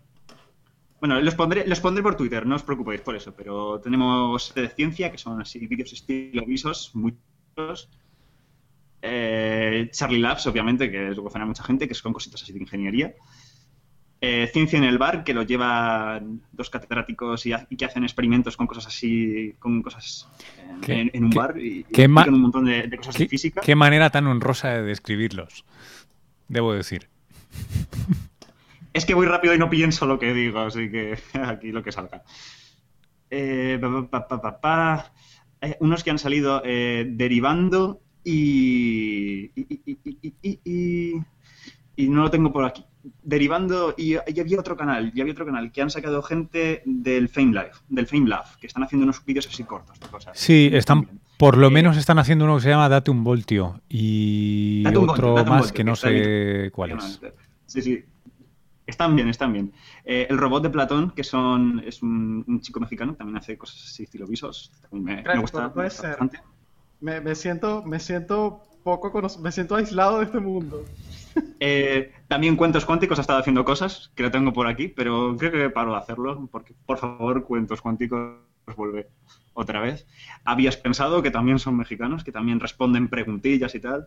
Bueno, 1.01 1.21
los 1.21 1.35
pondré, 1.35 1.67
los 1.67 1.81
pondré 1.81 2.03
por 2.03 2.15
Twitter, 2.15 2.47
no 2.47 2.57
os 2.57 2.63
preocupéis 2.63 3.01
por 3.01 3.17
eso, 3.17 3.35
pero 3.35 3.81
tenemos 3.81 4.53
C 4.53 4.63
de 4.63 4.69
Ciencia, 4.69 5.11
que 5.11 5.19
son 5.19 5.41
así 5.41 5.67
vídeos 5.67 5.93
estilo 5.93 6.45
visos, 6.47 6.93
muy 6.95 7.17
chulos. 7.57 7.89
Eh, 9.03 9.89
Charlie 9.93 10.21
Labs, 10.21 10.47
obviamente, 10.47 10.91
que 10.91 11.09
es 11.09 11.17
lo 11.17 11.27
a 11.27 11.47
mucha 11.47 11.65
gente, 11.65 11.89
que 11.89 11.95
son 11.95 12.13
cositas 12.13 12.43
así 12.43 12.53
de 12.53 12.61
ingeniería. 12.61 13.15
Eh, 14.23 14.51
Ciencia 14.53 14.77
en 14.77 14.85
el 14.85 14.99
bar, 14.99 15.25
que 15.25 15.33
lo 15.33 15.43
llevan 15.45 16.43
dos 16.53 16.69
catedráticos 16.69 17.47
y, 17.47 17.53
ha- 17.55 17.67
y 17.71 17.77
que 17.77 17.87
hacen 17.87 18.03
experimentos 18.05 18.55
con 18.57 18.67
cosas 18.67 18.87
así, 18.89 19.55
con 19.59 19.81
cosas 19.83 20.29
en, 20.59 20.81
¿Qué- 20.83 21.01
en- 21.01 21.11
en 21.15 21.25
un 21.25 21.31
bar 21.31 21.57
y, 21.59 21.63
y 21.63 21.81
explican 21.81 22.35
un 22.35 22.41
montón 22.43 22.67
de, 22.67 22.83
de 22.87 22.97
cosas 22.99 23.17
¿Qué, 23.17 23.23
de 23.25 23.29
física. 23.31 23.61
qué 23.63 23.75
manera 23.75 24.11
tan 24.11 24.27
honrosa 24.27 24.69
de 24.69 24.83
describirlos, 24.83 25.65
debo 26.49 26.75
decir. 26.75 27.09
Es 28.93 29.07
que 29.07 29.15
voy 29.15 29.27
rápido 29.27 29.55
y 29.55 29.59
no 29.59 29.71
pienso 29.71 30.05
lo 30.07 30.19
que 30.19 30.35
digo, 30.35 30.59
así 30.61 30.91
que 30.91 31.19
aquí 31.43 31.73
lo 31.73 31.83
que 31.83 31.93
salga. 31.93 32.23
Eh, 33.31 33.79
pa, 33.81 34.11
pa, 34.11 34.29
pa, 34.29 34.41
pa, 34.43 34.61
pa. 34.61 35.13
Eh, 35.63 35.77
unos 35.81 36.05
que 36.05 36.11
han 36.11 36.19
salido 36.19 36.61
eh, 36.65 37.07
derivando 37.09 38.01
y 38.25 39.45
y, 39.55 39.55
y- 39.57 39.81
y- 40.05 40.19
y- 40.23 40.35
y- 40.43 40.61
y- 40.65 41.23
y 41.97 42.09
no 42.09 42.23
lo 42.23 42.31
tengo 42.31 42.53
por 42.53 42.65
aquí. 42.65 42.85
Derivando 43.23 43.95
y, 43.97 44.13
y 44.15 44.41
había 44.41 44.61
otro 44.61 44.77
canal, 44.77 45.11
y 45.15 45.21
había 45.21 45.33
otro 45.33 45.47
canal 45.47 45.73
que 45.73 45.81
han 45.81 45.91
sacado 45.91 46.23
gente 46.23 46.83
del 46.85 47.29
Fame 47.29 47.53
Life, 47.53 47.81
del 47.89 48.07
Fame 48.07 48.29
Lab, 48.29 48.59
que 48.59 48.67
están 48.67 48.83
haciendo 48.83 49.05
unos 49.05 49.25
vídeos 49.25 49.47
así 49.47 49.65
cortos 49.65 49.99
de 49.99 50.07
cosas. 50.09 50.39
Sí, 50.39 50.69
están, 50.73 51.09
por 51.39 51.57
lo 51.57 51.69
Eh, 51.69 51.71
menos 51.71 51.97
están 51.97 52.19
haciendo 52.19 52.45
uno 52.45 52.57
que 52.57 52.63
se 52.63 52.69
llama 52.69 52.89
Date 52.91 53.11
un 53.11 53.25
voltio 53.25 53.81
y 53.89 54.83
un 54.87 55.09
otro 55.09 55.33
voltio, 55.33 55.45
más 55.47 55.61
voltio, 55.61 55.75
que 55.75 55.85
no 55.85 55.97
sé 55.97 56.71
cuál 56.73 56.91
es. 56.93 57.21
Sí, 57.67 57.81
sí. 57.81 58.05
Están 58.87 59.15
bien, 59.15 59.29
están 59.29 59.53
bien. 59.53 59.73
Eh, 60.05 60.27
el 60.29 60.37
robot 60.37 60.65
de 60.65 60.71
Platón, 60.71 61.13
que 61.13 61.23
son 61.23 61.81
es 61.87 62.03
un, 62.03 62.45
un 62.47 62.61
chico 62.61 62.81
mexicano, 62.81 63.15
también 63.15 63.37
hace 63.39 63.57
cosas 63.57 63.83
así 63.85 64.03
estilo 64.03 64.27
visos. 64.27 64.73
También 64.91 65.23
me, 65.25 65.39
gusta, 65.41 65.63
me 65.63 65.71
puede 65.71 65.89
gusta 65.89 66.03
ser. 66.03 66.11
bastante. 66.11 66.41
Me, 67.01 67.21
me 67.21 67.35
siento, 67.35 67.83
me 67.85 68.01
siento 68.01 68.63
poco 68.83 69.13
me 69.41 69.53
siento 69.53 69.77
aislado 69.77 70.19
de 70.19 70.25
este 70.25 70.41
mundo. 70.41 70.85
Eh, 71.61 72.13
también 72.29 72.57
Cuentos 72.57 72.85
Cuánticos 72.85 73.19
ha 73.19 73.23
estado 73.23 73.39
haciendo 73.39 73.65
cosas, 73.65 74.11
que 74.15 74.23
lo 74.23 74.31
tengo 74.31 74.53
por 74.53 74.67
aquí, 74.67 74.89
pero 74.89 75.37
creo 75.39 75.53
que 75.53 75.71
paro 75.71 75.93
de 75.93 75.99
hacerlo, 75.99 76.49
porque 76.51 76.75
por 76.87 76.99
favor, 76.99 77.45
Cuentos 77.45 77.81
Cuánticos 77.81 78.37
vuelve 78.77 79.09
otra 79.53 79.81
vez. 79.81 80.07
Habías 80.45 80.77
pensado 80.77 81.23
que 81.23 81.31
también 81.31 81.59
son 81.59 81.77
mexicanos, 81.77 82.23
que 82.25 82.33
también 82.33 82.61
responden 82.61 83.09
preguntillas 83.09 83.75
y 83.75 83.81
tal, 83.81 84.07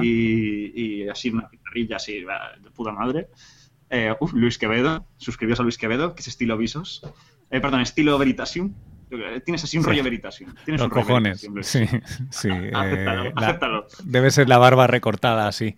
y, 0.00 0.72
y 1.02 1.08
así 1.08 1.30
una 1.30 1.48
pizarrilla 1.48 1.96
así 1.96 2.20
de 2.20 2.70
puta 2.74 2.92
madre. 2.92 3.28
Eh, 3.90 4.14
uf, 4.20 4.32
Luis 4.32 4.56
Quevedo, 4.58 5.06
suscribíos 5.16 5.60
a 5.60 5.62
Luis 5.62 5.78
Quevedo, 5.78 6.14
que 6.14 6.22
es 6.22 6.28
estilo 6.28 6.56
Visos. 6.56 7.02
Eh, 7.50 7.60
perdón, 7.60 7.80
estilo 7.80 8.16
Veritasium. 8.18 8.72
Eh, 9.10 9.40
Tienes 9.44 9.62
así 9.62 9.76
un 9.76 9.84
Sí. 9.84 9.90
rollo 9.90 10.02
Veritasium. 10.02 10.54
Tienes 10.64 10.80
Los 10.80 10.86
un 10.86 10.90
cojones. 10.90 11.42
Veritasium. 11.52 11.86
Sí, 11.90 12.00
sí. 12.30 12.48
eh, 12.48 12.70
Acéptalo, 12.74 13.24
la- 13.24 13.30
acéptalo. 13.36 13.86
debe 14.04 14.30
ser 14.30 14.48
la 14.48 14.58
barba 14.58 14.86
recortada 14.86 15.46
así, 15.46 15.76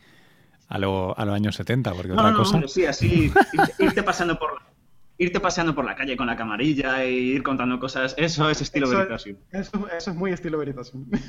a, 0.69 0.79
lo- 0.79 1.19
a 1.19 1.25
los 1.25 1.35
años 1.35 1.55
70, 1.57 1.93
porque 1.93 2.09
No, 2.09 2.15
otra 2.15 2.25
no, 2.25 2.31
no, 2.33 2.39
cosa. 2.39 2.55
hombre, 2.55 2.69
sí, 2.69 2.85
así, 2.87 3.33
irte, 3.79 4.03
pasando 4.03 4.39
por 4.39 4.51
irte 5.19 5.41
paseando 5.41 5.75
por 5.75 5.85
la 5.87 5.95
calle 5.97 6.17
con 6.17 6.27
la 6.27 6.37
camarilla 6.37 7.03
e 7.03 7.11
ir 7.13 7.43
contando 7.43 7.79
cosas, 7.81 8.15
eso 8.19 8.51
es 8.51 8.61
estilo 8.61 8.87
Eso- 8.87 8.97
Veritasium. 8.99 9.37
Eso, 9.51 9.89
eso 9.97 10.11
es 10.11 10.17
muy 10.17 10.33
estilo 10.33 10.59
Veritasium. 10.59 11.07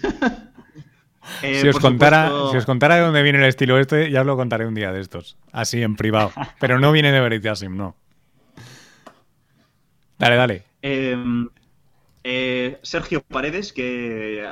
Eh, 1.42 1.60
si, 1.60 1.68
os 1.68 1.78
contara, 1.80 2.28
supuesto- 2.30 2.52
si 2.52 2.58
os 2.58 2.66
contara 2.66 2.96
de 2.96 3.02
dónde 3.02 3.22
viene 3.22 3.40
el 3.40 3.46
estilo 3.46 3.78
este, 3.78 4.10
ya 4.10 4.22
os 4.22 4.26
lo 4.28 4.38
contaré 4.38 4.66
un 4.66 4.74
día 4.74 4.94
de 4.94 5.02
estos, 5.02 5.36
así 5.52 5.82
en 5.84 5.98
privado. 5.98 6.32
Pero 6.62 6.80
no 6.80 6.94
viene 6.94 7.12
de 7.12 7.20
Veritasim, 7.20 7.76
no. 7.76 7.98
Dale, 10.18 10.36
dale. 10.38 10.64
Eh, 10.82 11.18
eh, 12.24 12.80
Sergio 12.82 13.22
Paredes, 13.24 13.74
que 13.74 14.42
eh, 14.42 14.48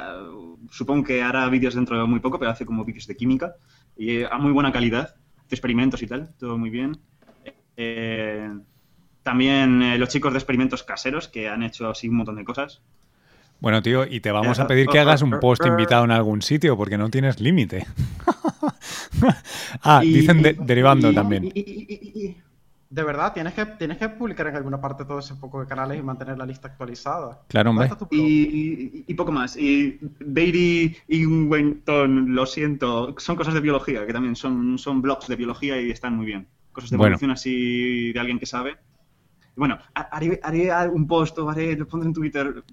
supongo 0.69 1.05
que 1.05 1.21
hará 1.23 1.47
vídeos 1.49 1.75
dentro 1.75 1.97
de 1.97 2.05
muy 2.05 2.19
poco, 2.19 2.39
pero 2.39 2.51
hace 2.51 2.65
como 2.65 2.83
vídeos 2.85 3.07
de 3.07 3.15
química 3.15 3.55
y 3.97 4.23
a 4.23 4.37
muy 4.37 4.51
buena 4.51 4.71
calidad, 4.71 5.15
hace 5.45 5.55
experimentos 5.55 6.01
y 6.01 6.07
tal, 6.07 6.29
todo 6.37 6.57
muy 6.57 6.69
bien. 6.69 6.97
Eh, 7.77 8.49
También 9.23 9.81
eh, 9.81 9.97
los 9.97 10.09
chicos 10.09 10.33
de 10.33 10.39
experimentos 10.39 10.83
caseros 10.83 11.27
que 11.27 11.49
han 11.49 11.63
hecho 11.63 11.89
así 11.89 12.07
un 12.07 12.17
montón 12.17 12.35
de 12.35 12.45
cosas. 12.45 12.81
Bueno, 13.59 13.81
tío, 13.81 14.05
y 14.05 14.19
te 14.19 14.31
vamos 14.31 14.59
a 14.59 14.67
pedir 14.67 14.87
que 14.87 14.99
hagas 14.99 15.21
un 15.21 15.39
post 15.41 15.65
invitado 15.65 16.03
en 16.03 16.11
algún 16.11 16.41
sitio 16.41 16.77
porque 16.77 16.97
no 16.97 17.09
tienes 17.09 17.39
límite. 17.39 17.85
ah, 19.81 20.01
dicen 20.01 20.41
derivando 20.59 21.13
también. 21.13 21.51
De 22.89 23.03
verdad, 23.03 23.33
tienes 23.33 23.53
que, 23.53 23.65
tienes 23.65 23.97
que 23.97 24.09
publicar 24.09 24.47
en 24.47 24.55
alguna 24.55 24.79
parte 24.79 25.05
todo 25.05 25.19
ese 25.19 25.35
poco 25.35 25.59
de 25.59 25.67
canales 25.67 25.99
y 25.99 26.01
mantener 26.01 26.37
la 26.37 26.45
lista 26.45 26.67
actualizada. 26.67 27.41
Claro, 27.47 27.71
hombre. 27.71 27.89
Y, 28.11 29.13
poco 29.15 29.31
más. 29.31 29.57
Y 29.57 29.99
Beatty 30.19 30.95
y 31.07 31.25
Winton, 31.25 32.35
lo 32.35 32.45
siento, 32.45 33.15
son 33.17 33.35
cosas 33.35 33.53
de 33.53 33.61
biología, 33.61 34.05
que 34.05 34.13
también 34.13 34.35
son, 34.35 34.77
son 34.77 35.01
blogs 35.01 35.27
de 35.27 35.35
biología 35.35 35.81
y 35.81 35.91
están 35.91 36.15
muy 36.15 36.25
bien. 36.25 36.47
Cosas 36.71 36.89
de 36.89 36.95
evolución 36.95 37.31
así 37.31 38.11
de 38.13 38.19
alguien 38.19 38.39
que 38.39 38.45
sabe. 38.45 38.77
Bueno, 39.55 39.79
haré, 39.93 40.39
haré 40.43 40.89
un 40.89 41.07
post 41.07 41.37
o 41.39 41.49
haré, 41.49 41.77
lo 41.77 41.87
pondré 41.87 42.07
en 42.07 42.13
Twitter 42.13 42.63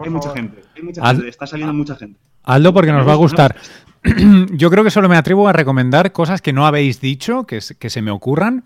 hay 0.00 0.10
mucha 0.10 0.30
gente, 0.32 0.62
hay 0.76 0.82
mucha 0.82 1.06
gente, 1.06 1.28
está 1.28 1.46
saliendo 1.46 1.74
mucha 1.74 1.96
gente. 1.96 2.18
Aldo, 2.42 2.72
porque 2.72 2.92
nos 2.92 3.06
va 3.06 3.12
a 3.12 3.16
gustar. 3.16 3.56
Yo 4.52 4.70
creo 4.70 4.82
que 4.82 4.90
solo 4.90 5.08
me 5.08 5.16
atrevo 5.16 5.46
a 5.46 5.52
recomendar 5.52 6.12
cosas 6.12 6.40
que 6.40 6.52
no 6.52 6.66
habéis 6.66 7.00
dicho, 7.00 7.44
que, 7.44 7.60
que 7.78 7.90
se 7.90 8.00
me 8.00 8.10
ocurran. 8.10 8.64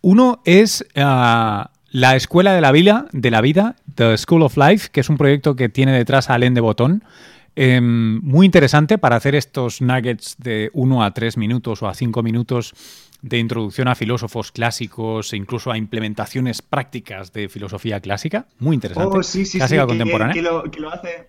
Uno 0.00 0.40
es 0.44 0.86
ah, 0.96 1.70
la 1.90 2.16
Escuela 2.16 2.54
de 2.54 2.60
la 2.60 2.72
Vida, 2.72 3.06
de 3.12 3.30
la 3.30 3.40
Vida, 3.40 3.76
The 3.94 4.16
School 4.18 4.42
of 4.42 4.56
Life, 4.56 4.90
que 4.92 5.00
es 5.00 5.08
un 5.08 5.16
proyecto 5.16 5.56
que 5.56 5.68
tiene 5.68 5.92
detrás 5.92 6.30
a 6.30 6.34
Alain 6.34 6.54
de 6.54 6.60
Botón. 6.60 7.02
Em, 7.58 8.20
muy 8.22 8.44
interesante 8.44 8.98
para 8.98 9.16
hacer 9.16 9.34
estos 9.34 9.80
nuggets 9.80 10.36
de 10.38 10.70
1 10.74 11.02
a 11.02 11.14
3 11.14 11.38
minutos 11.38 11.82
o 11.82 11.88
a 11.88 11.94
5 11.94 12.22
minutos 12.22 12.74
de 13.22 13.38
introducción 13.38 13.88
a 13.88 13.94
filósofos 13.94 14.52
clásicos 14.52 15.32
e 15.32 15.36
incluso 15.36 15.72
a 15.72 15.78
implementaciones 15.78 16.60
prácticas 16.60 17.32
de 17.32 17.48
filosofía 17.48 18.00
clásica. 18.00 18.46
Muy 18.58 18.74
interesante. 18.74 19.16
Oh, 19.16 19.22
sí, 19.22 19.46
sí, 19.46 19.56
clásica 19.56 19.82
sí, 19.82 19.88
contemporánea. 19.88 20.34
Que, 20.34 20.42
lo, 20.42 20.92
hace. 20.92 21.28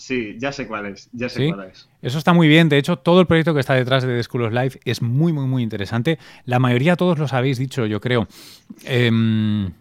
Sí, 0.00 0.36
ya 0.38 0.50
sé 0.50 0.66
cuál 0.66 0.86
es. 0.86 1.10
Ya 1.12 1.28
sé 1.28 1.52
cuál 1.52 1.68
es. 1.68 1.86
Eso 2.00 2.16
está 2.16 2.32
muy 2.32 2.48
bien. 2.48 2.70
De 2.70 2.78
hecho, 2.78 2.96
todo 2.96 3.20
el 3.20 3.26
proyecto 3.26 3.52
que 3.52 3.60
está 3.60 3.74
detrás 3.74 4.02
de 4.02 4.16
The 4.16 4.22
School 4.22 4.44
of 4.44 4.52
Life 4.52 4.80
es 4.86 5.02
muy, 5.02 5.32
muy, 5.32 5.46
muy 5.46 5.62
interesante. 5.62 6.18
La 6.46 6.58
mayoría 6.58 6.96
todos 6.96 7.18
los 7.18 7.34
habéis 7.34 7.58
dicho, 7.58 7.84
yo 7.84 8.00
creo. 8.00 8.26
Em, 8.84 9.72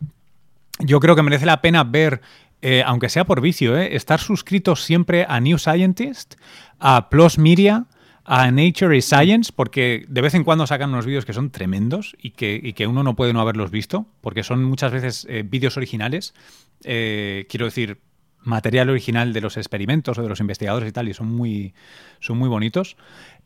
yo 0.80 1.00
creo 1.00 1.16
que 1.16 1.24
merece 1.24 1.46
la 1.46 1.62
pena 1.62 1.86
ver, 1.86 2.22
eh, 2.62 2.84
aunque 2.86 3.08
sea 3.08 3.24
por 3.24 3.40
vicio, 3.40 3.78
eh, 3.78 3.96
estar 3.96 4.20
suscrito 4.20 4.76
siempre 4.76 5.26
a 5.28 5.40
New 5.40 5.58
Scientist, 5.58 6.36
a 6.80 7.10
Plus 7.10 7.38
Media 7.38 7.86
a 8.32 8.52
Nature 8.52 8.96
y 8.96 9.02
Science, 9.02 9.52
porque 9.56 10.06
de 10.08 10.22
vez 10.22 10.36
en 10.36 10.44
cuando 10.44 10.68
sacan 10.68 10.92
unos 10.92 11.08
vídeos 11.08 11.26
que 11.26 11.34
son 11.34 11.50
tremendos 11.50 12.16
y 12.22 12.30
que, 12.30 12.76
que 12.76 12.86
uno 12.86 13.02
no 13.02 13.16
puede 13.16 13.34
no 13.34 13.42
haberlos 13.42 13.72
visto, 13.72 14.06
porque 14.22 14.44
son 14.44 14.64
muchas 14.64 14.92
veces 14.92 15.26
eh, 15.28 15.44
vídeos 15.44 15.78
originales, 15.78 16.36
eh, 16.84 17.48
quiero 17.50 17.66
decir, 17.66 17.98
material 18.42 18.90
original 18.90 19.34
de 19.34 19.42
los 19.42 19.58
experimentos 19.58 20.18
o 20.18 20.24
de 20.24 20.30
los 20.30 20.40
investigadores 20.40 20.90
y 20.90 20.92
tal, 20.92 21.10
y 21.10 21.14
son 21.14 21.28
muy, 21.28 21.74
son 22.20 22.38
muy 22.38 22.50
bonitos. 22.50 22.98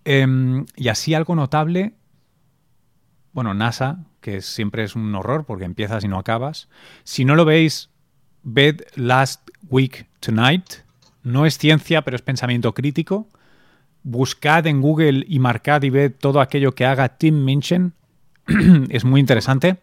Em, 0.06 0.66
y 0.76 0.90
así 0.90 1.14
algo 1.14 1.36
notable, 1.36 1.94
bueno, 3.32 3.54
NASA, 3.54 4.06
que 4.22 4.42
siempre 4.42 4.84
es 4.84 4.96
un 4.96 5.14
horror 5.16 5.46
porque 5.46 5.66
empiezas 5.66 6.04
y 6.04 6.08
no 6.08 6.20
acabas. 6.20 6.70
Si 7.04 7.26
no 7.26 7.36
lo 7.36 7.46
veis, 7.46 7.90
ved 8.44 8.82
Last 8.96 9.50
Week 9.70 10.08
Tonight. 10.20 10.84
No 11.24 11.46
es 11.46 11.58
ciencia, 11.58 12.04
pero 12.04 12.16
es 12.16 12.22
pensamiento 12.22 12.74
crítico 12.74 13.28
buscad 14.04 14.68
en 14.68 14.82
Google 14.82 15.26
y 15.28 15.40
marcad 15.40 15.82
y 15.84 15.90
ved 15.90 16.14
todo 16.20 16.42
aquello 16.42 16.76
que 16.76 16.86
haga 16.86 17.10
Tim 17.18 17.44
Minchin. 17.44 17.94
es 18.90 19.06
muy 19.06 19.20
interesante. 19.20 19.78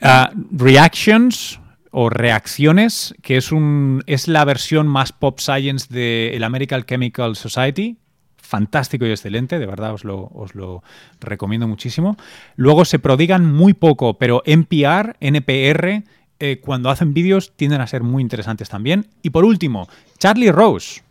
Ah, 0.00 0.32
reactions 0.50 1.60
o 1.92 2.10
reacciones, 2.10 3.14
que 3.22 3.36
es, 3.36 3.52
un, 3.52 4.02
es 4.06 4.26
la 4.26 4.44
versión 4.44 4.88
más 4.88 5.12
pop 5.12 5.38
science 5.38 5.86
del 5.88 6.42
American 6.42 6.82
Chemical 6.82 7.36
Society. 7.36 7.98
Fantástico 8.38 9.06
y 9.06 9.10
excelente, 9.10 9.58
de 9.58 9.66
verdad 9.66 9.94
os 9.94 10.04
lo, 10.04 10.24
os 10.34 10.54
lo 10.56 10.82
recomiendo 11.20 11.68
muchísimo. 11.68 12.16
Luego 12.56 12.84
se 12.84 12.98
prodigan 12.98 13.46
muy 13.46 13.72
poco, 13.72 14.18
pero 14.18 14.42
NPR, 14.44 15.16
NPR, 15.20 16.02
eh, 16.40 16.60
cuando 16.60 16.90
hacen 16.90 17.14
vídeos 17.14 17.52
tienden 17.54 17.80
a 17.80 17.86
ser 17.86 18.02
muy 18.02 18.20
interesantes 18.20 18.68
también. 18.68 19.06
Y 19.22 19.30
por 19.30 19.44
último, 19.44 19.88
Charlie 20.18 20.50
Rose 20.50 21.02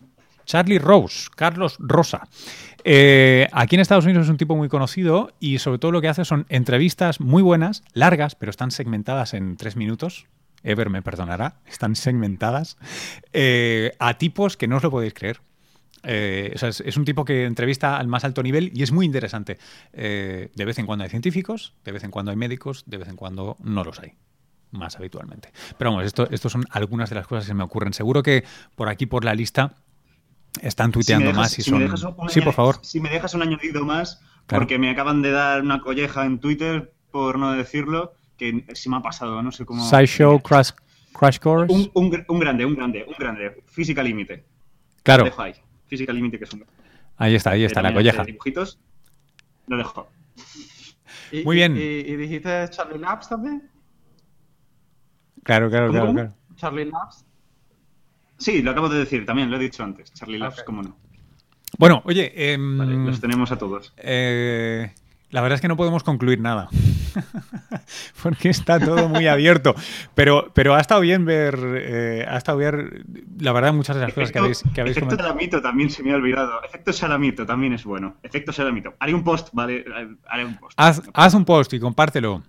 Charlie 0.45 0.79
Rose, 0.79 1.29
Carlos 1.35 1.77
Rosa. 1.79 2.27
Eh, 2.83 3.47
aquí 3.53 3.75
en 3.75 3.81
Estados 3.81 4.05
Unidos 4.05 4.25
es 4.25 4.29
un 4.29 4.37
tipo 4.37 4.55
muy 4.55 4.67
conocido 4.67 5.31
y 5.39 5.59
sobre 5.59 5.77
todo 5.77 5.91
lo 5.91 6.01
que 6.01 6.09
hace 6.09 6.25
son 6.25 6.45
entrevistas 6.49 7.21
muy 7.21 7.41
buenas, 7.41 7.83
largas, 7.93 8.35
pero 8.35 8.49
están 8.49 8.71
segmentadas 8.71 9.33
en 9.33 9.55
tres 9.55 9.77
minutos. 9.77 10.25
Ever 10.63 10.89
me 10.89 11.01
perdonará, 11.01 11.59
están 11.65 11.95
segmentadas 11.95 12.77
eh, 13.33 13.93
a 13.99 14.17
tipos 14.17 14.57
que 14.57 14.67
no 14.67 14.77
os 14.77 14.83
lo 14.83 14.91
podéis 14.91 15.13
creer. 15.13 15.41
Eh, 16.03 16.55
es, 16.59 16.97
un 16.97 17.05
tipo 17.05 17.25
que 17.25 17.45
entrevista 17.45 17.97
al 17.97 18.07
más 18.07 18.23
alto 18.23 18.41
nivel 18.41 18.71
y 18.73 18.81
es 18.83 18.91
muy 18.91 19.05
interesante. 19.05 19.59
de 19.93 20.49
vez 20.65 20.79
en 20.79 20.85
cuando 20.85 21.03
hay 21.03 21.09
científicos, 21.09 21.73
de 21.83 21.91
vez 21.91 22.03
en 22.03 22.11
cuando 22.11 22.31
hay 22.31 22.37
médicos, 22.37 22.83
de 22.87 22.97
vez 22.97 23.07
en 23.07 23.15
cuando 23.15 23.57
no 23.63 23.83
los 23.83 23.99
hay 23.99 24.13
más 24.71 24.95
habitualmente. 24.95 25.51
Pero 25.77 25.91
vamos, 25.91 26.05
esto, 26.05 26.27
esto 26.31 26.49
son 26.49 26.65
algunas 26.71 27.09
de 27.09 27.15
las 27.15 27.27
cosas 27.27 27.47
que 27.47 27.53
me 27.53 27.63
ocurren. 27.63 27.93
Seguro 27.93 28.23
que 28.23 28.43
por 28.75 28.89
aquí, 28.89 29.05
por 29.05 29.23
la 29.23 29.35
lista, 29.35 29.75
están 30.61 30.91
tuiteando 30.91 31.33
más 31.33 31.57
y 31.59 31.63
son. 31.63 31.89
sí, 32.29 32.41
por 32.41 32.53
favor. 32.53 32.79
Si 32.81 32.99
me 32.99 33.09
dejas 33.09 33.33
un 33.33 33.43
añadido 33.43 33.85
más, 33.85 34.21
porque 34.47 34.77
me 34.77 34.89
acaban 34.89 35.21
de 35.21 35.31
dar 35.31 35.61
una 35.61 35.81
colleja 35.81 36.25
en 36.25 36.39
Twitter, 36.39 36.93
por 37.11 37.37
no 37.37 37.53
decirlo, 37.53 38.13
que 38.41 38.75
se 38.75 38.89
me 38.89 38.97
ha 38.97 39.01
pasado, 39.01 39.39
no 39.43 39.51
sé 39.51 39.65
cómo. 39.65 39.87
Sideshow 39.87 40.41
Crash, 40.41 40.71
Crash 41.13 41.37
Course. 41.37 41.71
Un, 41.71 41.91
un, 41.93 42.09
grande, 42.39 42.65
un 42.65 42.73
grande, 42.73 43.05
un 43.07 43.13
grande. 43.19 43.63
Física 43.67 44.01
Límite. 44.01 44.43
Claro. 45.03 45.23
Lo 45.23 45.29
dejo 45.29 45.41
ahí. 45.43 45.53
Física 45.85 46.11
Límite, 46.11 46.39
que 46.39 46.45
es 46.45 46.53
un. 46.53 46.65
Ahí 47.17 47.35
está, 47.35 47.51
ahí 47.51 47.63
está, 47.63 47.83
la 47.83 47.93
colleja. 47.93 48.23
Dibujitos. 48.23 48.79
Lo 49.67 49.77
dejo. 49.77 50.09
Muy 51.45 51.55
bien. 51.55 51.77
¿Y, 51.77 52.15
dijiste 52.15 52.67
Charlie 52.71 52.97
Labs 52.97 53.29
también? 53.29 53.69
Claro, 55.43 55.69
claro, 55.69 55.91
claro, 55.91 56.11
claro. 56.11 56.33
Charlie 56.55 56.85
Labs. 56.85 57.25
Sí, 58.37 58.63
lo 58.63 58.71
acabo 58.71 58.89
de 58.89 58.99
decir 58.99 59.23
también, 59.23 59.51
lo 59.51 59.57
he 59.57 59.59
dicho 59.59 59.83
antes. 59.83 60.11
Charlie 60.13 60.39
Labs, 60.39 60.63
cómo 60.63 60.81
no. 60.81 60.97
Bueno, 61.77 62.01
oye. 62.05 62.33
Em, 62.53 63.05
los 63.05 63.21
tenemos 63.21 63.51
a 63.51 63.57
todos. 63.59 63.93
Eh, 63.97 64.91
la 65.31 65.41
verdad 65.41 65.55
es 65.55 65.61
que 65.61 65.67
no 65.67 65.77
podemos 65.77 66.03
concluir 66.03 66.39
nada. 66.39 66.69
Porque 68.23 68.49
está 68.49 68.79
todo 68.79 69.07
muy 69.07 69.27
abierto. 69.27 69.73
Pero, 70.13 70.51
pero 70.53 70.75
ha 70.75 70.81
estado 70.81 71.01
bien 71.01 71.25
ver. 71.25 71.57
Eh, 71.77 72.25
ha 72.27 72.37
estado 72.37 72.57
bien. 72.57 73.03
La 73.39 73.53
verdad, 73.53 73.73
muchas 73.73 73.95
de 73.95 74.01
las 74.03 74.13
cosas 74.13 74.31
que 74.31 74.39
habéis, 74.39 74.63
que 74.73 74.81
habéis 74.81 74.97
Efecto 74.97 75.15
Salamito 75.15 75.61
también 75.61 75.89
se 75.89 76.03
me 76.03 76.11
ha 76.11 76.15
olvidado. 76.15 76.61
Efecto 76.63 76.91
Salamito 76.91 77.45
también 77.45 77.73
es 77.73 77.85
bueno. 77.85 78.17
Efecto 78.23 78.51
Salamito. 78.51 78.93
Haré 78.99 79.13
un 79.13 79.23
post, 79.23 79.49
vale. 79.53 79.85
Haré 80.27 80.45
un 80.45 80.57
post. 80.57 80.77
Haz, 80.77 81.33
un 81.33 81.45
post 81.45 81.73
y 81.73 81.79
compártelo. 81.79 82.43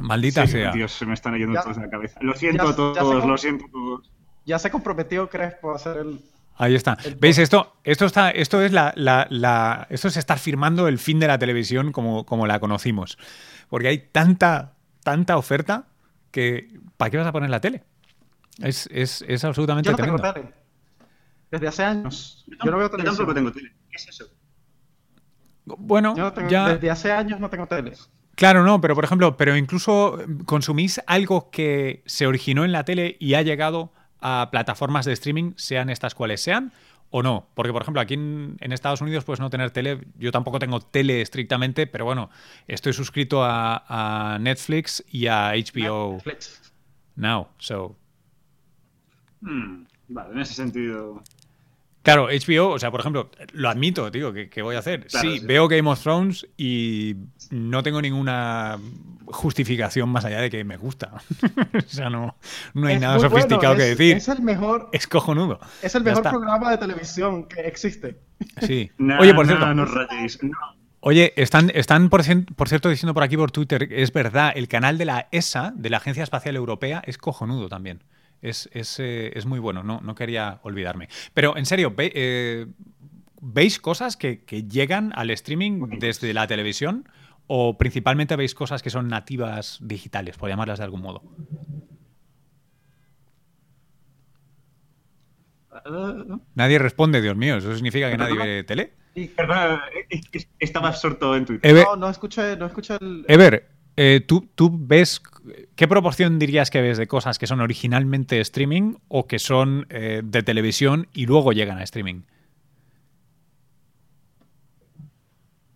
Maldita 0.00 0.46
sea. 0.46 0.72
Dios, 0.72 0.92
se 0.92 1.04
me 1.04 1.14
están 1.14 1.36
yendo 1.36 1.60
todos 1.60 1.76
en 1.76 1.82
la 1.82 1.90
cabeza. 1.90 2.18
Lo 2.22 2.34
siento 2.34 2.68
a 2.68 2.76
todos, 2.76 3.26
lo 3.26 3.36
siento 3.36 3.66
a 3.66 3.70
todos. 3.70 4.10
Ya 4.46 4.58
se 4.58 4.70
comprometió 4.70 5.28
Crespo 5.28 5.72
a 5.72 5.76
hacer 5.76 5.98
el. 5.98 6.20
Ahí 6.60 6.74
está. 6.74 6.98
¿Veis? 7.18 7.38
Esto, 7.38 7.76
esto 7.84 8.04
está, 8.04 8.30
esto 8.30 8.60
es 8.60 8.70
la, 8.70 8.92
la, 8.94 9.86
esto 9.88 10.08
es 10.08 10.18
estar 10.18 10.38
firmando 10.38 10.88
el 10.88 10.98
fin 10.98 11.18
de 11.18 11.26
la 11.26 11.38
televisión 11.38 11.90
como, 11.90 12.26
como 12.26 12.46
la 12.46 12.60
conocimos. 12.60 13.16
Porque 13.70 13.88
hay 13.88 13.98
tanta, 14.12 14.74
tanta 15.02 15.38
oferta 15.38 15.86
que 16.30 16.78
¿para 16.98 17.10
qué 17.10 17.16
vas 17.16 17.26
a 17.26 17.32
poner 17.32 17.48
la 17.48 17.62
tele? 17.62 17.82
Es, 18.58 18.90
es, 18.92 19.24
es 19.26 19.42
absolutamente 19.42 19.88
Yo 19.88 19.96
no 19.96 20.04
tengo 20.04 20.18
tele. 20.34 20.52
Desde 21.50 21.66
hace 21.66 21.82
años. 21.82 22.44
Yo, 22.46 22.70
no 22.70 22.76
veo 22.76 22.90
televisión. 22.90 23.14
Yo 23.14 23.16
tampoco 23.16 23.34
tengo 23.34 23.52
tele. 23.52 23.72
¿Qué 23.88 23.96
es 23.96 24.08
eso? 24.08 24.26
Bueno, 25.64 26.14
ya... 26.50 26.68
desde 26.74 26.90
hace 26.90 27.10
años 27.10 27.40
no 27.40 27.48
tengo 27.48 27.66
tele. 27.68 27.94
Claro, 28.34 28.64
no, 28.64 28.82
pero 28.82 28.94
por 28.94 29.04
ejemplo, 29.04 29.34
pero 29.38 29.56
incluso 29.56 30.18
consumís 30.44 31.00
algo 31.06 31.50
que 31.50 32.02
se 32.04 32.26
originó 32.26 32.66
en 32.66 32.72
la 32.72 32.84
tele 32.84 33.16
y 33.18 33.32
ha 33.32 33.40
llegado 33.40 33.94
a 34.20 34.48
plataformas 34.50 35.06
de 35.06 35.12
streaming, 35.12 35.52
sean 35.56 35.90
estas 35.90 36.14
cuales 36.14 36.40
sean, 36.40 36.72
o 37.10 37.22
no. 37.22 37.48
Porque, 37.54 37.72
por 37.72 37.82
ejemplo, 37.82 38.00
aquí 38.00 38.14
en, 38.14 38.56
Estados 38.60 39.00
Unidos 39.00 39.24
puedes 39.24 39.40
no 39.40 39.50
tener 39.50 39.70
tele. 39.70 40.00
Yo 40.18 40.32
tampoco 40.32 40.58
tengo 40.58 40.80
tele 40.80 41.20
estrictamente, 41.20 41.86
pero 41.86 42.04
bueno, 42.04 42.30
estoy 42.68 42.92
suscrito 42.92 43.42
a, 43.44 44.38
Netflix 44.40 45.04
y 45.10 45.26
a 45.26 45.52
HBO 45.52 46.14
Netflix. 46.14 46.72
Now, 47.16 47.48
so. 47.58 47.96
Hmm, 49.40 49.84
vale, 50.08 50.32
en 50.32 50.40
ese 50.40 50.54
sentido. 50.54 51.22
Claro, 52.02 52.28
HBO, 52.28 52.70
o 52.70 52.78
sea, 52.78 52.90
por 52.90 53.00
ejemplo, 53.00 53.30
lo 53.52 53.68
admito, 53.68 54.10
tío, 54.10 54.32
¿qué, 54.32 54.62
voy 54.62 54.76
a 54.76 54.78
hacer? 54.78 55.04
sí, 55.08 55.40
veo 55.40 55.68
Game 55.68 55.88
of 55.90 56.00
Thrones 56.00 56.46
y 56.56 57.14
no 57.50 57.82
tengo 57.82 58.00
ninguna 58.00 58.78
justificación 59.26 60.08
más 60.08 60.24
allá 60.24 60.40
de 60.40 60.50
que 60.50 60.64
me 60.64 60.78
gusta. 60.78 61.12
o 61.74 61.80
sea, 61.88 62.08
no, 62.08 62.36
no 62.72 62.86
hay 62.86 62.98
nada 62.98 63.18
sofisticado 63.18 63.76
que 63.76 63.82
decir. 63.82 64.16
Es 64.16 64.28
el 64.28 64.40
mejor. 64.40 64.88
Es 64.92 65.06
cojonudo. 65.06 65.60
Es 65.82 65.94
el 65.94 66.02
mejor 66.02 66.22
programa 66.22 66.70
de 66.70 66.78
televisión 66.78 67.46
que 67.46 67.60
existe. 67.60 68.18
Sí. 68.62 68.90
Oye, 69.20 69.34
por 69.34 69.46
cierto. 69.46 69.66
No, 69.66 69.74
no 69.74 69.84
rayéis. 69.84 70.42
No, 70.42 70.56
Oye, 71.00 71.32
están, 71.36 71.70
están 71.74 72.10
por, 72.10 72.22
por 72.56 72.68
cierto 72.68 72.90
diciendo 72.90 73.14
por 73.14 73.22
aquí 73.22 73.36
por 73.36 73.50
Twitter, 73.50 73.88
es 73.90 74.12
verdad, 74.12 74.52
el 74.54 74.68
canal 74.68 74.98
de 74.98 75.06
la 75.06 75.28
ESA, 75.32 75.72
de 75.74 75.88
la 75.88 75.96
Agencia 75.96 76.22
Espacial 76.22 76.56
Europea, 76.56 77.02
es 77.06 77.16
cojonudo 77.16 77.68
también. 77.68 78.02
Es, 78.42 78.68
es, 78.72 78.98
eh, 79.00 79.32
es 79.34 79.44
muy 79.46 79.58
bueno, 79.58 79.82
no, 79.82 80.00
no 80.00 80.14
quería 80.14 80.60
olvidarme. 80.62 81.08
Pero 81.34 81.56
en 81.56 81.66
serio, 81.66 81.92
ve- 81.94 82.12
eh, 82.14 82.66
¿veis 83.40 83.78
cosas 83.78 84.16
que, 84.16 84.44
que 84.44 84.64
llegan 84.64 85.12
al 85.14 85.30
streaming 85.30 85.98
desde 85.98 86.32
la 86.32 86.46
televisión 86.46 87.08
o 87.46 87.76
principalmente 87.76 88.36
veis 88.36 88.54
cosas 88.54 88.82
que 88.82 88.90
son 88.90 89.08
nativas 89.08 89.78
digitales, 89.82 90.36
por 90.38 90.48
llamarlas 90.48 90.78
de 90.78 90.84
algún 90.84 91.02
modo? 91.02 91.22
Eh, 95.84 96.36
Nadie 96.54 96.78
responde, 96.78 97.20
Dios 97.20 97.36
mío, 97.36 97.56
¿eso 97.56 97.74
significa 97.74 98.10
que 98.10 98.16
nadie 98.16 98.36
ve 98.36 98.64
tele? 98.64 98.92
Eh, 99.14 99.30
eh, 100.10 100.20
estaba 100.58 100.88
absorto 100.88 101.36
en 101.36 101.44
Twitter. 101.44 101.74
No, 101.74 101.96
no 101.96 102.08
escuché, 102.08 102.56
no 102.56 102.66
escuché 102.66 102.96
el... 103.00 103.24
Ever, 103.28 103.68
eh, 103.96 104.24
¿tú, 104.26 104.48
¿tú 104.54 104.70
ves 104.72 105.20
qué 105.76 105.88
proporción 105.88 106.38
dirías 106.38 106.70
que 106.70 106.80
ves 106.80 106.98
de 106.98 107.06
cosas 107.06 107.38
que 107.38 107.46
son 107.46 107.60
originalmente 107.60 108.40
streaming 108.40 108.94
o 109.08 109.26
que 109.26 109.38
son 109.38 109.86
eh, 109.90 110.22
de 110.24 110.42
televisión 110.42 111.08
y 111.12 111.26
luego 111.26 111.52
llegan 111.52 111.78
a 111.78 111.82
streaming? 111.82 112.22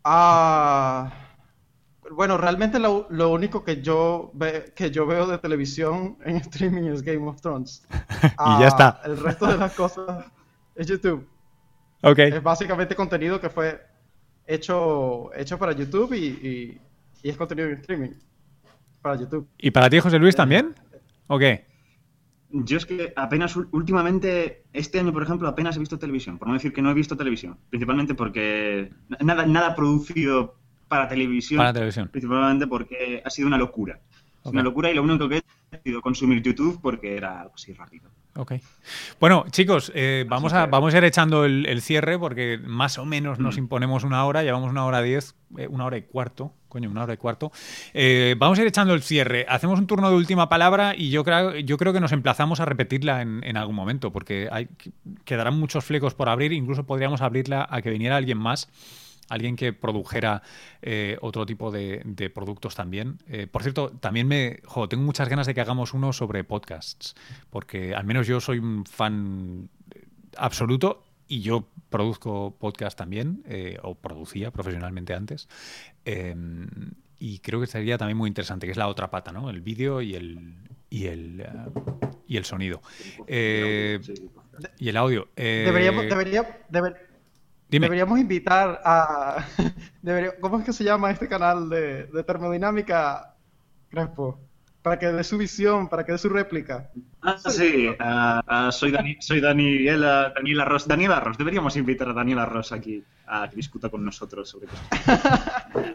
Ah, 0.05 1.13
bueno, 2.11 2.37
realmente 2.37 2.79
lo, 2.79 3.07
lo 3.11 3.31
único 3.31 3.65
que 3.65 3.81
yo, 3.83 4.31
ve- 4.35 4.73
que 4.77 4.91
yo 4.91 5.07
veo 5.07 5.27
de 5.27 5.39
televisión 5.39 6.19
en 6.25 6.37
streaming 6.37 6.91
es 6.91 7.03
Game 7.03 7.27
of 7.29 7.41
Thrones. 7.41 7.87
Y 8.47 8.61
ya 8.61 8.69
está. 8.69 9.01
El 9.05 9.17
resto 9.19 9.47
de 9.47 9.57
las 9.59 9.73
cosas 9.75 10.25
es 10.75 10.87
YouTube. 10.87 11.27
Ok. 12.03 12.19
Es 12.19 12.43
básicamente 12.43 12.95
contenido 12.95 13.41
que 13.41 13.49
fue 13.51 13.81
hecho, 14.47 15.31
hecho 15.35 15.59
para 15.59 15.73
YouTube 15.73 16.13
y, 16.15 16.27
y- 16.27 16.81
y 17.23 17.31
es 17.31 17.37
contenido 17.37 17.69
en 17.69 17.75
streaming 17.81 18.11
para 19.05 19.21
YouTube. 19.21 19.47
¿Y 19.59 19.71
para 19.71 19.91
ti, 19.91 20.01
José 20.01 20.19
Luis, 20.19 20.35
también? 20.35 20.75
¿O 21.29 21.39
qué? 21.39 21.67
Yo 22.51 22.79
es 22.79 22.87
que 22.87 23.13
apenas 23.17 23.55
últimamente, 23.57 24.65
este 24.73 24.99
año, 24.99 25.13
por 25.13 25.23
ejemplo, 25.23 25.47
apenas 25.47 25.77
he 25.77 25.81
visto 25.81 25.99
televisión. 25.99 26.39
Por 26.39 26.49
no 26.49 26.55
decir 26.55 26.73
que 26.73 26.81
no 26.81 26.91
he 26.91 26.95
visto 26.95 27.17
televisión. 27.17 27.59
Principalmente 27.69 28.15
porque 28.15 28.91
nada, 29.21 29.45
nada 29.45 29.75
producido 29.75 30.57
para 30.89 31.07
televisión. 31.09 31.59
Para 31.59 31.73
televisión. 31.75 32.09
Principalmente 32.09 32.67
porque 32.67 33.21
ha 33.25 33.29
sido 33.31 33.47
una 33.49 33.59
locura. 33.59 34.01
Es 34.41 34.47
Ok. 34.47 34.53
una 34.55 34.63
locura 34.63 34.91
y 34.91 34.95
lo 34.95 35.03
único 35.03 35.29
que 35.29 35.43
he 35.73 35.79
sido 35.83 36.01
consumir 36.01 36.43
YouTube 36.43 36.79
porque 36.81 37.17
era 37.17 37.41
algo 37.43 37.55
así 37.55 37.73
rápido. 37.75 38.09
Ok. 38.37 38.53
Bueno, 39.21 39.45
chicos, 39.51 39.93
eh, 39.95 40.25
vamos, 40.29 40.53
a, 40.55 40.67
vamos 40.67 40.95
a 40.95 40.99
ir 40.99 41.05
echando 41.05 41.45
el, 41.45 41.67
el 41.67 41.83
cierre 41.83 42.19
porque 42.19 42.59
más 42.65 42.99
o 42.99 43.05
menos 43.05 43.39
nos 43.39 43.57
Mm. 43.57 43.61
imponemos 43.61 44.05
una 44.05 44.25
hora, 44.25 44.43
llevamos 44.43 44.71
una 44.71 44.85
hora 44.87 45.03
diez, 45.03 45.35
eh, 45.59 45.67
una 45.69 45.85
hora 45.87 45.97
y 45.99 46.03
cuarto, 46.03 46.53
coño, 46.75 46.91
una 46.91 47.05
hora 47.05 47.15
y 47.15 47.17
cuarto. 47.19 47.53
Eh, 47.93 48.35
vamos 48.37 48.59
a 48.59 48.63
ir 48.63 48.67
echando 48.67 48.95
el 48.95 49.03
cierre. 49.03 49.47
Hacemos 49.49 49.79
un 49.79 49.87
turno 49.87 50.11
de 50.11 50.17
última 50.17 50.49
palabra 50.49 50.93
y 50.97 51.09
yo 51.09 51.23
creo, 51.23 51.55
yo 51.55 51.79
creo 51.79 51.93
que 51.93 52.01
nos 52.01 52.11
emplazamos 52.11 52.59
a 52.59 52.65
repetirla 52.65 53.23
en, 53.23 53.57
algún 53.57 53.77
momento 53.77 54.13
porque 54.13 54.51
quedarán 55.25 55.57
muchos 55.57 55.85
flecos 55.85 56.15
por 56.15 56.29
abrir, 56.29 56.53
incluso 56.53 56.83
podríamos 56.85 57.23
abrirla 57.23 57.65
a 57.71 57.81
que 57.81 57.91
viniera 57.91 58.17
alguien 58.17 58.39
más. 58.39 58.69
Alguien 59.29 59.55
que 59.55 59.73
produjera 59.73 60.43
eh, 60.83 61.17
otro 61.23 61.47
tipo 61.47 61.71
de, 61.71 62.33
productos 62.35 62.75
también. 62.75 63.19
Eh, 63.29 63.47
por 63.47 63.63
cierto, 63.63 63.91
también 64.01 64.27
me. 64.27 64.61
tengo 64.91 65.03
muchas 65.05 65.29
ganas 65.29 65.47
de 65.47 65.55
que 65.55 65.61
hagamos 65.61 65.95
uno 65.95 66.13
sobre 66.13 66.43
podcasts. 66.43 67.15
Porque 67.51 67.95
al 67.95 68.05
menos 68.05 68.27
yo 68.27 68.41
soy 68.41 68.59
un 68.59 68.85
fan 68.85 69.71
absoluto 70.37 71.05
y 71.35 71.41
yo 71.41 71.69
produzco 71.91 72.55
podcast 72.61 72.97
también, 72.97 73.43
eh, 73.49 73.79
o 73.83 73.97
producía 73.97 74.53
profesionalmente 74.53 75.15
antes. 75.15 75.49
Eh, 76.05 76.35
y 77.19 77.39
creo 77.41 77.61
que 77.61 77.67
sería 77.67 77.99
también 77.99 78.17
muy 78.17 78.29
interesante, 78.29 78.67
que 78.67 78.71
es 78.73 78.77
la 78.79 78.87
otra 78.87 79.11
pata, 79.11 79.33
¿no? 79.33 79.51
El 79.51 79.61
vídeo 79.61 80.01
y 80.01 80.15
el, 80.15 80.55
y 80.91 81.07
el, 81.07 81.41
eh, 81.41 81.49
y 82.29 82.37
el 82.37 82.45
sonido. 82.45 82.83
Eh, 83.27 83.99
y 84.79 84.89
el 84.89 84.97
audio. 84.97 85.29
Deberíamos, 85.35 86.05
debería, 86.05 86.65
deber- 86.71 86.99
dime. 87.69 87.87
deberíamos 87.87 88.21
invitar 88.21 88.81
a... 88.85 89.45
¿Cómo 90.41 90.61
es 90.61 90.65
que 90.65 90.73
se 90.73 90.85
llama 90.85 91.11
este 91.11 91.27
canal 91.27 91.69
de, 91.69 92.07
de 92.07 92.23
termodinámica, 92.23 93.35
Crespo? 93.89 94.39
Para 94.85 94.99
que 94.99 95.07
dé 95.07 95.25
su 95.25 95.39
visión, 95.39 95.89
para 95.89 96.05
que 96.05 96.13
dé 96.13 96.19
su 96.19 96.29
réplica. 96.29 96.91
Ah, 97.23 97.39
sí. 97.39 97.89
ah, 97.99 98.43
ah, 98.47 98.71
soy, 98.71 98.91
Dani, 98.91 99.17
soy 99.19 99.41
Daniela, 99.41 100.31
Daniela 100.37 100.67
Ross. 100.67 100.87
Daniela 100.87 101.21
Ross. 101.21 101.39
Deberíamos 101.39 101.75
invitar 101.79 102.11
a 102.11 102.13
Daniela 102.13 102.45
Ross 102.45 102.71
aquí 102.71 103.03
a 103.27 103.49
que 103.49 103.57
discuta 103.57 103.89
con 103.89 104.05
nosotros 104.05 104.47
sobre 104.51 104.67
cosas. 104.67 104.87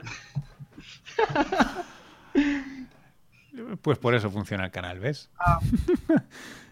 Pues 3.82 3.98
por 3.98 4.14
eso 4.16 4.30
funciona 4.32 4.66
el 4.66 4.72
canal, 4.72 5.00
¿ves? 5.00 5.30
Ah. 5.38 5.60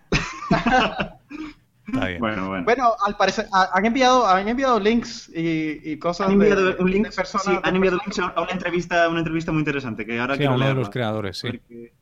Está 1.88 2.08
bien. 2.08 2.20
Bueno, 2.20 2.48
bueno. 2.50 2.66
Bueno, 2.66 2.94
al 3.06 3.16
parecer, 3.16 3.48
a- 3.54 3.70
han 3.74 3.86
enviado, 3.86 4.28
han 4.28 4.48
enviado 4.48 4.80
links 4.80 5.30
y, 5.34 5.92
y 5.92 5.98
cosas 6.00 6.28
Han 6.28 6.34
enviado 6.34 6.74
de, 6.74 6.84
un 6.84 6.92
link, 6.92 7.06
de 7.08 7.12
personas- 7.16 7.46
sí, 7.46 7.60
han 7.64 7.76
enviado 7.76 7.98
personas 7.98 8.18
links 8.28 8.38
a 8.38 8.42
una 8.42 8.52
entrevista, 8.52 9.10
una 9.10 9.20
entrevista 9.20 9.52
muy 9.52 9.60
interesante 9.60 10.06
que 10.06 10.20
ahora 10.20 10.36
Sí, 10.36 10.44
a 10.44 10.48
quiero 10.48 10.56
uno 10.56 10.68
de 10.68 10.74
los 10.76 10.90
creadores, 10.90 11.38
sí. 11.38 11.48
porque- 11.50 11.94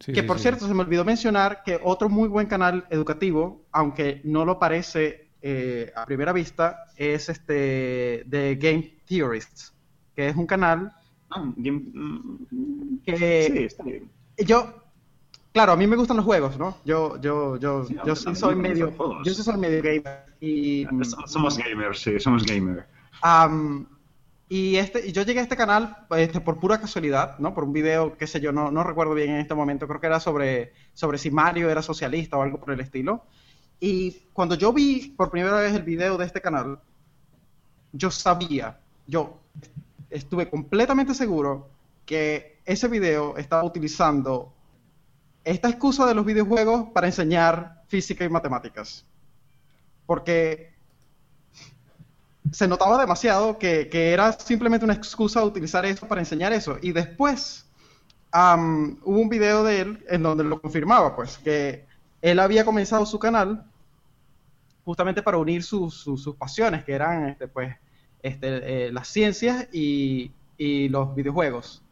Sí, 0.00 0.12
que 0.12 0.20
sí, 0.20 0.26
por 0.26 0.36
sí. 0.36 0.42
cierto, 0.42 0.66
se 0.68 0.74
me 0.74 0.82
olvidó 0.82 1.04
mencionar 1.04 1.62
que 1.64 1.80
otro 1.82 2.08
muy 2.08 2.28
buen 2.28 2.46
canal 2.46 2.86
educativo, 2.90 3.64
aunque 3.72 4.20
no 4.24 4.44
lo 4.44 4.58
parece 4.58 5.30
eh, 5.42 5.92
a 5.96 6.04
primera 6.06 6.32
vista, 6.32 6.84
es 6.96 7.28
este 7.28 8.22
de 8.26 8.56
Game 8.60 8.98
Theorists, 9.06 9.74
que 10.14 10.28
es 10.28 10.36
un 10.36 10.46
canal 10.46 10.92
Ah, 11.30 11.52
game- 11.56 11.84
que 13.04 13.50
sí, 13.52 13.58
está 13.64 13.82
bien. 13.84 14.10
yo, 14.38 14.72
claro, 15.52 15.72
a 15.72 15.76
mí 15.76 15.86
me 15.86 15.96
gustan 15.96 16.16
los 16.16 16.26
juegos, 16.26 16.58
¿no? 16.58 16.76
Yo, 16.84 17.20
yo, 17.20 17.56
yo, 17.56 17.84
Sí, 17.84 17.96
yo 18.04 18.14
sí 18.16 18.34
soy 18.34 18.54
medio, 18.54 18.92
yo 19.24 19.34
sí 19.34 19.42
soy 19.42 19.56
medio 19.56 19.82
gamer 19.82 20.26
y 20.40 20.86
So- 21.02 21.26
Somos 21.26 21.58
gamers, 21.58 22.00
sí, 22.00 22.18
somos 22.20 22.44
gamers. 22.44 22.84
Am, 23.22 23.86
y 24.48 24.76
este, 24.76 25.12
yo 25.12 25.22
llegué 25.22 25.40
a 25.40 25.42
este 25.42 25.56
canal 25.56 26.06
este, 26.16 26.40
por 26.40 26.60
pura 26.60 26.80
casualidad, 26.80 27.38
¿no? 27.38 27.52
Por 27.52 27.64
un 27.64 27.72
video, 27.72 28.16
qué 28.16 28.26
sé 28.28 28.40
yo, 28.40 28.52
no, 28.52 28.70
no 28.70 28.84
recuerdo 28.84 29.14
bien 29.14 29.30
en 29.30 29.40
este 29.40 29.54
momento, 29.54 29.88
creo 29.88 30.00
que 30.00 30.06
era 30.06 30.20
sobre, 30.20 30.72
sobre 30.94 31.18
si 31.18 31.30
Mario 31.30 31.68
era 31.68 31.82
socialista 31.82 32.36
o 32.36 32.42
algo 32.42 32.60
por 32.60 32.72
el 32.72 32.80
estilo. 32.80 33.24
Y 33.80 34.12
cuando 34.32 34.54
yo 34.54 34.72
vi 34.72 35.14
por 35.16 35.30
primera 35.30 35.58
vez 35.58 35.74
el 35.74 35.82
video 35.82 36.16
de 36.16 36.26
este 36.26 36.40
canal, 36.40 36.78
yo 37.92 38.10
sabía, 38.10 38.78
yo 39.06 39.40
estuve 40.10 40.48
completamente 40.48 41.14
seguro 41.14 41.68
que 42.04 42.60
ese 42.64 42.86
video 42.86 43.36
estaba 43.36 43.64
utilizando 43.64 44.52
esta 45.44 45.68
excusa 45.68 46.06
de 46.06 46.14
los 46.14 46.24
videojuegos 46.24 46.90
para 46.94 47.08
enseñar 47.08 47.82
física 47.88 48.24
y 48.24 48.28
matemáticas. 48.28 49.04
Porque 50.06 50.75
se 52.52 52.68
notaba 52.68 52.98
demasiado 52.98 53.58
que, 53.58 53.88
que 53.88 54.12
era 54.12 54.32
simplemente 54.32 54.84
una 54.84 54.94
excusa 54.94 55.44
utilizar 55.44 55.84
eso 55.86 56.06
para 56.08 56.20
enseñar 56.20 56.52
eso. 56.52 56.78
Y 56.82 56.92
después 56.92 57.66
am, 58.32 58.98
hubo 59.04 59.20
un 59.20 59.28
video 59.28 59.64
de 59.64 59.80
él 59.80 60.04
en 60.08 60.22
donde 60.22 60.44
lo 60.44 60.60
confirmaba, 60.60 61.16
pues, 61.16 61.38
que 61.38 61.86
él 62.22 62.38
había 62.40 62.64
comenzado 62.64 63.06
su 63.06 63.18
canal 63.18 63.64
justamente 64.84 65.22
para 65.22 65.38
unir 65.38 65.62
sus, 65.62 66.04
pasiones, 66.38 66.84
que 66.84 66.92
eran 66.92 67.28
este, 67.28 67.48
pues, 67.48 67.74
este, 68.22 68.86
eh, 68.86 68.92
las 68.92 69.08
ciencias 69.08 69.68
y, 69.72 70.30
y 70.56 70.88
los 70.88 71.14
videojuegos. 71.14 71.82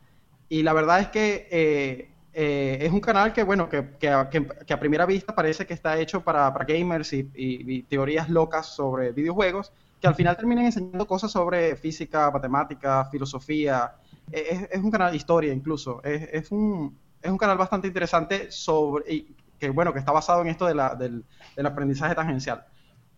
Y 0.49 0.63
la 0.63 0.73
verdad 0.73 1.01
es 1.01 1.09
que 1.09 1.49
eh, 1.51 2.11
eh, 2.33 2.79
es 2.83 2.93
un 2.93 3.01
canal 3.01 3.33
que, 3.33 3.43
bueno, 3.43 3.69
que, 3.69 3.91
que, 3.99 4.09
a, 4.09 4.29
que- 4.31 4.47
a 4.75 4.81
primera 4.81 5.07
vista 5.07 5.35
parece 5.35 5.67
que 5.67 5.75
está 5.75 5.99
hecho 5.99 6.23
para, 6.23 6.53
para 6.53 6.65
gamers 6.65 7.13
y 7.13 7.83
teorías 7.85 8.29
locas 8.29 8.67
sobre 8.75 9.13
videojuegos, 9.13 9.73
que 10.05 10.09
al 10.09 10.15
final 10.15 10.37
terminan 10.37 10.67
enseñando 10.67 11.07
cosas 11.07 11.33
sobre 11.33 11.77
física, 11.77 12.31
matemática, 12.31 13.07
filosofía. 13.07 13.91
Eh, 14.31 14.45
Es, 14.51 14.69
es 14.73 14.83
un 14.85 14.91
canal 14.91 15.11
de 15.13 15.17
historia 15.17 15.53
incluso. 15.55 16.03
Es, 16.05 16.29
es 16.31 16.51
un, 16.53 17.01
es 17.23 17.31
un 17.31 17.39
canal 17.39 17.57
bastante 17.57 17.87
interesante 17.89 18.51
sobre, 18.51 19.15
y 19.15 19.37
que, 19.59 19.71
bueno, 19.71 19.95
que 19.95 20.01
está 20.01 20.13
basado 20.13 20.43
en 20.43 20.49
esto 20.49 20.67
de 20.67 20.75
la- 20.75 20.95
del, 20.95 21.25
del 21.57 21.67
aprendizaje 21.67 22.15
tangencial. 22.15 22.67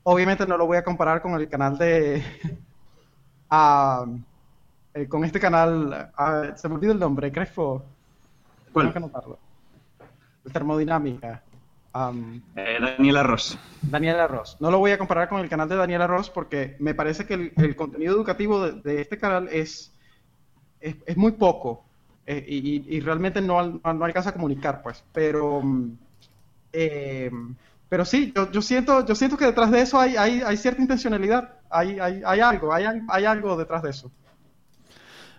Obviamente 0.04 0.46
no 0.46 0.56
lo 0.56 0.66
voy 0.66 0.76
a 0.78 0.84
comparar 0.84 1.20
con 1.22 1.34
el 1.34 1.48
canal 1.48 1.76
de... 1.78 2.22
ah, 3.50 4.06
eh, 4.94 5.08
con 5.08 5.24
este 5.24 5.40
canal, 5.40 6.12
se 6.56 6.68
me 6.68 6.76
olvidó 6.76 6.92
el 6.92 6.98
nombre, 7.00 7.32
Crespo. 7.32 7.96
¿Cuál? 8.72 8.86
Tengo 8.86 8.92
que 8.92 8.98
anotarlo. 8.98 9.40
El 10.44 10.52
Termodinámica. 10.52 11.45
Eh, 12.56 12.78
Daniela 12.80 13.22
Ross. 13.22 13.58
Daniela 13.82 14.26
Ross. 14.26 14.56
No 14.60 14.70
lo 14.70 14.78
voy 14.78 14.90
a 14.92 14.98
comparar 14.98 15.28
con 15.28 15.40
el 15.40 15.48
canal 15.48 15.68
de 15.68 15.76
Daniela 15.76 16.06
Ross 16.06 16.30
porque 16.30 16.76
me 16.78 16.94
parece 16.94 17.26
que 17.26 17.34
el, 17.34 17.52
el 17.56 17.76
contenido 17.76 18.14
educativo 18.14 18.64
de, 18.64 18.80
de 18.82 19.00
este 19.00 19.18
canal 19.18 19.48
es, 19.50 19.92
es, 20.80 20.96
es 21.06 21.16
muy 21.16 21.32
poco 21.32 21.84
eh, 22.26 22.44
y, 22.46 22.56
y- 22.76 22.96
y 22.96 23.00
realmente 23.00 23.40
no, 23.40 23.62
no 23.82 24.04
alcanza 24.04 24.30
a 24.30 24.34
comunicar, 24.34 24.82
pues. 24.82 25.04
Pero, 25.12 25.60
mm, 25.62 25.92
eh, 26.72 27.30
pero 27.88 28.04
sí, 28.04 28.32
yo, 28.34 28.50
yo 28.50 28.60
siento, 28.62 29.06
yo 29.06 29.14
siento 29.14 29.36
que 29.36 29.46
detrás 29.46 29.70
de 29.70 29.80
eso 29.80 29.98
hay, 30.00 30.16
hay, 30.16 30.42
hay 30.44 30.56
cierta 30.56 30.82
intencionalidad. 30.82 31.54
Hay, 31.70 31.98
hay, 32.00 32.22
hay 32.24 32.40
algo, 32.40 32.72
hay, 32.72 32.84
hay 33.08 33.24
algo 33.24 33.56
detrás 33.56 33.82
de 33.82 33.90
eso. 33.90 34.10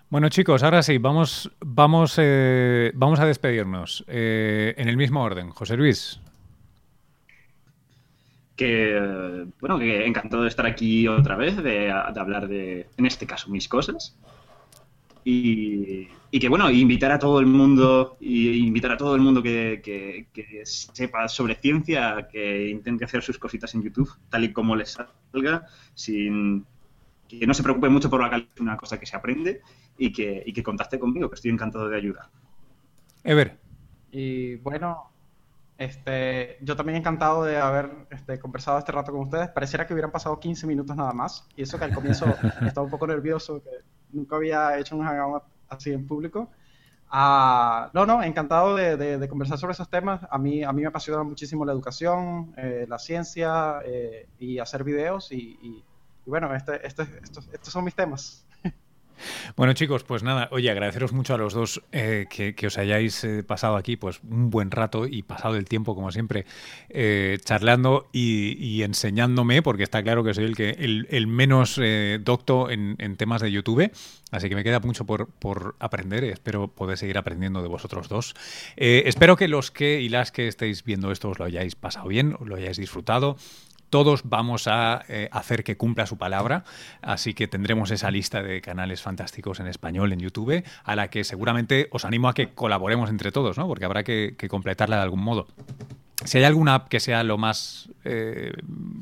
Bueno 0.09 0.29
chicos, 0.29 0.63
ahora 0.63 0.81
sí, 0.83 0.97
vamos, 0.99 1.51
vamos, 1.59 2.15
eh, 2.17 2.91
vamos 2.95 3.19
a 3.19 3.25
despedirnos 3.25 4.05
eh, 4.07 4.73
en 4.77 4.87
el 4.87 4.95
mismo 4.95 5.21
orden. 5.21 5.49
José 5.49 5.75
Luis. 5.75 6.21
Que, 8.57 9.47
bueno, 9.61 9.79
que 9.79 10.05
encantado 10.05 10.43
de 10.43 10.49
estar 10.49 10.65
aquí 10.65 11.07
otra 11.07 11.37
vez, 11.37 11.55
de, 11.63 11.91
hablar 11.91 12.49
de, 12.49 12.87
en 12.97 13.05
este 13.05 13.25
caso, 13.25 13.49
mis 13.49 13.69
cosas. 13.69 14.17
Y, 15.23 16.07
que, 16.31 16.49
bueno, 16.49 16.69
invitar 16.71 17.11
a 17.11 17.19
todo 17.19 17.39
el 17.39 17.45
mundo, 17.45 18.17
y 18.19 18.65
invitar 18.65 18.91
a 18.91 18.97
todo 18.97 19.15
el 19.15 19.21
mundo 19.21 19.43
que, 19.43 19.81
que, 19.83 20.61
sepa 20.65 21.27
sobre 21.27 21.55
ciencia, 21.55 22.27
que 22.31 22.69
intente 22.69 23.05
hacer 23.05 23.21
sus 23.21 23.37
cositas 23.37 23.73
en 23.75 23.83
YouTube, 23.83 24.11
tal 24.29 24.43
y 24.43 24.51
como 24.51 24.75
les 24.75 24.97
salga, 25.31 25.67
sin 25.93 26.65
que 27.27 27.45
no 27.45 27.53
se 27.53 27.63
preocupe 27.63 27.89
mucho 27.89 28.09
por 28.09 28.21
la 28.21 28.29
calidad, 28.29 28.49
es 28.55 28.61
una 28.61 28.77
cosa 28.77 28.99
que 28.99 29.05
se 29.05 29.15
aprende 29.15 29.61
y 29.97 30.11
que, 30.11 30.43
y 30.45 30.53
que 30.53 30.63
contacte 30.63 30.97
conmigo, 30.97 31.29
que 31.29 31.35
estoy 31.35 31.51
encantado 31.51 31.89
de 31.89 31.97
ayudar. 31.97 32.29
Ever. 33.23 33.57
Y 34.11 34.55
bueno, 34.55 35.11
este, 35.77 36.57
yo 36.61 36.75
también 36.75 36.97
encantado 36.97 37.43
de 37.43 37.57
haber 37.57 37.91
este, 38.09 38.39
conversado 38.39 38.79
este 38.79 38.91
rato 38.91 39.11
con 39.11 39.21
ustedes. 39.21 39.49
Pareciera 39.49 39.85
que 39.85 39.93
hubieran 39.93 40.11
pasado 40.11 40.39
15 40.39 40.65
minutos 40.65 40.95
nada 40.95 41.13
más. 41.13 41.47
Y 41.55 41.61
eso 41.61 41.77
que 41.77 41.85
al 41.85 41.93
comienzo 41.93 42.25
estaba 42.65 42.85
un 42.85 42.91
poco 42.91 43.05
nervioso, 43.05 43.61
que 43.61 43.69
nunca 44.11 44.37
había 44.37 44.77
hecho 44.79 44.95
un 44.95 45.05
hangout 45.05 45.43
así 45.69 45.91
en 45.91 46.07
público. 46.07 46.49
Ah, 47.09 47.89
no, 47.93 48.05
no, 48.05 48.23
encantado 48.23 48.75
de, 48.75 49.27
conversar 49.29 49.59
sobre 49.59 49.73
esos 49.73 49.89
temas. 49.89 50.21
A 50.29 50.37
mí, 50.39 50.63
a 50.63 50.73
mí 50.73 50.81
me 50.81 50.87
apasiona 50.87 51.23
muchísimo 51.23 51.63
la 51.63 51.73
educación, 51.73 52.53
eh, 52.57 52.85
la 52.89 52.97
ciencia 52.97 53.79
eh, 53.85 54.27
y 54.39 54.57
hacer 54.57 54.83
videos. 54.83 55.31
Y, 55.31 55.59
y, 55.61 55.83
bueno, 56.25 56.53
este, 56.55 56.85
este, 56.85 57.03
estos, 57.23 57.47
estos 57.53 57.71
son 57.71 57.85
mis 57.85 57.95
temas. 57.95 58.46
Bueno, 59.55 59.73
chicos, 59.73 60.03
pues 60.03 60.23
nada, 60.23 60.47
oye, 60.51 60.69
agradeceros 60.69 61.13
mucho 61.13 61.33
a 61.33 61.37
los 61.37 61.53
dos 61.53 61.81
eh, 61.91 62.25
que, 62.29 62.67
os 62.67 62.77
hayáis 62.77 63.23
eh, 63.23 63.43
pasado 63.43 63.75
aquí 63.75 63.97
pues 63.97 64.19
un 64.29 64.49
buen 64.49 64.71
rato 64.71 65.07
y 65.07 65.23
pasado 65.23 65.55
el 65.55 65.65
tiempo, 65.65 65.95
como 65.95 66.11
siempre, 66.11 66.45
eh, 66.89 67.37
charlando 67.43 68.07
y, 68.11 68.81
enseñándome, 68.83 69.61
porque 69.61 69.83
está 69.83 70.03
claro 70.03 70.23
que 70.23 70.33
soy 70.33 70.45
el 70.45 70.55
que 70.55 70.69
el, 70.69 71.27
menos 71.27 71.79
docto 72.21 72.69
en, 72.69 73.17
temas 73.17 73.41
de 73.41 73.51
YouTube. 73.51 73.91
Así 74.31 74.49
que 74.49 74.55
me 74.55 74.63
queda 74.63 74.79
mucho 74.79 75.05
por, 75.05 75.27
por 75.27 75.75
aprender. 75.79 76.23
Espero 76.25 76.67
poder 76.67 76.97
seguir 76.97 77.17
aprendiendo 77.17 77.61
de 77.61 77.67
vosotros 77.67 78.09
dos. 78.09 78.35
espero 78.75 79.35
que 79.35 79.47
los 79.47 79.71
que 79.71 80.01
y 80.01 80.09
las 80.09 80.31
que 80.31 80.47
estéis 80.47 80.83
viendo 80.83 81.11
esto 81.11 81.29
os 81.29 81.39
lo 81.39 81.45
hayáis 81.45 81.75
pasado 81.75 82.07
bien, 82.07 82.35
os 82.39 82.47
lo 82.47 82.55
hayáis 82.55 82.77
disfrutado 82.77 83.37
todos 83.89 84.21
vamos 84.25 84.67
a 84.67 85.03
eh, 85.07 85.29
hacer 85.31 85.63
que 85.63 85.77
cumpla 85.77 86.05
su 86.05 86.17
palabra, 86.17 86.63
así 87.01 87.33
que 87.33 87.47
tendremos 87.47 87.91
esa 87.91 88.11
lista 88.11 88.43
de 88.43 88.61
canales 88.61 89.01
fantásticos 89.01 89.59
en 89.59 89.67
español 89.67 90.11
en 90.13 90.19
YouTube, 90.19 90.63
a 90.83 90.95
la 90.95 91.09
que 91.09 91.23
seguramente 91.23 91.87
os 91.91 92.05
animo 92.05 92.27
a 92.29 92.33
que 92.33 92.49
colaboremos 92.49 93.09
entre 93.09 93.31
todos, 93.31 93.57
¿no? 93.57 93.67
porque 93.67 93.85
habrá 93.85 94.03
que, 94.03 94.35
completarla 94.49 94.97
de 94.97 95.03
algún 95.03 95.21
modo. 95.21 95.47
Si 96.25 96.39
hay 96.39 96.45
alguna 96.45 96.75
app 96.75 96.87
que 96.89 96.99
sea 96.99 97.23
lo 97.23 97.37
más 97.37 97.89
eh, 98.03 98.51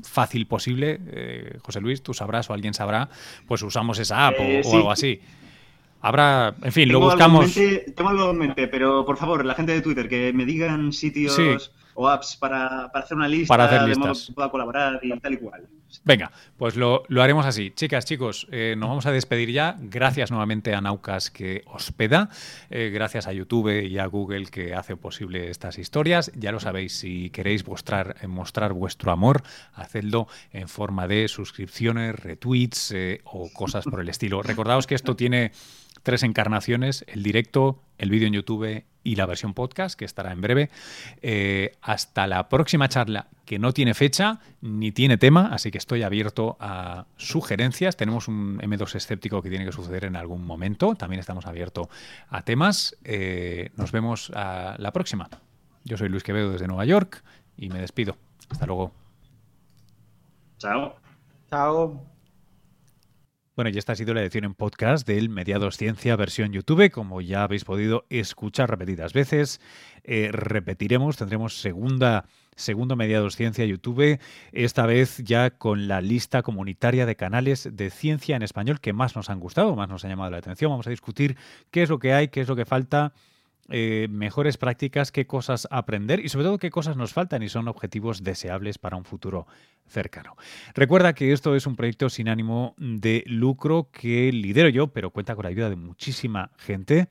fácil 0.04 0.48
posible, 0.48 1.00
eh, 1.08 1.58
José 1.62 1.80
Luis, 1.80 2.04
tú 2.04 2.14
sabrás 2.14 2.50
o 2.50 2.54
alguien 2.54 2.74
sabrá, 2.74 3.10
pues 3.48 3.62
usamos 3.62 4.00
esa 4.00 4.28
app 4.28 4.36
o, 4.40 4.76
algo 4.76 4.92
así. 4.92 5.22
Habrá, 6.02 6.56
en 6.62 6.72
fin, 6.72 6.92
lo 6.92 7.00
buscamos. 7.00 7.54
tengo 7.54 8.10
algo 8.10 8.32
en 8.32 8.38
mente, 8.38 8.68
pero 8.68 9.06
por 9.06 9.18
favor, 9.18 9.46
la 9.46 9.56
gente 9.56 9.72
de 9.72 9.82
Twitter, 9.82 10.10
que 10.10 10.34
me 10.34 10.46
digan 10.46 10.92
sitios 10.92 11.72
o 11.96 12.08
apps 12.08 12.36
para, 12.36 12.86
hacer 12.86 13.18
una 13.18 13.28
lista, 13.28 13.52
para 13.52 13.66
hacer 13.66 13.82
listas. 13.84 14.28
de 14.28 14.34
pueda 14.34 14.50
colaborar 14.50 15.00
y 15.02 15.18
tal 15.20 15.34
y 15.34 15.38
cual. 15.38 15.68
Venga, 16.04 16.32
pues 16.58 16.76
lo, 16.76 17.04
haremos 17.20 17.46
así. 17.46 17.72
Chicas, 17.72 18.06
chicos, 18.06 18.48
eh, 18.52 18.76
nos 18.78 18.90
vamos 18.90 19.06
a 19.06 19.12
despedir 19.12 19.52
ya. 19.52 19.78
Gracias 19.80 20.30
nuevamente 20.30 20.74
a 20.74 20.82
Naucas 20.82 21.32
que 21.32 21.64
hospeda. 21.68 22.30
Eh, 22.70 22.92
gracias 22.94 23.28
a 23.28 23.34
YouTube 23.34 23.86
y 23.86 23.98
a 23.98 24.06
Google 24.08 24.48
que 24.48 24.76
hace 24.76 24.98
posible 24.98 25.50
estas 25.50 25.78
historias. 25.78 26.32
Ya 26.36 26.52
lo 26.52 26.60
sabéis, 26.60 26.98
si 26.98 27.30
queréis 27.30 27.66
mostrar, 27.66 28.18
eh, 28.22 28.28
mostrar 28.28 28.74
vuestro 28.74 29.12
amor, 29.12 29.44
hacedlo 29.74 30.28
en 30.52 30.68
forma 30.68 31.08
de 31.08 31.28
suscripciones, 31.28 32.16
retweets 32.20 32.94
o 33.24 33.50
cosas 33.54 33.86
por 33.86 34.02
el 34.02 34.10
estilo. 34.10 34.42
Recordaos 34.44 34.88
que 34.88 34.96
esto 34.96 35.16
tiene 35.16 35.52
tres 36.06 36.24
encarnaciones, 36.24 37.04
el 37.10 37.24
directo, 37.24 37.82
el 37.98 38.12
vídeo 38.12 38.28
en 38.28 38.34
YouTube 38.34 38.86
y 39.04 39.16
la 39.16 39.26
versión 39.26 39.54
podcast, 39.54 39.98
que 39.98 40.06
estará 40.06 40.32
en 40.32 40.40
breve. 40.40 40.70
Eh, 41.24 41.74
hasta 41.82 42.28
la 42.28 42.48
próxima 42.48 42.88
charla, 42.88 43.28
que 43.44 43.58
no 43.58 43.74
tiene 43.74 43.96
fecha 43.96 44.40
ni 44.62 44.92
tiene 44.92 45.18
tema, 45.18 45.50
así 45.52 45.72
que 45.72 45.80
estoy 45.80 46.04
abierto 46.04 46.58
a 46.60 47.08
sugerencias. 47.18 47.98
Tenemos 47.98 48.28
un 48.28 48.60
M2 48.60 48.96
escéptico 48.96 49.42
que 49.42 49.50
tiene 49.50 49.66
que 49.66 49.72
suceder 49.72 50.06
en 50.06 50.16
algún 50.16 50.46
momento. 50.46 50.94
También 50.94 51.20
estamos 51.20 51.48
abiertos 51.48 51.88
a 52.30 52.44
temas. 52.44 52.96
Eh, 53.04 53.72
nos 53.76 53.92
vemos 53.92 54.32
a 54.36 54.76
la 54.78 54.94
próxima. 54.94 55.28
Yo 55.84 55.98
soy 55.98 56.10
Luis 56.10 56.24
Quevedo 56.24 56.52
desde 56.52 56.68
Nueva 56.68 56.86
York 56.86 57.24
y 57.58 57.70
me 57.70 57.82
despido. 57.82 58.16
Hasta 58.50 58.68
luego. 58.68 58.92
Chao. 60.60 60.96
Chao. 61.50 62.15
Bueno, 63.56 63.72
y 63.74 63.78
esta 63.78 63.94
ha 63.94 63.96
sido 63.96 64.14
la 64.14 64.22
edición 64.22 64.44
en 64.44 64.54
podcast 64.54 65.08
del 65.08 65.30
Mediados 65.30 65.78
Ciencia 65.78 66.18
versión 66.18 66.52
YouTube. 66.52 66.92
Como 66.92 67.22
ya 67.22 67.44
habéis 67.44 67.64
podido 67.64 68.06
escuchar 68.10 68.70
repetidas 68.70 69.14
veces, 69.14 69.62
eh, 70.04 70.28
repetiremos, 70.34 71.16
tendremos 71.16 71.62
segunda, 71.62 72.26
segundo 72.58 72.98
Mediados 72.98 73.38
Ciencia 73.38 73.64
YouTube, 73.64 74.20
esta 74.52 74.86
vez 74.86 75.20
ya 75.20 75.52
con 75.52 75.88
la 75.88 76.02
lista 76.02 76.42
comunitaria 76.44 77.06
de 77.06 77.16
canales 77.16 77.70
de 77.72 77.92
ciencia 77.92 78.36
en 78.36 78.42
español 78.42 78.82
que 78.82 78.92
más 78.92 79.16
nos 79.16 79.30
han 79.30 79.40
gustado, 79.40 79.74
más 79.78 79.88
nos 79.88 80.04
ha 80.04 80.10
llamado 80.10 80.32
la 80.32 80.38
atención. 80.40 80.72
Vamos 80.72 80.88
a 80.88 80.90
discutir 80.90 81.38
qué 81.72 81.84
es 81.84 81.90
lo 81.90 81.98
que 81.98 82.12
hay, 82.12 82.28
qué 82.28 82.42
es 82.42 82.50
lo 82.50 82.58
que 82.58 82.66
falta 82.66 83.14
eh, 83.70 84.08
mejores 84.12 84.58
prácticas, 84.58 85.12
qué 85.12 85.26
cosas 85.26 85.68
aprender 85.72 86.20
y 86.20 86.30
sobre 86.30 86.46
todo 86.46 86.60
qué 86.60 86.70
cosas 86.70 86.98
nos 86.98 87.14
faltan 87.14 87.42
y 87.42 87.50
son 87.50 87.68
objetivos 87.68 88.24
deseables 88.24 88.78
para 88.78 88.96
un 88.96 89.06
futuro 89.06 89.48
cercano. 89.88 90.36
Recuerda 90.76 91.14
que 91.14 91.32
esto 91.32 91.56
es 91.56 91.66
un 91.66 91.76
proyecto 91.76 92.10
sin 92.10 92.30
ánimo 92.30 92.76
de 92.78 93.24
lucro 93.26 93.90
que 93.92 94.32
lidero 94.32 94.70
yo, 94.70 94.88
pero 94.88 95.10
cuenta 95.10 95.36
con 95.36 95.44
la 95.44 95.50
ayuda 95.50 95.70
de 95.70 95.76
muchísima 95.78 96.52
gente. 96.58 97.10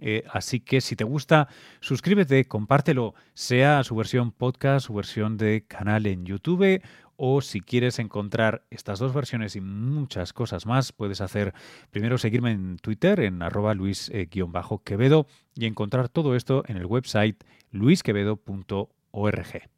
Eh, 0.00 0.22
así 0.32 0.60
que 0.60 0.80
si 0.80 0.94
te 0.94 1.02
gusta, 1.02 1.48
suscríbete, 1.80 2.46
compártelo, 2.46 3.14
sea 3.34 3.82
su 3.82 3.96
versión 3.96 4.30
podcast, 4.30 4.86
su 4.86 4.94
versión 4.94 5.36
de 5.36 5.64
canal 5.66 6.06
en 6.06 6.24
YouTube 6.24 6.80
o 7.18 7.42
si 7.42 7.60
quieres 7.60 7.98
encontrar 7.98 8.64
estas 8.70 9.00
dos 9.00 9.12
versiones 9.12 9.56
y 9.56 9.60
muchas 9.60 10.32
cosas 10.32 10.64
más, 10.66 10.92
puedes 10.92 11.20
hacer 11.20 11.52
primero 11.90 12.16
seguirme 12.16 12.52
en 12.52 12.78
Twitter 12.78 13.20
en 13.20 13.42
arroba 13.42 13.74
luis-quevedo 13.74 15.26
y 15.54 15.66
encontrar 15.66 16.08
todo 16.08 16.36
esto 16.36 16.62
en 16.68 16.76
el 16.76 16.86
website 16.86 17.44
luisquevedo.org. 17.72 19.70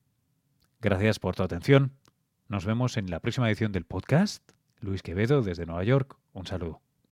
Gracias 0.83 1.19
por 1.19 1.35
tu 1.35 1.43
atención. 1.43 1.93
Nos 2.49 2.67
vemos 2.67 2.99
en 2.99 3.11
la 3.11 3.21
próxima 3.21 3.49
edición 3.49 3.73
del 3.73 3.87
podcast. 3.87 4.43
Luis 4.81 5.03
Quevedo 5.03 5.43
desde 5.43 5.67
Nueva 5.67 5.85
York. 5.85 6.17
Un 6.33 6.47
saludo. 6.47 6.90